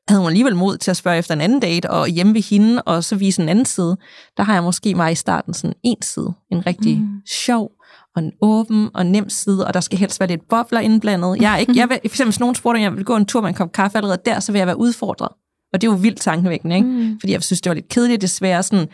havde 0.08 0.20
hun 0.20 0.28
alligevel 0.28 0.56
mod 0.56 0.76
til 0.76 0.90
at 0.90 0.96
spørge 0.96 1.18
efter 1.18 1.34
en 1.34 1.40
anden 1.40 1.60
date, 1.60 1.90
og 1.90 2.08
hjemme 2.08 2.34
ved 2.34 2.42
hende, 2.42 2.82
og 2.82 3.04
så 3.04 3.16
vise 3.16 3.42
en 3.42 3.48
anden 3.48 3.64
side. 3.64 3.96
Der 4.36 4.42
har 4.42 4.54
jeg 4.54 4.62
måske 4.62 4.94
mig 4.94 5.12
i 5.12 5.14
starten 5.14 5.54
sådan 5.54 5.74
en 5.82 6.02
side, 6.02 6.32
en 6.52 6.66
rigtig 6.66 6.98
mm. 6.98 7.08
sjov, 7.44 7.70
og 8.16 8.22
en 8.22 8.32
åben 8.42 8.88
og 8.94 9.06
nem 9.06 9.28
side, 9.28 9.66
og 9.66 9.74
der 9.74 9.80
skal 9.80 9.98
helst 9.98 10.20
være 10.20 10.28
lidt 10.28 10.48
bobler 10.48 10.80
indblandet. 10.80 11.40
Jeg 11.40 11.52
er 11.52 11.56
ikke, 11.56 11.72
jeg 11.76 11.88
vil, 11.88 11.98
for 12.02 12.06
eksempel 12.06 12.30
hvis 12.30 12.40
nogen 12.40 12.54
spurgte, 12.54 12.76
om 12.76 12.82
jeg 12.82 12.96
vil 12.96 13.04
gå 13.04 13.16
en 13.16 13.26
tur 13.26 13.40
med 13.40 13.48
en 13.48 13.54
kop 13.54 13.72
kaffe 13.72 13.96
allerede 13.98 14.20
der, 14.24 14.40
så 14.40 14.52
vil 14.52 14.58
jeg 14.58 14.66
være 14.66 14.78
udfordret. 14.78 15.28
Og 15.72 15.80
det 15.80 15.86
er 15.86 15.92
jo 15.92 15.98
vildt 15.98 16.20
tankevækkende, 16.20 16.76
ikke? 16.76 16.88
Mm. 16.88 17.20
Fordi 17.20 17.32
jeg 17.32 17.42
synes, 17.42 17.60
det 17.60 17.70
var 17.70 17.74
lidt 17.74 17.88
kedeligt, 17.88 18.22
desværre 18.22 18.62
sådan, 18.62 18.88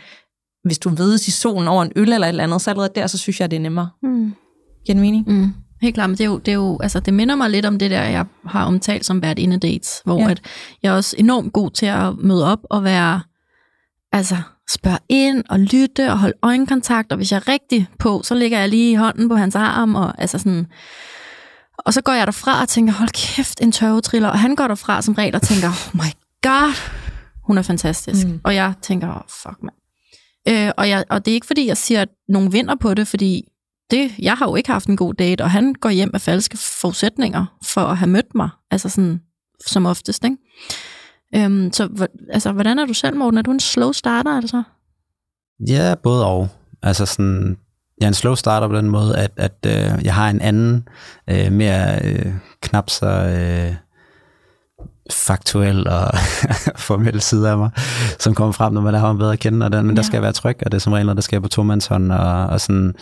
hvis 0.65 0.79
du 0.79 0.89
vedes 0.89 1.29
i 1.29 1.31
solen 1.31 1.69
over 1.69 1.83
en 1.83 1.93
øl 1.97 2.13
eller 2.13 2.27
et 2.27 2.29
eller 2.29 2.45
andet, 2.45 2.63
så 2.63 2.71
allerede 2.71 2.93
der, 2.95 3.07
så 3.07 3.19
synes 3.19 3.41
jeg, 3.41 3.51
det 3.51 3.57
er 3.57 3.61
nemmere. 3.61 3.91
Mm. 4.03 4.35
Giver 4.87 4.95
det 4.95 4.97
mening? 4.97 5.29
Mm. 5.29 5.53
Helt 5.83 5.95
klart, 5.95 6.11
men 6.11 6.19
det, 6.19 6.25
er 6.25 6.29
jo, 6.29 6.39
det, 6.39 6.49
er 6.49 6.57
jo, 6.57 6.79
altså, 6.83 7.01
det 7.01 7.15
minder 7.15 7.35
mig 7.35 7.51
lidt 7.51 7.67
om 7.67 7.79
det 7.79 7.91
der, 7.91 8.03
jeg 8.03 8.25
har 8.47 8.65
omtalt 8.65 9.07
som 9.07 9.23
været 9.23 9.39
inde 9.39 9.59
dates, 9.59 10.01
hvor 10.05 10.21
Ja. 10.21 10.31
at 10.31 10.41
jeg 10.83 10.93
er 10.93 10.97
også 10.97 11.17
enormt 11.19 11.53
god 11.53 11.71
til 11.71 11.87
at 11.87 12.19
møde 12.19 12.53
op 12.53 12.59
og 12.71 12.85
være 12.85 13.21
altså 14.13 14.37
spørge 14.71 14.99
ind 15.09 15.45
og 15.49 15.61
lytte 15.61 16.11
og 16.13 16.19
holde 16.19 16.35
øjenkontakt, 16.43 17.13
og 17.13 17.17
hvis 17.17 17.33
jeg 17.33 17.37
er 17.37 17.49
rigtig 17.49 17.89
på, 17.99 18.23
så 18.25 18.35
lægger 18.35 18.59
jeg 18.59 18.69
lige 18.69 18.97
hånden 18.97 19.29
på 19.29 19.35
hans 19.35 19.55
arm, 19.57 19.95
og 19.95 20.21
altså 20.21 20.39
sådan... 20.39 20.67
Og 21.79 21.95
så 21.95 22.01
går 22.03 22.13
jeg 22.13 22.27
derfra 22.27 22.63
og 22.63 22.69
tænker, 22.69 22.93
hold 22.93 23.09
kæft, 23.09 23.61
en 23.61 23.73
tørvetriller. 23.73 24.29
Og 24.29 24.39
han 24.39 24.57
går 24.57 24.69
derfra 24.69 25.03
som 25.03 25.15
regel 25.15 25.35
og 25.35 25.43
tænker, 25.43 25.69
oh 25.69 25.97
my 25.97 26.11
god, 26.43 26.73
hun 27.47 27.59
er 27.59 27.63
fantastisk. 27.63 28.27
Mm. 28.27 28.41
Og 28.45 28.55
jeg 28.55 28.73
tænker, 28.83 29.09
oh, 29.09 29.21
fuck 29.29 29.63
man. 29.63 29.71
Øh, 30.49 30.71
og, 30.77 30.89
jeg, 30.89 31.05
og 31.11 31.25
det 31.25 31.31
er 31.31 31.35
ikke 31.35 31.47
fordi, 31.47 31.67
jeg 31.67 31.77
siger, 31.77 32.03
at 32.03 32.09
nogen 32.29 32.53
vinder 32.53 32.75
på 32.75 32.95
det, 32.95 33.09
fordi 33.09 33.45
det, 33.91 34.11
jeg 34.19 34.35
har 34.35 34.49
jo 34.49 34.57
ikke 34.57 34.71
haft 34.71 34.89
en 34.89 34.97
god 34.97 35.15
date, 35.15 35.43
og 35.43 35.51
han 35.51 35.75
går 35.75 35.91
hjem 35.91 36.11
med 36.13 36.21
falske 36.21 36.59
forudsætninger 36.81 37.59
for 37.65 37.81
at 37.81 37.97
have 37.97 38.11
mødt 38.11 38.35
mig, 38.35 38.49
altså 38.71 38.89
sådan 38.89 39.21
som 39.67 39.87
oftest, 39.87 40.25
ikke? 40.25 40.37
Øhm, 41.35 41.73
så 41.73 42.09
altså, 42.31 42.53
hvordan 42.53 42.79
er 42.79 42.87
du 42.87 42.95
selv, 42.95 43.17
Morten? 43.17 43.39
Er 43.39 43.43
du 43.43 43.51
en 43.51 43.61
slow 43.61 43.93
starter, 43.93 44.37
altså? 44.37 44.63
Ja, 45.69 45.95
både 46.03 46.27
og. 46.27 46.49
Altså 46.83 47.07
sådan, 47.07 47.59
jeg 48.01 48.07
er 48.07 48.09
en 48.09 48.15
slow 48.15 48.35
starter 48.35 48.69
på 48.69 48.77
den 48.77 48.91
måde, 48.91 49.17
at, 49.17 49.31
at 49.37 49.57
øh, 49.67 50.05
jeg 50.05 50.15
har 50.15 50.31
en 50.31 50.41
anden, 50.41 50.89
øh, 51.31 51.53
mere 51.53 52.05
øh, 52.05 52.33
knap 52.61 52.91
så 52.91 53.07
øh, 53.07 53.75
faktuel 55.11 55.89
og 55.89 56.15
formel 56.89 57.21
side 57.21 57.51
af 57.51 57.59
mig, 57.59 57.71
som 58.19 58.35
kommer 58.35 58.53
frem, 58.53 58.73
når 58.73 58.81
man 58.81 58.95
har 58.95 59.07
ham 59.07 59.19
bedre 59.19 59.33
at 59.33 59.39
kende, 59.39 59.67
og 59.67 59.73
den, 59.73 59.87
men 59.87 59.97
ja. 59.97 59.97
der 59.97 60.03
skal 60.03 60.17
jeg 60.17 60.23
være 60.23 60.33
tryg, 60.33 60.57
og 60.65 60.73
det 60.73 60.79
er 60.79 60.81
som 60.81 60.93
regel, 60.93 61.07
når 61.07 61.15
der 61.15 61.21
skal 61.21 61.41
på 61.41 61.49
tomandshånd, 61.49 62.13
og, 62.13 62.47
og 62.47 62.61
sådan, 62.61 62.95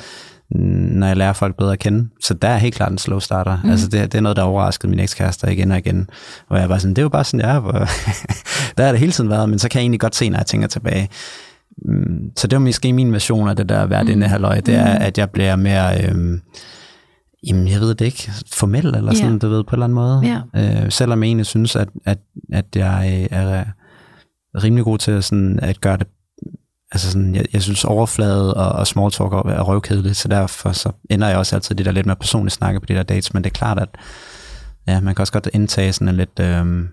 når 0.50 1.06
jeg 1.06 1.16
lærer 1.16 1.32
folk 1.32 1.56
bedre 1.56 1.72
at 1.72 1.78
kende. 1.78 2.08
Så 2.20 2.34
der 2.34 2.48
er 2.48 2.56
helt 2.56 2.74
klart 2.74 2.92
en 2.92 2.98
slow 2.98 3.18
starter. 3.18 3.58
Mm. 3.64 3.70
Altså 3.70 3.88
det, 3.88 4.12
det 4.12 4.18
er 4.18 4.22
noget, 4.22 4.36
der 4.36 4.42
overraskede 4.42 4.90
min 4.90 5.00
ekskærester 5.00 5.48
igen 5.48 5.72
og 5.72 5.78
igen. 5.78 6.10
Hvor 6.48 6.56
jeg 6.56 6.68
var 6.68 6.78
sådan, 6.78 6.90
det 6.90 6.98
er 6.98 7.02
jo 7.02 7.08
bare 7.08 7.24
sådan, 7.24 7.40
jeg 7.40 7.56
er. 7.56 7.60
der 8.78 8.84
har 8.84 8.90
det 8.90 9.00
hele 9.00 9.12
tiden 9.12 9.30
været, 9.30 9.48
men 9.48 9.58
så 9.58 9.68
kan 9.68 9.78
jeg 9.78 9.82
egentlig 9.82 10.00
godt 10.00 10.16
se, 10.16 10.28
når 10.28 10.38
jeg 10.38 10.46
tænker 10.46 10.68
tilbage. 10.68 11.08
Mm, 11.84 12.30
så 12.36 12.46
det 12.46 12.56
var 12.56 12.64
måske 12.64 12.92
min 12.92 13.12
version 13.12 13.48
af 13.48 13.56
det 13.56 13.68
der 13.68 13.86
hvert 13.86 14.16
mm. 14.16 14.22
halvøje, 14.22 14.60
det 14.60 14.74
er, 14.74 14.98
mm. 14.98 15.04
at 15.04 15.18
jeg 15.18 15.30
bliver 15.30 15.56
mere... 15.56 16.04
Øhm, 16.04 16.40
Jamen, 17.46 17.68
jeg 17.68 17.80
ved 17.80 17.94
det 17.94 18.04
ikke. 18.04 18.30
Formel 18.52 18.86
eller 18.86 19.14
sådan, 19.14 19.30
yeah. 19.30 19.42
du 19.42 19.48
ved, 19.48 19.64
på 19.64 19.76
en 19.76 19.82
eller 19.82 19.84
anden 19.84 19.94
måde. 19.94 20.42
Yeah. 20.54 20.84
Øh, 20.84 20.92
selvom 20.92 21.22
jeg 21.22 21.28
egentlig 21.28 21.46
synes, 21.46 21.76
at, 21.76 21.88
at, 22.04 22.18
at 22.52 22.64
jeg 22.76 23.28
er 23.30 23.64
rimelig 24.64 24.84
god 24.84 24.98
til 24.98 25.22
sådan, 25.22 25.60
at 25.62 25.80
gøre 25.80 25.96
det 25.96 26.06
altså 26.92 27.10
sådan, 27.10 27.34
jeg, 27.34 27.46
jeg 27.52 27.62
synes 27.62 27.84
overflade 27.84 28.54
og, 28.54 28.72
og 28.72 28.86
small 28.86 29.10
talk 29.10 29.32
er, 29.32 29.62
røvkedeligt, 29.62 30.16
så 30.16 30.28
derfor 30.28 30.72
så 30.72 30.92
ender 31.10 31.28
jeg 31.28 31.38
også 31.38 31.56
altid 31.56 31.74
det 31.74 31.86
der 31.86 31.92
lidt 31.92 32.06
mere 32.06 32.16
personligt 32.16 32.54
snakke 32.54 32.80
på 32.80 32.86
de 32.86 32.94
der 32.94 33.02
dates, 33.02 33.34
men 33.34 33.44
det 33.44 33.50
er 33.50 33.54
klart, 33.54 33.78
at 33.78 33.88
ja, 34.86 35.00
man 35.00 35.14
kan 35.14 35.22
også 35.22 35.32
godt 35.32 35.48
indtage 35.52 35.92
sådan 35.92 36.08
en 36.08 36.16
lidt 36.16 36.40
øhm, 36.40 36.88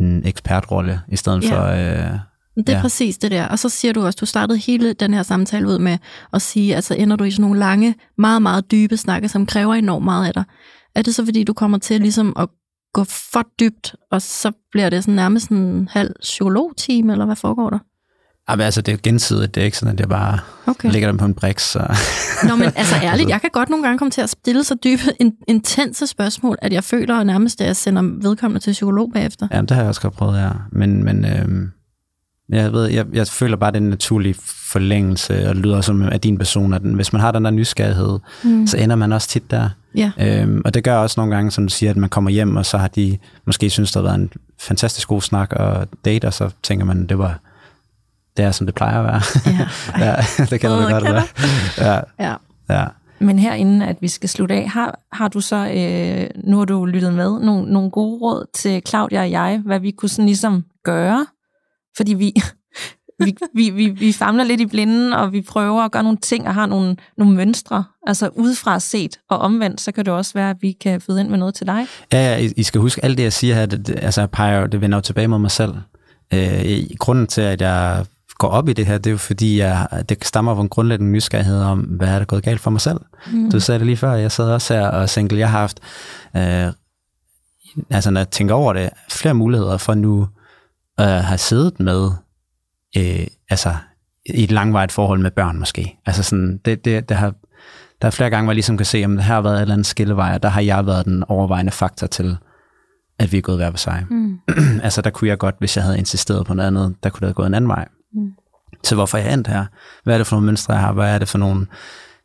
en 0.00 0.26
ekspertrolle, 0.26 1.00
i 1.08 1.16
stedet 1.16 1.44
ja. 1.44 1.58
for... 1.58 1.66
Øh, 1.66 2.18
det 2.56 2.68
er 2.68 2.72
ja. 2.76 2.80
præcis 2.80 3.18
det 3.18 3.30
der. 3.30 3.48
Og 3.48 3.58
så 3.58 3.68
siger 3.68 3.92
du 3.92 4.04
også, 4.04 4.16
du 4.20 4.26
startede 4.26 4.58
hele 4.58 4.92
den 4.92 5.14
her 5.14 5.22
samtale 5.22 5.68
ud 5.68 5.78
med 5.78 5.98
at 6.32 6.42
sige, 6.42 6.76
altså 6.76 6.94
ender 6.94 7.16
du 7.16 7.24
i 7.24 7.30
sådan 7.30 7.42
nogle 7.42 7.58
lange, 7.58 7.94
meget, 8.18 8.42
meget 8.42 8.70
dybe 8.70 8.96
snakke, 8.96 9.28
som 9.28 9.46
kræver 9.46 9.74
enormt 9.74 10.04
meget 10.04 10.26
af 10.26 10.34
dig. 10.34 10.44
Er 10.94 11.02
det 11.02 11.14
så, 11.14 11.24
fordi 11.24 11.44
du 11.44 11.52
kommer 11.52 11.78
til 11.78 12.00
ligesom 12.00 12.32
at 12.38 12.48
gå 12.94 13.04
for 13.04 13.46
dybt, 13.60 13.94
og 14.10 14.22
så 14.22 14.52
bliver 14.72 14.90
det 14.90 15.04
sådan 15.04 15.14
nærmest 15.14 15.48
en 15.48 15.88
halv 15.92 16.14
psykologtime, 16.20 17.12
eller 17.12 17.24
hvad 17.24 17.36
foregår 17.36 17.70
der? 17.70 17.78
Ja, 18.50 18.60
altså, 18.60 18.80
det 18.80 18.94
er 18.94 18.98
gensidigt. 19.02 19.54
Det 19.54 19.60
er 19.60 19.64
ikke 19.64 19.78
sådan, 19.78 19.94
at 19.94 20.00
jeg 20.00 20.08
bare 20.08 20.38
okay. 20.66 20.92
lægger 20.92 21.08
dem 21.08 21.18
på 21.18 21.24
en 21.24 21.34
brik. 21.34 21.58
Så. 21.58 21.78
Nå, 22.48 22.56
men 22.56 22.72
altså 22.76 22.94
ærligt, 23.02 23.28
jeg 23.28 23.40
kan 23.40 23.50
godt 23.52 23.68
nogle 23.68 23.84
gange 23.84 23.98
komme 23.98 24.10
til 24.10 24.20
at 24.20 24.30
stille 24.30 24.64
så 24.64 24.74
dybe, 24.84 25.02
intense 25.48 26.06
spørgsmål, 26.06 26.58
at 26.62 26.72
jeg 26.72 26.84
føler 26.84 27.22
nærmest, 27.22 27.60
at 27.60 27.66
jeg 27.66 27.76
sender 27.76 28.02
vedkommende 28.28 28.60
til 28.64 28.72
psykolog 28.72 29.10
bagefter. 29.12 29.48
Ja, 29.52 29.60
det 29.60 29.70
har 29.70 29.78
jeg 29.78 29.88
også 29.88 30.00
godt 30.00 30.14
prøvet, 30.14 30.40
ja. 30.40 30.50
Men, 30.72 31.04
men 31.04 31.24
øhm, 31.24 31.70
jeg, 32.52 32.72
ved, 32.72 32.86
jeg, 32.86 33.06
jeg 33.12 33.26
føler 33.26 33.56
bare, 33.56 33.68
at 33.68 33.74
det 33.74 33.80
er 33.80 33.84
en 33.84 33.90
naturlig 33.90 34.34
forlængelse, 34.72 35.48
og 35.48 35.56
lyder 35.56 35.80
som 35.80 36.02
af 36.02 36.20
din 36.20 36.38
person, 36.38 36.74
at 36.74 36.82
hvis 36.82 37.12
man 37.12 37.20
har 37.20 37.32
den 37.32 37.44
der 37.44 37.50
nysgerrighed, 37.50 38.18
mm. 38.44 38.66
så 38.66 38.76
ender 38.76 38.96
man 38.96 39.12
også 39.12 39.28
tit 39.28 39.50
der. 39.50 39.68
Ja. 39.94 40.12
Øhm, 40.20 40.62
og 40.64 40.74
det 40.74 40.84
gør 40.84 40.96
også 40.96 41.20
nogle 41.20 41.34
gange, 41.34 41.50
som 41.50 41.66
du 41.66 41.72
siger, 41.72 41.90
at 41.90 41.96
man 41.96 42.10
kommer 42.10 42.30
hjem, 42.30 42.56
og 42.56 42.66
så 42.66 42.78
har 42.78 42.88
de 42.88 43.18
måske 43.44 43.70
synes, 43.70 43.92
det 43.92 44.02
har 44.02 44.08
været 44.08 44.20
en 44.20 44.30
fantastisk 44.58 45.08
god 45.08 45.20
snak 45.20 45.52
og 45.52 45.88
date, 46.04 46.24
og 46.24 46.34
så 46.34 46.50
tænker 46.62 46.84
man, 46.84 47.06
det 47.06 47.18
var 47.18 47.38
det 48.36 48.44
er, 48.44 48.50
som 48.50 48.66
det 48.66 48.74
plejer 48.74 48.98
at 48.98 49.04
være. 49.04 49.22
Ja, 49.98 50.06
ja 50.06 50.16
det 50.50 50.60
kan 50.60 50.70
det 50.70 50.90
godt 50.90 51.04
være. 51.04 51.22
Ja. 51.78 52.00
ja. 52.18 52.34
ja. 52.70 52.84
Men 53.18 53.38
her 53.38 53.54
inden 53.54 53.82
at 53.82 53.96
vi 54.00 54.08
skal 54.08 54.28
slutte 54.28 54.54
af, 54.54 54.68
har, 54.68 54.98
har 55.12 55.28
du 55.28 55.40
så, 55.40 55.56
øh, 55.56 56.44
nu 56.44 56.58
har 56.58 56.64
du 56.64 56.84
lyttet 56.84 57.14
med, 57.14 57.40
nogle, 57.40 57.72
nogle 57.72 57.90
gode 57.90 58.18
råd 58.20 58.46
til 58.54 58.82
Claudia 58.88 59.20
og 59.20 59.30
jeg, 59.30 59.62
hvad 59.64 59.80
vi 59.80 59.90
kunne 59.90 60.08
sådan 60.08 60.26
ligesom 60.26 60.64
gøre? 60.84 61.26
Fordi 61.96 62.14
vi, 62.14 62.34
vi, 63.24 63.36
vi, 63.54 63.70
vi, 63.70 63.88
vi 63.88 64.12
famler 64.12 64.44
lidt 64.44 64.60
i 64.60 64.66
blinden, 64.66 65.12
og 65.12 65.32
vi 65.32 65.42
prøver 65.42 65.82
at 65.82 65.92
gøre 65.92 66.02
nogle 66.02 66.18
ting 66.18 66.48
og 66.48 66.54
har 66.54 66.66
nogle, 66.66 66.96
nogle 67.18 67.36
mønstre, 67.36 67.84
altså 68.06 68.28
udefra 68.28 68.80
set 68.80 69.18
og 69.30 69.38
omvendt, 69.38 69.80
så 69.80 69.92
kan 69.92 70.04
det 70.04 70.14
også 70.14 70.34
være, 70.34 70.50
at 70.50 70.56
vi 70.60 70.72
kan 70.72 71.00
føde 71.00 71.20
ind 71.20 71.28
med 71.28 71.38
noget 71.38 71.54
til 71.54 71.66
dig. 71.66 71.86
Ja, 72.12 72.18
ja 72.18 72.48
I, 72.56 72.62
skal 72.62 72.80
huske, 72.80 73.04
alt 73.04 73.18
det, 73.18 73.24
jeg 73.24 73.32
siger 73.32 73.54
her, 73.54 73.66
det, 73.66 73.86
det, 73.86 73.98
altså, 74.02 74.26
peger, 74.26 74.66
det 74.66 74.80
vender 74.80 74.98
jo 74.98 75.02
tilbage 75.02 75.28
mod 75.28 75.38
mig 75.38 75.50
selv. 75.50 75.74
Øh, 76.34 76.86
grunden 76.98 77.26
til, 77.26 77.40
at 77.40 77.60
jeg 77.60 78.06
går 78.38 78.48
op 78.48 78.68
i 78.68 78.72
det 78.72 78.86
her, 78.86 78.98
det 78.98 79.06
er 79.06 79.10
jo 79.10 79.16
fordi, 79.16 79.58
jeg, 79.58 80.04
det 80.08 80.24
stammer 80.24 80.54
fra 80.54 80.62
en 80.62 80.68
grundlæggende 80.68 81.12
nysgerrighed 81.12 81.62
om, 81.62 81.80
hvad 81.80 82.08
er 82.08 82.18
der 82.18 82.24
gået 82.24 82.42
galt 82.42 82.60
for 82.60 82.70
mig 82.70 82.80
selv. 82.80 83.00
Mm. 83.32 83.50
Du 83.50 83.60
sagde 83.60 83.78
det 83.78 83.86
lige 83.86 83.96
før, 83.96 84.12
jeg 84.12 84.32
sad 84.32 84.50
også 84.50 84.74
her 84.74 84.86
og 84.86 85.10
single, 85.10 85.38
jeg 85.38 85.50
har 85.50 85.58
haft, 85.58 85.80
øh, 86.36 86.72
altså 87.90 88.10
når 88.10 88.20
jeg 88.20 88.30
tænker 88.30 88.54
over 88.54 88.72
det, 88.72 88.90
flere 89.10 89.34
muligheder 89.34 89.76
for 89.76 89.94
nu 89.94 90.22
at 90.22 90.28
øh, 91.00 91.06
have 91.06 91.38
siddet 91.38 91.80
med, 91.80 92.10
øh, 92.96 93.26
altså 93.50 93.76
i 94.26 94.44
et 94.44 94.50
langvarigt 94.50 94.92
forhold 94.92 95.20
med 95.20 95.30
børn 95.30 95.58
måske. 95.58 95.98
Altså 96.06 96.22
sådan, 96.22 96.60
det, 96.64 96.84
det, 96.84 97.08
det 97.08 97.16
har, 97.16 97.34
der 98.02 98.06
er 98.06 98.10
flere 98.10 98.30
gange, 98.30 98.44
hvor 98.44 98.52
jeg 98.52 98.56
ligesom 98.56 98.76
kan 98.76 98.86
se, 98.86 99.04
om 99.04 99.16
det 99.16 99.24
her 99.24 99.34
har 99.34 99.40
været 99.40 99.56
et 99.56 99.60
eller 99.60 99.74
andet 99.74 99.86
skillevej, 99.86 100.34
og 100.34 100.42
der 100.42 100.48
har 100.48 100.60
jeg 100.60 100.86
været 100.86 101.04
den 101.04 101.24
overvejende 101.24 101.72
faktor 101.72 102.06
til, 102.06 102.36
at 103.18 103.32
vi 103.32 103.38
er 103.38 103.42
gået 103.42 103.58
hver 103.58 103.70
for 103.70 103.78
sig. 103.78 104.06
Mm. 104.10 104.38
altså 104.84 105.02
der 105.02 105.10
kunne 105.10 105.28
jeg 105.28 105.38
godt, 105.38 105.54
hvis 105.58 105.76
jeg 105.76 105.84
havde 105.84 105.98
insisteret 105.98 106.46
på 106.46 106.54
noget 106.54 106.66
andet, 106.66 106.94
der 107.02 107.10
kunne 107.10 107.20
det 107.20 107.28
have 107.28 107.34
gået 107.34 107.46
en 107.46 107.54
anden 107.54 107.68
vej. 107.68 107.88
Mm. 108.14 108.32
Så 108.84 108.94
hvorfor 108.94 109.18
jeg 109.18 109.34
endt 109.34 109.46
her? 109.46 109.66
Hvad 110.04 110.14
er 110.14 110.18
det 110.18 110.26
for 110.26 110.36
nogle 110.36 110.46
mønstre, 110.46 110.74
jeg 110.74 110.82
har? 110.82 110.92
Hvad 110.92 111.14
er 111.14 111.18
det 111.18 111.28
for 111.28 111.38
nogle 111.38 111.66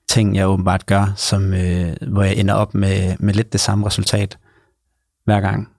ting, 0.10 0.36
jeg 0.36 0.48
åbenbart 0.48 0.86
gør, 0.86 1.14
som, 1.16 1.54
øh, 1.54 1.96
hvor 2.08 2.24
jeg 2.24 2.36
ender 2.36 2.54
op 2.54 2.74
med, 2.74 3.16
med 3.20 3.34
lidt 3.34 3.54
det 3.54 3.62
samme 3.62 3.86
resultat 3.86 4.38
hver 5.26 5.42
gang? 5.42 5.70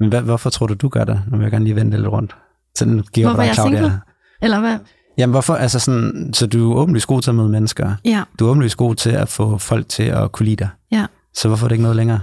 Men 0.00 0.08
hvad, 0.08 0.22
hvorfor 0.22 0.50
tror 0.50 0.66
du, 0.66 0.74
du 0.74 0.88
gør 0.88 1.04
det? 1.04 1.22
Nu 1.30 1.36
vil 1.36 1.44
jeg 1.44 1.50
gerne 1.50 1.64
lige 1.64 1.76
vende 1.76 1.96
lidt 1.96 2.08
rundt. 2.08 2.36
Så 2.74 2.84
den 2.84 3.02
giver 3.12 3.28
hvorfor 3.28 3.42
dig, 3.42 3.54
Claudia. 3.54 3.78
single? 3.78 4.00
Eller 4.42 4.60
hvad? 4.60 4.78
Jamen 5.18 5.32
hvorfor, 5.32 5.54
altså 5.54 5.78
sådan, 5.78 6.30
så 6.34 6.46
du 6.46 6.72
er 6.72 6.76
åbenlyst 6.76 7.06
god 7.06 7.22
til 7.22 7.30
at 7.30 7.34
møde 7.34 7.48
mennesker. 7.48 7.94
Ja. 8.04 8.22
Du 8.38 8.46
er 8.46 8.50
åbenlyst 8.50 8.76
god 8.76 8.94
til 8.94 9.10
at 9.10 9.28
få 9.28 9.58
folk 9.58 9.88
til 9.88 10.02
at 10.02 10.32
kunne 10.32 10.46
lide 10.46 10.56
dig. 10.56 10.68
Ja. 10.92 11.06
Så 11.34 11.48
hvorfor 11.48 11.66
er 11.66 11.68
det 11.68 11.74
ikke 11.74 11.82
noget 11.82 11.96
længere? 11.96 12.20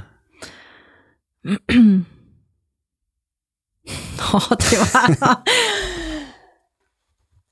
Oh, 4.34 4.42
det 4.50 4.78
var... 4.80 5.44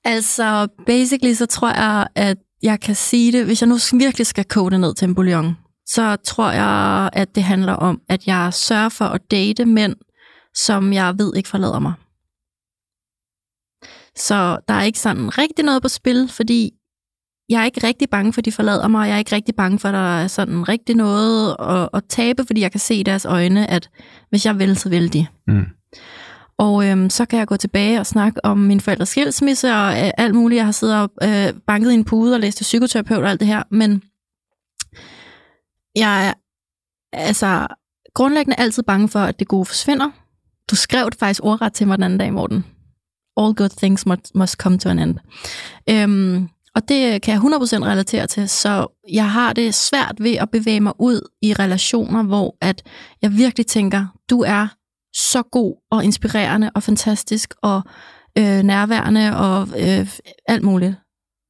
Altså, 0.04 0.68
basically, 0.86 1.34
så 1.34 1.46
tror 1.46 1.70
jeg, 1.70 2.08
at 2.16 2.38
jeg 2.64 2.80
kan 2.80 2.96
sige 2.96 3.32
det, 3.32 3.46
hvis 3.46 3.62
jeg 3.62 3.70
nu 3.70 3.78
virkelig 4.00 4.28
skal 4.28 4.46
kode 4.46 4.72
det 4.72 4.80
ned 4.80 4.94
til 4.94 5.08
en 5.08 5.16
bouillon, 5.16 5.58
så 5.88 6.16
tror 6.16 6.52
jeg, 6.52 7.10
at 7.14 7.36
det 7.36 7.44
handler 7.44 7.74
om, 7.74 8.02
at 8.10 8.28
jeg 8.28 8.54
sørger 8.54 8.90
for 8.90 9.06
at 9.06 9.22
date 9.32 9.66
mænd, 9.66 9.96
som 10.56 10.94
jeg 10.94 11.14
ved 11.18 11.36
ikke 11.36 11.50
forlader 11.50 11.80
mig. 11.80 11.94
Så 14.16 14.60
der 14.68 14.74
er 14.74 14.84
ikke 14.84 15.00
sådan 15.00 15.38
rigtig 15.38 15.66
noget 15.66 15.82
på 15.82 15.88
spil, 15.88 16.30
fordi 16.30 16.74
jeg 17.50 17.62
er 17.62 17.66
ikke 17.66 17.88
rigtig 17.88 18.10
bange 18.10 18.34
for, 18.34 18.42
at 18.42 18.46
de 18.46 18.52
forlader 18.52 18.88
mig, 18.88 19.02
og 19.02 19.08
jeg 19.08 19.14
er 19.14 19.20
ikke 19.20 19.36
rigtig 19.36 19.56
bange 19.56 19.80
for, 19.80 19.88
at 19.88 19.94
der 19.94 20.20
er 20.20 20.28
sådan 20.28 20.70
rigtig 20.70 20.96
noget 20.96 21.56
at, 21.60 21.90
at 21.94 22.04
tabe, 22.10 22.46
fordi 22.46 22.62
jeg 22.62 22.72
kan 22.72 22.80
se 22.80 22.96
i 22.96 23.04
deres 23.04 23.26
øjne, 23.26 23.70
at 23.72 23.90
hvis 24.30 24.46
jeg 24.46 24.60
vil, 24.60 24.78
så 24.78 24.90
vil 24.90 25.14
de. 25.14 25.28
Mm. 25.48 25.66
Og 26.58 26.88
øhm, 26.88 27.10
så 27.10 27.26
kan 27.26 27.40
jeg 27.40 27.48
gå 27.48 27.58
tilbage 27.58 28.00
og 28.00 28.06
snakke 28.06 28.46
om 28.46 28.58
min 28.58 28.82
forældres 28.82 29.10
skilsmisse 29.10 29.74
og 29.74 30.06
øh, 30.06 30.12
alt 30.18 30.36
muligt. 30.36 30.58
Jeg 30.58 30.66
har 30.66 30.72
siddet 30.72 31.02
og 31.02 31.10
øh, 31.24 31.54
banket 31.68 31.92
i 31.92 31.94
en 31.94 32.06
pude 32.06 32.34
og 32.34 32.40
læst 32.40 32.58
til 32.58 32.64
psykoterapeut 32.64 33.24
og 33.24 33.30
alt 33.30 33.40
det 33.40 33.48
her. 33.48 33.64
Men 33.72 34.04
jeg 35.96 36.28
er 36.28 36.34
altså 37.14 37.68
grundlæggende 38.14 38.60
altid 38.60 38.84
bange 38.84 39.10
for, 39.10 39.20
at 39.20 39.40
det 39.40 39.48
gode 39.48 39.66
forsvinder. 39.66 40.12
Du 40.70 40.76
skrev 40.76 41.10
det 41.10 41.20
faktisk 41.20 41.44
ordret 41.44 41.74
til 41.74 41.88
mig 41.88 41.98
den 41.98 42.04
anden 42.04 42.20
dag, 42.20 42.34
Morten. 42.34 42.66
All 43.38 43.56
good 43.56 43.78
things 43.78 44.06
must, 44.06 44.36
must 44.36 44.54
come 44.54 44.78
to 44.78 44.90
an 44.90 45.00
end. 45.00 45.18
Øhm, 45.90 46.50
og 46.76 46.90
det 46.90 47.22
kan 47.22 47.34
jeg 47.34 47.42
100% 47.42 47.86
relatere 47.86 48.28
til, 48.28 48.50
så 48.50 48.88
jeg 49.14 49.32
har 49.32 49.54
det 49.54 49.74
svært 49.74 50.16
ved 50.20 50.36
at 50.36 50.52
bevæge 50.52 50.82
mig 50.82 50.94
ud 51.00 51.30
i 51.42 51.54
relationer, 51.54 52.24
hvor 52.24 52.58
at 52.62 52.84
jeg 53.22 53.32
virkelig 53.32 53.68
tænker, 53.68 54.06
du 54.30 54.42
er 54.42 54.68
så 55.14 55.44
god 55.52 55.76
og 55.92 56.04
inspirerende 56.04 56.72
og 56.76 56.84
fantastisk 56.84 57.54
og 57.62 57.82
øh, 58.38 58.64
nærværende 58.64 59.38
og 59.38 59.68
øh, 59.80 60.08
alt 60.48 60.64
muligt. 60.64 60.96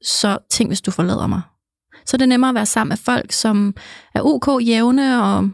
Så 0.03 0.37
tænk, 0.51 0.69
hvis 0.69 0.81
du 0.81 0.91
forlader 0.91 1.27
mig. 1.27 1.41
Så 2.05 2.17
det 2.17 2.23
er 2.23 2.27
nemmere 2.27 2.49
at 2.49 2.55
være 2.55 2.65
sammen 2.65 2.89
med 2.89 2.97
folk, 2.97 3.31
som 3.31 3.75
er 4.15 4.21
ok, 4.21 4.67
jævne 4.67 5.23
og 5.23 5.49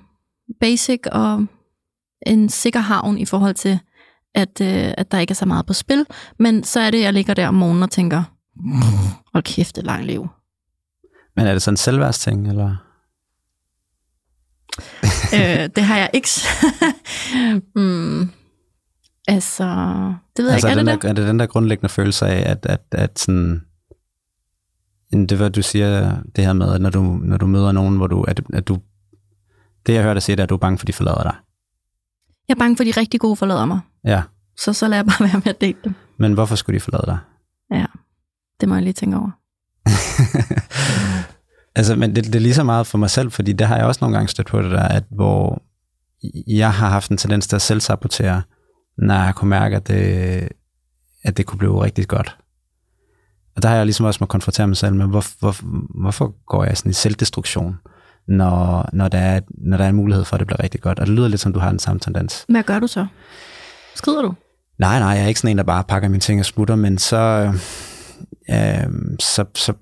basic 0.60 1.00
og 1.12 1.46
en 2.28 2.50
sikker 2.50 2.80
havn 2.80 3.18
i 3.18 3.26
forhold 3.26 3.54
til 3.54 3.80
at, 4.36 4.62
øh, 4.62 4.94
at 4.98 5.12
der 5.12 5.20
ikke 5.20 5.32
er 5.32 5.36
så 5.36 5.46
meget 5.46 5.66
på 5.66 5.74
spil. 5.74 6.06
Men 6.40 6.64
så 6.64 6.80
er 6.80 6.92
det, 6.92 7.02
jeg 7.02 7.14
ligger 7.14 7.34
der 7.34 7.48
om 7.48 7.54
morgenen 7.54 7.84
og 7.84 7.92
tænker, 7.92 8.24
hold 9.34 9.44
kæft, 9.44 9.76
det 9.76 9.82
er 9.82 9.86
langt 9.86 10.06
liv. 10.06 10.28
Men 11.36 11.48
er 11.48 11.52
det 11.54 11.62
sådan 11.62 11.74
en 11.74 11.78
selvværdsting, 11.78 12.48
eller? 12.48 12.76
øh, 15.36 15.70
det 15.76 15.84
har 15.84 15.98
jeg 15.98 16.10
ikke. 16.14 16.30
mm, 17.76 18.30
altså, 19.28 19.66
det 20.38 20.46
ved 20.46 20.52
altså, 20.52 20.68
jeg 20.68 20.80
ikke, 20.80 20.90
er, 20.90 20.92
er 20.92 20.94
det 20.94 20.94
det 20.94 21.02
der, 21.02 21.10
er 21.10 21.14
det 21.14 21.28
den 21.28 21.40
der 21.40 21.46
grundlæggende 21.46 21.90
følelse 21.90 22.26
af, 22.26 22.52
at, 22.52 22.66
at, 22.66 22.82
at 22.92 23.20
sådan, 23.20 23.62
det 25.12 25.38
hvad 25.38 25.50
du 25.50 25.62
siger, 25.62 26.22
det 26.36 26.46
her 26.46 26.54
med, 26.54 26.74
at 26.74 26.82
når 26.82 26.90
du, 26.90 27.02
når 27.02 27.38
du 27.38 27.46
møder 27.46 27.72
nogen, 27.72 27.98
hvor 27.98 28.08
du, 28.08 28.24
at, 28.24 28.42
at 28.54 28.68
du, 28.68 28.78
det 29.86 29.94
jeg 29.94 30.04
hører 30.04 30.14
dig 30.14 30.24
sige, 30.24 30.36
det 30.36 30.40
er, 30.40 30.44
at 30.44 30.50
du 30.50 30.56
er 30.56 30.60
bange 30.60 30.78
for, 30.78 30.84
at 30.84 30.88
de 30.88 30.94
forlader 30.94 31.24
dig. 31.24 31.36
Jeg 32.52 32.56
er 32.56 32.60
bange 32.60 32.78
for, 32.78 32.84
at 32.84 32.96
de 32.96 33.00
rigtig 33.00 33.20
gode 33.20 33.36
forlader 33.36 33.66
mig. 33.66 33.80
Ja, 34.06 34.22
Så 34.58 34.74
så 34.74 34.88
lader 34.88 34.98
jeg 34.98 35.06
bare 35.06 35.28
være 35.30 35.42
med 35.46 35.48
at 35.48 35.62
date 35.62 35.78
dem. 35.84 35.94
men 36.18 36.34
hvorfor 36.34 36.56
skulle 36.56 36.76
de 36.76 36.80
forlade 36.84 37.04
dig? 37.06 37.18
Ja, 37.72 37.86
det 38.62 38.70
må 38.70 38.76
jeg 38.76 38.84
lige 38.84 38.94
tænke 38.94 39.18
over. 39.18 39.32
altså, 41.78 41.96
men 41.96 42.16
det, 42.16 42.24
det 42.26 42.36
er 42.36 42.40
lige 42.40 42.54
så 42.54 42.64
meget 42.64 42.88
for 42.88 42.98
mig 42.98 43.10
selv, 43.10 43.32
fordi 43.32 43.54
det 43.54 43.68
har 43.68 43.76
jeg 43.78 43.86
også 43.86 43.98
nogle 44.02 44.16
gange 44.18 44.28
stødt 44.28 44.48
på 44.48 44.62
det 44.62 44.72
der, 44.72 44.84
at 44.84 45.04
hvor 45.12 45.62
jeg 46.48 46.74
har 46.74 46.90
haft 46.90 47.12
en 47.12 47.18
tendens 47.18 47.48
til 47.48 47.56
at 47.56 47.62
selvsabotere, 47.62 48.42
når 48.98 49.16
jeg 49.16 49.36
kunne 49.36 49.50
mærke, 49.50 49.76
at 49.76 49.88
det, 49.88 50.50
at 51.24 51.38
det 51.38 51.46
kunne 51.46 51.60
blive 51.60 51.84
rigtig 51.84 52.08
godt. 52.08 52.38
Og 53.56 53.64
der 53.64 53.70
har 53.70 53.76
jeg 53.76 53.86
ligesom 53.86 54.06
også 54.06 54.18
må 54.22 54.26
konfrontere 54.26 54.68
mig 54.68 54.78
selv 54.78 54.96
med, 54.96 55.08
hvor, 55.08 55.26
hvor, 55.40 55.56
hvorfor 56.02 56.34
går 56.46 56.64
jeg 56.66 56.78
sådan 56.78 56.90
i 56.90 56.94
selvdestruktion, 56.94 57.78
når, 58.32 58.90
når, 58.94 59.08
der 59.08 59.18
er, 59.18 59.40
når 59.58 59.78
der 59.78 59.86
er 59.86 59.90
en 59.90 59.96
mulighed 59.96 60.26
for, 60.26 60.36
at 60.36 60.40
det 60.40 60.48
bliver 60.48 60.64
rigtig 60.64 60.82
godt. 60.82 61.00
Og 61.00 61.08
det 61.08 61.16
lyder 61.16 61.28
lidt 61.28 61.42
som, 61.42 61.54
du 61.54 61.60
har 61.60 61.70
den 61.70 61.80
samme 61.80 62.00
tendens. 62.00 62.46
Hvad 62.50 62.64
gør 62.64 62.80
du 62.80 62.88
så? 62.88 63.06
Skrider 63.96 64.22
du? 64.22 64.34
Nej, 64.80 65.00
nej, 65.00 65.10
jeg 65.10 65.24
er 65.24 65.28
ikke 65.28 65.40
sådan 65.40 65.52
en, 65.52 65.58
der 65.58 65.64
bare 65.64 65.84
pakker 65.84 66.10
mine 66.10 66.20
ting 66.22 66.40
og 66.40 66.46
smutter, 66.46 66.76
men 66.76 66.98
så, 66.98 67.54
øh, 68.50 69.16
så, 69.20 69.46
så 69.56 69.74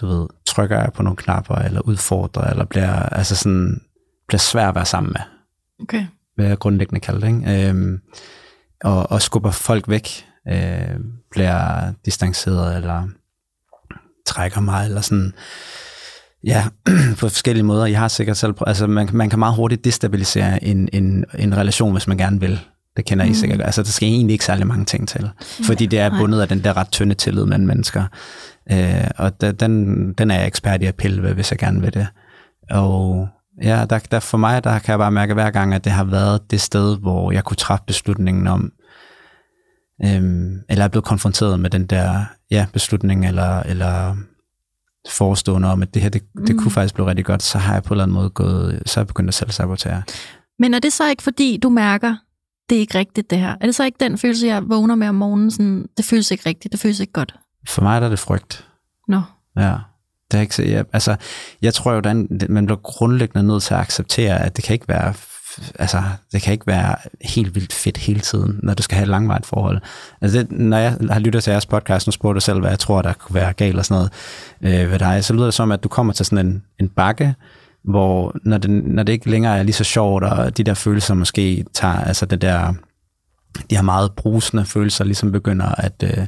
du 0.00 0.06
ved, 0.06 0.28
trykker 0.46 0.78
jeg 0.80 0.92
på 0.92 1.02
nogle 1.02 1.16
knapper, 1.16 1.54
eller 1.54 1.80
udfordrer, 1.80 2.50
eller 2.50 2.64
bliver, 2.64 2.92
altså 2.92 3.36
sådan, 3.36 3.80
bliver 4.28 4.38
svær 4.38 4.68
at 4.68 4.74
være 4.74 4.86
sammen 4.86 5.12
med, 5.12 5.20
Okay. 5.82 6.06
vil 6.36 6.46
jeg 6.46 6.58
grundlæggende 6.58 7.00
kalde 7.00 7.20
det. 7.20 7.26
Ikke? 7.28 7.70
Øh, 7.70 7.98
og, 8.84 9.10
og 9.10 9.22
skubber 9.22 9.50
folk 9.50 9.88
væk, 9.88 10.08
øh, 10.48 10.96
bliver 11.30 11.92
distanceret, 12.04 12.76
eller 12.76 13.08
trækker 14.26 14.60
mig, 14.60 14.84
eller 14.86 15.00
sådan, 15.00 15.32
ja, 16.44 16.64
på 17.20 17.28
forskellige 17.28 17.64
måder. 17.64 17.86
Jeg 17.86 17.98
har 17.98 18.08
sikkert 18.08 18.36
selv, 18.36 18.52
prøvet- 18.52 18.68
altså 18.68 18.86
man, 18.86 19.08
man 19.12 19.30
kan 19.30 19.38
meget 19.38 19.54
hurtigt 19.54 19.84
destabilisere 19.84 20.64
en, 20.64 20.88
en, 20.92 21.24
en 21.38 21.56
relation, 21.56 21.92
hvis 21.92 22.08
man 22.08 22.16
gerne 22.18 22.40
vil. 22.40 22.60
Det 22.96 23.04
kender 23.04 23.24
I 23.24 23.28
Mm. 23.28 23.34
sikkert. 23.34 23.60
Altså, 23.62 23.82
der 23.82 23.88
skal 23.88 24.08
egentlig 24.08 24.32
ikke 24.32 24.44
særlig 24.44 24.66
mange 24.66 24.84
ting 24.84 25.08
til. 25.08 25.30
Fordi 25.64 25.86
det 25.86 25.98
er 25.98 26.10
bundet 26.18 26.40
af 26.40 26.48
den 26.48 26.64
der 26.64 26.76
ret 26.76 26.88
tynde 26.90 27.14
tillid 27.14 27.44
mellem 27.44 27.66
mennesker. 27.66 28.04
Øh, 28.72 29.10
og 29.18 29.40
da, 29.40 29.52
den, 29.52 30.12
den 30.12 30.30
er 30.30 30.34
jeg 30.38 30.46
ekspert 30.46 30.82
i 30.82 30.86
at 30.86 30.94
pille 30.94 31.22
ved, 31.22 31.34
hvis 31.34 31.50
jeg 31.50 31.58
gerne 31.58 31.80
vil 31.80 31.94
det. 31.94 32.06
Og 32.70 33.28
ja, 33.62 33.84
der, 33.90 33.98
der 34.10 34.20
for 34.20 34.38
mig, 34.38 34.64
der 34.64 34.78
kan 34.78 34.90
jeg 34.92 34.98
bare 34.98 35.10
mærke 35.12 35.34
hver 35.34 35.50
gang, 35.50 35.74
at 35.74 35.84
det 35.84 35.92
har 35.92 36.04
været 36.04 36.50
det 36.50 36.60
sted, 36.60 36.98
hvor 36.98 37.32
jeg 37.32 37.44
kunne 37.44 37.56
træffe 37.56 37.84
beslutningen 37.86 38.46
om, 38.46 38.72
øhm, 40.04 40.56
eller 40.68 40.84
er 40.84 40.88
blevet 40.88 41.04
konfronteret 41.04 41.60
med 41.60 41.70
den 41.70 41.86
der 41.86 42.24
ja, 42.50 42.66
beslutning, 42.72 43.26
eller, 43.26 43.60
eller 43.60 44.16
forestående 45.08 45.68
om, 45.72 45.82
at 45.82 45.94
det 45.94 46.02
her, 46.02 46.08
det, 46.08 46.22
det 46.46 46.54
Mm. 46.56 46.58
kunne 46.62 46.70
faktisk 46.70 46.94
blive 46.94 47.06
rigtig 47.06 47.24
godt, 47.24 47.42
så 47.42 47.58
har 47.58 47.72
jeg 47.74 47.82
på 47.82 47.88
en 47.88 47.92
eller 47.94 48.02
anden 48.04 48.14
måde 48.14 48.30
gået, 48.30 48.82
så 48.86 49.00
er 49.00 49.02
jeg 49.02 49.06
begyndt 49.06 49.28
at 49.28 49.34
selv 49.34 49.50
sabotere. 49.50 50.02
Men 50.58 50.74
er 50.74 50.78
det 50.78 50.92
så 50.92 51.08
ikke, 51.08 51.22
fordi 51.22 51.56
du 51.62 51.68
mærker, 51.68 52.16
det 52.70 52.76
er 52.76 52.80
ikke 52.80 52.98
rigtigt 52.98 53.30
det 53.30 53.38
her? 53.38 53.54
Er 53.60 53.66
det 53.66 53.74
så 53.74 53.84
ikke 53.84 53.96
den 54.00 54.18
følelse, 54.18 54.46
jeg 54.46 54.62
vågner 54.68 54.94
med 54.94 55.08
om 55.08 55.14
morgenen, 55.14 55.50
sådan, 55.50 55.86
det 55.96 56.04
føles 56.04 56.30
ikke 56.30 56.48
rigtigt, 56.48 56.72
det 56.72 56.80
føles 56.80 57.00
ikke 57.00 57.12
godt? 57.12 57.34
For 57.68 57.82
mig 57.82 58.00
der 58.00 58.06
er 58.06 58.10
det 58.10 58.18
frygt. 58.18 58.68
Nå. 59.08 59.20
Ja. 59.56 59.74
Det 60.30 60.38
er 60.38 60.40
ikke, 60.42 60.54
så- 60.54 60.62
jeg, 60.62 60.84
altså, 60.92 61.16
jeg 61.62 61.74
tror 61.74 61.92
jo, 61.92 61.98
at 61.98 62.50
man 62.50 62.66
bliver 62.66 62.80
grundlæggende 62.82 63.46
nødt 63.46 63.62
til 63.62 63.74
at 63.74 63.80
acceptere, 63.80 64.40
at 64.42 64.56
det 64.56 64.64
kan 64.64 64.74
ikke 64.74 64.88
være 64.88 65.14
altså, 65.78 66.02
det 66.32 66.42
kan 66.42 66.52
ikke 66.52 66.66
være 66.66 66.96
helt 67.24 67.54
vildt 67.54 67.72
fedt 67.72 67.96
hele 67.96 68.20
tiden, 68.20 68.60
når 68.62 68.74
du 68.74 68.82
skal 68.82 68.96
have 68.96 69.02
et 69.02 69.08
langvarigt 69.08 69.46
forhold. 69.46 69.80
Altså 70.20 70.38
det, 70.38 70.52
når 70.52 70.76
jeg 70.76 70.96
har 71.10 71.20
lyttet 71.20 71.44
til 71.44 71.50
jeres 71.50 71.66
podcast, 71.66 72.08
og 72.08 72.12
spurgte 72.12 72.34
du 72.34 72.40
selv, 72.40 72.60
hvad 72.60 72.70
jeg 72.70 72.78
tror, 72.78 73.02
der 73.02 73.12
kunne 73.12 73.34
være 73.34 73.52
galt 73.52 73.78
og 73.78 73.84
sådan 73.84 74.08
noget 74.62 74.82
øh, 74.82 74.90
ved 74.90 74.98
dig, 74.98 75.24
så 75.24 75.34
lyder 75.34 75.44
det 75.44 75.54
som, 75.54 75.72
at 75.72 75.84
du 75.84 75.88
kommer 75.88 76.12
til 76.12 76.26
sådan 76.26 76.46
en, 76.46 76.62
en 76.80 76.88
bakke, 76.88 77.34
hvor 77.84 78.36
når 78.44 78.58
det, 78.58 78.70
når 78.70 79.02
det 79.02 79.12
ikke 79.12 79.30
længere 79.30 79.58
er 79.58 79.62
lige 79.62 79.72
så 79.74 79.84
sjovt, 79.84 80.24
og 80.24 80.56
de 80.56 80.64
der 80.64 80.74
følelser 80.74 81.14
måske 81.14 81.64
tager, 81.74 82.00
altså 82.00 82.26
det 82.26 82.42
der, 82.42 82.74
de 83.70 83.76
her 83.76 83.82
meget 83.82 84.12
brusende 84.12 84.64
følelser 84.64 85.04
ligesom 85.04 85.32
begynder 85.32 85.66
at, 85.66 86.04
øh, 86.04 86.26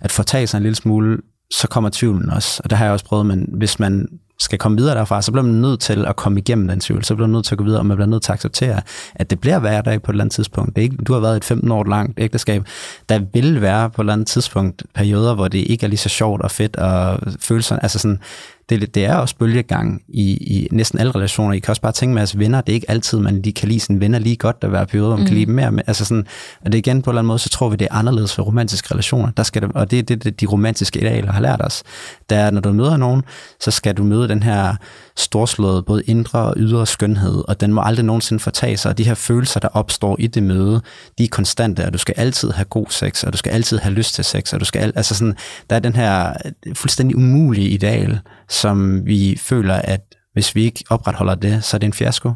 at 0.00 0.12
fortage 0.12 0.46
sig 0.46 0.58
en 0.58 0.62
lille 0.62 0.76
smule, 0.76 1.18
så 1.52 1.68
kommer 1.68 1.90
tvivlen 1.92 2.30
også. 2.30 2.60
Og 2.64 2.70
det 2.70 2.78
har 2.78 2.84
jeg 2.84 2.92
også 2.92 3.04
prøvet, 3.04 3.26
men 3.26 3.48
hvis 3.52 3.78
man 3.78 4.08
skal 4.40 4.58
komme 4.58 4.78
videre 4.78 4.94
derfra, 4.94 5.22
så 5.22 5.32
bliver 5.32 5.44
man 5.44 5.54
nødt 5.54 5.80
til 5.80 6.06
at 6.06 6.16
komme 6.16 6.40
igennem 6.40 6.68
den 6.68 6.80
tvivl. 6.80 7.04
Så 7.04 7.14
bliver 7.14 7.26
man 7.26 7.32
nødt 7.32 7.44
til 7.44 7.54
at 7.54 7.58
gå 7.58 7.64
videre, 7.64 7.80
og 7.80 7.86
man 7.86 7.96
bliver 7.96 8.08
nødt 8.08 8.22
til 8.22 8.32
at 8.32 8.34
acceptere, 8.34 8.80
at 9.14 9.30
det 9.30 9.40
bliver 9.40 9.58
hverdag 9.58 10.02
på 10.02 10.10
et 10.10 10.14
eller 10.14 10.24
andet 10.24 10.34
tidspunkt. 10.34 10.76
Det 10.76 10.82
er 10.82 10.82
ikke, 10.82 10.96
du 10.96 11.12
har 11.12 11.20
været 11.20 11.34
i 11.34 11.36
et 11.36 11.44
15 11.44 11.72
år 11.72 11.84
langt 11.84 12.20
ægteskab. 12.20 12.64
Der 13.08 13.20
vil 13.32 13.60
være 13.60 13.90
på 13.90 14.02
et 14.02 14.04
eller 14.04 14.12
andet 14.12 14.26
tidspunkt 14.26 14.82
perioder, 14.94 15.34
hvor 15.34 15.48
det 15.48 15.58
ikke 15.58 15.84
er 15.84 15.88
lige 15.88 15.98
så 15.98 16.08
sjovt 16.08 16.42
og 16.42 16.50
fedt, 16.50 16.76
og 16.76 17.18
følelser. 17.40 17.78
altså 17.78 17.98
sådan, 17.98 18.20
det, 18.68 18.94
det 18.94 19.04
er 19.04 19.14
også 19.14 19.36
bølgegang 19.36 20.02
i, 20.08 20.30
i 20.36 20.68
næsten 20.70 20.98
alle 20.98 21.12
relationer. 21.14 21.52
I 21.52 21.58
kan 21.58 21.72
også 21.72 21.82
bare 21.82 21.92
tænke 21.92 22.14
med 22.14 22.20
jeres 22.20 22.38
venner. 22.38 22.60
Det 22.60 22.72
er 22.72 22.74
ikke 22.74 22.90
altid, 22.90 23.18
man 23.18 23.42
lige 23.42 23.52
kan 23.52 23.68
lide 23.68 23.80
sine 23.80 24.00
venner 24.00 24.18
lige 24.18 24.36
godt, 24.36 24.62
der 24.62 24.68
være 24.68 24.86
perioder, 24.86 25.10
man 25.10 25.20
mm. 25.20 25.26
kan 25.26 25.34
lide 25.34 25.46
dem 25.46 25.54
mere. 25.54 25.72
Men, 25.72 25.84
altså 25.86 26.04
sådan, 26.04 26.26
og 26.64 26.72
det 26.72 26.78
igen 26.78 27.02
på 27.02 27.10
en 27.10 27.12
eller 27.12 27.20
anden 27.20 27.28
måde, 27.28 27.38
så 27.38 27.48
tror 27.48 27.68
vi, 27.68 27.76
det 27.76 27.88
er 27.90 27.94
anderledes 27.94 28.34
for 28.34 28.42
romantiske 28.42 28.92
relationer. 28.92 29.30
Der 29.36 29.42
skal 29.42 29.62
det, 29.62 29.72
og 29.74 29.90
det 29.90 29.98
er 29.98 30.02
det, 30.02 30.24
det, 30.24 30.40
de 30.40 30.46
romantiske 30.46 31.00
idealer 31.00 31.32
har 31.32 31.40
lært 31.40 31.60
os. 31.64 31.82
Det 32.30 32.38
er, 32.38 32.50
når 32.50 32.60
du 32.60 32.72
møder 32.72 32.96
nogen, 32.96 33.22
så 33.60 33.70
skal 33.70 33.94
du 33.94 34.04
møde 34.04 34.28
den 34.28 34.42
her 34.42 34.76
storslået 35.18 35.84
både 35.84 36.02
indre 36.02 36.38
og 36.38 36.54
ydre 36.56 36.86
skønhed, 36.86 37.44
og 37.48 37.60
den 37.60 37.72
må 37.72 37.82
aldrig 37.84 38.04
nogensinde 38.04 38.40
fortage 38.40 38.76
sig. 38.76 38.90
Og 38.90 38.98
de 38.98 39.04
her 39.04 39.14
følelser, 39.14 39.60
der 39.60 39.68
opstår 39.68 40.16
i 40.18 40.26
det 40.26 40.42
møde, 40.42 40.80
de 41.18 41.24
er 41.24 41.28
konstante, 41.28 41.84
og 41.84 41.92
du 41.92 41.98
skal 41.98 42.14
altid 42.16 42.50
have 42.50 42.64
god 42.64 42.86
sex, 42.90 43.24
og 43.24 43.32
du 43.32 43.38
skal 43.38 43.50
altid 43.50 43.78
have 43.78 43.94
lyst 43.94 44.14
til 44.14 44.24
sex, 44.24 44.52
og 44.52 44.60
du 44.60 44.64
skal 44.64 44.80
al- 44.80 44.92
altså 44.96 45.14
sådan, 45.14 45.36
der 45.70 45.76
er 45.76 45.80
den 45.80 45.96
her 45.96 46.32
øh, 46.66 46.74
fuldstændig 46.74 47.16
umulige 47.16 47.68
ideal, 47.68 48.20
som 48.48 49.06
vi 49.06 49.38
føler, 49.42 49.74
at 49.74 50.00
hvis 50.32 50.54
vi 50.54 50.64
ikke 50.64 50.84
opretholder 50.90 51.34
det, 51.34 51.64
så 51.64 51.76
er 51.76 51.78
det 51.78 51.86
en 51.86 51.92
fiasko. 51.92 52.32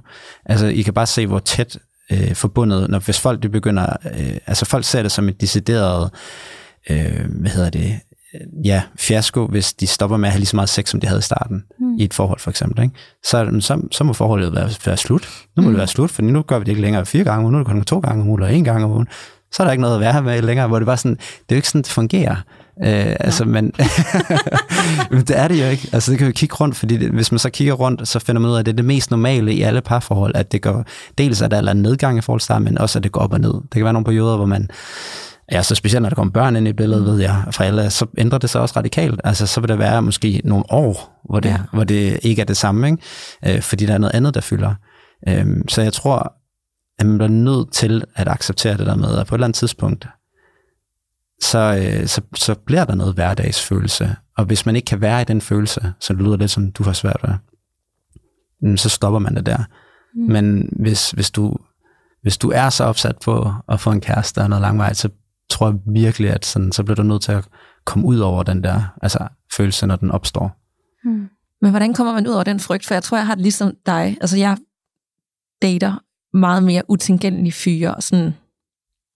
Altså, 0.47 0.66
I 0.66 0.83
kan 0.83 0.95
bare 0.95 1.07
se, 1.07 1.26
hvor 1.26 1.39
tæt 1.39 1.78
øh, 2.12 2.35
forbundet, 2.35 2.91
når 2.91 2.99
hvis 2.99 3.20
folk 3.20 3.43
de 3.43 3.49
begynder, 3.49 3.97
øh, 4.18 4.37
altså 4.47 4.64
folk 4.64 4.85
ser 4.85 5.03
det 5.03 5.12
som 5.12 5.28
et 5.28 5.41
decideret, 5.41 6.11
øh, 6.91 7.26
hvad 7.41 7.51
hedder 7.51 7.70
det, 7.70 8.01
ja, 8.64 8.83
fiasko, 8.97 9.47
hvis 9.47 9.72
de 9.72 9.87
stopper 9.87 10.16
med 10.16 10.28
at 10.28 10.33
have 10.33 10.39
lige 10.39 10.47
så 10.47 10.57
meget 10.57 10.68
sex, 10.68 10.89
som 10.89 11.01
de 11.01 11.07
havde 11.07 11.18
i 11.18 11.22
starten, 11.22 11.64
mm. 11.78 11.99
i 11.99 12.05
et 12.05 12.14
forhold 12.14 12.41
for 12.41 12.51
eksempel, 12.51 12.83
ikke? 12.83 12.95
Så, 13.24 13.57
så, 13.61 13.80
så 13.91 14.05
må 14.05 14.12
forholdet 14.12 14.55
være, 14.55 14.70
være 14.87 14.97
slut. 14.97 15.28
Nu 15.57 15.62
må 15.62 15.68
mm. 15.68 15.72
det 15.72 15.78
være 15.78 15.87
slut, 15.87 16.11
for 16.11 16.22
nu 16.22 16.43
gør 16.43 16.59
vi 16.59 16.64
det 16.64 16.70
ikke 16.70 16.83
længere 16.83 17.07
fire 17.07 17.24
gange 17.24 17.39
om 17.39 17.45
ugen, 17.45 17.53
nu 17.53 17.59
er 17.59 17.64
det 17.64 17.72
kun 17.72 17.85
to 17.85 17.99
gange 17.99 18.22
om 18.22 18.28
ugen, 18.28 18.43
eller 18.43 18.57
en 18.57 18.64
gang 18.64 18.85
om 18.85 18.91
ugen. 18.91 19.07
Så 19.53 19.62
er 19.62 19.64
der 19.64 19.72
ikke 19.72 19.83
noget 19.83 19.95
at 19.95 20.01
være 20.01 20.22
med 20.22 20.43
længere, 20.43 20.68
hvor 20.68 20.78
det 20.78 20.87
bare 20.87 20.97
sådan, 20.97 21.14
det 21.14 21.49
er 21.49 21.55
jo 21.55 21.57
ikke 21.57 21.68
sådan, 21.68 21.83
det 21.83 21.91
fungerer. 21.91 22.37
Øh, 22.85 23.16
altså, 23.20 23.45
men 23.45 23.64
men 25.11 25.20
det 25.20 25.39
er 25.39 25.49
det 25.49 25.61
jo 25.61 25.66
ikke. 25.66 25.89
Altså, 25.93 26.11
det 26.11 26.18
kan 26.18 26.26
vi 26.26 26.33
kigge 26.33 26.55
rundt, 26.55 26.76
fordi 26.76 26.97
det, 26.97 27.11
hvis 27.11 27.33
man 27.33 27.39
så 27.39 27.51
kigger 27.51 27.74
rundt, 27.74 28.09
så 28.09 28.18
finder 28.18 28.41
man 28.41 28.51
ud 28.51 28.55
af, 28.55 28.61
at 28.61 28.66
det 28.66 28.72
er 28.72 28.76
det 28.76 28.85
mest 28.85 29.11
normale 29.11 29.55
i 29.55 29.62
alle 29.62 29.80
parforhold, 29.80 30.37
at 30.37 30.53
det 30.53 30.62
går, 30.62 30.85
dels 31.18 31.43
at 31.43 31.51
der 31.51 31.62
er 31.62 31.70
en 31.70 31.83
nedgang 31.83 32.18
i 32.18 32.20
forhold 32.20 32.41
til 32.41 32.61
men 32.61 32.78
også 32.78 32.99
at 32.99 33.03
det 33.03 33.12
går 33.12 33.20
op 33.20 33.33
og 33.33 33.41
ned. 33.41 33.53
Det 33.53 33.70
kan 33.70 33.85
være 33.85 33.93
nogle 33.93 34.05
perioder, 34.05 34.37
hvor 34.37 34.47
man, 34.47 34.70
ja, 35.53 35.62
så 35.62 35.74
specielt 35.74 36.03
når 36.03 36.09
der 36.09 36.16
kommer 36.16 36.32
børn 36.32 36.57
ind 36.57 36.68
i 36.68 36.72
billedet, 36.72 37.05
ved 37.05 37.20
jeg, 37.20 37.45
fra 37.51 37.64
alle, 37.64 37.90
så 37.90 38.07
ændrer 38.18 38.38
det 38.38 38.51
sig 38.51 38.61
også 38.61 38.74
radikalt. 38.76 39.20
Altså, 39.24 39.47
så 39.47 39.61
vil 39.61 39.68
der 39.68 39.76
være 39.76 40.03
måske 40.03 40.40
nogle 40.45 40.64
år, 40.70 41.20
hvor 41.30 41.40
det, 41.40 41.49
ja. 41.49 41.55
Ja. 41.55 41.61
hvor 41.72 41.84
det 41.84 42.20
ikke 42.22 42.43
er 42.43 42.47
det 42.47 42.57
samme, 42.57 42.86
ikke? 42.86 43.57
Øh, 43.57 43.62
fordi 43.62 43.86
der 43.86 43.95
er 43.95 43.99
noget 43.99 44.14
andet, 44.14 44.34
der 44.34 44.40
fylder. 44.40 44.74
Øh, 45.28 45.47
så 45.68 45.82
jeg 45.82 45.93
tror, 45.93 46.34
at 46.99 47.07
man 47.07 47.18
bliver 47.18 47.30
nødt 47.30 47.72
til 47.72 48.05
at 48.14 48.28
acceptere 48.28 48.76
det 48.76 48.86
der 48.86 48.95
med, 48.95 49.18
at 49.18 49.26
på 49.26 49.34
et 49.34 49.36
eller 49.36 49.47
andet 49.47 49.57
tidspunkt, 49.57 50.09
så, 51.43 51.59
øh, 51.59 52.07
så, 52.07 52.20
så 52.36 52.55
bliver 52.55 52.84
der 52.84 52.95
noget 52.95 53.14
hverdagsfølelse. 53.14 54.16
Og 54.36 54.45
hvis 54.45 54.66
man 54.66 54.76
ikke 54.76 54.86
kan 54.86 55.01
være 55.01 55.22
i 55.22 55.24
den 55.24 55.40
følelse, 55.40 55.93
så 56.01 56.12
det 56.12 56.22
lyder 56.22 56.36
lidt 56.36 56.51
som, 56.51 56.72
du 56.72 56.82
har 56.82 56.93
svært 56.93 57.20
ved, 57.22 57.34
mm, 58.62 58.76
så 58.76 58.88
stopper 58.88 59.18
man 59.18 59.36
det 59.36 59.47
der. 59.47 59.59
Mm. 60.14 60.32
Men 60.32 60.68
hvis, 60.80 61.11
hvis, 61.11 61.30
du, 61.30 61.57
hvis 62.22 62.38
du 62.38 62.51
er 62.51 62.70
så 62.70 62.84
opsat 62.84 63.16
på 63.24 63.53
at 63.68 63.80
få 63.80 63.90
en 63.90 64.01
kæreste 64.01 64.38
og 64.38 64.49
noget 64.49 64.62
langvejt, 64.62 64.97
så 64.97 65.09
tror 65.53 65.66
jeg 65.66 65.78
virkelig, 65.86 66.30
at 66.30 66.46
sådan, 66.46 66.72
så 66.72 66.84
bliver 66.84 66.96
du 66.96 67.03
nødt 67.03 67.22
til 67.22 67.32
at 67.32 67.48
komme 67.84 68.07
ud 68.07 68.18
over 68.18 68.42
den 68.42 68.64
der 68.64 68.82
altså, 69.03 69.28
følelse, 69.57 69.86
når 69.86 69.96
den 69.96 70.11
opstår. 70.11 70.50
Mm. 71.05 71.28
Men 71.61 71.70
hvordan 71.70 71.94
kommer 71.94 72.12
man 72.12 72.26
ud 72.26 72.32
over 72.32 72.44
den 72.44 72.61
frygt? 72.61 72.86
For 72.86 72.94
jeg 72.94 73.03
tror, 73.03 73.16
jeg 73.16 73.26
har 73.26 73.34
det 73.34 73.42
ligesom 73.42 73.74
dig. 73.86 74.16
Altså, 74.20 74.36
jeg 74.38 74.57
dater 75.62 76.03
meget 76.36 76.62
mere 76.62 76.82
utilgængelige 76.88 77.53
fyre. 77.53 77.94
Sådan, 78.00 78.34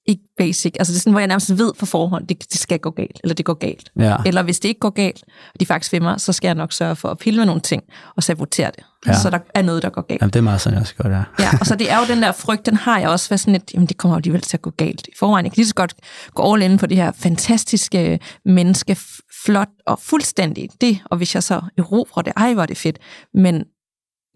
ikke 0.06 0.22
basic. 0.38 0.72
Altså 0.78 0.92
det 0.92 0.98
er 0.98 1.00
sådan, 1.00 1.12
hvor 1.12 1.20
jeg 1.20 1.26
nærmest 1.26 1.58
ved 1.58 1.72
på 1.78 1.86
forhånd, 1.86 2.26
det, 2.26 2.52
det 2.52 2.60
skal 2.60 2.78
gå 2.78 2.90
galt, 2.90 3.20
eller 3.22 3.34
det 3.34 3.44
går 3.44 3.54
galt. 3.54 3.90
Ja. 3.98 4.16
Eller 4.26 4.42
hvis 4.42 4.60
det 4.60 4.68
ikke 4.68 4.80
går 4.80 4.90
galt, 4.90 5.24
og 5.54 5.60
de 5.60 5.66
faktisk 5.66 6.02
mig, 6.02 6.20
så 6.20 6.32
skal 6.32 6.48
jeg 6.48 6.54
nok 6.54 6.72
sørge 6.72 6.96
for 6.96 7.08
at 7.08 7.18
pille 7.18 7.38
med 7.38 7.46
nogle 7.46 7.60
ting 7.60 7.82
og 8.16 8.22
sabotere 8.22 8.70
det. 8.76 8.84
Ja. 9.06 9.18
Så 9.18 9.30
der 9.30 9.38
er 9.54 9.62
noget, 9.62 9.82
der 9.82 9.90
går 9.90 10.02
galt. 10.02 10.20
Jamen, 10.20 10.32
det 10.32 10.38
er 10.38 10.42
meget 10.42 10.60
sådan, 10.60 10.74
jeg 10.74 10.80
også 10.80 10.94
gør 10.94 11.08
det. 11.08 11.24
Ja, 11.40 11.50
og 11.60 11.66
så 11.66 11.76
det 11.76 11.90
er 11.92 11.98
jo 11.98 12.04
den 12.14 12.22
der 12.22 12.32
frygt, 12.32 12.66
den 12.66 12.76
har 12.76 12.98
jeg 12.98 13.08
også 13.08 13.28
været 13.28 13.40
sådan 13.40 13.52
lidt, 13.52 13.74
jamen 13.74 13.88
det 13.88 13.96
kommer 13.96 14.14
jo 14.14 14.18
alligevel 14.18 14.40
til 14.40 14.56
at 14.56 14.62
gå 14.62 14.70
galt. 14.70 15.06
I 15.06 15.12
forvejen, 15.18 15.44
jeg 15.44 15.52
kan 15.52 15.56
lige 15.56 15.68
så 15.68 15.74
godt 15.74 15.94
gå 16.34 16.52
all 16.52 16.62
in 16.62 16.78
på 16.78 16.86
det 16.86 16.96
her 16.96 17.12
fantastiske 17.12 18.20
menneske, 18.44 18.96
flot 19.44 19.68
og 19.86 19.98
fuldstændig 19.98 20.68
det, 20.80 20.98
og 21.04 21.16
hvis 21.16 21.34
jeg 21.34 21.42
så 21.42 21.60
erobrer 21.78 22.22
det, 22.22 22.32
ej 22.36 22.52
hvor 22.54 22.62
er 22.62 22.66
det 22.66 22.76
fedt. 22.76 22.98
Men 23.34 23.64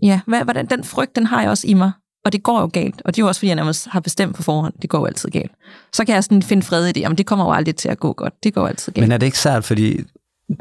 ja, 0.03 0.21
hvad, 0.27 0.45
hvordan, 0.45 0.67
den 0.67 0.85
frygt, 0.85 1.17
den 1.17 1.27
har 1.27 1.41
jeg 1.41 1.51
også 1.51 1.67
i 1.67 1.75
mig, 1.75 1.93
og 2.25 2.33
det 2.33 2.43
går 2.43 2.61
jo 2.61 2.71
galt. 2.73 3.03
Og 3.05 3.17
det 3.17 3.21
er 3.21 3.25
jo 3.25 3.29
også, 3.29 3.39
fordi 3.39 3.49
jeg 3.49 3.57
nærmest 3.57 3.89
har 3.91 4.01
bestemt 4.01 4.37
på 4.37 4.43
forhånd, 4.43 4.75
det 4.83 4.91
går 4.91 4.99
jo 4.99 5.05
altid 5.05 5.29
galt. 5.29 5.53
Så 5.93 6.05
kan 6.05 6.15
jeg 6.15 6.25
sådan 6.25 6.43
finde 6.43 6.63
fred 6.63 6.87
i 6.87 6.93
det, 6.93 7.01
jamen 7.01 7.19
det 7.19 7.27
kommer 7.27 7.45
jo 7.45 7.53
aldrig 7.53 7.77
til 7.77 7.89
at 7.89 8.01
gå 8.01 8.13
godt, 8.13 8.35
det 8.43 8.55
går 8.55 8.61
jo 8.61 8.67
altid 8.67 8.93
galt. 8.93 9.05
Men 9.05 9.13
er 9.13 9.17
det 9.17 9.27
ikke 9.27 9.39
sært, 9.39 9.65
fordi 9.65 10.01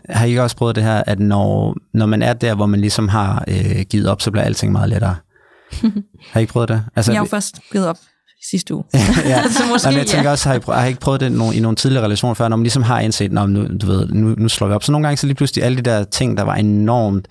har 0.10 0.26
I 0.26 0.30
ikke 0.30 0.44
også 0.44 0.56
prøvet 0.56 0.76
det 0.76 0.84
her, 0.84 1.04
at 1.08 1.20
når, 1.20 1.76
når 1.94 2.06
man 2.06 2.22
er 2.22 2.34
der, 2.34 2.56
hvor 2.56 2.66
man 2.66 2.80
ligesom 2.80 3.08
har 3.08 3.44
øh, 3.48 3.82
givet 3.90 4.08
op, 4.08 4.22
så 4.22 4.32
bliver 4.32 4.44
alting 4.44 4.72
meget 4.72 4.90
lettere? 4.90 5.16
har 6.32 6.40
I 6.40 6.42
ikke 6.42 6.54
prøvet 6.54 6.70
det? 6.70 6.84
Altså, 6.96 7.12
jeg 7.12 7.20
har 7.20 7.26
jo 7.26 7.30
først 7.30 7.60
givet 7.72 7.88
op 7.88 7.98
sidste 8.50 8.76
uge. 8.76 8.84
ja. 9.26 9.44
så 9.58 9.64
måske, 9.72 9.88
Jamen, 9.88 9.98
jeg 10.00 10.08
tænker 10.08 10.30
ja. 10.30 10.32
også, 10.32 10.50
har 10.50 10.56
I, 10.56 10.60
prøvet, 10.60 10.80
har 10.80 10.86
I 10.86 10.90
ikke 10.90 11.02
prøvet 11.02 11.22
det 11.22 11.32
nogle, 11.32 11.56
i 11.56 11.60
nogle 11.60 11.76
tidligere 11.76 12.06
relationer 12.06 12.34
før, 12.34 12.48
når 12.48 12.58
man 12.58 12.64
ligesom 12.64 12.84
har 12.84 13.00
indset, 13.00 13.32
når 13.32 13.48
nu, 13.48 13.68
du 13.82 13.86
ved, 13.86 14.08
nu, 14.08 14.36
nu 14.38 14.50
slår 14.50 14.68
vi 14.68 14.74
op. 14.74 14.84
Så 14.84 14.92
nogle 14.92 15.08
gange 15.08 15.18
så 15.18 15.28
lige 15.28 15.36
pludselig 15.36 15.64
alle 15.64 15.78
de 15.78 15.82
der 15.82 16.04
ting, 16.04 16.38
der 16.38 16.44
var 16.44 16.56
enormt 16.56 17.28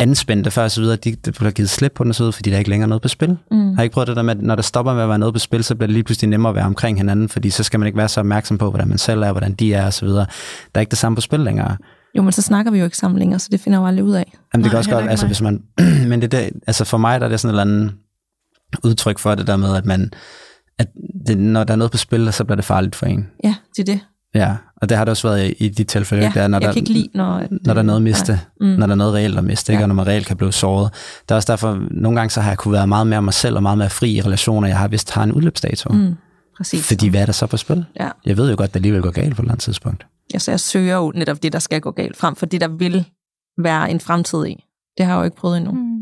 anspændte 0.00 0.50
før 0.50 0.64
og 0.64 0.70
så 0.70 0.80
videre, 0.80 0.96
de, 0.96 1.14
de 1.14 1.32
bliver 1.32 1.50
givet 1.50 1.70
slip 1.70 1.92
på 1.94 2.04
den 2.04 2.10
og 2.10 2.14
så 2.14 2.22
videre, 2.22 2.32
fordi 2.32 2.50
der 2.50 2.56
er 2.56 2.58
ikke 2.58 2.70
længere 2.70 2.88
noget 2.88 3.02
på 3.02 3.08
spil. 3.08 3.36
Mm. 3.50 3.74
Har 3.74 3.82
I 3.82 3.84
ikke 3.84 3.94
prøvet 3.94 4.08
det 4.08 4.16
der 4.16 4.22
med, 4.22 4.36
at 4.36 4.42
når 4.42 4.54
der 4.54 4.62
stopper 4.62 4.94
med 4.94 5.02
at 5.02 5.08
være 5.08 5.18
noget 5.18 5.34
på 5.34 5.38
spil, 5.38 5.64
så 5.64 5.74
bliver 5.74 5.86
det 5.86 5.94
lige 5.94 6.04
pludselig 6.04 6.30
nemmere 6.30 6.50
at 6.50 6.56
være 6.56 6.64
omkring 6.64 6.98
hinanden, 6.98 7.28
fordi 7.28 7.50
så 7.50 7.62
skal 7.62 7.80
man 7.80 7.86
ikke 7.86 7.98
være 7.98 8.08
så 8.08 8.20
opmærksom 8.20 8.58
på, 8.58 8.70
hvordan 8.70 8.88
man 8.88 8.98
selv 8.98 9.22
er, 9.22 9.32
hvordan 9.32 9.52
de 9.54 9.74
er 9.74 9.86
og 9.86 9.92
så 9.92 10.04
videre. 10.06 10.26
Der 10.74 10.78
er 10.78 10.80
ikke 10.80 10.90
det 10.90 10.98
samme 10.98 11.16
på 11.16 11.20
spil 11.20 11.40
længere. 11.40 11.76
Jo, 12.16 12.22
men 12.22 12.32
så 12.32 12.42
snakker 12.42 12.72
vi 12.72 12.78
jo 12.78 12.84
ikke 12.84 12.96
sammen 12.96 13.18
længere, 13.18 13.38
så 13.38 13.48
det 13.52 13.60
finder 13.60 13.78
jeg 13.78 13.82
jo 13.82 13.86
aldrig 13.86 14.04
ud 14.04 14.12
af. 14.12 14.32
Jamen, 14.54 14.62
det 14.64 14.70
kan 14.70 14.78
også 14.78 14.90
godt, 14.90 15.10
altså 15.10 15.26
hvis 15.26 15.40
man, 15.40 15.62
men 16.10 16.22
det 16.22 16.32
der, 16.32 16.48
altså 16.66 16.84
for 16.84 16.98
mig 16.98 17.20
der 17.20 17.26
er 17.26 17.30
det 17.30 17.40
sådan 17.40 17.56
et 17.56 17.60
eller 17.60 17.74
andet 17.74 17.94
udtryk 18.84 19.18
for 19.18 19.34
det 19.34 19.46
der 19.46 19.56
med, 19.56 19.76
at 19.76 19.84
man, 19.84 20.12
at 20.78 20.86
det, 21.26 21.38
når 21.38 21.64
der 21.64 21.72
er 21.72 21.76
noget 21.76 21.90
på 21.90 21.98
spil, 21.98 22.32
så 22.32 22.44
bliver 22.44 22.56
det 22.56 22.64
farligt 22.64 22.96
for 22.96 23.06
en. 23.06 23.28
Ja, 23.44 23.54
det 23.76 23.88
er 23.88 23.92
det. 23.92 24.00
Ja, 24.34 24.56
og 24.76 24.88
det 24.88 24.96
har 24.96 25.04
det 25.04 25.10
også 25.10 25.28
været 25.28 25.54
i, 25.58 25.68
de 25.68 25.84
tilfælde, 25.84 26.22
Ja, 26.22 26.28
ikke? 26.28 26.40
der, 26.40 26.48
når 26.48 26.58
der, 26.58 26.72
ikke 26.72 26.92
lide, 26.92 27.08
når... 27.14 27.32
at, 27.34 27.50
når 27.50 27.74
der 27.74 27.80
er 27.80 27.84
noget 27.84 27.98
at 27.98 28.02
miste, 28.02 28.32
nej. 28.32 28.70
mm. 28.70 28.78
når 28.78 28.86
der 28.86 28.92
er 28.92 28.96
noget 28.96 29.14
reelt 29.14 29.38
at 29.38 29.44
miste, 29.44 29.72
ikke? 29.72 29.78
Ja. 29.80 29.84
og 29.84 29.88
når 29.88 29.94
man 29.94 30.06
reelt 30.06 30.26
kan 30.26 30.36
blive 30.36 30.52
såret. 30.52 30.92
Det 31.22 31.30
er 31.30 31.34
også 31.34 31.52
derfor, 31.52 31.86
nogle 31.90 32.18
gange 32.18 32.30
så 32.30 32.40
har 32.40 32.50
jeg 32.50 32.58
kunne 32.58 32.72
være 32.72 32.86
meget 32.86 33.06
mere 33.06 33.22
mig 33.22 33.34
selv, 33.34 33.56
og 33.56 33.62
meget 33.62 33.78
mere 33.78 33.90
fri 33.90 34.10
i 34.12 34.20
relationer, 34.20 34.68
jeg 34.68 34.78
har 34.78 34.88
vist 34.88 35.10
har 35.10 35.22
en 35.22 35.32
udløbsdato. 35.32 35.92
Mm. 35.92 36.14
Præcis. 36.56 36.86
Fordi 36.88 37.08
hvad 37.08 37.20
er 37.20 37.26
der 37.26 37.32
så 37.32 37.46
på 37.46 37.56
spil? 37.56 37.84
Ja. 38.00 38.08
Jeg 38.26 38.36
ved 38.36 38.50
jo 38.50 38.56
godt, 38.56 38.68
at 38.68 38.74
det 38.74 38.78
alligevel 38.78 39.02
går 39.02 39.10
galt 39.10 39.36
på 39.36 39.42
et 39.42 39.44
eller 39.44 39.52
andet 39.52 39.62
tidspunkt. 39.62 40.06
ja, 40.34 40.38
så 40.38 40.50
jeg 40.50 40.60
søger 40.60 40.96
jo 40.96 41.12
netop 41.14 41.42
det, 41.42 41.52
der 41.52 41.58
skal 41.58 41.80
gå 41.80 41.90
galt, 41.90 42.16
frem 42.16 42.36
for 42.36 42.46
det, 42.46 42.60
der 42.60 42.68
vil 42.68 43.04
være 43.62 43.90
en 43.90 44.00
fremtid 44.00 44.46
i. 44.46 44.64
Det 44.98 45.06
har 45.06 45.12
jeg 45.12 45.18
jo 45.18 45.24
ikke 45.24 45.36
prøvet 45.36 45.56
endnu. 45.56 45.72
Mm. 45.72 46.00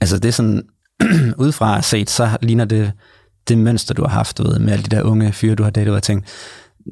Altså 0.00 0.18
det 0.18 0.28
er 0.28 0.32
sådan, 0.32 0.62
udefra 1.38 1.82
set, 1.82 2.10
så 2.10 2.28
ligner 2.42 2.64
det 2.64 2.92
det 3.48 3.58
mønster, 3.58 3.94
du 3.94 4.02
har 4.02 4.08
haft 4.08 4.38
du 4.38 4.42
ved, 4.42 4.58
med 4.58 4.72
alle 4.72 4.84
de 4.84 4.96
der 4.96 5.02
unge 5.02 5.32
fyre, 5.32 5.54
du 5.54 5.62
har 5.62 5.70
datet, 5.70 5.94
og 5.94 6.02
tænkt, 6.02 6.26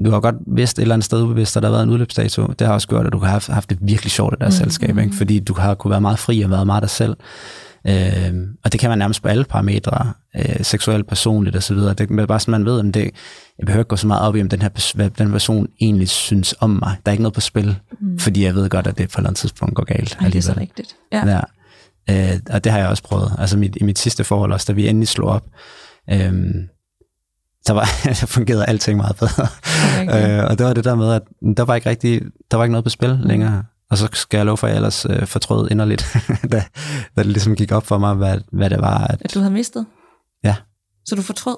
du 0.05 0.11
har 0.11 0.21
godt 0.21 0.35
vidst 0.47 0.79
et 0.79 0.83
eller 0.83 0.95
andet 0.95 1.05
sted 1.05 1.23
at 1.41 1.55
der 1.55 1.61
har 1.61 1.71
været 1.71 1.83
en 1.83 1.91
udløbsdato. 1.91 2.47
Det 2.47 2.67
har 2.67 2.75
også 2.75 2.89
gjort, 2.89 3.07
at 3.07 3.13
du 3.13 3.19
har 3.19 3.31
haft, 3.31 3.49
haft 3.49 3.71
det 3.71 3.79
virkelig 3.81 4.11
sjovt 4.11 4.35
i 4.35 4.37
deres 4.41 4.61
mm. 4.61 4.65
selskab, 4.65 4.99
ikke? 4.99 5.15
fordi 5.17 5.39
du 5.39 5.55
har 5.55 5.75
kunne 5.75 5.91
være 5.91 6.01
meget 6.01 6.19
fri 6.19 6.43
og 6.43 6.51
været 6.51 6.67
meget 6.67 6.83
dig 6.83 6.91
selv. 6.91 7.17
Øh, 7.87 8.35
og 8.65 8.73
det 8.73 8.81
kan 8.81 8.91
man 8.91 8.99
nærmest 8.99 9.23
på 9.23 9.29
alle 9.29 9.45
parametre, 9.45 10.13
øh, 10.37 10.65
seksuelt, 10.65 11.07
personligt 11.07 11.57
osv. 11.57 11.77
Det 11.77 12.01
er 12.01 12.27
bare 12.27 12.41
sådan, 12.41 12.53
man 12.53 12.65
ved, 12.65 12.81
om 12.81 12.93
det, 12.93 13.11
jeg 13.59 13.67
behøver 13.67 13.81
ikke 13.81 13.89
gå 13.89 13.97
så 13.97 14.07
meget 14.07 14.23
op 14.23 14.37
i, 14.37 14.41
om 14.41 14.49
den 14.49 14.63
her 14.63 14.93
hvad 14.95 15.11
den 15.11 15.31
person 15.31 15.67
egentlig 15.81 16.09
synes 16.09 16.55
om 16.61 16.71
mig. 16.71 16.97
Der 17.07 17.11
er 17.11 17.13
ikke 17.13 17.23
noget 17.23 17.35
på 17.35 17.41
spil, 17.41 17.77
mm. 18.01 18.19
fordi 18.19 18.45
jeg 18.45 18.55
ved 18.55 18.69
godt, 18.69 18.87
at 18.87 18.99
det 18.99 19.09
på 19.09 19.13
et 19.15 19.17
eller 19.17 19.29
andet 19.29 19.39
tidspunkt 19.39 19.75
går 19.75 19.85
galt. 19.85 20.19
Ej, 20.21 20.27
det 20.27 20.37
er 20.39 20.43
så 20.43 20.55
rigtigt. 20.61 20.97
Ja. 21.13 21.29
Ja. 21.29 21.41
Øh, 22.11 22.41
og 22.51 22.65
det 22.65 22.73
har 22.73 22.79
jeg 22.79 22.89
også 22.89 23.03
prøvet. 23.03 23.33
Altså 23.39 23.59
mit, 23.59 23.77
i 23.81 23.85
mit 23.85 23.99
sidste 23.99 24.25
forhold 24.25 24.53
også, 24.53 24.65
da 24.69 24.73
vi 24.73 24.89
endelig 24.89 25.09
slog 25.09 25.29
op, 25.31 25.47
øh, 26.11 26.33
så 27.67 27.73
var, 27.73 27.89
der 28.21 28.27
fungerede 28.27 28.65
alting 28.67 28.97
meget 28.97 29.17
bedre. 29.17 29.47
Okay. 30.03 30.39
øh, 30.43 30.51
og 30.51 30.59
det 30.59 30.67
var 30.67 30.73
det 30.73 30.85
der 30.85 30.95
med, 30.95 31.13
at 31.13 31.23
der 31.57 31.63
var 31.65 31.75
ikke 31.75 31.91
rigtig, 31.91 32.23
der 32.51 32.57
var 32.57 32.65
ikke 32.65 32.73
noget 32.73 32.85
på 32.85 32.91
spil 32.91 33.21
længere. 33.25 33.65
Og 33.91 33.99
så 33.99 34.09
skal 34.13 34.39
jeg 34.39 34.47
love 34.47 34.57
for, 34.57 34.67
at 34.67 34.71
jeg 34.71 34.77
ellers 34.77 35.07
øh, 35.11 35.27
fortrød 35.27 35.71
inderligt, 35.71 36.17
da, 36.53 36.65
da 37.17 37.23
det 37.23 37.27
ligesom 37.27 37.57
gik 37.57 37.73
op 37.73 37.87
for 37.87 37.99
mig, 37.99 38.15
hvad, 38.15 38.41
hvad 38.53 38.71
det 38.71 38.81
var. 38.81 39.07
At, 39.07 39.23
At 39.25 39.35
du 39.35 39.39
havde 39.39 39.53
mistet? 39.53 39.87
Ja. 40.45 40.57
Så 41.05 41.15
du 41.15 41.23
fortrød? 41.23 41.57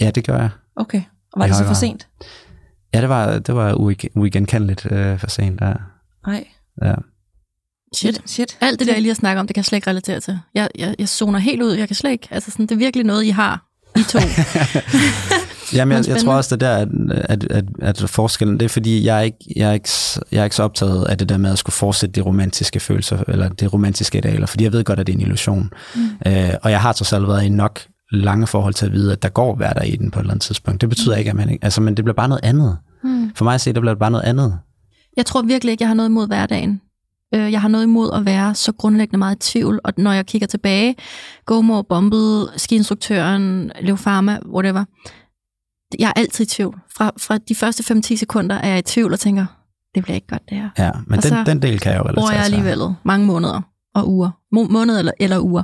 ja, 0.00 0.10
det 0.10 0.26
gør 0.26 0.36
jeg. 0.38 0.50
Okay. 0.76 1.02
Og 1.32 1.40
var 1.40 1.46
I 1.46 1.48
det 1.48 1.56
så 1.56 1.64
for 1.64 1.74
sent? 1.74 2.08
Ja, 2.94 3.00
det 3.00 3.08
var, 3.08 3.38
det 3.38 3.54
var 3.54 3.72
uig- 3.74 4.12
uigenkendeligt 4.16 4.86
øh, 4.92 5.18
for 5.18 5.30
sent. 5.30 5.60
Ja. 5.60 5.72
Nej. 6.26 6.44
Ja. 6.82 6.94
Shit. 7.94 8.22
Shit. 8.26 8.58
Alt 8.60 8.78
det 8.78 8.88
der, 8.88 8.94
I 8.96 9.00
lige 9.00 9.08
har 9.10 9.14
snakket 9.14 9.40
om, 9.40 9.46
det 9.46 9.54
kan 9.54 9.60
jeg 9.60 9.64
slet 9.64 9.76
ikke 9.76 9.90
relatere 9.90 10.20
til. 10.20 10.38
Jeg, 10.54 10.68
jeg, 10.78 10.94
jeg 10.98 11.08
zoner 11.08 11.38
helt 11.38 11.62
ud. 11.62 11.72
Jeg 11.72 11.88
kan 11.88 11.94
slet 11.96 12.10
ikke. 12.10 12.28
Altså, 12.30 12.50
sådan, 12.50 12.66
det 12.66 12.72
er 12.74 12.78
virkelig 12.78 13.06
noget, 13.06 13.24
I 13.24 13.28
har. 13.28 13.64
I 13.96 14.02
to. 14.08 14.18
Jamen, 15.74 15.96
Men 15.96 16.04
jeg, 16.04 16.14
jeg 16.14 16.22
tror 16.24 16.34
også, 16.34 16.56
det 16.56 16.60
der, 16.60 16.76
at, 16.76 16.88
at, 17.14 17.44
at, 17.50 17.64
at 17.82 18.10
forskellen, 18.10 18.60
det 18.60 18.64
er 18.64 18.68
fordi, 18.68 19.04
jeg 19.04 19.16
er, 19.16 19.20
ikke, 19.20 19.38
jeg, 19.56 19.68
er 19.68 19.72
ikke, 19.72 19.88
jeg 20.32 20.40
er 20.40 20.44
ikke 20.44 20.56
så 20.56 20.62
optaget 20.62 21.04
af 21.04 21.18
det 21.18 21.28
der 21.28 21.38
med 21.38 21.52
at 21.52 21.58
skulle 21.58 21.74
fortsætte 21.74 22.12
de 22.12 22.20
romantiske 22.20 22.80
følelser, 22.80 23.22
eller 23.28 23.48
det 23.48 23.72
romantiske 23.72 24.18
idealer, 24.18 24.46
fordi 24.46 24.64
jeg 24.64 24.72
ved 24.72 24.84
godt, 24.84 25.00
at 25.00 25.06
det 25.06 25.12
er 25.12 25.16
en 25.16 25.22
illusion. 25.22 25.70
Mm. 25.94 26.02
Øh, 26.26 26.50
og 26.62 26.70
jeg 26.70 26.80
har 26.80 26.92
trods 26.92 27.12
alt 27.12 27.28
været 27.28 27.44
i 27.44 27.48
nok 27.48 27.80
lange 28.12 28.46
forhold 28.46 28.74
til 28.74 28.86
at 28.86 28.92
vide, 28.92 29.12
at 29.12 29.22
der 29.22 29.28
går 29.28 29.54
hver 29.54 29.72
dag 29.72 29.92
i 29.92 29.96
den 29.96 30.10
på 30.10 30.18
et 30.18 30.22
eller 30.22 30.32
andet 30.32 30.42
tidspunkt. 30.42 30.80
Det 30.80 30.88
betyder 30.88 31.16
ikke, 31.16 31.30
at 31.30 31.36
man 31.36 31.50
ikke, 31.50 31.64
altså, 31.64 31.80
men 31.80 31.96
det 31.96 32.04
bliver 32.04 32.14
bare 32.14 32.28
noget 32.28 32.44
andet. 32.44 32.76
Mm. 33.04 33.30
For 33.34 33.44
mig 33.44 33.54
at 33.54 33.60
se, 33.60 33.72
det 33.72 33.82
bliver 33.82 33.94
bare 33.94 34.10
noget 34.10 34.24
andet. 34.24 34.58
Jeg 35.16 35.26
tror 35.26 35.42
virkelig 35.42 35.72
ikke, 35.72 35.82
jeg 35.82 35.88
har 35.88 35.94
noget 35.94 36.08
imod 36.08 36.26
hverdagen. 36.26 36.80
Øh, 37.34 37.52
Jeg 37.52 37.60
har 37.60 37.68
noget 37.68 37.84
imod 37.84 38.10
at 38.14 38.24
være 38.26 38.54
så 38.54 38.72
grundlæggende 38.72 39.18
meget 39.18 39.36
i 39.36 39.50
tvivl, 39.52 39.80
og 39.84 39.92
når 39.98 40.12
jeg 40.12 40.26
kigger 40.26 40.46
tilbage, 40.46 40.96
Gomor, 41.46 41.82
Bombet, 41.82 42.50
skiinstruktøren, 42.56 43.70
Leo 43.80 43.96
Pharma, 43.96 44.38
whatever, 44.46 44.84
jeg 45.98 46.08
er 46.08 46.12
altid 46.20 46.44
i 46.44 46.48
tvivl. 46.48 46.80
Fra, 46.96 47.10
fra 47.18 47.38
de 47.38 47.54
første 47.54 47.94
5-10 47.94 48.16
sekunder 48.16 48.56
er 48.56 48.68
jeg 48.68 48.78
i 48.78 48.82
tvivl 48.82 49.12
og 49.12 49.20
tænker, 49.20 49.46
det 49.94 50.02
bliver 50.02 50.14
ikke 50.14 50.26
godt 50.26 50.42
det 50.48 50.58
her. 50.58 50.70
Ja, 50.78 50.90
men 51.06 51.16
Og 51.18 51.22
den, 51.22 51.30
så 51.30 51.42
den 51.46 51.62
del 51.62 51.80
kan 51.80 51.92
jeg 51.92 51.98
jo 51.98 52.04
relatere 52.04 52.28
jeg 52.28 52.44
alligevel 52.44 52.94
mange 53.02 53.26
måneder 53.26 53.60
og 53.94 54.08
uger, 54.12 54.30
Må- 54.52 54.68
måneder 54.68 54.98
eller, 54.98 55.12
eller 55.20 55.38
uger, 55.40 55.62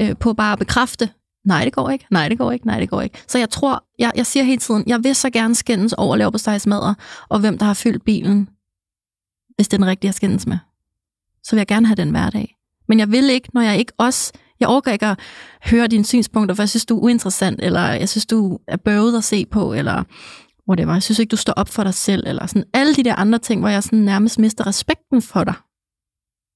øh, 0.00 0.16
på 0.20 0.32
bare 0.32 0.52
at 0.52 0.58
bekræfte, 0.58 1.10
nej, 1.46 1.64
det 1.64 1.72
går 1.72 1.90
ikke, 1.90 2.06
nej, 2.10 2.28
det 2.28 2.38
går 2.38 2.52
ikke, 2.52 2.66
nej, 2.66 2.80
det 2.80 2.88
går 2.90 3.00
ikke. 3.00 3.18
Så 3.28 3.38
jeg 3.38 3.50
tror, 3.50 3.84
jeg, 3.98 4.12
jeg 4.16 4.26
siger 4.26 4.44
hele 4.44 4.58
tiden, 4.58 4.84
jeg 4.86 5.04
vil 5.04 5.14
så 5.14 5.30
gerne 5.30 5.54
skændes 5.54 5.92
over 5.92 6.36
stegsmadder, 6.36 6.94
og 7.28 7.40
hvem 7.40 7.58
der 7.58 7.66
har 7.66 7.74
fyldt 7.74 8.04
bilen, 8.04 8.48
hvis 9.56 9.68
det 9.68 9.72
er 9.74 9.78
den 9.78 9.86
rigtige 9.86 10.08
at 10.08 10.14
skændes 10.14 10.46
med. 10.46 10.58
Så 11.44 11.50
vil 11.50 11.58
jeg 11.60 11.66
gerne 11.66 11.86
have 11.86 11.96
den 11.96 12.10
hverdag. 12.10 12.56
Men 12.88 12.98
jeg 12.98 13.10
vil 13.10 13.30
ikke, 13.30 13.48
når 13.54 13.60
jeg 13.60 13.78
ikke 13.78 13.92
også, 13.98 14.32
jeg 14.60 14.68
overgår 14.68 14.90
ikke 14.90 15.06
at 15.06 15.18
høre 15.64 15.86
dine 15.86 16.04
synspunkter, 16.04 16.54
for 16.54 16.62
jeg 16.62 16.68
synes, 16.68 16.86
du 16.86 16.96
er 16.96 17.02
uinteressant, 17.02 17.60
eller 17.62 17.80
jeg 17.80 18.08
synes, 18.08 18.26
du 18.26 18.58
er 18.68 18.76
bøvet 18.76 19.16
at 19.16 19.24
se 19.24 19.46
på, 19.46 19.72
eller 19.72 20.02
whatever. 20.68 20.92
Jeg 20.92 21.02
synes 21.02 21.18
ikke, 21.18 21.30
du 21.30 21.36
står 21.36 21.52
op 21.52 21.68
for 21.68 21.84
dig 21.84 21.94
selv, 21.94 22.24
eller 22.26 22.46
sådan 22.46 22.64
alle 22.74 22.94
de 22.94 23.02
der 23.02 23.14
andre 23.14 23.38
ting, 23.38 23.60
hvor 23.60 23.68
jeg 23.68 23.82
sådan 23.82 23.98
nærmest 23.98 24.38
mister 24.38 24.66
respekten 24.66 25.22
for 25.22 25.44
dig. 25.44 25.54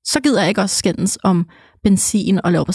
Så 0.04 0.20
gider 0.22 0.40
jeg 0.40 0.48
ikke 0.48 0.60
også 0.60 0.76
skændes 0.76 1.18
om 1.22 1.48
benzin 1.82 2.40
og 2.44 2.52
lave 2.52 2.64
på. 2.64 2.72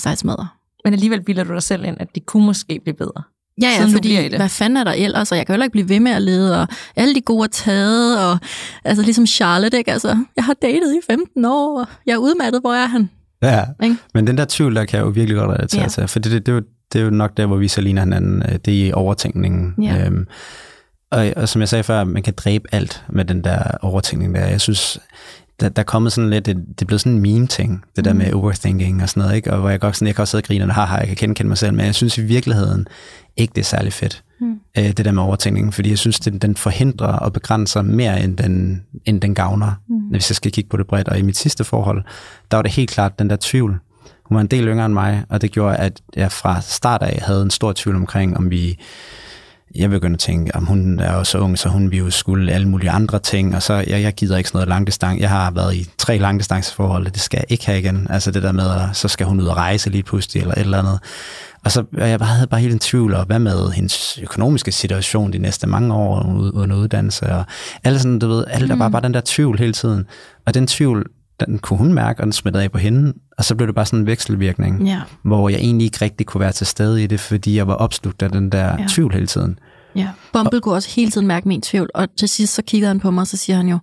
Men 0.84 0.94
alligevel 0.94 1.24
bilder 1.24 1.44
du 1.44 1.54
dig 1.54 1.64
selv 1.64 1.86
ind, 1.86 1.98
at 2.00 2.16
det 2.16 2.26
kunne 2.26 2.46
måske 2.46 2.80
blive 2.84 2.96
bedre. 2.96 3.24
Ja, 3.62 3.68
ja, 3.68 3.74
Siden 3.76 3.88
du 3.88 3.94
fordi 3.94 4.08
bliver 4.08 4.22
i 4.22 4.30
det. 4.30 4.40
hvad 4.40 4.50
fanden 4.50 4.78
er 4.78 4.84
der 4.84 4.92
ellers? 4.92 5.32
Og 5.32 5.38
jeg 5.38 5.46
kan 5.46 5.54
jo 5.54 5.56
heller 5.56 5.64
ikke 5.66 5.72
blive 5.72 5.90
ved 5.90 6.00
med 6.00 6.12
at 6.12 6.22
lede, 6.22 6.62
og 6.62 6.68
alle 6.96 7.16
de 7.16 7.22
gode 7.22 7.44
er 7.44 7.48
taget, 7.48 8.20
og 8.26 8.38
altså 8.84 9.04
ligesom 9.04 9.26
Charlotte, 9.28 9.78
ikke? 9.78 9.92
Altså, 9.92 10.18
jeg 10.36 10.44
har 10.44 10.54
datet 10.62 10.94
i 10.96 11.00
15 11.12 11.46
år, 11.46 11.80
og 11.80 11.88
jeg 12.06 12.14
er 12.14 12.18
udmattet, 12.18 12.62
hvor 12.62 12.74
er 12.74 12.86
han? 12.88 13.10
Ja, 13.42 13.64
Ikke? 13.84 13.96
men 14.14 14.28
den 14.28 14.38
der 14.38 14.46
tvivl, 14.50 14.76
der 14.76 14.86
kan 14.86 14.98
jeg 14.98 15.06
jo 15.06 15.10
virkelig 15.10 15.38
godt 15.38 15.50
relatere 15.50 15.80
Ja. 15.80 15.84
ja. 15.84 15.90
til, 15.90 16.08
for 16.08 16.20
det, 16.20 16.32
det, 16.32 16.46
det, 16.46 16.52
er 16.52 16.56
jo, 16.56 16.62
det 16.94 17.00
er 17.00 17.04
jo 17.04 17.10
nok 17.10 17.38
der, 17.38 17.46
hvor 17.46 17.56
vi 17.58 17.68
så 17.68 17.82
ligner 17.82 18.02
hinanden, 18.02 18.44
øh, 18.50 18.60
det 18.66 18.82
er 18.82 18.86
i 18.88 18.92
overtænkningen. 18.94 19.76
Ja. 19.84 20.06
Øhm, 20.06 20.28
og, 21.12 21.34
og 21.36 21.50
som 21.50 21.60
jeg 21.62 21.70
sagde 21.70 21.84
før, 21.84 22.04
man 22.04 22.24
kan 22.24 22.34
dræbe 22.38 22.66
alt 22.72 23.04
med 23.10 23.26
den 23.26 23.44
der 23.44 23.60
overtænkning 23.82 24.36
der. 24.36 24.46
Jeg 24.46 24.62
synes, 24.62 25.00
der, 25.60 25.70
der 25.70 25.80
er 25.82 25.84
kommet 25.86 26.14
sådan 26.14 26.30
lidt, 26.30 26.46
det, 26.46 26.56
det 26.56 26.82
er 26.82 26.86
blevet 26.86 27.02
sådan 27.02 27.12
en 27.14 27.22
meme-ting, 27.22 27.84
det 27.96 28.06
der 28.06 28.14
Mm. 28.14 28.18
med 28.20 28.34
overthinking 28.34 29.04
og 29.04 29.10
sådan 29.10 29.22
noget, 29.22 29.36
ikke? 29.36 29.54
og 29.54 29.60
hvor 29.60 29.70
jeg 29.70 29.80
godt 29.80 29.96
sådan, 29.96 30.08
jeg 30.08 30.16
kan 30.16 30.22
også 30.22 30.32
sidde 30.32 30.42
og 30.42 30.48
grine, 30.48 30.66
og 30.66 30.74
haha, 30.74 30.96
jeg 30.98 31.18
kan 31.18 31.34
kende, 31.36 31.48
mig 31.48 31.58
selv, 31.58 31.74
men 31.74 31.86
jeg 31.86 31.96
synes 31.96 32.18
i 32.18 32.22
virkeligheden 32.22 32.88
ikke, 33.38 33.52
det 33.56 33.62
er 33.62 33.66
særlig 33.66 33.94
fedt, 33.94 34.24
Mm. 34.42 34.56
øh, 34.78 34.84
det 34.86 35.06
der 35.06 35.12
med 35.12 35.24
overtænkning, 35.24 35.74
fordi 35.74 35.90
jeg 35.90 35.98
synes, 35.98 36.20
det, 36.20 36.42
den 36.42 36.56
forhindrer 36.56 37.08
og 37.08 37.34
begrænser 37.34 37.82
mere, 37.82 38.24
end 38.24 38.38
den, 38.38 38.84
end 39.06 39.22
den 39.22 39.36
gavner, 39.36 39.72
Mm. 39.88 39.96
hvis 40.00 40.30
jeg 40.30 40.36
skal 40.36 40.52
kigge 40.52 40.70
på 40.70 40.78
det 40.78 40.88
bredt. 40.88 41.08
Og 41.08 41.20
i 41.20 41.22
mit 41.22 41.38
sidste 41.38 41.64
forhold, 41.64 42.04
der 42.52 42.58
var 42.58 42.62
det 42.62 42.72
helt 42.72 42.90
klart 42.90 43.20
den 43.20 43.30
der 43.30 43.38
tvivl. 43.42 43.80
Hun 44.26 44.36
var 44.36 44.42
en 44.42 44.48
del 44.48 44.68
yngre 44.68 44.86
end 44.86 44.94
mig, 44.94 45.24
og 45.30 45.42
det 45.42 45.52
gjorde, 45.52 45.76
at 45.78 46.02
jeg 46.16 46.32
fra 46.32 46.62
start 46.62 47.02
af 47.02 47.20
havde 47.22 47.42
en 47.42 47.50
stor 47.50 47.74
tvivl 47.76 47.96
omkring, 47.96 48.38
om 48.38 48.50
vi 48.50 48.80
jeg 49.76 49.90
begyndte 49.90 50.16
at 50.16 50.20
tænke, 50.20 50.56
om 50.56 50.66
hun 50.66 51.00
er 51.00 51.14
jo 51.14 51.24
så 51.24 51.38
ung, 51.38 51.60
så 51.60 51.70
hun 51.70 51.92
vil 51.92 52.00
jo 52.00 52.10
skulle 52.10 52.54
alle 52.54 52.68
mulige 52.68 52.92
andre 52.92 53.20
ting, 53.20 53.56
og 53.56 53.64
så 53.64 53.74
jeg, 53.74 54.02
jeg 54.02 54.14
gider 54.14 54.38
ikke 54.38 54.50
sådan 54.50 54.58
noget 54.58 54.70
langdistance. 54.70 55.22
Jeg 55.22 55.30
har 55.30 55.52
været 55.52 55.76
i 55.76 55.90
tre 55.98 56.18
langdistanceforhold, 56.18 57.08
og 57.08 57.14
det 57.14 57.22
skal 57.22 57.38
jeg 57.38 57.52
ikke 57.52 57.66
have 57.66 57.80
igen. 57.80 58.08
Altså 58.10 58.32
det 58.32 58.44
der 58.44 58.52
med, 58.52 58.70
at 58.70 58.82
så 58.94 59.08
skal 59.08 59.26
hun 59.26 59.42
ud 59.42 59.46
og 59.46 59.58
rejse 59.58 59.90
lige 59.90 60.04
pludselig, 60.04 60.42
eller 60.42 60.54
et 60.54 60.60
eller 60.60 60.80
andet. 60.80 61.00
Og 61.66 61.72
så 61.72 61.84
og 61.98 62.10
jeg 62.10 62.20
bare 62.20 62.30
havde 62.30 62.48
bare 62.48 62.62
helt 62.62 62.74
en 62.74 62.80
tvivl, 62.80 63.14
og 63.14 63.26
hvad 63.26 63.40
med 63.40 63.72
hendes 63.72 64.20
økonomiske 64.24 64.72
situation 64.72 65.34
de 65.34 65.38
næste 65.38 65.68
mange 65.68 65.94
år 65.94 66.24
under 66.54 66.76
uddannelse, 66.76 67.26
og 67.26 67.44
alt 67.84 68.02
sådan, 68.02 68.20
du 68.20 68.28
ved, 68.28 68.46
alt 68.48 68.70
der 68.70 68.76
var 68.76 68.90
bare 68.90 69.02
den 69.02 69.14
der 69.14 69.22
tvivl 69.26 69.60
hele 69.60 69.74
tiden. 69.74 70.06
Og 70.46 70.54
den 70.54 70.68
tvivl, 70.68 71.06
den 71.40 71.60
kunne 71.60 71.78
hun 71.78 71.94
mærke, 71.94 72.20
og 72.22 72.24
den 72.26 72.34
smittede 72.34 72.64
af 72.64 72.72
på 72.72 72.78
hende, 72.78 73.14
og 73.38 73.46
så 73.46 73.56
blev 73.56 73.68
det 73.68 73.76
bare 73.76 73.86
sådan 73.86 74.00
en 74.00 74.06
vekselvirkning, 74.08 74.88
Ja. 74.88 75.02
hvor 75.24 75.50
jeg 75.50 75.60
egentlig 75.60 75.86
ikke 75.86 75.98
rigtig 76.02 76.26
kunne 76.28 76.42
være 76.42 76.52
til 76.52 76.68
stede 76.68 77.04
i 77.04 77.08
det, 77.08 77.20
fordi 77.20 77.56
jeg 77.58 77.68
var 77.68 77.74
opslugt 77.74 78.22
af 78.24 78.32
den 78.32 78.50
der 78.52 78.66
Ja. 78.66 78.86
tvivl 78.90 79.14
hele 79.14 79.28
tiden. 79.28 79.60
Ja. 79.96 80.08
Bumble 80.34 80.62
kunne 80.62 80.76
også 80.76 80.90
hele 80.96 81.12
tiden 81.12 81.28
mærke 81.28 81.48
min 81.48 81.62
tvivl, 81.62 81.90
og 81.96 82.08
til 82.20 82.30
sidst 82.30 82.54
så 82.54 82.62
kigger 82.68 82.88
han 82.88 83.00
på 83.00 83.12
mig, 83.12 83.22
og 83.22 83.28
så 83.28 83.38
siger 83.38 83.58
han 83.58 83.68
jo, 83.68 83.78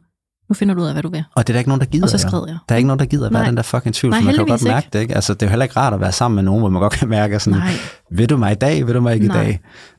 nu 0.48 0.54
finder 0.54 0.74
du 0.74 0.80
ud 0.80 0.86
af, 0.86 0.92
hvad 0.92 1.02
du 1.02 1.10
vil. 1.10 1.24
Og 1.36 1.46
det 1.46 1.52
er 1.52 1.54
der 1.54 1.58
ikke 1.58 1.68
nogen, 1.68 1.80
der 1.80 1.86
gider. 1.86 2.04
Og 2.04 2.10
så 2.10 2.18
skred 2.18 2.42
jeg. 2.48 2.58
Der 2.68 2.74
er 2.74 2.76
ikke 2.76 2.86
nogen, 2.86 2.98
der 2.98 3.04
gider 3.06 3.26
at 3.26 3.32
være 3.34 3.46
den 3.46 3.56
der 3.56 3.62
fucking 3.62 3.94
tvivl, 3.94 4.10
Nej, 4.10 4.20
for 4.20 4.24
man 4.24 4.34
kan 4.34 4.44
jo 4.44 4.50
godt 4.50 4.60
heldigvis 4.60 4.72
mærke 4.74 4.88
det, 4.92 5.00
ikke? 5.00 5.14
Altså, 5.14 5.34
det 5.34 5.42
er 5.42 5.46
jo 5.46 5.50
heller 5.50 5.64
ikke 5.64 5.76
rart 5.76 5.94
at 5.94 6.00
være 6.00 6.12
sammen 6.12 6.34
med 6.36 6.42
nogen, 6.42 6.60
hvor 6.60 6.68
man 6.68 6.82
godt 6.82 6.92
kan 6.92 7.08
mærke 7.08 7.38
sådan, 7.40 7.58
Nej, 7.58 7.72
vil 8.10 8.30
du 8.30 8.36
mig 8.36 8.52
i 8.52 8.54
dag, 8.54 8.86
vil 8.86 8.94
du 8.94 9.00
mig 9.00 9.14
ikke 9.14 9.26
Nej. 9.26 9.42
i 9.42 9.58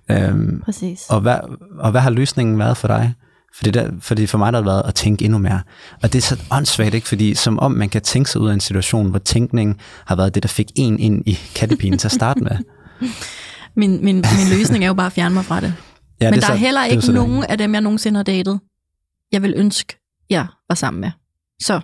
dag? 0.10 0.28
Øhm, 0.30 0.62
præcis. 0.66 1.02
og, 1.10 1.22
hvad, 1.22 1.38
og 1.80 1.92
hvad 1.92 2.02
har 2.02 2.10
løsningen 2.10 2.60
været 2.60 2.78
for 2.78 2.88
dig? 2.88 3.14
Fordi, 3.56 3.72
der, 3.72 3.92
fordi 4.00 4.26
for 4.28 4.38
mig 4.38 4.54
der 4.54 4.58
har 4.60 4.62
det 4.64 4.66
været 4.72 4.84
at 4.86 4.96
tænke 4.96 5.26
endnu 5.26 5.38
mere. 5.38 5.62
Og 6.04 6.14
det 6.14 6.16
er 6.20 6.22
så 6.22 6.40
åndssvagt, 6.52 6.94
ikke? 6.94 7.08
Fordi 7.08 7.36
som 7.36 7.60
om 7.60 7.72
man 7.72 7.90
kan 7.90 8.02
tænke 8.02 8.30
sig 8.30 8.42
ud 8.42 8.50
af 8.50 8.54
en 8.54 8.60
situation, 8.60 9.10
hvor 9.10 9.20
tænkning 9.20 9.78
har 10.06 10.16
været 10.16 10.36
det, 10.36 10.44
der 10.44 10.50
fik 10.50 10.72
en 10.76 11.00
ind 11.00 11.24
i 11.28 11.40
kattepinen 11.56 12.00
til 12.00 12.08
at 12.08 12.12
starte 12.12 12.40
med. 12.40 12.52
Min, 13.76 13.92
min, 13.92 14.16
min 14.16 14.58
løsning 14.58 14.84
er 14.84 14.88
jo 14.88 14.94
bare 14.94 15.06
at 15.06 15.12
fjerne 15.14 15.34
mig 15.36 15.46
fra 15.46 15.62
det. 15.62 15.74
Ja, 16.22 16.26
Men 16.30 16.34
det 16.34 16.42
der 16.42 16.48
er 16.48 16.52
så- 16.54 16.58
heller 16.60 16.82
det 16.82 16.88
jo 16.90 16.92
ikke 16.92 17.06
så 17.06 17.12
det. 17.12 17.16
nogen 17.22 17.44
af 17.44 17.58
dem, 17.58 17.74
jeg 17.74 17.82
nogensinde 17.82 18.18
har 18.18 18.24
datet, 18.24 18.60
jeg 19.32 19.42
vil 19.42 19.54
ønske, 19.58 19.98
jeg 20.30 20.48
var 20.70 20.76
sammen 20.76 21.02
med. 21.02 21.12
Så, 21.64 21.82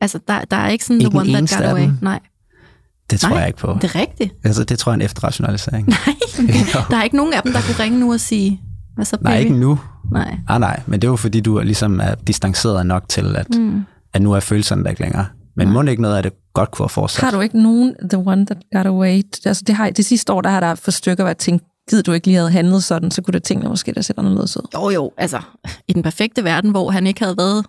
altså, 0.00 0.18
der, 0.28 0.40
der 0.44 0.56
er 0.56 0.68
ikke 0.68 0.84
sådan 0.84 1.00
Ikke 1.00 1.10
the 1.10 1.18
one 1.18 1.32
that 1.46 1.58
got 1.60 1.68
away. 1.70 1.88
Nej, 2.02 2.20
Det 3.10 3.20
tror 3.20 3.28
Nej, 3.28 3.38
jeg 3.38 3.46
ikke 3.46 3.58
på. 3.58 3.78
det 3.82 3.94
er 3.94 4.00
rigtigt. 4.00 4.32
Altså, 4.44 4.64
det 4.64 4.78
tror 4.78 4.92
jeg 4.92 4.94
er 4.94 5.00
en 5.00 5.04
efterrationalisering. 5.04 5.86
Nej, 6.06 6.14
der 6.90 6.96
er 6.96 7.02
ikke 7.02 7.16
nogen 7.16 7.32
af 7.34 7.42
dem, 7.42 7.52
der 7.52 7.60
kunne 7.60 7.78
ringe 7.84 8.00
nu 8.00 8.12
og 8.12 8.20
sige, 8.20 8.60
hvad 8.94 9.04
så 9.04 9.16
baby? 9.16 9.24
Nej, 9.24 9.38
ikke 9.38 9.54
nu. 9.54 9.78
Nej. 10.12 10.36
Ah, 10.48 10.60
nej, 10.60 10.80
men 10.86 11.02
det 11.02 11.08
er 11.08 11.10
jo 11.12 11.16
fordi, 11.16 11.40
du 11.40 11.56
er 11.56 11.62
ligesom 11.62 12.00
er 12.00 12.14
distanceret 12.14 12.86
nok 12.86 13.08
til, 13.08 13.36
at, 13.36 13.46
Mm. 13.58 13.84
at 14.14 14.22
nu 14.22 14.32
er 14.32 14.40
følelserne 14.40 14.84
der 14.84 14.90
ikke 14.90 15.02
længere. 15.02 15.26
Men 15.56 15.70
må 15.70 15.82
ikke 15.82 16.02
noget 16.02 16.16
af 16.16 16.22
det 16.22 16.32
godt 16.54 16.70
kunne 16.70 16.84
have 16.84 16.88
fortsat? 16.88 17.24
Har 17.24 17.30
du 17.30 17.40
ikke 17.40 17.62
nogen 17.62 17.94
The 18.10 18.18
One 18.18 18.46
That 18.46 18.58
Got 18.72 18.86
Away? 18.86 19.22
Altså 19.46 19.64
det, 19.66 19.74
har, 19.74 19.90
det 19.90 20.04
sidste 20.04 20.32
år, 20.32 20.40
der 20.40 20.50
har 20.50 20.60
der 20.60 20.74
for 20.74 20.90
stykker 20.90 21.24
været 21.24 21.36
tænkt, 21.36 21.64
gider 21.90 22.02
du 22.02 22.12
ikke 22.12 22.26
lige 22.26 22.36
havde 22.36 22.50
handlet 22.50 22.84
sådan, 22.84 23.10
så 23.10 23.22
kunne 23.22 23.32
det 23.32 23.42
tingene 23.42 23.68
måske 23.68 23.92
der 23.92 24.00
sætte 24.02 24.20
anderledes 24.20 24.56
ud. 24.56 24.62
Jo, 24.74 24.90
jo, 24.90 25.12
altså, 25.18 25.40
i 25.88 25.92
den 25.92 26.02
perfekte 26.02 26.44
verden, 26.44 26.70
hvor 26.70 26.90
han 26.90 27.06
ikke 27.06 27.24
havde 27.24 27.36
været 27.36 27.66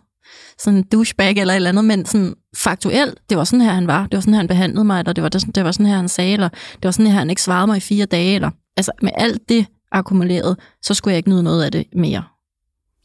sådan 0.60 0.78
en 0.78 0.84
douchebag 0.92 1.32
eller 1.38 1.54
et 1.54 1.56
eller 1.56 1.70
andet, 1.70 1.86
men 1.86 2.06
sådan 2.06 2.34
faktuelt, 2.58 3.16
det 3.30 3.38
var 3.38 3.44
sådan 3.44 3.62
her, 3.62 3.74
han 3.74 3.88
var. 3.88 4.04
Det 4.04 4.14
var 4.14 4.20
sådan 4.22 4.34
her, 4.34 4.40
han 4.40 4.48
behandlede 4.48 4.84
mig, 4.86 5.00
eller 5.00 5.14
det 5.14 5.24
var, 5.24 5.30
det, 5.30 5.56
det 5.56 5.64
var 5.66 5.72
sådan 5.72 5.86
her, 5.86 5.96
han 5.96 6.10
sagde, 6.10 6.34
eller 6.34 6.50
det 6.50 6.84
var 6.84 6.92
sådan 6.92 7.12
her, 7.12 7.20
han 7.20 7.30
ikke 7.30 7.42
svarede 7.42 7.68
mig 7.68 7.78
i 7.78 7.80
fire 7.80 8.06
dage, 8.06 8.36
eller 8.36 8.50
altså 8.78 8.92
med 9.02 9.12
alt 9.18 9.42
det 9.50 9.66
akkumuleret, 9.96 10.58
så 10.82 10.94
skulle 10.94 11.12
jeg 11.12 11.18
ikke 11.18 11.30
nyde 11.30 11.44
noget 11.44 11.64
af 11.64 11.72
det 11.72 11.86
mere. 11.96 12.24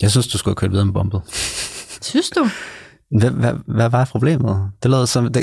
Jeg 0.02 0.10
synes, 0.10 0.28
du 0.28 0.38
skulle 0.38 0.52
have 0.52 0.56
kørt 0.56 0.70
videre 0.70 0.86
med 0.86 0.94
Bumble. 0.94 1.20
Synes 2.02 2.30
du? 2.30 2.48
Hvad, 3.18 3.30
hvad, 3.30 3.52
hvad 3.66 3.88
var 3.88 4.04
problemet? 4.04 4.70
Det 4.82 4.90
lød 4.90 5.06
som, 5.06 5.32
det, 5.32 5.42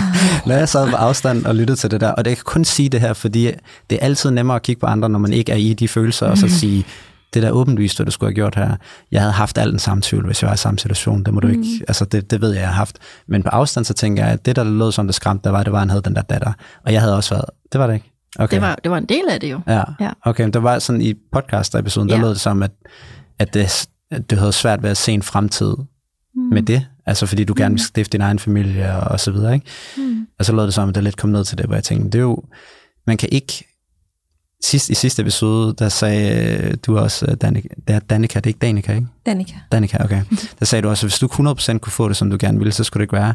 når 0.46 0.54
jeg 0.54 0.68
sad 0.68 0.90
på 0.90 0.96
afstand 0.96 1.46
og 1.46 1.54
lyttede 1.54 1.78
til 1.78 1.90
det 1.90 2.00
der, 2.00 2.12
og 2.12 2.24
det 2.24 2.30
jeg 2.30 2.36
kan 2.36 2.44
kun 2.44 2.64
sige 2.64 2.88
det 2.88 3.00
her, 3.00 3.12
fordi 3.12 3.50
det 3.90 3.98
er 4.00 4.04
altid 4.06 4.30
nemmere 4.30 4.56
at 4.56 4.62
kigge 4.62 4.80
på 4.80 4.86
andre, 4.86 5.08
når 5.08 5.18
man 5.18 5.32
ikke 5.32 5.52
er 5.52 5.56
i 5.56 5.74
de 5.74 5.88
følelser, 5.88 6.26
og 6.26 6.38
så 6.38 6.48
sige, 6.48 6.86
det 7.34 7.42
der 7.42 7.48
er 7.48 7.52
åbenlyst, 7.52 7.98
du 7.98 8.10
skulle 8.10 8.28
have 8.28 8.34
gjort 8.34 8.54
her. 8.54 8.76
Jeg 9.10 9.20
havde 9.20 9.32
haft 9.32 9.58
alt 9.58 9.70
den 9.70 9.78
samme 9.78 10.02
tvivl, 10.02 10.26
hvis 10.26 10.42
jeg 10.42 10.48
var 10.48 10.54
i 10.54 10.56
samme 10.56 10.78
situation. 10.78 11.24
Det 11.24 11.34
må 11.34 11.40
du 11.40 11.48
ikke, 11.48 11.84
altså 11.88 12.04
det, 12.04 12.30
det 12.30 12.40
ved 12.40 12.52
jeg, 12.52 12.60
jeg 12.60 12.68
har 12.68 12.74
haft. 12.74 12.98
Men 13.26 13.42
på 13.42 13.48
afstand, 13.48 13.84
så 13.84 13.94
tænker 13.94 14.24
jeg, 14.24 14.32
at 14.32 14.46
det, 14.46 14.56
der 14.56 14.64
lød 14.64 14.92
som 14.92 15.06
det 15.06 15.14
skræmte, 15.14 15.44
der 15.44 15.50
var, 15.50 15.62
det 15.62 15.72
var, 15.72 15.78
at 15.78 15.82
han 15.82 15.90
havde 15.90 16.02
den 16.02 16.14
der 16.14 16.22
datter. 16.22 16.52
Og 16.86 16.92
jeg 16.92 17.00
havde 17.00 17.16
også 17.16 17.34
været, 17.34 17.44
det 17.72 17.80
var 17.80 17.86
det 17.86 17.94
ikke. 17.94 18.12
Okay. 18.38 18.54
Det, 18.54 18.62
var, 18.62 18.74
det 18.84 18.90
var 18.90 18.98
en 18.98 19.04
del 19.06 19.24
af 19.30 19.40
det 19.40 19.50
jo. 19.50 19.60
Ja, 19.66 19.82
Ja. 20.00 20.10
okay. 20.24 20.44
Men 20.44 20.52
der 20.52 20.60
var 20.60 20.78
sådan 20.78 21.02
i 21.02 21.14
podcast-episoden, 21.32 22.08
der 22.08 22.14
Ja. 22.16 22.20
lød 22.20 22.28
det 22.30 22.40
som, 22.40 22.62
at, 22.62 22.70
at 23.38 23.54
det, 23.54 23.88
at 24.10 24.30
det 24.30 24.38
havde 24.38 24.52
svært 24.52 24.82
ved 24.82 24.90
at 24.90 24.96
se 24.96 25.12
en 25.12 25.22
fremtid 25.22 25.74
mm. 26.34 26.42
med 26.42 26.62
det. 26.62 26.86
Altså 27.06 27.26
fordi 27.26 27.44
du 27.44 27.54
gerne 27.56 27.74
vil 27.74 27.84
stifte 27.84 28.12
din 28.12 28.20
egen 28.20 28.38
familie 28.38 28.92
og, 28.96 29.00
og 29.00 29.20
så 29.20 29.30
videre, 29.30 29.54
ikke? 29.54 29.66
Mm. 29.96 30.26
Og 30.38 30.44
så 30.44 30.52
lød 30.52 30.64
det 30.64 30.74
som, 30.74 30.88
at 30.88 30.94
det 30.94 31.04
lidt 31.04 31.16
kom 31.16 31.30
ned 31.30 31.44
til 31.44 31.58
det, 31.58 31.66
hvor 31.66 31.74
jeg 31.74 31.84
tænkte, 31.84 32.04
det 32.10 32.14
er 32.18 32.22
jo, 32.22 32.42
man 33.06 33.16
kan 33.16 33.28
ikke, 33.32 33.64
sidst, 34.64 34.90
i 34.90 34.94
sidste 34.94 35.22
episode, 35.22 35.74
der 35.78 35.88
sagde 35.88 36.56
øh, 36.62 36.74
du 36.86 36.98
også, 36.98 37.26
øh, 37.28 37.34
Danica, 37.36 37.68
det 37.88 37.96
er 37.96 37.98
Danica, 38.00 38.38
det 38.40 38.46
er 38.46 38.48
ikke 38.50 38.58
Danica, 38.58 38.94
ikke? 38.94 39.06
Danica. 39.26 39.54
Danica, 39.72 40.04
okay. 40.04 40.22
Der 40.58 40.64
sagde 40.64 40.82
du 40.82 40.88
også, 40.88 41.06
at 41.06 41.10
hvis 41.12 41.18
du 41.18 41.26
100% 41.26 41.78
kunne 41.78 41.92
få 41.92 42.08
det, 42.08 42.16
som 42.16 42.30
du 42.30 42.36
gerne 42.40 42.58
ville, 42.58 42.72
så 42.72 42.84
skulle 42.84 43.00
det 43.00 43.04
ikke 43.04 43.16
være. 43.16 43.34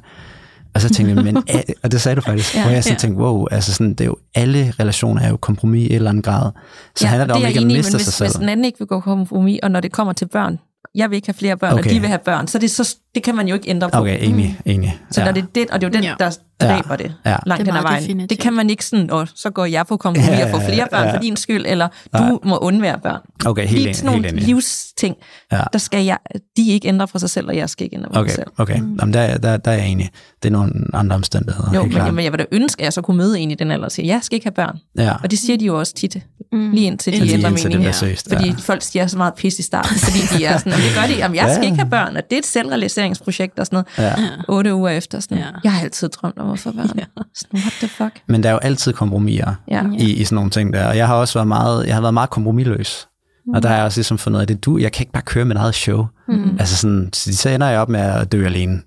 Og 0.75 0.81
så 0.81 0.89
tænkte 0.89 1.15
jeg, 1.15 1.23
men, 1.23 1.37
og 1.83 1.91
det 1.91 2.01
sagde 2.01 2.15
du 2.15 2.21
faktisk, 2.21 2.55
Ja, 2.55 2.61
hvor 2.63 2.71
jeg 2.71 2.83
sådan 2.83 2.95
ja. 2.95 2.99
tænkte, 2.99 3.21
wow, 3.23 3.45
altså 3.51 3.73
sådan, 3.73 3.89
det 3.89 4.01
er 4.01 4.05
jo, 4.05 4.15
alle 4.35 4.73
relationer 4.79 5.21
er 5.21 5.29
jo 5.29 5.37
kompromis 5.37 5.81
i 5.81 5.85
et 5.85 5.95
eller 5.95 6.09
andet 6.09 6.25
grad. 6.25 6.51
Så 6.95 7.05
ja, 7.05 7.09
handler 7.09 7.25
det 7.25 7.31
og 7.35 7.41
om 7.41 7.47
ikke 7.47 7.59
at 7.59 7.65
miste 7.67 7.77
men 7.77 7.83
sig 7.83 7.97
hvis, 7.97 8.05
selv. 8.13 8.27
hvis 8.29 8.35
den 8.35 8.49
anden 8.49 8.65
ikke 8.65 8.79
vil 8.79 8.87
gå 8.87 8.99
kompromis, 8.99 9.59
og 9.63 9.71
når 9.71 9.79
det 9.79 9.91
kommer 9.91 10.13
til 10.13 10.25
børn, 10.27 10.59
jeg 10.95 11.09
vil 11.09 11.15
ikke 11.15 11.27
have 11.27 11.33
flere 11.33 11.57
børn, 11.57 11.73
okay. 11.73 11.83
Og 11.83 11.89
de 11.89 11.99
vil 11.99 12.07
have 12.09 12.19
børn, 12.25 12.47
så 12.47 12.59
det, 12.59 12.65
er 12.79 12.83
så 12.83 12.95
det 13.15 13.23
kan 13.23 13.35
man 13.35 13.47
jo 13.47 13.53
ikke 13.55 13.69
ændre 13.69 13.89
på. 13.89 13.97
Okay, 13.97 14.17
enig, 14.27 14.59
enig. 14.65 14.99
Så 15.11 15.21
ja. 15.21 15.27
ja. 15.27 15.33
det 15.33 15.43
er 15.43 15.47
det, 15.55 15.69
og 15.69 15.81
det 15.81 15.87
er 15.87 15.89
jo 15.89 15.93
den, 15.93 16.03
Ja. 16.03 16.15
der 16.19 16.37
dræber 16.61 16.95
det 16.95 17.13
Ja. 17.25 17.35
langt 17.45 17.59
Det 17.65 17.67
er 17.67 17.73
hen 17.73 17.77
ad 17.77 17.81
vejen. 17.81 18.01
definitivt. 18.03 18.29
Det 18.29 18.39
kan 18.39 18.53
man 18.53 18.69
ikke 18.69 18.85
sådan, 18.85 19.11
og 19.11 19.27
så 19.35 19.49
går 19.49 19.65
jeg 19.65 19.87
på 19.87 19.97
kompromis 19.97 20.29
Ja, 20.29 20.43
og 20.45 20.49
får 20.51 20.59
flere 20.59 20.87
børn 20.91 21.07
ja. 21.07 21.13
for 21.15 21.19
din 21.21 21.35
skyld, 21.35 21.65
eller 21.67 21.87
du 22.17 22.39
må 22.43 22.57
undvære 22.57 22.99
børn. 23.03 23.21
Okay, 23.45 23.65
helt 23.67 23.83
Lige 23.83 23.93
sådan 23.93 24.09
Helt 24.13 24.21
nogle 24.23 24.29
enig. 24.37 24.43
livsting, 24.47 25.15
Ja. 25.51 25.61
der 25.73 25.79
skal 25.79 26.05
jeg, 26.05 26.17
de 26.57 26.67
ikke 26.67 26.87
ændre 26.87 27.07
for 27.07 27.17
sig 27.19 27.29
selv, 27.29 27.47
og 27.47 27.55
jeg 27.57 27.69
skal 27.69 27.83
ikke 27.83 27.95
ændre 27.95 28.07
for 28.09 28.13
mig 28.13 28.21
Okay, 28.21 28.35
selv. 28.35 28.47
okay. 28.57 28.79
Mm. 28.79 28.95
Jamen, 28.99 29.13
der, 29.13 29.37
der, 29.37 29.57
der 29.57 29.71
er 29.71 29.75
jeg 29.75 29.87
enig. 29.87 30.09
Det 30.43 30.49
er 30.49 30.53
nogle 30.53 30.71
andre 30.93 31.15
omstændigheder. 31.15 31.69
Jo, 31.73 31.81
helt 31.81 31.93
men, 31.93 32.01
klart. 32.01 32.13
men 32.13 32.23
jeg 32.23 32.31
vil 32.31 32.39
da 32.39 32.45
ønske, 32.51 32.79
at 32.81 32.83
jeg 32.85 32.93
så 32.93 33.01
kunne 33.01 33.17
møde 33.17 33.39
en 33.39 33.51
i 33.51 33.55
den 33.55 33.71
alder 33.71 33.85
og 33.85 33.91
sige, 33.91 34.07
jeg 34.07 34.19
skal 34.23 34.35
ikke 34.35 34.45
have 34.45 34.51
børn. 34.53 34.77
ja. 34.97 35.13
Og 35.23 35.31
det 35.31 35.39
siger 35.39 35.57
de 35.57 35.65
jo 35.65 35.79
også 35.79 35.93
tit, 35.93 36.17
Mm. 36.51 36.71
lige 36.71 36.87
indtil 36.87 37.13
de 37.13 37.19
Lige 37.19 37.33
ændrer 37.33 37.49
indtil 37.49 37.71
mening. 37.71 37.95
seriøst, 37.95 38.27
Fordi 38.33 38.47
ja. 38.47 38.53
folk 38.59 38.81
siger 38.81 39.07
så 39.07 39.17
meget 39.17 39.33
pis 39.33 39.59
i 39.59 39.61
starten, 39.61 39.95
fordi 39.99 40.19
de 40.37 40.45
er 40.45 40.57
sådan, 40.57 40.71
"Jamen, 40.71 40.85
det 40.87 40.95
gør 40.95 41.01
de, 41.07 41.13
jamen, 41.17 41.35
jeg 41.35 41.49
skal 41.49 41.61
Ja. 41.63 41.65
ikke 41.65 41.77
have 41.77 41.89
børn, 41.89 42.15
og 42.17 42.23
det 42.29 42.35
er 42.35 42.39
et 42.39 42.45
selvrealiseringsprojekt 42.45 43.59
og 43.59 43.65
sådan 43.65 43.83
noget. 43.97 44.11
Ja. 44.19 44.27
Otte 44.47 44.75
uger 44.75 44.89
efter, 44.89 45.19
sådan, 45.19 45.37
Ja. 45.37 45.43
jeg 45.63 45.71
har 45.73 45.81
altid 45.81 46.09
drømt 46.09 46.37
om 46.43 46.51
at 46.51 46.59
få 46.59 46.71
børn. 46.71 46.87
Sådan, 46.87 47.59
what 47.59 47.73
the 47.79 47.87
fuck? 47.87 48.21
Men 48.27 48.43
der 48.43 48.49
er 48.49 48.53
jo 48.53 48.59
altid 48.59 48.93
kompromiser 48.93 49.53
Ja. 49.71 49.83
i, 49.99 50.13
i 50.13 50.23
sådan 50.23 50.35
nogle 50.35 50.49
ting 50.51 50.73
der. 50.73 50.87
Og 50.87 50.97
jeg 50.97 51.07
har 51.07 51.15
også 51.15 51.33
været 51.33 51.47
meget, 51.47 51.85
jeg 51.87 51.93
har 51.95 52.01
været 52.01 52.13
meget 52.13 52.29
kompromisløs. 52.29 53.07
Mm. 53.45 53.53
Og 53.53 53.63
der 53.63 53.69
har 53.69 53.75
jeg 53.75 53.85
også 53.85 53.97
ligesom 53.97 54.17
fundet 54.17 54.37
ud 54.37 54.41
af, 54.41 54.47
det 54.47 54.65
du, 54.65 54.77
jeg 54.77 54.91
kan 54.91 55.01
ikke 55.03 55.11
bare 55.11 55.23
køre 55.23 55.45
mit 55.45 55.57
eget 55.57 55.75
show. 55.75 56.05
Mm. 56.27 56.55
Altså 56.59 56.75
sådan, 56.77 57.09
så 57.13 57.49
ender 57.49 57.67
jeg 57.67 57.79
op 57.79 57.89
med 57.89 57.99
at 57.99 58.31
dø 58.31 58.45
alene. 58.45 58.81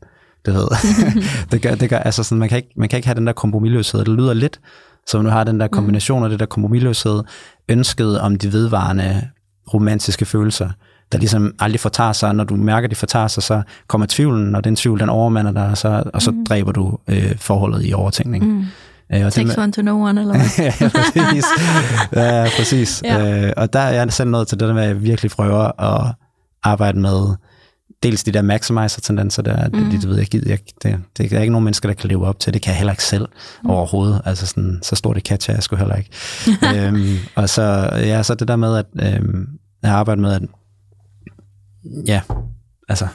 Det 0.46 0.54
ved. 0.54 0.68
det 1.52 1.62
gør, 1.62 1.74
det 1.74 1.90
gør, 1.90 1.98
altså 1.98 2.22
sådan, 2.22 2.38
man 2.38 2.48
kan, 2.48 2.56
ikke, 2.56 2.68
man 2.76 2.88
kan 2.88 2.96
ikke 2.96 3.06
have 3.08 3.14
den 3.14 3.26
der 3.26 3.32
kompromisløshed. 3.32 4.00
Det 4.00 4.08
lyder 4.08 4.34
lidt, 4.34 4.60
som 5.06 5.24
du 5.24 5.30
har 5.30 5.44
den 5.44 5.60
der 5.60 5.68
kombination 5.68 6.24
af 6.24 6.30
det 6.30 6.40
der 6.40 6.46
kompromisløshed, 6.46 7.22
ønsket 7.68 8.20
om 8.20 8.36
de 8.36 8.52
vedvarende 8.52 9.28
romantiske 9.74 10.24
følelser, 10.24 10.70
der 11.12 11.18
ligesom 11.18 11.54
aldrig 11.58 11.80
fortager 11.80 12.12
sig. 12.12 12.34
Når 12.34 12.44
du 12.44 12.56
mærker, 12.56 12.88
de 12.88 12.94
fortager 12.94 13.28
sig, 13.28 13.42
så 13.42 13.62
kommer 13.88 14.06
tvivlen, 14.10 14.54
og 14.54 14.64
den 14.64 14.76
tvivl, 14.76 15.00
den 15.00 15.08
overmander 15.08 15.52
dig, 15.52 15.68
og 15.68 15.78
så, 15.78 16.02
og 16.14 16.22
så 16.22 16.30
mm. 16.30 16.46
dræber 16.46 16.72
du 16.72 16.98
øh, 17.08 17.38
forholdet 17.38 17.86
i 17.86 17.92
overtænkning. 17.92 18.44
Mm. 18.44 18.64
Øh, 19.14 19.18
og 19.20 19.24
det 19.24 19.32
Takes 19.32 19.56
med- 19.56 19.62
one 19.62 19.72
to 19.72 19.82
know 19.82 20.08
one, 20.08 20.20
eller 20.20 20.34
hvad? 20.34 20.64
ja, 20.80 20.88
præcis. 20.88 21.44
Ja, 22.12 22.48
præcis. 22.56 23.02
Ja. 23.04 23.46
Øh, 23.46 23.52
og 23.56 23.72
der 23.72 23.80
er 23.80 23.90
jeg 23.92 24.12
selv 24.12 24.30
nået 24.30 24.48
til 24.48 24.60
det 24.60 24.68
der 24.68 24.74
med, 24.74 24.82
at 24.82 24.88
jeg 24.88 25.02
virkelig 25.02 25.30
prøver 25.30 25.80
at 25.80 26.14
arbejde 26.62 26.98
med 26.98 27.36
dels 28.02 28.24
de 28.24 28.32
der 28.32 28.42
maximizer-tendenser 28.42 29.42
der, 29.42 29.68
mm. 29.68 29.90
det, 29.90 30.02
det, 30.02 30.08
ved 30.08 30.16
jeg, 30.16 30.34
ikke, 30.34 30.50
jeg 30.50 30.58
det, 30.82 31.00
det 31.18 31.32
er 31.32 31.40
ikke 31.40 31.52
nogen 31.52 31.64
mennesker, 31.64 31.88
der 31.88 31.94
kan 31.94 32.08
leve 32.08 32.26
op 32.26 32.40
til. 32.40 32.54
Det 32.54 32.62
kan 32.62 32.70
jeg 32.70 32.76
heller 32.76 32.92
ikke 32.92 33.04
selv 33.04 33.26
mm. 33.62 33.70
overhovedet. 33.70 34.22
Altså 34.24 34.46
sådan, 34.46 34.78
så 34.82 34.96
stort 34.96 35.16
et 35.16 35.22
catch 35.26 35.50
er 35.50 35.54
jeg 35.54 35.62
sgu 35.62 35.76
heller 35.76 35.94
ikke. 35.96 36.10
øhm, 36.86 37.16
og 37.34 37.48
så, 37.48 37.90
ja, 37.92 38.22
så 38.22 38.34
det 38.34 38.48
der 38.48 38.56
med, 38.56 38.76
at 38.76 38.86
øhm, 39.14 39.48
jeg 39.82 39.90
har 39.90 39.98
arbejdet 39.98 40.22
med, 40.22 40.32
at 40.32 40.42
ja, 42.06 42.22
altså, 42.88 43.08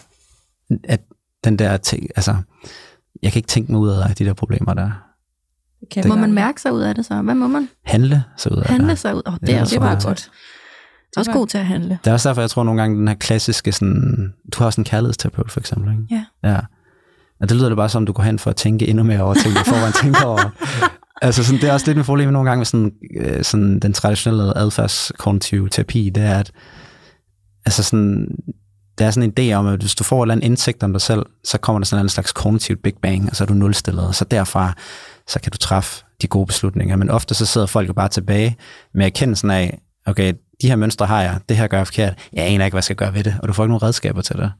at 0.83 1.01
den 1.43 1.59
der 1.59 1.77
ting, 1.77 2.07
altså, 2.15 2.35
jeg 3.23 3.31
kan 3.31 3.39
ikke 3.39 3.47
tænke 3.47 3.71
mig 3.71 3.81
ud 3.81 3.89
af 3.89 4.15
de 4.15 4.25
der 4.25 4.33
problemer 4.33 4.73
der. 4.73 4.91
Det 5.79 5.89
kan 5.89 6.03
Må 6.07 6.15
man 6.15 6.23
godt. 6.23 6.33
mærke 6.33 6.61
sig 6.61 6.73
ud 6.73 6.81
af 6.81 6.95
det 6.95 7.05
så? 7.05 7.21
Hvad 7.21 7.35
må 7.35 7.47
man? 7.47 7.69
Handle 7.85 8.23
sig 8.37 8.51
ud 8.51 8.57
af 8.57 8.65
Handle 8.65 8.89
det. 8.89 8.99
sig 8.99 9.15
ud? 9.15 9.21
Oh, 9.25 9.33
det 9.41 9.55
er 9.55 9.65
Det 9.65 9.81
var 9.81 9.89
god 9.93 9.99
til. 9.99 10.07
godt. 10.07 10.31
Også 11.17 11.31
god 11.31 11.47
til 11.47 11.57
at 11.57 11.65
handle. 11.65 11.99
Det 12.03 12.09
er 12.09 12.13
også 12.13 12.29
derfor, 12.29 12.41
jeg 12.41 12.49
tror 12.49 12.63
nogle 12.63 12.81
gange, 12.81 12.97
den 12.99 13.07
her 13.07 13.15
klassiske 13.15 13.71
sådan, 13.71 14.33
du 14.53 14.59
har 14.59 14.65
også 14.65 14.81
en 14.81 14.85
kærlighedsterapeut 14.85 15.51
for 15.51 15.59
eksempel, 15.59 15.91
ikke? 15.91 16.03
Ja. 16.11 16.49
Ja. 16.49 16.59
Og 17.41 17.49
det 17.49 17.57
lyder 17.57 17.69
det 17.69 17.75
bare 17.75 17.89
som, 17.89 18.05
du 18.05 18.11
går 18.13 18.23
hen 18.23 18.39
for 18.39 18.49
at 18.49 18.55
tænke 18.55 18.87
endnu 18.87 19.03
mere 19.03 19.21
over 19.21 19.33
ting, 19.33 19.55
du 19.55 19.59
forvejen 19.65 19.93
tænker 19.93 20.23
over. 20.25 20.49
Altså 21.23 21.43
sådan, 21.43 21.61
det 21.61 21.69
er 21.69 21.73
også 21.73 21.85
lidt 21.85 21.97
med 21.97 22.05
problem 22.05 22.29
nogle 22.33 22.49
gange 22.49 22.59
med 22.59 22.65
sådan, 22.65 22.91
øh, 23.19 23.43
sådan 23.43 23.79
den 23.79 23.93
traditionelle 23.93 24.57
adfærdskognitive 24.57 25.69
terapi, 25.69 26.09
det 26.15 26.23
er, 26.23 26.39
at 26.39 26.51
altså 27.65 27.83
sådan, 27.83 28.27
der 29.01 29.07
er 29.07 29.11
sådan 29.11 29.33
en 29.37 29.51
idé 29.51 29.53
om, 29.53 29.67
at 29.67 29.79
hvis 29.79 29.95
du 29.95 30.03
får 30.03 30.21
et 30.21 30.25
eller 30.25 30.35
andet 30.35 30.45
indsigt 30.45 30.83
om 30.83 30.91
dig 30.91 31.01
selv, 31.01 31.25
så 31.43 31.57
kommer 31.57 31.79
der 31.79 31.85
sådan 31.85 32.05
en 32.05 32.09
slags 32.09 32.31
kognitivt 32.31 32.83
big 32.83 32.93
bang, 33.01 33.29
og 33.29 33.35
så 33.35 33.43
er 33.43 33.45
du 33.45 33.53
nulstillet, 33.53 34.07
og 34.07 34.15
så 34.15 34.25
derfra, 34.25 34.73
så 35.27 35.39
kan 35.39 35.51
du 35.51 35.57
træffe 35.57 36.03
de 36.21 36.27
gode 36.27 36.45
beslutninger. 36.45 36.95
Men 36.95 37.09
ofte 37.09 37.33
så 37.33 37.45
sidder 37.45 37.67
folk 37.67 37.87
jo 37.87 37.93
bare 37.93 38.09
tilbage 38.09 38.57
med 38.93 39.05
erkendelsen 39.05 39.51
af, 39.51 39.79
okay, 40.05 40.33
de 40.61 40.67
her 40.67 40.75
mønstre 40.75 41.05
har 41.05 41.21
jeg, 41.21 41.39
det 41.49 41.57
her 41.57 41.67
gør 41.67 41.77
jeg 41.77 41.87
forkert, 41.87 42.13
jeg 42.33 42.45
aner 42.45 42.65
ikke, 42.65 42.73
hvad 42.73 42.79
jeg 42.79 42.83
skal 42.83 42.95
gøre 42.95 43.13
ved 43.13 43.23
det, 43.23 43.35
og 43.41 43.47
du 43.47 43.53
får 43.53 43.63
ikke 43.63 43.71
nogen 43.71 43.83
redskaber 43.83 44.21
til 44.21 44.35
det. 44.35 44.51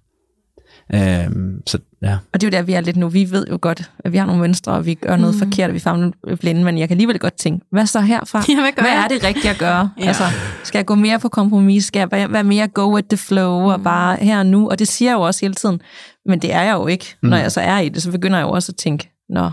Øhm, 0.93 1.61
så 1.67 1.77
ja. 2.01 2.17
Og 2.33 2.41
det 2.41 2.47
er 2.47 2.51
jo 2.51 2.57
der, 2.57 2.61
vi 2.65 2.73
er 2.73 2.81
lidt 2.81 2.97
nu. 2.97 3.07
Vi 3.09 3.31
ved 3.31 3.45
jo 3.51 3.57
godt, 3.61 3.91
at 3.99 4.11
vi 4.11 4.17
har 4.17 4.25
nogle 4.25 4.41
mønstre, 4.41 4.71
og 4.71 4.85
vi 4.85 4.93
gør 4.93 5.15
noget 5.17 5.35
mm. 5.35 5.39
forkert, 5.39 5.69
og 5.69 5.73
vi 5.73 5.79
famler 5.79 6.11
blinde, 6.39 6.63
men 6.63 6.77
jeg 6.77 6.87
kan 6.87 6.95
alligevel 6.95 7.19
godt 7.19 7.33
tænke, 7.33 7.65
hvad 7.71 7.85
så 7.85 7.99
herfra? 8.01 8.43
Ja, 8.49 8.61
hvad 8.61 8.71
gør 8.75 8.81
hvad 8.81 8.91
jeg? 8.91 9.03
er 9.03 9.07
det 9.07 9.23
rigtige 9.23 9.49
at 9.49 9.57
gøre? 9.57 9.89
Ja. 9.99 10.07
altså, 10.07 10.23
skal 10.63 10.79
jeg 10.79 10.85
gå 10.85 10.95
mere 10.95 11.19
på 11.19 11.29
kompromis? 11.29 11.85
Skal 11.85 11.99
jeg 11.99 12.29
være- 12.31 12.43
mere 12.43 12.67
go 12.67 12.93
with 12.95 13.07
the 13.07 13.17
flow, 13.17 13.59
mm. 13.59 13.65
og 13.65 13.83
bare 13.83 14.17
her 14.21 14.39
og 14.39 14.45
nu? 14.45 14.69
Og 14.69 14.79
det 14.79 14.87
siger 14.87 15.11
jeg 15.11 15.15
jo 15.15 15.21
også 15.21 15.41
hele 15.45 15.53
tiden. 15.53 15.81
Men 16.25 16.39
det 16.39 16.53
er 16.53 16.61
jeg 16.61 16.73
jo 16.73 16.87
ikke. 16.87 17.15
Når 17.21 17.37
jeg 17.37 17.51
så 17.51 17.61
er 17.61 17.79
i 17.79 17.89
det, 17.89 18.01
så 18.03 18.11
begynder 18.11 18.37
jeg 18.37 18.45
jo 18.45 18.51
også 18.51 18.71
at 18.71 18.75
tænke, 18.75 19.11
nå, 19.29 19.49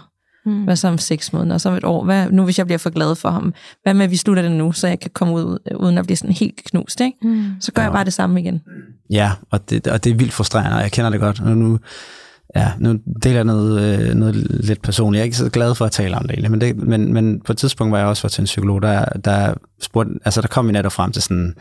Mm. 0.46 0.64
hvad 0.64 0.76
så 0.76 0.88
om 0.88 0.98
seks 0.98 1.32
måneder, 1.32 1.54
og 1.54 1.60
så 1.60 1.68
om 1.68 1.74
et 1.74 1.84
år? 1.84 2.04
Hvad, 2.04 2.30
nu 2.30 2.44
hvis 2.44 2.58
jeg 2.58 2.66
bliver 2.66 2.78
for 2.78 2.90
glad 2.90 3.14
for 3.14 3.30
ham, 3.30 3.54
hvad 3.82 3.94
med, 3.94 4.04
at 4.04 4.10
vi 4.10 4.16
slutter 4.16 4.42
det 4.42 4.52
nu, 4.52 4.72
så 4.72 4.88
jeg 4.88 5.00
kan 5.00 5.10
komme 5.14 5.34
ud, 5.34 5.58
øh, 5.70 5.78
uden 5.78 5.98
at 5.98 6.04
blive 6.04 6.16
sådan 6.16 6.34
helt 6.34 6.60
knust, 6.64 7.00
ikke? 7.00 7.16
Mm. 7.22 7.44
Så 7.60 7.72
gør 7.72 7.82
jeg 7.82 7.92
bare 7.92 8.04
det 8.04 8.12
samme 8.12 8.40
igen. 8.40 8.60
Ja, 9.10 9.32
og 9.50 9.70
det, 9.70 9.86
og 9.86 10.04
det 10.04 10.10
er 10.10 10.14
vildt 10.14 10.32
frustrerende, 10.32 10.76
og 10.76 10.82
jeg 10.82 10.92
kender 10.92 11.10
det 11.10 11.20
godt. 11.20 11.40
Og 11.40 11.56
nu, 11.56 11.78
ja, 12.56 12.72
nu 12.78 12.98
deler 13.22 13.36
jeg 13.36 13.44
noget, 13.44 14.00
øh, 14.00 14.14
noget 14.14 14.34
lidt 14.64 14.82
personligt. 14.82 15.18
Jeg 15.18 15.22
er 15.22 15.24
ikke 15.24 15.36
så 15.36 15.50
glad 15.50 15.74
for 15.74 15.84
at 15.84 15.92
tale 15.92 16.16
om 16.16 16.22
det 16.22 16.30
egentlig, 16.30 16.50
men, 16.50 16.60
det, 16.60 16.76
men, 16.76 17.12
men 17.12 17.40
på 17.40 17.52
et 17.52 17.58
tidspunkt 17.58 17.92
var 17.92 17.98
jeg 17.98 18.06
også 18.06 18.22
var 18.22 18.28
til 18.28 18.42
en 18.42 18.46
psykolog, 18.46 18.82
der, 18.82 19.04
der, 19.04 19.54
spurgte, 19.80 20.12
altså 20.24 20.40
der 20.40 20.48
kom 20.48 20.66
vi 20.66 20.72
netop 20.72 20.92
frem 20.92 21.12
til 21.12 21.22
sådan, 21.22 21.54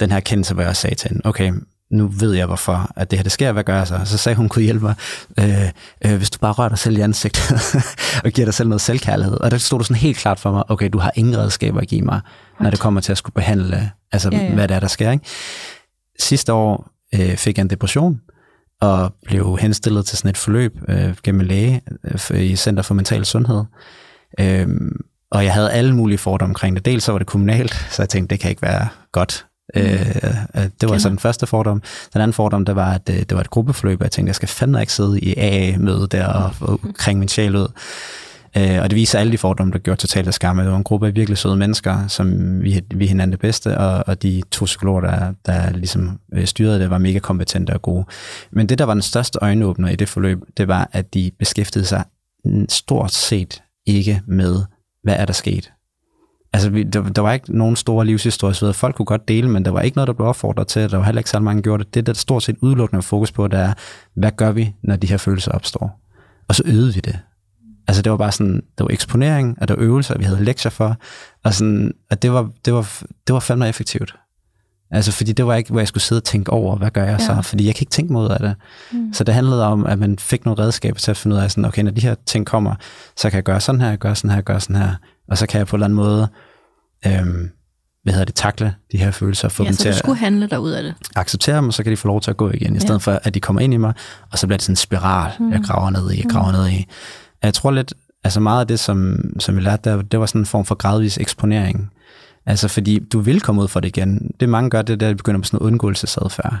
den 0.00 0.10
her 0.10 0.20
kendelse, 0.20 0.54
hvor 0.54 0.62
jeg 0.62 0.70
også 0.70 0.82
sagde 0.82 0.96
til 0.96 1.08
hende, 1.08 1.26
okay, 1.26 1.52
nu 1.90 2.08
ved 2.08 2.34
jeg 2.34 2.46
hvorfor, 2.46 2.90
at 2.96 3.10
det 3.10 3.18
her 3.18 3.22
det 3.22 3.32
sker, 3.32 3.52
hvad 3.52 3.64
gør 3.64 3.76
jeg 3.76 3.86
så? 3.86 4.00
Så 4.04 4.18
sagde 4.18 4.36
hun, 4.36 4.48
kunne 4.48 4.62
hjælpe 4.62 4.84
mig, 4.84 4.94
øh, 5.38 5.68
øh, 6.04 6.16
hvis 6.16 6.30
du 6.30 6.38
bare 6.38 6.52
rører 6.52 6.68
dig 6.68 6.78
selv 6.78 6.98
i 6.98 7.00
ansigtet, 7.00 7.76
og 8.24 8.30
giver 8.30 8.44
dig 8.44 8.54
selv 8.54 8.68
noget 8.68 8.80
selvkærlighed. 8.80 9.40
Og 9.40 9.50
der 9.50 9.58
stod 9.58 9.78
det 9.78 9.86
sådan 9.86 10.00
helt 10.00 10.16
klart 10.16 10.40
for 10.40 10.52
mig, 10.52 10.70
okay, 10.70 10.90
du 10.92 10.98
har 10.98 11.12
ingen 11.14 11.38
redskaber 11.38 11.80
at 11.80 11.88
give 11.88 12.02
mig, 12.02 12.20
når 12.60 12.70
det 12.70 12.78
kommer 12.78 13.00
til 13.00 13.12
at 13.12 13.18
skulle 13.18 13.34
behandle, 13.34 13.90
altså 14.12 14.28
Ja, 14.32 14.38
ja. 14.38 14.54
hvad 14.54 14.68
det 14.68 14.74
er, 14.74 14.80
der 14.80 14.88
sker. 14.88 15.10
Ikke? 15.10 15.24
Sidste 16.20 16.52
år 16.52 16.90
øh, 17.14 17.36
fik 17.36 17.58
jeg 17.58 17.62
en 17.62 17.70
depression, 17.70 18.20
og 18.80 19.14
blev 19.24 19.58
henstillet 19.60 20.06
til 20.06 20.18
sådan 20.18 20.30
et 20.30 20.36
forløb 20.36 20.78
øh, 20.88 21.14
gennem 21.22 21.40
en 21.40 21.46
læge 21.46 21.80
øh, 22.30 22.40
i 22.40 22.56
Center 22.56 22.82
for 22.82 22.94
Mental 22.94 23.24
Sundhed. 23.24 23.64
Øhm, 24.40 25.00
og 25.30 25.44
jeg 25.44 25.54
havde 25.54 25.72
alle 25.72 25.96
mulige 25.96 26.18
fordomme 26.18 26.50
omkring 26.50 26.76
det. 26.76 26.84
Dels 26.84 27.04
så 27.04 27.12
var 27.12 27.18
det 27.18 27.26
kommunalt, 27.26 27.86
så 27.90 28.02
jeg 28.02 28.08
tænkte, 28.08 28.34
det 28.34 28.40
kan 28.40 28.50
ikke 28.50 28.62
være 28.62 28.88
godt. 29.12 29.46
Øh, 29.76 30.16
øh, 30.56 30.64
det 30.80 30.90
var 30.90 30.98
så 30.98 31.08
den 31.08 31.18
første 31.18 31.46
fordom. 31.46 31.82
Den 32.12 32.20
anden 32.20 32.32
fordom, 32.32 32.64
det 32.64 32.76
var, 32.76 32.92
at 32.92 33.10
øh, 33.10 33.16
det 33.16 33.34
var 33.34 33.40
et 33.40 33.50
gruppeforløb, 33.50 34.00
og 34.00 34.04
jeg 34.04 34.12
tænkte, 34.12 34.28
jeg 34.28 34.34
skal 34.34 34.48
fandme 34.48 34.80
ikke 34.80 34.92
sidde 34.92 35.20
i 35.20 35.34
AA-møde 35.36 36.06
der 36.06 36.26
og, 36.26 36.54
og 36.60 36.80
kring 36.94 37.18
min 37.18 37.28
sjæl 37.28 37.56
ud. 37.56 37.68
Øh, 38.56 38.82
og 38.82 38.90
det 38.90 38.96
viser 38.96 39.18
alle 39.18 39.32
de 39.32 39.38
fordomme, 39.38 39.72
der 39.72 39.78
gjorde 39.78 40.00
totalt 40.00 40.26
af 40.26 40.34
skamme. 40.34 40.62
Det 40.62 40.70
var 40.70 40.76
en 40.76 40.84
gruppe 40.84 41.06
af 41.06 41.14
virkelig 41.14 41.38
søde 41.38 41.56
mennesker, 41.56 42.06
som 42.06 42.60
vi, 42.62 42.80
vi 42.94 43.06
hinanden 43.06 43.32
det 43.32 43.40
bedste, 43.40 43.78
og, 43.78 44.04
og 44.06 44.22
de 44.22 44.42
to 44.50 44.64
psykologer, 44.64 45.00
der, 45.00 45.32
der 45.46 45.70
ligesom 45.70 46.20
øh, 46.34 46.46
styrede 46.46 46.80
det, 46.80 46.90
var 46.90 46.98
mega 46.98 47.18
kompetente 47.18 47.70
og 47.70 47.82
gode. 47.82 48.04
Men 48.50 48.68
det, 48.68 48.78
der 48.78 48.84
var 48.84 48.94
den 48.94 49.02
største 49.02 49.38
øjenåbner 49.42 49.88
i 49.88 49.96
det 49.96 50.08
forløb, 50.08 50.38
det 50.56 50.68
var, 50.68 50.88
at 50.92 51.14
de 51.14 51.30
beskæftigede 51.38 51.86
sig 51.86 52.04
mm, 52.44 52.68
stort 52.68 53.12
set 53.12 53.62
ikke 53.86 54.22
med, 54.26 54.62
hvad 55.02 55.16
er 55.16 55.24
der 55.24 55.32
sket. 55.32 55.72
Altså, 56.58 56.70
vi, 56.70 56.82
der, 56.82 57.02
der 57.02 57.22
var 57.22 57.32
ikke 57.32 57.56
nogen 57.56 57.76
store 57.76 58.06
livshistorier, 58.06 58.52
så 58.52 58.72
folk 58.72 58.96
kunne 58.96 59.06
godt 59.06 59.28
dele, 59.28 59.50
men 59.50 59.64
der 59.64 59.70
var 59.70 59.80
ikke 59.80 59.96
noget, 59.96 60.06
der 60.06 60.12
blev 60.12 60.28
opfordret 60.28 60.66
til, 60.66 60.90
der 60.90 60.96
var 60.96 61.04
heller 61.04 61.20
ikke 61.20 61.30
så 61.30 61.40
mange, 61.40 61.58
der 61.58 61.62
gjorde 61.62 61.84
det. 61.84 61.94
Det, 61.94 62.06
der 62.06 62.12
stort 62.12 62.42
set 62.42 62.56
udelukkende 62.62 63.02
fokus 63.02 63.32
på, 63.32 63.48
det 63.48 63.58
er, 63.58 63.72
hvad 64.14 64.30
gør 64.36 64.52
vi, 64.52 64.74
når 64.82 64.96
de 64.96 65.06
her 65.06 65.16
følelser 65.16 65.52
opstår? 65.52 66.00
Og 66.48 66.54
så 66.54 66.62
øvede 66.66 66.94
vi 66.94 67.00
det. 67.00 67.18
Altså 67.88 68.02
det 68.02 68.12
var 68.12 68.18
bare 68.18 68.32
sådan, 68.32 68.54
det 68.54 68.84
var 68.84 68.88
eksponering, 68.90 69.56
og 69.60 69.68
der 69.68 69.74
var 69.74 69.82
øvelser, 69.82 70.18
vi 70.18 70.24
havde 70.24 70.44
lektier 70.44 70.70
for, 70.70 70.96
og 71.44 71.54
sådan, 71.54 71.92
at 72.10 72.22
det 72.22 72.32
var, 72.32 72.50
det 72.64 72.74
var, 72.74 73.02
det 73.26 73.32
var 73.32 73.40
fandme 73.40 73.68
effektivt. 73.68 74.14
Altså 74.90 75.12
fordi 75.12 75.32
det 75.32 75.46
var 75.46 75.54
ikke, 75.54 75.70
hvor 75.70 75.80
jeg 75.80 75.88
skulle 75.88 76.04
sidde 76.04 76.18
og 76.18 76.24
tænke 76.24 76.52
over, 76.52 76.76
hvad 76.76 76.90
gør 76.90 77.04
jeg 77.04 77.20
så? 77.20 77.32
Ja. 77.32 77.40
Fordi 77.40 77.66
jeg 77.66 77.74
kan 77.74 77.82
ikke 77.82 77.90
tænke 77.90 78.12
mig 78.12 78.22
ud 78.22 78.28
af 78.28 78.38
det. 78.38 78.54
Mm. 78.92 79.12
Så 79.12 79.24
det 79.24 79.34
handlede 79.34 79.64
om, 79.66 79.86
at 79.86 79.98
man 79.98 80.18
fik 80.18 80.44
nogle 80.44 80.62
redskaber 80.62 80.98
til 80.98 81.10
at 81.10 81.16
finde 81.16 81.36
ud 81.36 81.40
af, 81.40 81.50
sådan, 81.50 81.64
okay, 81.64 81.82
når 81.82 81.90
de 81.90 82.00
her 82.00 82.14
ting 82.26 82.46
kommer, 82.46 82.74
så 83.16 83.30
kan 83.30 83.36
jeg 83.36 83.44
gøre 83.44 83.60
sådan 83.60 83.80
her, 83.80 83.96
gøre 83.96 84.14
sådan 84.14 84.30
her, 84.30 84.40
gøre 84.40 84.60
sådan 84.60 84.76
her, 84.76 84.94
og 85.28 85.38
så 85.38 85.46
kan 85.46 85.58
jeg 85.58 85.66
på 85.66 85.76
en 85.76 85.78
eller 85.78 85.84
anden 85.84 85.96
måde, 85.96 86.28
øhm, 87.06 87.50
hvad 88.02 88.12
hedder 88.12 88.24
det, 88.24 88.34
takle 88.34 88.74
de 88.92 88.98
her 88.98 89.10
følelser, 89.10 89.48
få 89.48 89.62
Ja, 89.62 89.66
dem 89.68 89.74
så 89.74 89.82
til 89.82 89.90
du 89.90 89.94
at 89.94 89.98
skulle 89.98 90.18
handle 90.18 90.46
dig 90.48 90.60
ud 90.60 90.70
af 90.70 90.82
det. 90.82 90.94
acceptere 91.16 91.56
dem, 91.56 91.66
og 91.66 91.74
så 91.74 91.82
kan 91.82 91.92
de 91.92 91.96
få 91.96 92.08
lov 92.08 92.20
til 92.20 92.30
at 92.30 92.36
gå 92.36 92.50
igen, 92.50 92.76
i 92.76 92.80
stedet 92.80 93.02
for, 93.02 93.20
at 93.22 93.34
de 93.34 93.40
kommer 93.40 93.60
ind 93.62 93.74
i 93.74 93.76
mig, 93.76 93.92
og 94.32 94.38
så 94.38 94.46
bliver 94.46 94.56
det 94.56 94.62
sådan 94.64 94.72
en 94.72 94.76
spiral, 94.76 95.32
mm. 95.40 95.52
jeg 95.52 95.60
graver 95.64 95.90
ned 95.90 96.10
i, 96.12 96.16
jeg 96.16 96.26
graver 96.30 96.52
ned 96.52 96.68
i. 96.68 96.86
Jeg 97.42 97.54
tror 97.54 97.70
lidt, 97.70 97.94
altså 98.24 98.40
meget 98.40 98.60
af 98.60 98.66
det, 98.66 98.80
som, 98.80 99.18
som 99.38 99.56
vi 99.56 99.60
lærte 99.60 99.90
der, 99.90 100.02
det 100.02 100.20
var 100.20 100.26
sådan 100.26 100.40
en 100.40 100.46
form 100.46 100.64
for 100.64 100.74
gradvis 100.74 101.18
eksponering. 101.18 101.90
Altså 102.46 102.68
fordi 102.68 102.98
du 102.98 103.20
vil 103.20 103.40
komme 103.40 103.62
ud 103.62 103.68
for 103.68 103.80
det 103.80 103.88
igen. 103.96 104.30
Det 104.40 104.48
mange 104.48 104.70
gør, 104.70 104.82
det 104.82 104.92
er, 104.92 104.96
der, 104.96 105.08
de 105.08 105.14
begynder 105.14 105.40
på 105.40 105.44
sådan 105.44 105.56
noget 105.60 105.72
undgåelsesadfærd. 105.72 106.56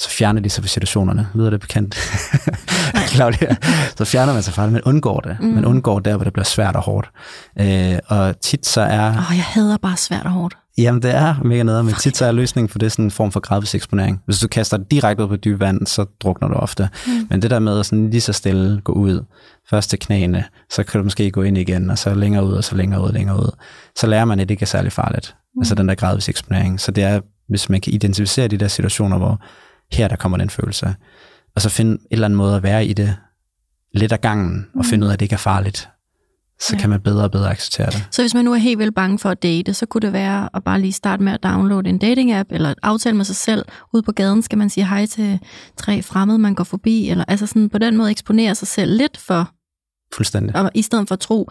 Så 0.00 0.10
fjerner 0.10 0.40
de 0.40 0.50
sig 0.50 0.64
fra 0.64 0.68
situationerne. 0.68 1.28
Lyder 1.34 1.50
det 1.50 1.60
bekendt? 1.60 1.96
Claudia. 3.14 3.56
Så 3.96 4.04
fjerner 4.04 4.32
man 4.32 4.42
sig 4.42 4.54
fra 4.54 4.64
det, 4.64 4.72
men 4.72 4.82
undgår 4.82 5.20
det. 5.20 5.36
Mm. 5.40 5.46
Man 5.46 5.64
undgår 5.64 5.98
der, 5.98 6.16
hvor 6.16 6.24
det 6.24 6.32
bliver 6.32 6.44
svært 6.44 6.76
og 6.76 6.82
hårdt. 6.82 7.10
Øh, 7.60 7.98
og 8.06 8.40
tit 8.40 8.66
så 8.66 8.80
er... 8.80 9.08
Åh, 9.08 9.36
jeg 9.36 9.44
hader 9.44 9.76
bare 9.76 9.96
svært 9.96 10.24
og 10.24 10.30
hårdt. 10.30 10.56
Jamen, 10.78 11.02
det 11.02 11.14
er 11.14 11.34
mega 11.44 11.62
nede, 11.62 11.84
men 11.84 11.94
tit 11.94 12.16
så 12.16 12.26
er 12.26 12.32
løsningen 12.32 12.68
for 12.68 12.78
det 12.78 12.92
sådan 12.92 13.04
en 13.04 13.10
form 13.10 13.32
for 13.32 13.40
gradvis 13.40 13.74
eksponering. 13.74 14.22
Hvis 14.24 14.38
du 14.38 14.48
kaster 14.48 14.76
dig 14.76 14.90
direkte 14.90 15.22
ud 15.22 15.28
på 15.28 15.36
dyb 15.36 15.60
vand, 15.60 15.86
så 15.86 16.04
drukner 16.20 16.48
du 16.48 16.54
ofte. 16.54 16.88
Mm. 17.06 17.12
Men 17.30 17.42
det 17.42 17.50
der 17.50 17.58
med 17.58 17.78
at 17.78 17.86
sådan 17.86 18.10
lige 18.10 18.20
så 18.20 18.32
stille 18.32 18.80
gå 18.80 18.92
ud, 18.92 19.24
først 19.70 19.90
til 19.90 19.98
knæene, 19.98 20.44
så 20.70 20.82
kan 20.82 20.98
du 20.98 21.04
måske 21.04 21.30
gå 21.30 21.42
ind 21.42 21.58
igen, 21.58 21.90
og 21.90 21.98
så 21.98 22.14
længere 22.14 22.44
ud, 22.46 22.52
og 22.52 22.64
så 22.64 22.76
længere 22.76 23.02
ud, 23.02 23.12
længere 23.12 23.36
ud. 23.36 23.56
Så 23.96 24.06
lærer 24.06 24.24
man, 24.24 24.40
at 24.40 24.48
det 24.48 24.54
ikke 24.54 24.62
er 24.62 24.66
særlig 24.66 24.92
farligt. 24.92 25.34
Mm. 25.54 25.60
Altså 25.60 25.74
den 25.74 25.88
der 25.88 25.94
gradvis 25.94 26.28
eksponering. 26.28 26.80
Så 26.80 26.90
det 26.90 27.04
er, 27.04 27.20
hvis 27.48 27.68
man 27.68 27.80
kan 27.80 27.92
identificere 27.92 28.48
de 28.48 28.56
der 28.56 28.68
situationer, 28.68 29.18
hvor 29.18 29.40
her 29.92 30.08
der 30.08 30.16
kommer 30.16 30.38
den 30.38 30.50
følelse, 30.50 30.94
og 31.56 31.62
så 31.62 31.68
finde 31.68 31.92
en 31.92 31.98
eller 32.10 32.24
anden 32.24 32.36
måde 32.36 32.56
at 32.56 32.62
være 32.62 32.86
i 32.86 32.92
det 32.92 33.16
lidt 33.94 34.12
af 34.12 34.20
gangen, 34.20 34.66
og 34.76 34.84
finde 34.84 35.04
ud 35.04 35.08
af, 35.08 35.12
at 35.12 35.20
det 35.20 35.24
ikke 35.24 35.32
er 35.32 35.36
farligt, 35.38 35.88
så 36.60 36.74
Ja. 36.76 36.80
kan 36.80 36.90
man 36.90 37.00
bedre 37.00 37.24
og 37.24 37.30
bedre 37.30 37.50
acceptere 37.50 37.86
det. 37.86 38.04
Så 38.10 38.22
hvis 38.22 38.34
man 38.34 38.44
nu 38.44 38.52
er 38.52 38.56
helt 38.56 38.78
vildt 38.78 38.94
bange 38.94 39.18
for 39.18 39.30
at 39.30 39.42
date, 39.42 39.74
så 39.74 39.86
kunne 39.86 40.00
det 40.00 40.12
være 40.12 40.48
at 40.54 40.64
bare 40.64 40.80
lige 40.80 40.92
starte 40.92 41.22
med 41.22 41.32
at 41.32 41.42
downloade 41.42 41.88
en 41.88 41.98
dating-app, 42.04 42.48
eller 42.50 42.74
aftale 42.82 43.16
med 43.16 43.24
sig 43.24 43.36
selv. 43.36 43.64
Ude 43.94 44.02
på 44.02 44.12
gaden 44.12 44.42
skal 44.42 44.58
man 44.58 44.70
sige 44.70 44.86
hej 44.88 45.06
til 45.06 45.38
tre 45.76 46.02
fremmede, 46.02 46.38
man 46.38 46.54
går 46.54 46.64
forbi, 46.64 47.08
eller 47.10 47.24
altså 47.28 47.46
sådan 47.46 47.68
på 47.68 47.78
den 47.78 47.96
måde 47.96 48.10
eksponere 48.10 48.54
sig 48.54 48.68
selv 48.68 48.96
lidt 48.96 49.16
for, 49.18 49.50
Fuldstændig. 50.14 50.56
og 50.56 50.70
i 50.74 50.82
stedet 50.82 51.08
for 51.08 51.14
at 51.14 51.20
tro, 51.20 51.50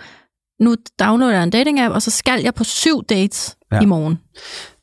nu 0.61 0.75
downloader 0.99 1.33
jeg 1.33 1.43
en 1.43 1.53
dating-app, 1.55 1.93
og 1.93 2.01
så 2.01 2.11
skal 2.11 2.41
jeg 2.43 2.53
på 2.53 2.63
syv 2.63 3.03
dates 3.05 3.55
Ja. 3.71 3.75
ja. 3.75 3.81
i 3.81 3.85
morgen. 3.85 4.19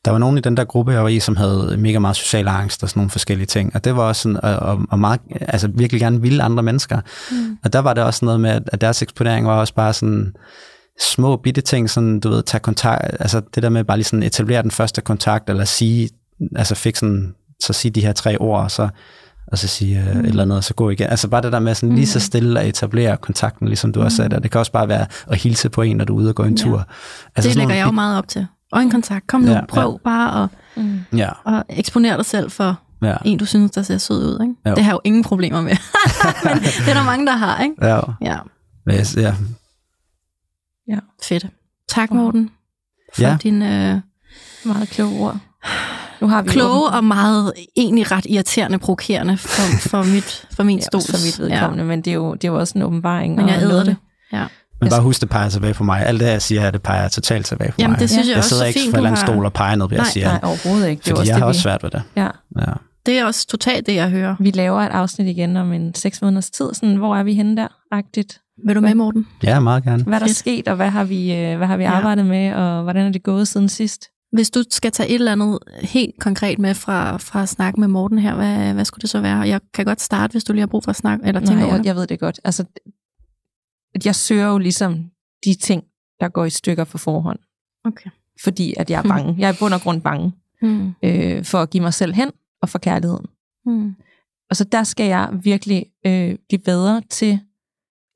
Der 0.07 0.11
var 0.11 0.19
nogen 0.19 0.37
i 0.37 0.41
den 0.41 0.57
der 0.57 0.63
gruppe, 0.63 0.91
jeg 0.91 1.03
var 1.03 1.09
i, 1.09 1.19
som 1.19 1.35
havde 1.35 1.75
mega 1.77 1.99
meget 1.99 2.15
social 2.15 2.47
angst 2.47 2.83
og 2.83 2.89
sådan 2.89 2.99
nogle 2.99 3.09
forskellige 3.09 3.45
ting. 3.47 3.71
Og 3.75 3.83
det 3.83 3.95
var 3.95 4.03
også 4.03 4.21
sådan, 4.21 4.39
og, 4.43 4.55
og, 4.55 4.79
og 4.89 4.99
meget, 4.99 5.19
altså 5.41 5.69
virkelig 5.73 6.01
gerne 6.01 6.21
ville 6.21 6.43
andre 6.43 6.63
mennesker. 6.63 6.99
Mm. 7.31 7.57
Og 7.63 7.73
der 7.73 7.79
var 7.79 7.93
det 7.93 8.03
også 8.03 8.25
noget 8.25 8.39
med, 8.39 8.61
at 8.67 8.81
deres 8.81 9.01
eksponering 9.01 9.47
var 9.47 9.59
også 9.59 9.73
bare 9.73 9.93
sådan 9.93 10.35
små 11.01 11.35
bitte 11.35 11.61
ting, 11.61 11.89
sådan, 11.89 12.19
du 12.19 12.29
ved, 12.29 12.43
tage 12.43 12.59
kontakt, 12.59 13.01
altså 13.19 13.41
det 13.55 13.63
der 13.63 13.69
med 13.69 13.83
bare 13.83 13.97
lige 13.97 14.05
sådan 14.05 14.23
etablere 14.23 14.61
den 14.63 14.71
første 14.71 15.01
kontakt, 15.01 15.49
eller 15.49 15.65
sige, 15.65 16.09
altså 16.55 16.75
fik 16.75 16.95
sådan, 16.95 17.33
så 17.63 17.73
sige 17.73 17.91
de 17.91 18.01
her 18.01 18.13
tre 18.13 18.37
ord, 18.37 18.63
og 18.63 18.71
så, 18.71 18.89
og 19.47 19.57
så 19.57 19.67
sige 19.67 19.99
øh, 19.99 20.19
et 20.19 20.25
eller 20.25 20.43
andet, 20.43 20.57
og 20.57 20.63
så 20.63 20.73
gå 20.73 20.89
igen. 20.89 21.07
Altså 21.09 21.27
bare 21.27 21.41
det 21.41 21.51
der 21.51 21.59
med 21.59 21.75
sådan 21.75 21.95
lige 21.95 22.07
så 22.07 22.19
stille 22.19 22.59
at 22.59 22.67
etablere 22.67 23.17
kontakten, 23.17 23.67
ligesom 23.67 23.93
du 23.93 24.01
også 24.01 24.17
sagde 24.17 24.29
der. 24.29 24.39
Det 24.39 24.51
kan 24.51 24.59
også 24.59 24.71
bare 24.71 24.87
være 24.87 25.05
at 25.27 25.37
hilse 25.37 25.69
på 25.69 25.81
en, 25.81 25.97
når 25.97 26.05
du 26.05 26.17
er 26.17 26.21
ude 26.21 26.29
og 26.29 26.35
gå 26.35 26.43
en 26.43 26.57
Ja. 26.57 26.63
tur. 26.63 26.87
Altså 27.35 27.49
det 27.49 27.57
lægger 27.57 27.75
jeg 27.75 27.85
jo 27.85 27.91
meget 27.91 28.17
op 28.17 28.27
til. 28.27 28.47
Øjenkontakt, 28.73 29.27
kom 29.27 29.41
nu, 29.41 29.47
Ja, 29.51 29.53
ja, 29.57 29.65
prøv 29.65 29.91
ja. 29.91 29.97
bare 30.09 30.43
at, 30.43 30.49
Mm. 30.83 30.99
Ja, 31.17 31.29
at 31.45 31.63
eksponere 31.69 32.17
dig 32.17 32.25
selv 32.25 32.51
for 32.51 32.79
ja. 33.01 33.15
en, 33.25 33.37
du 33.37 33.45
synes, 33.45 33.71
der 33.71 33.81
ser 33.81 33.97
sød 33.97 34.17
ud. 34.25 34.41
Ikke? 34.41 34.55
Jo. 34.69 34.75
Det 34.75 34.83
har 34.83 34.91
jeg 34.91 34.93
jo 34.93 34.99
ingen 35.03 35.23
problemer 35.23 35.61
med. 35.61 35.71
Men 36.43 36.63
det 36.63 36.89
er 36.89 36.93
der 36.93 37.03
mange, 37.03 37.25
der 37.25 37.31
har, 37.35 37.63
ikke? 37.63 37.75
Ja, 37.81 37.99
Ja, 38.21 38.37
Men 38.85 38.95
jeg- 38.95 39.35
ja. 40.87 40.99
fedt. 41.23 41.45
Tak. 41.89 42.11
Morten, 42.11 42.49
for 43.15 43.21
Ja. 43.21 43.29
ja. 43.29 43.37
din 43.43 43.61
øh, 43.61 43.99
Meget 44.65 44.89
kloge 44.89 45.19
ord. 45.19 45.37
Nu 46.21 46.27
har 46.27 46.41
vi 46.41 46.49
kloge 46.49 46.89
og 46.89 47.03
meget 47.03 47.53
egentlig 47.77 48.11
ret 48.11 48.25
irriterende 48.29 48.77
provokerende 48.77 49.37
for, 49.37 49.89
for, 49.89 50.03
mit, 50.03 50.47
for 50.55 50.63
min 50.63 50.77
ja, 50.79 50.83
stol. 50.85 51.01
for 51.01 51.17
mit 51.25 51.39
vedkommende, 51.51 51.83
ja. 51.83 51.87
men 51.87 52.01
det 52.01 52.11
er, 52.11 52.15
jo, 52.15 52.33
det 52.33 52.43
er 52.43 52.47
jo 52.51 52.59
også 52.59 52.73
en 52.75 52.81
åbenbaring. 52.81 53.35
Men 53.35 53.45
og 53.45 53.51
jeg 53.51 53.61
æder 53.61 53.83
det. 53.83 53.95
Ja. 54.33 54.45
Men 54.81 54.89
bare 54.89 55.01
husk, 55.01 55.21
det 55.21 55.29
peger 55.29 55.49
tilbage 55.49 55.73
på 55.73 55.83
mig. 55.83 56.05
Alt 56.05 56.19
det 56.19 56.25
jeg 56.25 56.41
siger 56.41 56.61
her, 56.61 56.71
det 56.71 56.81
peger 56.81 57.07
totalt 57.07 57.45
tilbage 57.45 57.71
på 57.71 57.75
Jamen, 57.79 57.91
mig. 57.91 57.99
det 57.99 58.09
synes 58.09 58.25
jeg 58.27 58.31
jeg 58.31 58.37
også 58.37 58.49
sidder 58.49 58.63
så 58.63 58.67
ikke 58.67 58.91
fra 58.91 58.97
en 58.99 59.05
har- 59.05 59.15
stol 59.15 59.45
og 59.45 59.53
peger 59.53 59.75
noget, 59.75 59.89
hvad 59.89 59.97
jeg 59.97 60.03
Nej, 60.03 60.11
siger. 60.11 60.27
Nej, 60.27 60.39
overhovedet 60.43 60.89
ikke. 60.89 61.01
Det 61.01 61.07
er 61.11 61.15
fordi 61.15 61.19
også 61.21 61.31
jeg 61.31 61.35
det, 61.35 61.41
har 61.41 61.47
vi- 61.47 61.49
også 61.49 61.61
svært 61.61 61.83
ved 61.83 61.89
det. 61.89 62.03
Ja. 62.15 62.27
Ja. 62.59 62.73
Det 63.05 63.19
er 63.19 63.25
også 63.25 63.47
totalt 63.47 63.87
det, 63.87 63.95
jeg 63.95 64.09
hører. 64.09 64.35
Vi 64.39 64.51
laver 64.51 64.81
et 64.81 64.89
afsnit 64.91 65.27
igen 65.27 65.57
om 65.57 65.73
en 65.73 65.95
seks 65.95 66.21
måneders 66.21 66.49
tid. 66.49 66.73
Sådan, 66.73 66.95
hvor 66.95 67.15
er 67.15 67.23
vi 67.23 67.33
henne 67.33 67.57
der? 67.57 67.67
Agtigt. 67.91 68.39
Vil 68.67 68.75
du 68.75 68.81
med, 68.81 68.95
Morten? 68.95 69.27
ja, 69.43 69.59
meget 69.59 69.83
gerne. 69.83 70.03
Hvad 70.03 70.13
er 70.13 70.19
der 70.19 70.25
Fedt. 70.27 70.37
sket, 70.37 70.67
og 70.67 70.75
hvad 70.75 70.89
har 70.89 71.03
vi, 71.03 71.33
øh, 71.35 71.57
hvad 71.57 71.67
har 71.67 71.77
vi 71.77 71.83
Ja. 71.83 71.91
arbejdet 71.91 72.25
med, 72.25 72.53
og 72.53 72.83
hvordan 72.83 73.05
er 73.05 73.11
det 73.11 73.23
gået 73.23 73.47
siden 73.47 73.69
sidst? 73.69 74.05
Hvis 74.33 74.49
du 74.49 74.63
skal 74.71 74.91
tage 74.91 75.09
et 75.09 75.15
eller 75.15 75.31
andet 75.31 75.59
helt 75.81 76.13
konkret 76.19 76.59
med 76.59 76.73
fra, 76.73 77.17
fra 77.17 77.41
at 77.43 77.49
snakke 77.49 77.79
med 77.79 77.87
Morten 77.87 78.19
her, 78.19 78.35
hvad, 78.35 78.73
hvad 78.73 78.85
skulle 78.85 79.01
det 79.01 79.09
så 79.09 79.21
være? 79.21 79.37
Jeg 79.39 79.59
kan 79.73 79.85
godt 79.85 80.01
starte, 80.01 80.31
hvis 80.31 80.43
du 80.43 80.53
lige 80.53 80.61
har 80.61 80.67
brug 80.67 80.83
for 80.83 80.89
at 80.89 80.95
snakke, 80.95 81.25
eller 81.27 81.39
tænke 81.41 81.55
Nej, 81.55 81.63
over 81.63 81.73
jeg, 81.73 81.79
det. 81.79 81.85
jeg 81.85 81.95
ved 81.95 82.07
det 82.07 82.19
godt. 82.19 82.39
Altså, 82.43 82.63
at 83.97 84.05
jeg 84.05 84.15
søger 84.15 84.47
jo 84.47 84.57
ligesom 84.57 85.11
de 85.45 85.53
ting, 85.53 85.83
der 86.19 86.29
går 86.29 86.45
i 86.45 86.49
stykker 86.49 86.83
på 86.83 86.97
forhånd. 86.97 87.39
Okay. 87.85 88.09
Fordi 88.43 88.73
at 88.77 88.89
jeg 88.89 88.97
er 89.03 89.07
bange. 89.07 89.35
Jeg 89.37 89.49
er 89.49 89.53
i 89.53 89.55
bund 89.59 89.73
og 89.73 89.81
grund 89.81 90.01
bange 90.01 90.33
Hmm. 90.61 90.93
øh, 91.03 91.45
for 91.45 91.57
at 91.57 91.69
give 91.69 91.83
mig 91.83 91.93
selv 91.93 92.13
hen 92.13 92.31
og 92.61 92.69
for 92.69 92.79
kærligheden. 92.79 93.25
Hmm. 93.65 93.95
Og 94.49 94.55
så 94.55 94.63
der 94.63 94.83
skal 94.83 95.05
jeg 95.05 95.29
virkelig 95.43 95.85
øh, 96.05 96.35
blive 96.49 96.59
bedre 96.65 97.01
til 97.09 97.39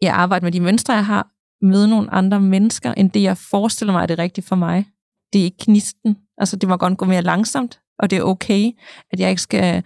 at 0.02 0.08
arbejde 0.08 0.46
med 0.46 0.52
de 0.52 0.60
mønstre, 0.60 0.94
jeg 0.94 1.06
har, 1.06 1.28
møde 1.66 1.88
nogle 1.88 2.14
andre 2.14 2.40
mennesker, 2.40 2.94
end 2.94 3.12
det, 3.12 3.22
jeg 3.22 3.38
forestiller 3.38 3.94
mig 3.94 4.02
er 4.02 4.06
det 4.06 4.18
rigtige 4.20 4.46
for 4.46 4.56
mig. 4.56 4.86
Det 5.34 5.40
er 5.42 5.44
ikke 5.46 5.58
knisten. 5.58 6.18
Altså, 6.38 6.56
det 6.56 6.70
må 6.70 6.78
godt 6.78 6.98
gå 6.98 7.06
mere 7.06 7.22
langsomt, 7.22 7.82
og 8.00 8.10
det 8.10 8.18
er 8.18 8.24
okay, 8.24 8.72
at 9.12 9.20
jeg 9.20 9.30
ikke 9.30 9.42
skal 9.42 9.84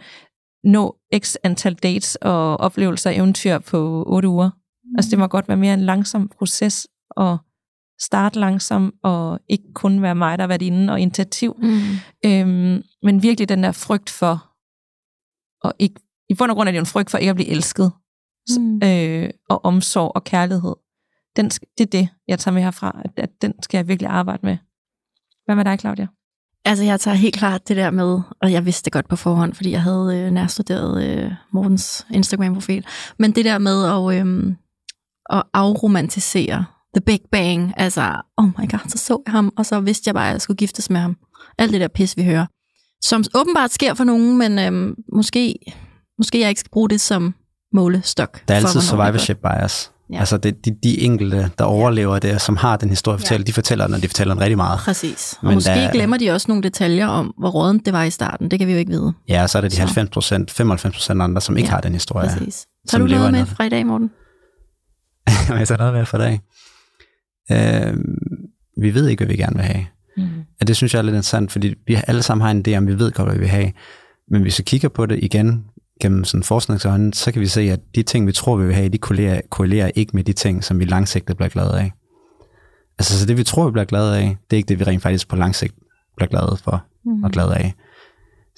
nå 0.64 0.96
x 1.18 1.36
antal 1.44 1.74
dates 1.74 2.16
og 2.16 2.58
oplevelser 2.58 3.10
og 3.10 3.16
eventyr 3.16 3.60
på 3.60 4.04
otte 4.08 4.28
uger. 4.28 4.50
Altså, 4.98 5.10
det 5.10 5.20
må 5.20 5.28
godt 5.28 5.48
være 5.48 5.58
mere 5.58 5.74
en 5.74 5.86
langsom 5.86 6.28
proces, 6.38 6.88
og 7.10 7.38
starte 8.02 8.40
langsomt, 8.40 8.96
og 9.04 9.40
ikke 9.50 9.74
kun 9.74 10.02
være 10.02 10.16
mig, 10.16 10.38
der 10.38 10.42
har 10.42 10.48
været 10.48 10.62
inde 10.62 10.94
og 10.94 11.00
initiativ. 11.00 11.56
Mm. 11.58 11.82
Øhm, 12.26 12.84
men 13.04 13.24
virkelig 13.24 13.50
den 13.50 13.64
der 13.64 13.72
frygt 13.72 14.10
for, 14.10 14.52
og 15.64 15.74
ikke, 15.80 16.02
i 16.30 16.34
bund 16.34 16.52
og 16.52 16.56
grund 16.56 16.70
er 16.70 16.72
det 16.72 16.78
jo 16.78 16.82
en 16.82 16.86
frygt 16.86 17.12
for 17.12 17.18
ikke 17.18 17.30
at 17.30 17.36
blive 17.36 17.50
elsket, 17.50 17.92
mm. 18.58 18.82
øh, 18.84 19.30
og 19.50 19.66
omsorg 19.66 20.12
og 20.16 20.24
kærlighed. 20.24 20.76
Den, 21.36 21.50
det 21.50 21.82
er 21.82 21.86
det, 21.86 22.10
jeg 22.28 22.40
tager 22.40 22.54
med 22.54 22.62
herfra, 22.62 23.02
at, 23.06 23.12
at 23.18 23.42
den 23.42 23.54
skal 23.64 23.78
jeg 23.78 23.88
virkelig 23.88 24.10
arbejde 24.10 24.46
med. 24.46 24.58
Hvad 25.46 25.56
med 25.56 25.66
dig, 25.66 25.80
Claudia? 25.80 26.08
Altså, 26.66 26.84
jeg 26.84 27.00
tager 27.00 27.16
helt 27.16 27.36
klart 27.36 27.68
det 27.68 27.78
der 27.78 27.92
med, 27.92 28.22
og 28.42 28.52
jeg 28.52 28.66
vidste 28.66 28.86
det 28.86 28.94
godt 28.94 29.08
på 29.08 29.16
forhånd, 29.16 29.54
fordi 29.54 29.72
jeg 29.72 29.82
havde 29.82 30.20
øh, 30.20 30.32
nærstuderet 30.32 31.04
øh, 31.04 31.32
Mortens 31.54 32.08
Instagram-profil, 32.12 32.86
men 33.20 33.32
det 33.32 33.46
der 33.46 33.58
med 33.58 33.86
at, 33.86 34.20
øh, 34.20 34.56
at 35.30 35.44
afromantisere 35.54 36.66
The 36.96 37.02
Big 37.02 37.20
Bang, 37.32 37.74
altså, 37.78 38.22
oh 38.38 38.46
my 38.46 38.72
god, 38.72 38.90
så 38.90 38.98
så 38.98 39.22
jeg 39.26 39.32
ham, 39.32 39.54
og 39.58 39.66
så 39.66 39.80
vidste 39.80 40.08
jeg 40.08 40.14
bare, 40.14 40.28
at 40.28 40.34
jeg 40.34 40.42
skulle 40.42 40.58
giftes 40.58 40.90
med 40.90 41.00
ham. 41.00 41.18
Alt 41.58 41.72
det 41.74 41.82
der 41.82 41.88
pis, 41.88 42.18
vi 42.18 42.24
hører. 42.24 42.46
Som 43.04 43.24
åbenbart 43.36 43.74
sker 43.74 43.94
for 43.94 44.04
nogen, 44.04 44.38
men 44.38 44.60
øh, 44.60 44.96
måske, 45.14 45.56
måske 46.18 46.40
jeg 46.40 46.50
ikke 46.50 46.60
skal 46.60 46.72
bruge 46.72 46.90
det 46.90 47.02
som 47.02 47.36
målestok. 47.74 48.42
Der 48.48 48.54
er 48.54 48.58
altid 48.58 48.82
survivorship 48.82 49.38
bias. 49.38 49.92
Ja. 50.14 50.20
Altså 50.20 50.38
det, 50.38 50.66
de, 50.66 50.76
de 50.84 51.02
enkelte, 51.02 51.52
der 51.58 51.64
overlever 51.64 52.20
det, 52.20 52.42
som 52.42 52.58
har 52.58 52.78
den 52.78 52.90
historie 52.90 53.18
fortælle, 53.20 53.44
ja. 53.44 53.48
de 53.48 53.54
fortæller 53.54 53.88
når 53.88 53.98
de 53.98 54.08
fortæller 54.08 54.34
den 54.34 54.42
rigtig 54.42 54.58
meget. 54.58 54.80
Præcis. 54.80 55.38
Og 55.40 55.46
Men 55.46 55.54
måske 55.54 55.70
der, 55.70 55.92
glemmer 55.92 56.18
de 56.18 56.32
også 56.32 56.46
nogle 56.48 56.64
detaljer 56.64 57.08
om, 57.08 57.34
hvor 57.40 57.50
rådent 57.50 57.86
det 57.86 57.94
var 57.94 58.04
i 58.04 58.10
starten. 58.10 58.52
Det 58.52 58.60
kan 58.60 58.68
vi 58.68 58.74
jo 58.74 58.80
ikke 58.80 58.92
vide. 58.92 59.14
Ja, 59.30 59.44
og 59.44 59.50
så 59.50 59.58
er 59.58 59.62
det 59.62 59.72
de 59.72 59.78
90 59.78 60.10
procent, 60.10 60.52
95 60.52 60.96
procent 60.96 61.22
andre, 61.22 61.42
som 61.42 61.58
ikke 61.58 61.68
ja. 61.68 61.74
har 61.74 61.82
den 61.82 61.94
historie. 61.94 62.30
Præcis. 62.30 62.66
Tager 62.90 63.02
du 63.02 63.08
noget 63.08 63.32
med 63.32 63.46
fra 63.46 63.64
i 63.64 63.70
dag, 63.70 63.86
Morten? 63.86 64.10
jeg 65.60 65.68
tager 65.68 65.78
noget 65.78 65.94
med 65.94 66.02
i 66.02 66.18
dag. 66.18 66.42
Øh, 67.52 67.98
vi 68.82 68.94
ved 68.94 69.08
ikke, 69.08 69.26
hvad 69.26 69.36
vi 69.36 69.42
gerne 69.42 69.56
vil 69.56 69.66
have. 69.66 69.86
Mm. 70.18 70.24
Og 70.62 70.68
det 70.68 70.76
synes 70.76 70.94
jeg 70.94 71.00
er 71.00 71.04
lidt 71.04 71.14
interessant, 71.14 71.52
fordi 71.52 71.76
vi 71.88 71.98
alle 72.08 72.24
sammen 72.24 72.46
har 72.46 72.52
en 72.52 72.66
idé 72.68 72.78
om, 72.78 72.88
vi 72.88 73.00
ved 73.00 73.12
godt, 73.12 73.28
hvad 73.28 73.36
vi 73.36 73.40
vil 73.40 73.50
have. 73.50 73.72
Men 74.32 74.42
hvis 74.42 74.60
vi 74.60 74.64
kigger 74.64 74.90
på 74.90 75.06
det 75.06 75.20
igen, 75.24 75.66
gennem 76.02 76.24
sådan 76.24 76.44
forskningsøjne, 76.44 77.14
så 77.14 77.32
kan 77.32 77.42
vi 77.42 77.48
se, 77.48 77.62
at 77.62 77.80
de 77.96 78.04
ting, 78.04 78.28
vi 78.28 78.32
tror, 78.32 78.56
vi 78.56 78.66
vil 78.66 78.76
have, 78.76 78.90
de 78.90 78.98
korrelerer, 78.98 79.42
korrelerer 79.50 79.92
ikke 79.96 80.12
med 80.14 80.24
de 80.24 80.34
ting, 80.34 80.64
som 80.64 80.80
vi 80.80 80.86
langsigtet 80.86 81.38
bliver 81.38 81.50
glade 81.50 81.80
af. 81.80 81.92
Altså, 83.00 83.20
så 83.20 83.26
det, 83.26 83.38
vi 83.38 83.44
tror, 83.44 83.66
vi 83.66 83.72
bliver 83.72 83.86
glade 83.86 84.18
af, 84.18 84.38
det 84.50 84.56
er 84.56 84.58
ikke 84.58 84.68
det, 84.68 84.80
vi 84.80 84.84
rent 84.84 85.04
faktisk 85.04 85.28
på 85.28 85.36
lang 85.36 85.56
sigt 85.56 85.74
bliver 86.18 86.30
glade 86.30 86.58
for 86.64 86.86
mm. 87.06 87.24
og 87.24 87.32
glade 87.32 87.56
af. 87.56 87.74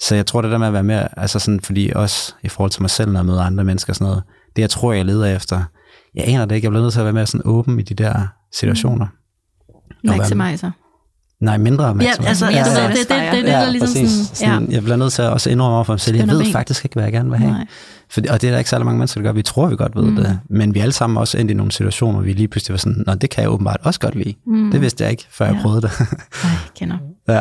Så 0.00 0.14
jeg 0.14 0.26
tror, 0.26 0.42
det 0.42 0.50
der 0.50 0.58
med 0.58 0.66
at 0.66 0.72
være 0.72 0.82
mere, 0.82 1.18
altså 1.18 1.38
sådan, 1.38 1.60
fordi 1.60 1.92
også 1.94 2.34
i 2.42 2.48
forhold 2.48 2.70
til 2.70 2.82
mig 2.82 2.90
selv, 2.90 3.12
når 3.12 3.20
jeg 3.20 3.26
møder 3.26 3.42
andre 3.42 3.64
mennesker 3.64 3.92
og 3.92 3.96
sådan 3.96 4.08
noget, 4.10 4.22
det 4.56 4.62
jeg 4.62 4.70
tror, 4.70 4.92
jeg 4.92 5.04
leder 5.04 5.36
efter, 5.36 5.64
jeg 6.14 6.24
aner 6.28 6.44
det 6.44 6.54
ikke, 6.54 6.64
jeg 6.64 6.70
bliver 6.70 6.82
nødt 6.82 6.92
til 6.92 7.00
at 7.00 7.04
være 7.04 7.12
mere 7.12 7.26
sådan 7.26 7.42
åben 7.44 7.80
i 7.80 7.82
de 7.82 7.94
der 7.94 8.26
situationer. 8.52 9.06
Mm. 10.04 10.10
Maximizer. 10.10 10.70
Nej, 11.40 11.58
mindre 11.58 11.84
opmærksomhed. 11.84 12.24
Ja, 12.24 12.28
altså, 12.28 12.46
ja, 12.46 12.82
ja, 12.82 12.88
det, 12.88 12.96
det, 12.98 13.08
det, 13.08 13.08
det, 13.08 13.32
det, 13.32 13.44
det, 13.44 13.54
er 13.54 13.70
ligesom 13.70 14.06
sådan, 14.06 14.08
sådan, 14.08 14.72
Jeg 14.72 14.82
bliver 14.82 14.96
nødt 14.96 15.12
til 15.12 15.22
at 15.22 15.30
også 15.30 15.50
indrømme 15.50 15.74
over 15.74 15.84
for 15.84 15.92
mig 15.92 16.00
selv, 16.00 16.16
jeg 16.16 16.28
ved 16.28 16.52
faktisk 16.52 16.84
ikke, 16.84 16.94
hvad 16.94 17.04
jeg 17.04 17.12
gerne 17.12 17.30
vil 17.30 17.38
have. 17.38 17.66
For, 18.10 18.20
og 18.30 18.40
det 18.40 18.48
er 18.48 18.50
der 18.50 18.58
ikke 18.58 18.70
særlig 18.70 18.84
mange 18.84 18.98
mennesker, 18.98 19.20
der 19.20 19.28
gør. 19.28 19.32
Vi 19.32 19.42
tror, 19.42 19.66
vi 19.66 19.76
godt 19.76 19.96
ved 19.96 20.02
mm. 20.02 20.16
det. 20.16 20.40
Men 20.50 20.74
vi 20.74 20.78
er 20.78 20.82
alle 20.82 20.92
sammen 20.92 21.16
også 21.16 21.38
endt 21.38 21.50
i 21.50 21.54
nogle 21.54 21.72
situationer, 21.72 22.12
hvor 22.12 22.22
vi 22.22 22.32
lige 22.32 22.48
pludselig 22.48 22.72
var 22.72 22.78
sådan, 22.78 23.04
Nå, 23.06 23.14
det 23.14 23.30
kan 23.30 23.42
jeg 23.42 23.50
åbenbart 23.50 23.80
også 23.82 24.00
godt 24.00 24.14
lide. 24.14 24.34
Mm. 24.46 24.70
Det 24.70 24.80
vidste 24.80 25.04
jeg 25.04 25.10
ikke, 25.10 25.26
før 25.30 25.46
ja. 25.46 25.52
jeg 25.52 25.62
prøvede 25.62 25.82
det. 25.82 25.90
Ej, 26.44 26.50
kender. 26.76 26.98
Ja. 27.28 27.40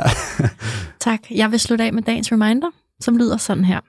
tak. 0.99 1.19
Jeg 1.31 1.52
vil 1.52 1.60
slutte 1.60 1.84
af 1.84 1.94
med 1.94 2.03
dagens 2.03 2.31
reminder, 2.31 2.68
som 3.02 3.18
lyder 3.18 3.38
sådan 3.38 3.65
her. 3.65 3.80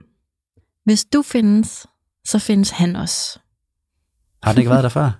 Hvis 0.84 1.04
du 1.04 1.22
findes, 1.22 1.86
så 2.24 2.38
findes 2.38 2.70
han 2.70 2.96
også. 2.96 3.38
Har 4.42 4.52
det 4.52 4.58
ikke 4.58 4.70
været 4.70 4.82
der 4.82 4.88
før? 4.88 5.10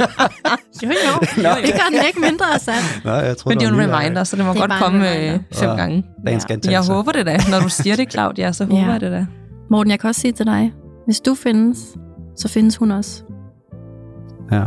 jo, 0.82 0.88
jo. 0.88 1.42
Nå, 1.42 1.48
det 1.64 1.72
gør 1.72 1.88
den 1.90 2.06
ikke 2.06 2.20
mindre 2.20 2.46
sandt. 2.58 3.04
Nå, 3.04 3.12
jeg 3.12 3.36
tror, 3.36 3.48
Men 3.48 3.58
det 3.58 3.66
er 3.66 3.70
jo 3.70 3.80
en 3.80 3.94
reminder, 3.94 4.24
så 4.24 4.36
det 4.36 4.44
må 4.44 4.52
det 4.52 4.60
godt 4.60 4.72
komme 4.80 5.16
øh, 5.16 5.40
fem 5.52 5.68
ja. 5.68 5.76
gange. 5.76 6.04
Dagen 6.26 6.40
skal 6.40 6.60
ja. 6.64 6.70
Jeg 6.70 6.82
håber 6.86 7.12
det 7.12 7.26
da. 7.26 7.38
Når 7.50 7.60
du 7.60 7.68
siger 7.68 7.96
det, 7.96 8.12
Claudia, 8.12 8.52
så 8.52 8.64
håber 8.70 8.78
ja. 8.78 8.90
jeg 8.90 9.00
det 9.00 9.12
da. 9.12 9.26
Morten, 9.70 9.90
jeg 9.90 10.00
kan 10.00 10.08
også 10.08 10.20
sige 10.20 10.32
til 10.32 10.46
dig, 10.46 10.72
hvis 11.06 11.20
du 11.20 11.34
findes, 11.34 11.78
så 12.36 12.48
findes 12.48 12.76
hun 12.76 12.90
også. 12.90 13.22
Ja. 14.52 14.56
ah, 14.58 14.66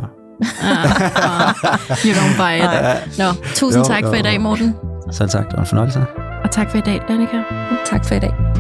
you 2.05 2.13
don't 2.13 2.37
buy 2.37 2.55
it. 2.57 3.17
Nå, 3.17 3.25
tusind 3.55 3.85
jo, 3.85 3.93
tak 3.93 4.03
for 4.03 4.13
jo. 4.13 4.19
i 4.19 4.21
dag, 4.21 4.41
Morten. 4.41 4.75
Selv 5.11 5.29
tak, 5.29 5.45
det 5.45 5.53
var 5.53 5.59
en 5.59 5.65
fornøjelse. 5.65 6.05
Og 6.43 6.51
tak 6.51 6.69
for 6.69 6.77
i 6.77 6.81
dag, 6.81 7.01
Danika. 7.07 7.37
Tak 7.85 8.05
for 8.05 8.15
i 8.15 8.19
dag. 8.19 8.52